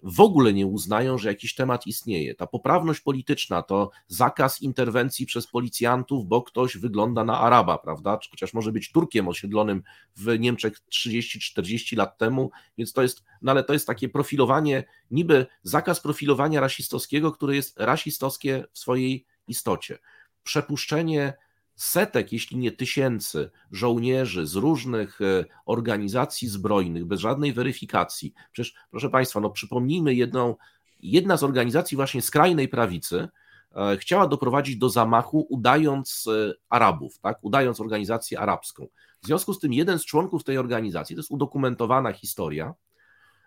w 0.03 0.19
ogóle 0.19 0.53
nie 0.53 0.67
uznają, 0.67 1.17
że 1.17 1.29
jakiś 1.29 1.55
temat 1.55 1.87
istnieje. 1.87 2.35
Ta 2.35 2.47
poprawność 2.47 3.01
polityczna 3.01 3.61
to 3.61 3.89
zakaz 4.07 4.61
interwencji 4.61 5.25
przez 5.25 5.47
policjantów, 5.47 6.27
bo 6.27 6.41
ktoś 6.41 6.77
wygląda 6.77 7.23
na 7.23 7.39
Araba, 7.39 7.77
prawda? 7.77 8.19
Chociaż 8.31 8.53
może 8.53 8.71
być 8.71 8.91
Turkiem 8.91 9.27
osiedlonym 9.27 9.83
w 10.15 10.39
Niemczech 10.39 10.73
30-40 10.91 11.97
lat 11.97 12.17
temu, 12.17 12.51
więc 12.77 12.93
to 12.93 13.01
jest, 13.01 13.23
no 13.41 13.51
ale 13.51 13.63
to 13.63 13.73
jest 13.73 13.87
takie 13.87 14.09
profilowanie, 14.09 14.83
niby 15.11 15.45
zakaz 15.63 15.99
profilowania 15.99 16.59
rasistowskiego, 16.59 17.31
które 17.31 17.55
jest 17.55 17.79
rasistowskie 17.79 18.63
w 18.71 18.79
swojej 18.79 19.25
istocie. 19.47 19.97
Przepuszczenie 20.43 21.33
setek, 21.77 22.33
jeśli 22.33 22.57
nie 22.57 22.71
tysięcy 22.71 23.49
żołnierzy 23.71 24.47
z 24.47 24.55
różnych 24.55 25.21
e, 25.21 25.45
organizacji 25.65 26.47
zbrojnych, 26.47 27.05
bez 27.05 27.19
żadnej 27.19 27.53
weryfikacji. 27.53 28.33
Przecież, 28.51 28.75
proszę 28.91 29.09
Państwa, 29.09 29.39
no 29.39 29.49
przypomnijmy 29.49 30.13
jedną, 30.13 30.55
jedna 30.99 31.37
z 31.37 31.43
organizacji 31.43 31.97
właśnie 31.97 32.21
skrajnej 32.21 32.67
prawicy 32.67 33.27
e, 33.75 33.97
chciała 33.97 34.27
doprowadzić 34.27 34.77
do 34.77 34.89
zamachu, 34.89 35.47
udając 35.49 36.25
e, 36.27 36.53
Arabów, 36.69 37.19
tak? 37.19 37.37
udając 37.41 37.81
organizację 37.81 38.39
arabską. 38.39 38.87
W 39.21 39.25
związku 39.25 39.53
z 39.53 39.59
tym 39.59 39.73
jeden 39.73 39.99
z 39.99 40.05
członków 40.05 40.43
tej 40.43 40.57
organizacji, 40.57 41.15
to 41.15 41.19
jest 41.19 41.31
udokumentowana 41.31 42.13
historia, 42.13 42.73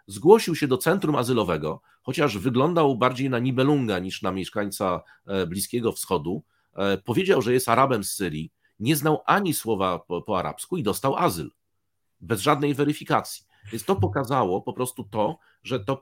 zgłosił 0.07 0.57
się 0.57 0.69
do 0.69 0.78
centrum 0.78 1.16
azylowego, 1.16 1.81
chociaż 2.02 2.39
wyglądał 2.39 2.97
bardziej 2.97 3.31
na 3.31 3.39
Nibelunga 3.39 3.98
niż 3.98 4.23
na 4.23 4.32
mieszkańca 4.32 5.01
Bliskiego 5.47 5.93
Wschodu, 5.93 6.43
powiedział, 7.05 7.42
że 7.42 7.52
jest 7.52 7.68
Arabem 7.68 8.05
z 8.05 8.12
Syrii, 8.12 8.52
nie 8.80 8.97
znał 8.97 9.22
ani 9.26 9.55
słowa 9.55 9.98
po, 9.98 10.22
po 10.22 10.38
arabsku 10.38 10.76
i 10.76 10.82
dostał 10.82 11.16
azyl. 11.16 11.51
Bez 12.20 12.40
żadnej 12.40 12.74
weryfikacji. 12.74 13.47
Więc 13.72 13.84
to 13.84 13.97
pokazało 13.97 14.62
po 14.62 14.72
prostu 14.72 15.05
to, 15.05 15.38
że 15.62 15.80
to. 15.80 16.01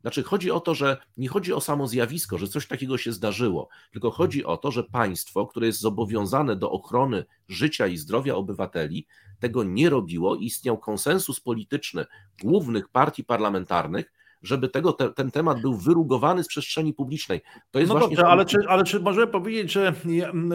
Znaczy, 0.00 0.22
chodzi 0.22 0.50
o 0.50 0.60
to, 0.60 0.74
że 0.74 0.96
nie 1.16 1.28
chodzi 1.28 1.52
o 1.52 1.60
samo 1.60 1.88
zjawisko, 1.88 2.38
że 2.38 2.48
coś 2.48 2.66
takiego 2.66 2.98
się 2.98 3.12
zdarzyło, 3.12 3.68
tylko 3.92 4.10
chodzi 4.10 4.44
o 4.44 4.56
to, 4.56 4.70
że 4.70 4.84
państwo, 4.84 5.46
które 5.46 5.66
jest 5.66 5.80
zobowiązane 5.80 6.56
do 6.56 6.70
ochrony 6.70 7.24
życia 7.48 7.86
i 7.86 7.96
zdrowia 7.96 8.34
obywateli, 8.34 9.06
tego 9.40 9.64
nie 9.64 9.90
robiło 9.90 10.36
i 10.36 10.44
istniał 10.44 10.78
konsensus 10.78 11.40
polityczny 11.40 12.04
głównych 12.42 12.88
partii 12.88 13.24
parlamentarnych, 13.24 14.12
żeby 14.44 14.68
tego, 14.68 14.92
te, 14.92 15.12
ten 15.12 15.30
temat 15.30 15.60
był 15.60 15.76
wyrugowany 15.76 16.44
z 16.44 16.48
przestrzeni 16.48 16.94
publicznej. 16.94 17.40
To 17.70 17.78
jest 17.78 17.92
no 17.92 17.98
właśnie 17.98 18.16
dobrze, 18.16 18.30
ale, 18.30 18.44
czy, 18.44 18.58
ale 18.68 18.84
czy 18.84 19.00
możemy 19.00 19.26
powiedzieć, 19.26 19.72
że, 19.72 19.92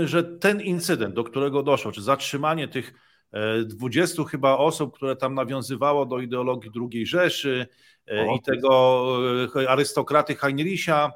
że 0.05 0.23
ten 0.23 0.61
incydent, 0.61 1.15
do 1.15 1.23
którego 1.23 1.63
doszło, 1.63 1.91
czy 1.91 2.01
zatrzymanie 2.01 2.67
tych 2.67 2.93
20 3.65 4.21
e, 4.21 4.25
chyba 4.25 4.57
osób, 4.57 4.95
które 4.95 5.15
tam 5.15 5.33
nawiązywało 5.33 6.05
do 6.05 6.19
ideologii 6.19 6.71
II 6.91 7.05
Rzeszy 7.05 7.67
e, 8.11 8.25
o, 8.29 8.35
i 8.35 8.41
tego 8.41 9.05
e, 9.55 9.69
arystokraty 9.69 10.35
Heinricha, 10.35 11.11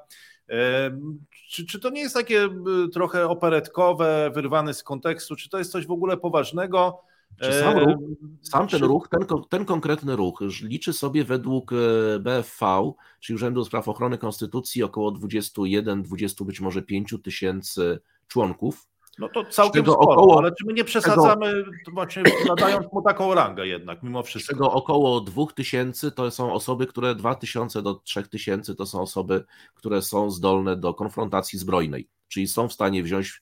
Czy, 1.50 1.66
czy 1.66 1.80
to 1.80 1.90
nie 1.90 2.02
jest 2.02 2.16
takie 2.16 2.50
trochę 2.94 3.28
operetkowe, 3.28 4.32
wyrwane 4.34 4.74
z 4.74 4.84
kontekstu? 4.84 5.36
Czy 5.36 5.50
to 5.50 5.58
jest 5.58 5.72
coś 5.72 5.88
w 5.88 5.92
ogóle 5.92 6.18
poważnego? 6.18 7.04
Czy 7.42 7.60
sam 7.60 7.78
ruch, 7.78 8.00
sam 8.42 8.68
ten 8.68 8.84
ruch, 8.84 9.08
ten, 9.08 9.26
ten 9.50 9.66
konkretny 9.66 10.16
ruch 10.16 10.40
liczy 10.62 10.94
sobie 10.94 11.24
według 11.24 11.72
BFV, 12.20 12.94
czyli 13.20 13.36
Urzędu 13.36 13.62
do 13.62 13.66
Spraw 13.66 13.88
Ochrony 13.88 14.18
Konstytucji, 14.18 14.84
około 14.84 15.12
21, 15.12 16.04
20 16.04 16.46
być 16.46 16.62
może 16.62 16.82
5 16.82 17.16
tysięcy 17.24 18.00
członków. 18.28 18.88
No 19.20 19.30
to 19.30 19.46
całkiem 19.46 19.84
sporo, 19.84 20.00
około, 20.00 20.38
ale 20.38 20.52
czy 20.52 20.66
my 20.66 20.74
nie 20.74 20.84
przesadzamy, 20.84 21.54
tego, 21.54 21.92
właśnie 21.94 22.24
nadając 22.50 22.94
mu 22.94 23.02
taką 23.02 23.34
rangę 23.34 23.68
jednak 23.68 24.04
mimo 24.04 24.24
wszystko? 24.24 24.54
Z 24.54 24.58
tego 24.58 24.72
około 24.72 25.22
2000 25.22 26.12
to 26.12 26.32
są 26.32 26.54
osoby, 26.54 26.88
które 26.88 27.16
2000 27.16 27.82
do 27.82 27.96
3000 27.96 28.76
to 28.76 28.86
są 28.86 29.02
osoby, 29.02 29.44
które 29.76 30.02
są 30.02 30.32
zdolne 30.32 30.76
do 30.76 30.94
konfrontacji 30.94 31.60
zbrojnej, 31.60 32.08
czyli 32.28 32.48
są 32.48 32.68
w 32.68 32.74
stanie 32.74 33.04
wziąć 33.04 33.42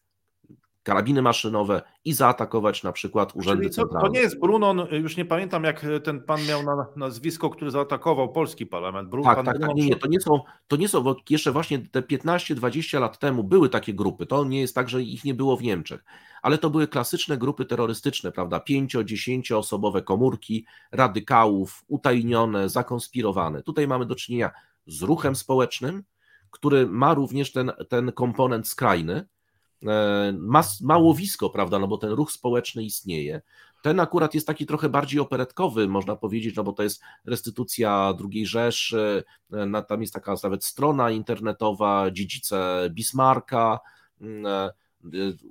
karabiny 0.83 1.21
maszynowe 1.21 1.81
i 2.05 2.13
zaatakować 2.13 2.83
na 2.83 2.91
przykład 2.91 3.35
urzędy 3.35 3.63
Czyli 3.63 3.75
to, 3.75 3.81
centralne. 3.81 4.07
To 4.07 4.13
nie 4.13 4.19
jest 4.19 4.39
Brunon, 4.39 4.87
już 4.91 5.17
nie 5.17 5.25
pamiętam 5.25 5.63
jak 5.63 5.85
ten 6.03 6.21
pan 6.21 6.39
miał 6.47 6.63
na 6.63 6.87
nazwisko, 6.95 7.49
który 7.49 7.71
zaatakował 7.71 8.31
polski 8.31 8.65
parlament. 8.65 9.09
Brun, 9.09 9.23
tak, 9.23 9.45
tak, 9.45 9.59
tak, 9.59 9.75
nie, 9.75 9.85
nie, 9.85 9.95
to 9.95 10.07
nie 10.07 10.21
są, 10.21 10.39
to 10.67 10.75
nie 10.75 10.87
są, 10.87 11.01
bo 11.01 11.15
jeszcze 11.29 11.51
właśnie 11.51 11.79
te 11.79 12.01
15-20 12.01 12.99
lat 12.99 13.19
temu 13.19 13.43
były 13.43 13.69
takie 13.69 13.93
grupy, 13.93 14.25
to 14.25 14.43
nie 14.43 14.61
jest 14.61 14.75
tak, 14.75 14.89
że 14.89 15.01
ich 15.01 15.23
nie 15.23 15.33
było 15.33 15.57
w 15.57 15.63
Niemczech, 15.63 16.03
ale 16.41 16.57
to 16.57 16.69
były 16.69 16.87
klasyczne 16.87 17.37
grupy 17.37 17.65
terrorystyczne, 17.65 18.31
prawda, 18.31 18.61
5-10 18.69 19.55
osobowe 19.55 20.01
komórki 20.01 20.65
radykałów, 20.91 21.83
utajnione, 21.87 22.69
zakonspirowane. 22.69 23.63
Tutaj 23.63 23.87
mamy 23.87 24.05
do 24.05 24.15
czynienia 24.15 24.51
z 24.87 25.01
ruchem 25.01 25.35
społecznym, 25.35 26.03
który 26.51 26.87
ma 26.87 27.13
również 27.13 27.51
ten, 27.51 27.71
ten 27.89 28.11
komponent 28.11 28.67
skrajny, 28.67 29.25
E, 29.87 30.33
ma, 30.37 30.63
ma 30.81 30.97
łowisko, 30.97 31.49
prawda, 31.49 31.79
no 31.79 31.87
bo 31.87 31.97
ten 31.97 32.09
ruch 32.09 32.31
społeczny 32.31 32.83
istnieje. 32.83 33.41
Ten 33.81 33.99
akurat 33.99 34.33
jest 34.33 34.47
taki 34.47 34.65
trochę 34.65 34.89
bardziej 34.89 35.19
operetkowy, 35.19 35.87
można 35.87 36.15
powiedzieć, 36.15 36.55
no 36.55 36.63
bo 36.63 36.73
to 36.73 36.83
jest 36.83 37.01
restytucja 37.25 38.13
II 38.31 38.45
Rzeszy, 38.45 39.23
e, 39.53 39.83
tam 39.83 40.01
jest 40.01 40.13
taka 40.13 40.35
nawet 40.43 40.65
strona 40.65 41.11
internetowa, 41.11 42.11
dziedzice 42.11 42.89
Bismarcka, 42.89 43.79
mm, 44.21 44.45
e, 44.45 44.71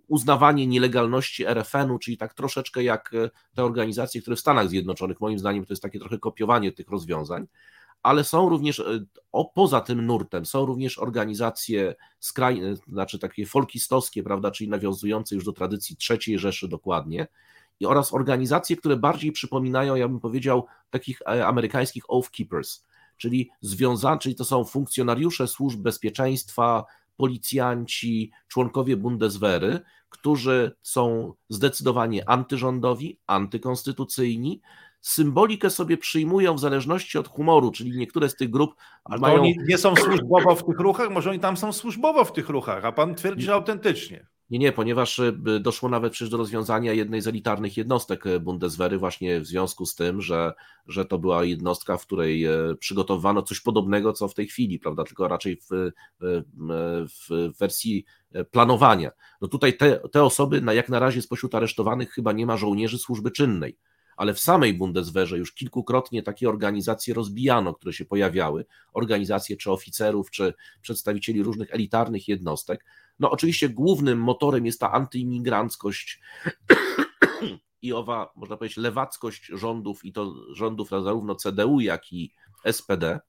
uznawanie 0.08 0.66
nielegalności 0.66 1.46
RFN-u, 1.46 1.98
czyli 1.98 2.16
tak 2.16 2.34
troszeczkę 2.34 2.82
jak 2.82 3.12
te 3.54 3.64
organizacje, 3.64 4.20
które 4.20 4.36
w 4.36 4.40
Stanach 4.40 4.68
Zjednoczonych, 4.68 5.20
moim 5.20 5.38
zdaniem 5.38 5.66
to 5.66 5.72
jest 5.72 5.82
takie 5.82 5.98
trochę 5.98 6.18
kopiowanie 6.18 6.72
tych 6.72 6.88
rozwiązań 6.88 7.46
ale 8.02 8.24
są 8.24 8.48
również, 8.48 8.80
e, 8.80 9.04
o, 9.32 9.44
poza 9.44 9.80
tym 9.80 10.06
nurtem, 10.06 10.46
są 10.46 10.66
również 10.66 10.98
organizacje 10.98 11.94
skrajne, 12.18 12.76
znaczy 12.88 13.18
takie 13.18 13.46
folkistowskie, 13.46 14.22
prawda, 14.22 14.50
czyli 14.50 14.70
nawiązujące 14.70 15.34
już 15.34 15.44
do 15.44 15.52
tradycji 15.52 15.96
III 16.10 16.38
Rzeszy 16.38 16.68
dokładnie, 16.68 17.26
i 17.80 17.86
oraz 17.86 18.14
organizacje, 18.14 18.76
które 18.76 18.96
bardziej 18.96 19.32
przypominają, 19.32 19.94
ja 19.94 20.08
bym 20.08 20.20
powiedział, 20.20 20.66
takich 20.90 21.22
e, 21.22 21.46
amerykańskich 21.46 22.04
Oath 22.10 22.30
Keepers, 22.30 22.84
czyli 23.16 23.50
związane, 23.60 24.18
czyli 24.18 24.34
to 24.34 24.44
są 24.44 24.64
funkcjonariusze 24.64 25.48
służb 25.48 25.80
bezpieczeństwa, 25.80 26.84
policjanci, 27.16 28.30
członkowie 28.48 28.96
Bundeswehry, 28.96 29.80
którzy 30.08 30.76
są 30.82 31.32
zdecydowanie 31.48 32.28
antyrządowi, 32.28 33.18
antykonstytucyjni, 33.26 34.60
symbolikę 35.00 35.70
sobie 35.70 35.96
przyjmują 35.96 36.54
w 36.54 36.60
zależności 36.60 37.18
od 37.18 37.28
humoru, 37.28 37.70
czyli 37.70 37.98
niektóre 37.98 38.28
z 38.28 38.36
tych 38.36 38.50
grup 38.50 38.74
Ale 39.04 39.20
mają... 39.20 39.34
oni 39.34 39.56
nie 39.68 39.78
są 39.78 39.96
służbowo 39.96 40.54
w 40.54 40.64
tych 40.64 40.80
ruchach? 40.80 41.10
Może 41.10 41.30
oni 41.30 41.40
tam 41.40 41.56
są 41.56 41.72
służbowo 41.72 42.24
w 42.24 42.32
tych 42.32 42.48
ruchach, 42.48 42.84
a 42.84 42.92
pan 42.92 43.14
twierdzi, 43.14 43.44
że 43.44 43.54
autentycznie. 43.54 44.26
Nie, 44.50 44.58
nie, 44.58 44.72
ponieważ 44.72 45.18
y, 45.18 45.32
doszło 45.60 45.88
nawet 45.88 46.12
przecież 46.12 46.30
do 46.30 46.36
rozwiązania 46.36 46.92
jednej 46.92 47.20
z 47.20 47.26
elitarnych 47.26 47.76
jednostek 47.76 48.26
y, 48.26 48.40
Bundeswehry 48.40 48.98
właśnie 48.98 49.40
w 49.40 49.46
związku 49.46 49.86
z 49.86 49.94
tym, 49.94 50.20
że, 50.20 50.52
że 50.86 51.04
to 51.04 51.18
była 51.18 51.44
jednostka, 51.44 51.96
w 51.96 52.06
której 52.06 52.46
y, 52.46 52.76
przygotowano 52.76 53.42
coś 53.42 53.60
podobnego, 53.60 54.12
co 54.12 54.28
w 54.28 54.34
tej 54.34 54.46
chwili, 54.46 54.78
prawda, 54.78 55.04
tylko 55.04 55.28
raczej 55.28 55.56
w, 55.56 55.90
w 57.28 57.58
wersji 57.58 58.04
planowania. 58.50 59.10
No 59.40 59.48
tutaj 59.48 59.76
te, 59.76 60.00
te 60.12 60.22
osoby, 60.22 60.62
jak 60.74 60.88
na 60.88 60.98
razie 60.98 61.22
spośród 61.22 61.54
aresztowanych 61.54 62.12
chyba 62.12 62.32
nie 62.32 62.46
ma 62.46 62.56
żołnierzy 62.56 62.98
służby 62.98 63.30
czynnej 63.30 63.76
ale 64.20 64.34
w 64.34 64.40
samej 64.40 64.74
Bundeswehrze 64.74 65.38
już 65.38 65.54
kilkukrotnie 65.54 66.22
takie 66.22 66.48
organizacje 66.48 67.14
rozbijano, 67.14 67.74
które 67.74 67.92
się 67.92 68.04
pojawiały, 68.04 68.66
organizacje 68.92 69.56
czy 69.56 69.70
oficerów, 69.70 70.30
czy 70.30 70.54
przedstawicieli 70.82 71.42
różnych 71.42 71.74
elitarnych 71.74 72.28
jednostek. 72.28 72.84
No 73.18 73.30
oczywiście 73.30 73.68
głównym 73.68 74.18
motorem 74.18 74.66
jest 74.66 74.80
ta 74.80 74.92
antyimigranckość 74.92 76.20
i 77.82 77.92
owa, 77.92 78.32
można 78.36 78.56
powiedzieć, 78.56 78.76
lewackość 78.76 79.46
rządów 79.46 80.04
i 80.04 80.12
to 80.12 80.34
rządów 80.54 80.90
zarówno 80.90 81.34
CDU, 81.34 81.80
jak 81.80 82.12
i 82.12 82.32
SPD 82.72 83.20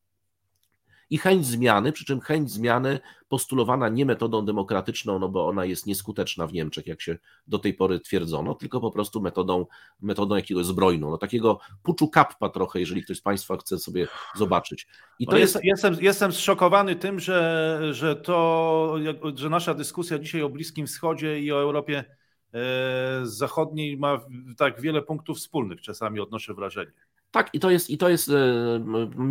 i 1.12 1.18
chęć 1.18 1.46
zmiany, 1.46 1.92
przy 1.92 2.06
czym 2.06 2.20
chęć 2.20 2.52
zmiany 2.52 3.00
postulowana 3.30 3.90
nie 3.90 4.06
metodą 4.06 4.46
demokratyczną, 4.46 5.20
no 5.20 5.30
bo 5.30 5.48
ona 5.48 5.66
jest 5.66 5.86
nieskuteczna 5.86 6.48
w 6.48 6.54
Niemczech, 6.54 6.88
jak 6.88 7.02
się 7.02 7.18
do 7.48 7.60
tej 7.60 7.74
pory 7.74 8.00
twierdzono, 8.00 8.56
tylko 8.56 8.82
po 8.82 8.92
prostu 8.92 9.22
metodą, 9.22 9.66
metodą 10.02 10.36
jakiegoś 10.36 10.66
zbrojną, 10.66 11.10
no 11.10 11.18
takiego 11.18 11.60
puczu 11.84 12.08
kappa 12.08 12.50
trochę, 12.50 12.80
jeżeli 12.80 13.04
ktoś 13.04 13.18
z 13.18 13.22
Państwa 13.22 13.58
chce 13.58 13.80
sobie 13.80 14.08
zobaczyć. 14.36 14.88
I 15.20 15.28
to 15.28 15.38
jest... 15.38 15.60
Jestem, 15.64 15.98
jestem 16.02 16.32
zszokowany 16.32 16.96
tym, 16.96 17.20
że, 17.20 17.80
że 17.92 18.16
to, 18.16 18.96
że 19.36 19.50
nasza 19.50 19.74
dyskusja 19.74 20.20
dzisiaj 20.20 20.42
o 20.42 20.50
Bliskim 20.50 20.88
Wschodzie 20.88 21.40
i 21.40 21.52
o 21.52 21.62
Europie 21.62 22.04
e, 22.54 22.60
Zachodniej 23.24 23.98
ma 23.98 24.20
tak 24.58 24.82
wiele 24.82 25.02
punktów 25.02 25.38
wspólnych, 25.38 25.82
czasami 25.82 26.20
odnoszę 26.20 26.54
wrażenie. 26.54 26.92
Tak, 27.32 27.50
i 27.54 27.60
to 27.60 27.70
jest, 27.70 27.90
i 27.90 27.98
to 27.98 28.10
jest. 28.10 28.30
E, 28.30 28.34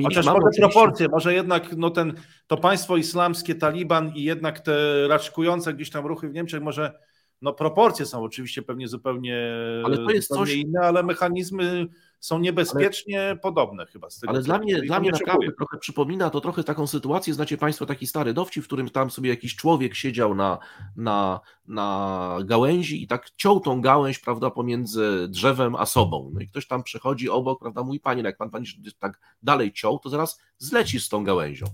Chociaż 0.05 0.27
może 0.27 0.39
oczywiście... 0.39 0.61
proporcje, 0.61 1.09
może 1.09 1.35
jednak 1.35 1.77
no 1.77 1.91
ten, 1.91 2.13
to 2.47 2.57
państwo 2.57 2.97
islamskie, 2.97 3.55
Taliban 3.55 4.13
i 4.15 4.23
jednak 4.23 4.61
te 4.61 5.09
raczkujące 5.09 5.75
gdzieś 5.75 5.91
tam 5.91 6.07
ruchy 6.07 6.29
w 6.29 6.33
Niemczech, 6.33 6.63
może 6.63 6.99
no 7.43 7.53
proporcje 7.53 8.07
są 8.07 8.23
oczywiście 8.23 8.63
pewnie 8.63 8.89
zupełnie, 8.89 9.53
ale 9.85 9.97
to 9.97 10.11
jest 10.11 10.29
coś... 10.29 10.55
inne, 10.55 10.81
ale 10.81 11.03
mechanizmy 11.03 11.87
są 12.21 12.39
niebezpiecznie 12.39 13.27
ale, 13.27 13.37
podobne 13.37 13.87
chyba. 13.87 14.11
Z 14.11 14.21
tego, 14.21 14.33
ale 14.33 14.43
dla 14.43 14.59
mnie, 14.59 14.83
dla 14.83 15.01
mnie 15.01 15.11
naprawdę 15.11 15.53
trochę 15.53 15.79
przypomina 15.79 16.31
to 16.31 16.41
trochę 16.41 16.65
taką 16.65 16.87
sytuację, 16.87 17.35
znacie 17.35 17.59
Państwo 17.59 17.87
taki 17.87 18.07
stary 18.07 18.35
dowcip, 18.35 18.65
w 18.65 18.67
którym 18.67 18.89
tam 18.89 19.11
sobie 19.11 19.31
jakiś 19.31 19.57
człowiek 19.57 19.95
siedział 19.95 20.35
na, 20.35 20.59
na, 20.97 21.41
na 21.67 22.39
gałęzi 22.45 23.03
i 23.03 23.07
tak 23.07 23.31
ciął 23.37 23.61
tą 23.61 23.81
gałęź, 23.81 24.19
prawda, 24.19 24.51
pomiędzy 24.51 25.29
drzewem 25.29 25.75
a 25.75 25.87
sobą. 25.87 26.31
No 26.35 26.41
i 26.41 26.49
ktoś 26.49 26.67
tam 26.67 26.83
przechodzi 26.83 27.29
obok, 27.29 27.61
prawda, 27.61 27.83
mój 27.83 28.01
panie, 28.01 28.23
no 28.23 28.29
jak 28.29 28.37
pan, 28.37 28.51
pan 28.51 28.65
tak 28.99 29.21
dalej 29.43 29.73
ciął, 29.73 29.99
to 29.99 30.09
zaraz 30.09 30.41
zlecisz 30.59 31.05
z 31.05 31.09
tą 31.09 31.25
gałęzią. 31.25 31.67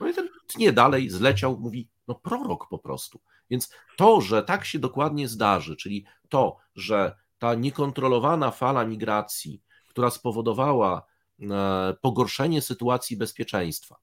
No 0.00 0.08
i 0.08 0.14
ten 0.14 0.28
tnie 0.46 0.72
dalej, 0.72 1.10
zleciał, 1.10 1.58
mówi, 1.60 1.88
no 2.08 2.14
prorok 2.14 2.68
po 2.68 2.78
prostu. 2.78 3.20
Więc 3.52 3.70
to, 3.96 4.20
że 4.20 4.42
tak 4.42 4.64
się 4.64 4.78
dokładnie 4.78 5.28
zdarzy, 5.28 5.76
czyli 5.76 6.04
to, 6.28 6.56
że 6.74 7.16
ta 7.38 7.54
niekontrolowana 7.54 8.50
fala 8.50 8.84
migracji, 8.84 9.62
która 9.88 10.10
spowodowała 10.10 11.02
e, 11.40 11.94
pogorszenie 12.00 12.62
sytuacji 12.62 13.16
bezpieczeństwa, 13.16 13.96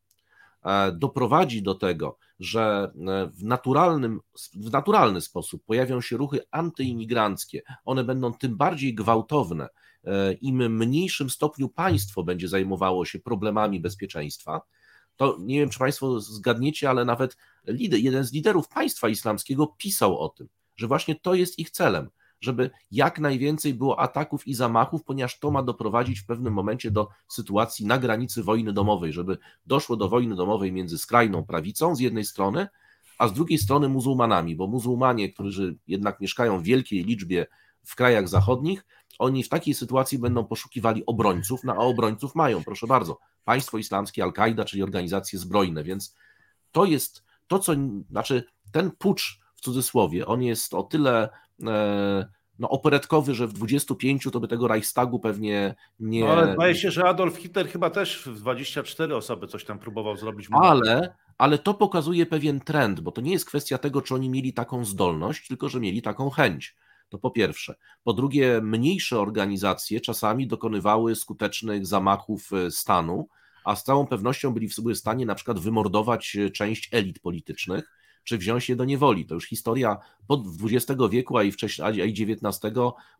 e, 0.64 0.92
doprowadzi 0.92 1.64
do 1.64 1.76
tego, 1.76 2.18
że 2.40 2.92
e, 3.08 3.28
w, 3.28 3.44
naturalnym, 3.44 4.20
w 4.54 4.72
naturalny 4.72 5.22
sposób 5.22 5.64
pojawią 5.66 6.02
się 6.02 6.18
ruchy 6.18 6.40
antyimigranckie, 6.52 7.62
one 7.86 8.04
będą 8.04 8.34
tym 8.34 8.58
bardziej 8.58 8.96
gwałtowne, 8.96 9.68
im 10.42 10.78
mniejszym 10.78 11.30
stopniu 11.30 11.70
państwo 11.70 12.24
będzie 12.24 12.48
zajmowało 12.48 13.06
się 13.06 13.20
problemami 13.20 13.80
bezpieczeństwa, 13.80 14.62
to 15.20 15.38
nie 15.40 15.60
wiem, 15.60 15.70
czy 15.70 15.80
Państwo 15.80 16.20
zgadniecie, 16.20 16.90
ale 16.90 17.06
nawet 17.06 17.38
lider, 17.68 18.00
jeden 18.00 18.24
z 18.24 18.34
liderów 18.34 18.68
państwa 18.68 19.10
islamskiego 19.10 19.68
pisał 19.68 20.20
o 20.20 20.30
tym, 20.30 20.48
że 20.76 20.88
właśnie 20.88 21.16
to 21.16 21.34
jest 21.34 21.60
ich 21.60 21.70
celem, 21.70 22.10
żeby 22.42 22.70
jak 22.92 23.20
najwięcej 23.20 23.74
było 23.74 24.00
ataków 24.00 24.48
i 24.48 24.54
zamachów, 24.54 25.04
ponieważ 25.04 25.40
to 25.40 25.52
ma 25.52 25.64
doprowadzić 25.64 26.20
w 26.20 26.26
pewnym 26.26 26.54
momencie 26.54 26.92
do 26.92 27.08
sytuacji 27.28 27.86
na 27.86 27.98
granicy 27.98 28.44
wojny 28.44 28.74
domowej, 28.74 29.14
żeby 29.14 29.38
doszło 29.66 29.96
do 29.96 30.10
wojny 30.10 30.36
domowej 30.36 30.72
między 30.72 30.98
skrajną 30.98 31.46
prawicą 31.46 31.96
z 31.96 32.00
jednej 32.00 32.26
strony, 32.26 32.68
a 33.18 33.28
z 33.28 33.34
drugiej 33.34 33.58
strony 33.58 33.90
muzułmanami, 33.90 34.56
bo 34.56 34.68
muzułmanie, 34.68 35.34
którzy 35.34 35.78
jednak 35.88 36.20
mieszkają 36.22 36.60
w 36.60 36.64
wielkiej 36.64 37.04
liczbie 37.04 37.48
w 37.84 37.96
krajach 37.96 38.28
zachodnich, 38.28 38.86
oni 39.20 39.44
w 39.44 39.50
takiej 39.50 39.74
sytuacji 39.74 40.20
będą 40.20 40.46
poszukiwali 40.46 41.06
obrońców, 41.06 41.64
no 41.64 41.74
a 41.74 41.78
obrońców 41.78 42.36
mają, 42.36 42.64
proszę 42.64 42.88
bardzo, 42.88 43.20
państwo 43.46 43.78
islamskie, 43.78 44.24
Al-Kaida, 44.24 44.66
czyli 44.66 44.84
organizacje 44.84 45.40
zbrojne, 45.40 45.84
więc 45.84 46.16
to 46.72 46.86
jest 46.86 47.24
to, 47.48 47.60
co, 47.60 47.74
znaczy 48.12 48.44
ten 48.72 48.92
pucz 48.92 49.40
w 49.56 49.62
cudzysłowie, 49.62 50.26
on 50.26 50.42
jest 50.42 50.74
o 50.74 50.84
tyle 50.84 51.30
e, 51.68 52.26
no, 52.60 52.70
operetkowy, 52.70 53.36
że 53.36 53.48
w 53.48 53.54
25 53.54 54.28
to 54.32 54.40
by 54.40 54.48
tego 54.48 54.68
Reichstagu 54.68 55.20
pewnie 55.20 55.76
nie. 56.00 56.24
No, 56.24 56.32
ale 56.32 56.54
zdaje 56.54 56.76
się, 56.76 56.92
że 56.92 57.06
Adolf 57.06 57.38
Hitler 57.38 57.70
chyba 57.70 57.90
też 57.90 58.28
w 58.28 58.40
24 58.40 59.16
osoby 59.16 59.48
coś 59.48 59.66
tam 59.66 59.80
próbował 59.80 60.18
zrobić. 60.18 60.48
Ale, 60.52 61.16
ale 61.38 61.58
to 61.58 61.74
pokazuje 61.74 62.26
pewien 62.26 62.60
trend, 62.60 63.00
bo 63.00 63.12
to 63.12 63.22
nie 63.22 63.32
jest 63.32 63.46
kwestia 63.46 63.78
tego, 63.78 64.02
czy 64.02 64.16
oni 64.16 64.30
mieli 64.30 64.54
taką 64.54 64.86
zdolność, 64.86 65.48
tylko 65.48 65.70
że 65.70 65.80
mieli 65.80 66.02
taką 66.02 66.30
chęć. 66.30 66.76
To 67.10 67.18
po 67.18 67.32
pierwsze. 67.32 67.76
Po 68.04 68.14
drugie, 68.14 68.62
mniejsze 68.62 69.20
organizacje 69.20 70.02
czasami 70.02 70.48
dokonywały 70.48 71.16
skutecznych 71.16 71.86
zamachów 71.86 72.54
e, 72.54 72.72
stanu, 72.72 73.28
a 73.64 73.76
z 73.76 73.84
całą 73.84 74.08
pewnością 74.08 74.54
byli 74.54 74.70
w 74.70 74.74
stanie 74.96 75.26
na 75.26 75.36
przykład 75.36 75.60
wymordować 75.60 76.36
e, 76.36 76.50
część 76.50 76.90
elit 76.92 77.20
politycznych, 77.20 78.00
czy 78.24 78.38
wziąć 78.38 78.70
je 78.70 78.76
do 78.76 78.86
niewoli. 78.86 79.26
To 79.26 79.36
już 79.36 79.46
historia 79.46 79.98
pod 80.28 80.44
XX 80.64 81.02
wieku, 81.12 81.38
a 81.38 81.44
i 81.44 81.52
wcześniej, 81.52 82.02
a 82.02 82.06
i 82.06 82.12
XIX 82.12 82.76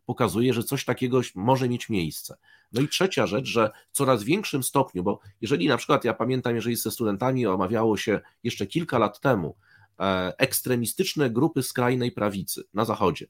pokazuje, 0.06 0.54
że 0.54 0.62
coś 0.62 0.84
takiego 0.84 1.20
może 1.34 1.68
mieć 1.68 1.88
miejsce. 1.88 2.36
No 2.72 2.80
i 2.80 2.88
trzecia 2.88 3.26
rzecz, 3.26 3.46
że 3.46 3.70
w 3.90 3.96
coraz 3.96 4.22
większym 4.22 4.62
stopniu, 4.62 5.02
bo 5.02 5.20
jeżeli 5.40 5.68
na 5.68 5.76
przykład 5.76 6.04
ja 6.04 6.14
pamiętam, 6.14 6.54
jeżeli 6.54 6.76
ze 6.76 6.90
studentami 6.90 7.46
omawiało 7.46 7.96
się 7.96 8.20
jeszcze 8.44 8.66
kilka 8.66 8.98
lat 8.98 9.20
temu 9.20 9.56
e, 10.00 10.32
ekstremistyczne 10.38 11.30
grupy 11.30 11.62
skrajnej 11.62 12.12
prawicy 12.12 12.62
na 12.74 12.84
Zachodzie, 12.84 13.26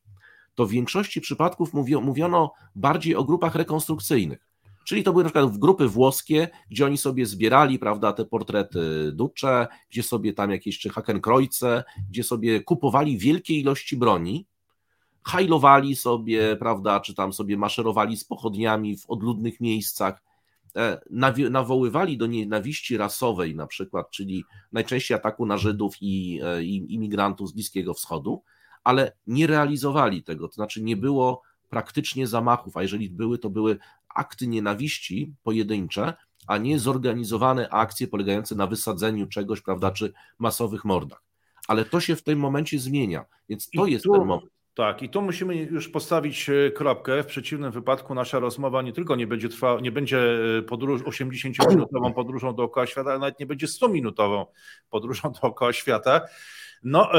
to 0.55 0.66
w 0.66 0.70
większości 0.70 1.20
przypadków 1.20 1.74
mówiono 2.02 2.52
bardziej 2.74 3.16
o 3.16 3.24
grupach 3.24 3.55
rekonstrukcyjnych. 3.55 4.51
Czyli 4.85 5.02
to 5.02 5.12
były 5.12 5.24
na 5.24 5.31
przykład 5.31 5.56
grupy 5.56 5.89
włoskie, 5.89 6.48
gdzie 6.70 6.86
oni 6.86 6.98
sobie 6.98 7.27
zbierali, 7.27 7.78
prawda, 7.78 8.12
te 8.12 8.24
portrety 8.24 9.12
Duce, 9.12 9.68
gdzie 9.90 10.02
sobie 10.02 10.32
tam 10.32 10.51
jakieś 10.51 10.78
czy 10.78 10.89
Hakenkreuze, 10.89 11.85
gdzie 12.10 12.22
sobie 12.24 12.62
kupowali 12.62 13.18
wielkie 13.18 13.55
ilości 13.55 13.97
broni, 13.97 14.47
hajlowali 15.22 15.97
sobie, 15.97 16.56
prawda, 16.56 17.01
czy 17.01 17.14
tam 17.14 17.32
sobie 17.32 17.56
maszerowali 17.56 18.16
z 18.16 18.24
pochodniami 18.24 18.97
w 18.97 19.10
odludnych 19.10 19.60
miejscach, 19.60 20.22
e, 20.77 21.01
nawoływali 21.51 22.18
do 22.18 22.27
nienawiści 22.27 22.97
rasowej 22.97 23.56
na 23.56 23.66
przykład, 23.66 24.10
czyli 24.10 24.44
najczęściej 24.72 25.16
ataku 25.16 25.47
na 25.47 25.59
Żydów 25.59 25.94
i, 26.01 26.40
e, 26.43 26.64
i 26.64 26.94
imigrantów 26.94 27.48
z 27.48 27.52
Bliskiego 27.52 27.94
Wschodu, 27.94 28.43
ale 28.85 29.12
nie 29.27 29.47
realizowali 29.47 30.23
tego, 30.23 30.48
to 30.48 30.55
znaczy 30.55 30.82
nie 30.82 30.97
było 30.97 31.43
praktycznie 31.69 32.27
zamachów, 32.27 32.77
a 32.77 32.82
jeżeli 32.82 33.11
były, 33.11 33.39
to 33.39 33.51
były 33.51 33.78
akty 34.15 34.47
nienawiści 34.47 35.35
pojedyncze, 35.43 36.15
a 36.47 36.59
nie 36.59 36.78
zorganizowane 36.78 37.69
akcje 37.69 38.09
polegające 38.09 38.55
na 38.55 38.66
wysadzeniu 38.66 39.27
czegoś, 39.27 39.61
prawda, 39.61 39.90
czy 39.90 40.12
masowych 40.39 40.85
mordach. 40.85 41.23
Ale 41.69 41.85
to 41.85 42.01
się 42.01 42.16
w 42.16 42.23
tym 42.23 42.39
momencie 42.39 42.78
zmienia, 42.78 43.24
więc 43.48 43.70
to 43.70 43.86
I 43.86 43.93
jest 43.93 44.05
tu, 44.05 44.12
ten 44.12 44.24
moment. 44.24 44.52
Tak, 44.74 45.02
i 45.02 45.09
tu 45.09 45.23
musimy 45.23 45.57
już 45.57 45.89
postawić 45.89 46.51
e, 46.51 46.70
kropkę. 46.70 47.23
W 47.23 47.27
przeciwnym 47.27 47.73
wypadku 47.73 48.15
nasza 48.15 48.39
rozmowa 48.39 48.82
nie 48.82 48.93
tylko 48.93 49.16
nie 49.16 49.27
będzie 49.27 49.48
trwała, 49.48 49.81
nie 49.81 49.93
będzie 49.93 50.19
e, 50.59 50.62
podróż 50.62 51.02
80-minutową 51.02 52.15
podróżą 52.15 52.55
dookoła 52.55 52.86
świata, 52.86 53.11
ale 53.11 53.19
nawet 53.19 53.40
nie 53.40 53.47
będzie 53.47 53.66
100-minutową 53.66 54.47
podróżą 54.90 55.32
dookoła 55.43 55.73
świata. 55.73 56.20
No, 56.82 57.11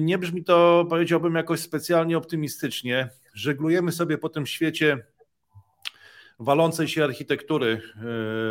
nie 0.00 0.18
brzmi 0.18 0.44
to, 0.44 0.86
powiedziałbym, 0.90 1.34
jakoś 1.34 1.60
specjalnie 1.60 2.18
optymistycznie. 2.18 3.08
Żeglujemy 3.34 3.92
sobie 3.92 4.18
po 4.18 4.28
tym 4.28 4.46
świecie 4.46 5.04
walącej 6.38 6.88
się 6.88 7.04
architektury 7.04 7.80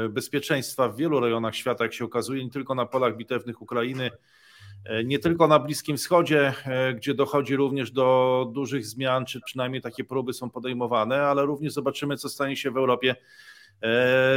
e, 0.05 0.09
bezpieczeństwa 0.09 0.89
w 0.89 0.97
wielu 0.97 1.19
rejonach 1.19 1.55
świata, 1.55 1.83
jak 1.83 1.93
się 1.93 2.05
okazuje, 2.05 2.43
nie 2.43 2.51
tylko 2.51 2.75
na 2.75 2.85
polach 2.85 3.17
bitewnych 3.17 3.61
Ukrainy, 3.61 4.11
e, 4.85 5.03
nie 5.03 5.19
tylko 5.19 5.47
na 5.47 5.59
Bliskim 5.59 5.97
Wschodzie, 5.97 6.53
e, 6.65 6.93
gdzie 6.93 7.13
dochodzi 7.13 7.55
również 7.55 7.91
do 7.91 8.49
dużych 8.53 8.85
zmian, 8.85 9.25
czy 9.25 9.41
przynajmniej 9.41 9.81
takie 9.81 10.03
próby 10.03 10.33
są 10.33 10.49
podejmowane, 10.49 11.21
ale 11.21 11.45
również 11.45 11.73
zobaczymy, 11.73 12.17
co 12.17 12.29
stanie 12.29 12.55
się 12.55 12.71
w 12.71 12.77
Europie 12.77 13.15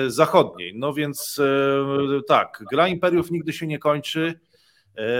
Zachodniej. 0.06 0.72
No 0.76 0.94
więc 0.94 1.40
tak, 2.28 2.64
gra 2.70 2.88
imperiów 2.88 3.30
nigdy 3.30 3.52
się 3.52 3.66
nie 3.66 3.78
kończy. 3.78 4.40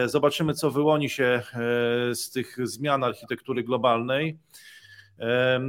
Zobaczymy, 0.06 0.54
co 0.54 0.70
wyłoni 0.70 1.10
się 1.10 1.42
z 2.14 2.30
tych 2.30 2.56
zmian 2.68 3.04
architektury 3.04 3.62
globalnej. 3.64 4.38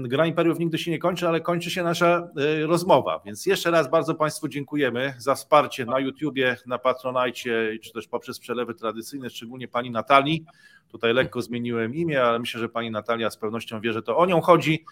Gra 0.04 0.26
Imperiów 0.26 0.60
nigdy 0.60 0.78
się 0.78 0.92
nie 0.92 1.00
kończy, 1.00 1.28
ale 1.28 1.42
kończy 1.42 1.72
się 1.72 1.84
nasza 1.84 2.28
e, 2.38 2.68
rozmowa. 2.68 3.22
Więc 3.26 3.46
jeszcze 3.46 3.72
raz 3.72 3.90
bardzo 3.90 4.16
Państwu 4.16 4.48
dziękujemy 4.48 5.14
za 5.18 5.36
wsparcie 5.36 5.86
na 5.86 6.00
YouTubie, 6.00 6.58
na 6.66 6.78
Patronajcie, 6.78 7.78
czy 7.84 7.94
też 7.94 8.08
poprzez 8.08 8.40
przelewy 8.40 8.74
tradycyjne, 8.74 9.30
szczególnie 9.30 9.68
Pani 9.68 9.92
Natalii. 9.92 10.46
Tutaj 10.88 11.14
lekko 11.14 11.42
zmieniłem 11.42 11.96
imię, 11.96 12.24
ale 12.24 12.40
myślę, 12.40 12.60
że 12.60 12.70
Pani 12.70 12.92
Natalia 12.92 13.30
z 13.30 13.38
pewnością 13.38 13.82
wie, 13.82 13.94
że 13.94 14.02
to 14.02 14.18
o 14.18 14.26
nią 14.26 14.42
chodzi. 14.42 14.86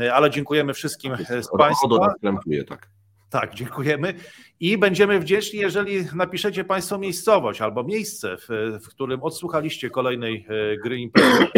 E, 0.00 0.14
ale 0.14 0.30
dziękujemy 0.30 0.74
wszystkim 0.74 1.12
e, 1.12 1.42
z 1.42 1.48
Państwa. 1.58 1.88
tak. 2.64 2.88
Tak, 3.30 3.54
dziękujemy. 3.54 4.14
I 4.60 4.78
będziemy 4.78 5.20
wdzięczni, 5.20 5.58
jeżeli 5.58 6.04
napiszecie 6.14 6.64
Państwo 6.64 6.98
miejscowość 6.98 7.60
albo 7.60 7.84
miejsce, 7.84 8.36
w, 8.36 8.48
w 8.84 8.88
którym 8.88 9.22
odsłuchaliście 9.22 9.90
kolejnej 9.90 10.46
gry 10.82 10.98
Imperium 10.98 11.48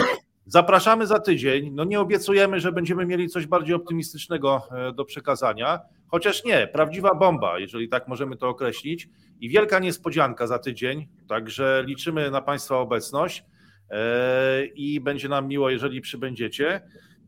Zapraszamy 0.51 1.07
za 1.07 1.19
tydzień. 1.19 1.71
No 1.73 1.85
nie 1.85 2.01
obiecujemy, 2.01 2.61
że 2.61 2.73
będziemy 2.73 3.07
mieli 3.07 3.29
coś 3.29 3.47
bardziej 3.47 3.75
optymistycznego 3.75 4.63
e, 4.71 4.93
do 4.93 5.05
przekazania, 5.05 5.81
chociaż 6.09 6.45
nie, 6.45 6.67
prawdziwa 6.67 7.15
bomba, 7.15 7.59
jeżeli 7.59 7.89
tak 7.89 8.09
możemy 8.09 8.37
to 8.37 8.49
określić. 8.49 9.09
I 9.41 9.49
wielka 9.49 9.79
niespodzianka 9.79 10.47
za 10.47 10.59
tydzień, 10.59 11.09
także 11.29 11.85
liczymy 11.87 12.31
na 12.31 12.41
Państwa 12.43 12.79
obecność 12.79 13.45
e, 13.91 14.65
i 14.65 15.01
będzie 15.01 15.29
nam 15.29 15.49
miło, 15.49 15.71
jeżeli 15.71 16.01
przybędziecie. 16.01 16.81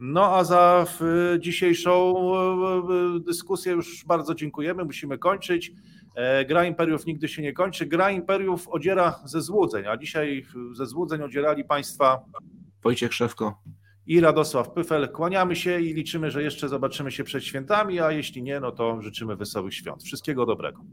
No 0.04 0.36
a 0.36 0.44
za 0.44 0.86
dzisiejszą 1.38 2.14
e, 3.16 3.20
dyskusję 3.20 3.72
już 3.72 4.04
bardzo 4.04 4.34
dziękujemy. 4.34 4.84
Musimy 4.84 5.18
kończyć. 5.18 5.72
Gra 6.48 6.64
Imperiów 6.64 7.06
nigdy 7.06 7.28
się 7.28 7.42
nie 7.42 7.52
kończy. 7.52 7.86
Gra 7.86 8.10
Imperiów 8.10 8.68
odziera 8.68 9.20
ze 9.24 9.40
złudzeń, 9.40 9.86
a 9.86 9.96
dzisiaj 9.96 10.46
ze 10.72 10.86
złudzeń 10.86 11.22
odzierali 11.22 11.64
Państwa 11.64 12.24
Wojciech 12.82 13.14
Szewko 13.14 13.62
i 14.06 14.20
Radosław 14.20 14.70
Pyfel. 14.70 15.08
Kłaniamy 15.08 15.56
się 15.56 15.80
i 15.80 15.94
liczymy, 15.94 16.30
że 16.30 16.42
jeszcze 16.42 16.68
zobaczymy 16.68 17.12
się 17.12 17.24
przed 17.24 17.44
świętami, 17.44 18.00
a 18.00 18.12
jeśli 18.12 18.42
nie, 18.42 18.60
no 18.60 18.72
to 18.72 19.02
życzymy 19.02 19.36
wesołych 19.36 19.74
świąt. 19.74 20.02
Wszystkiego 20.02 20.46
dobrego. 20.46 20.84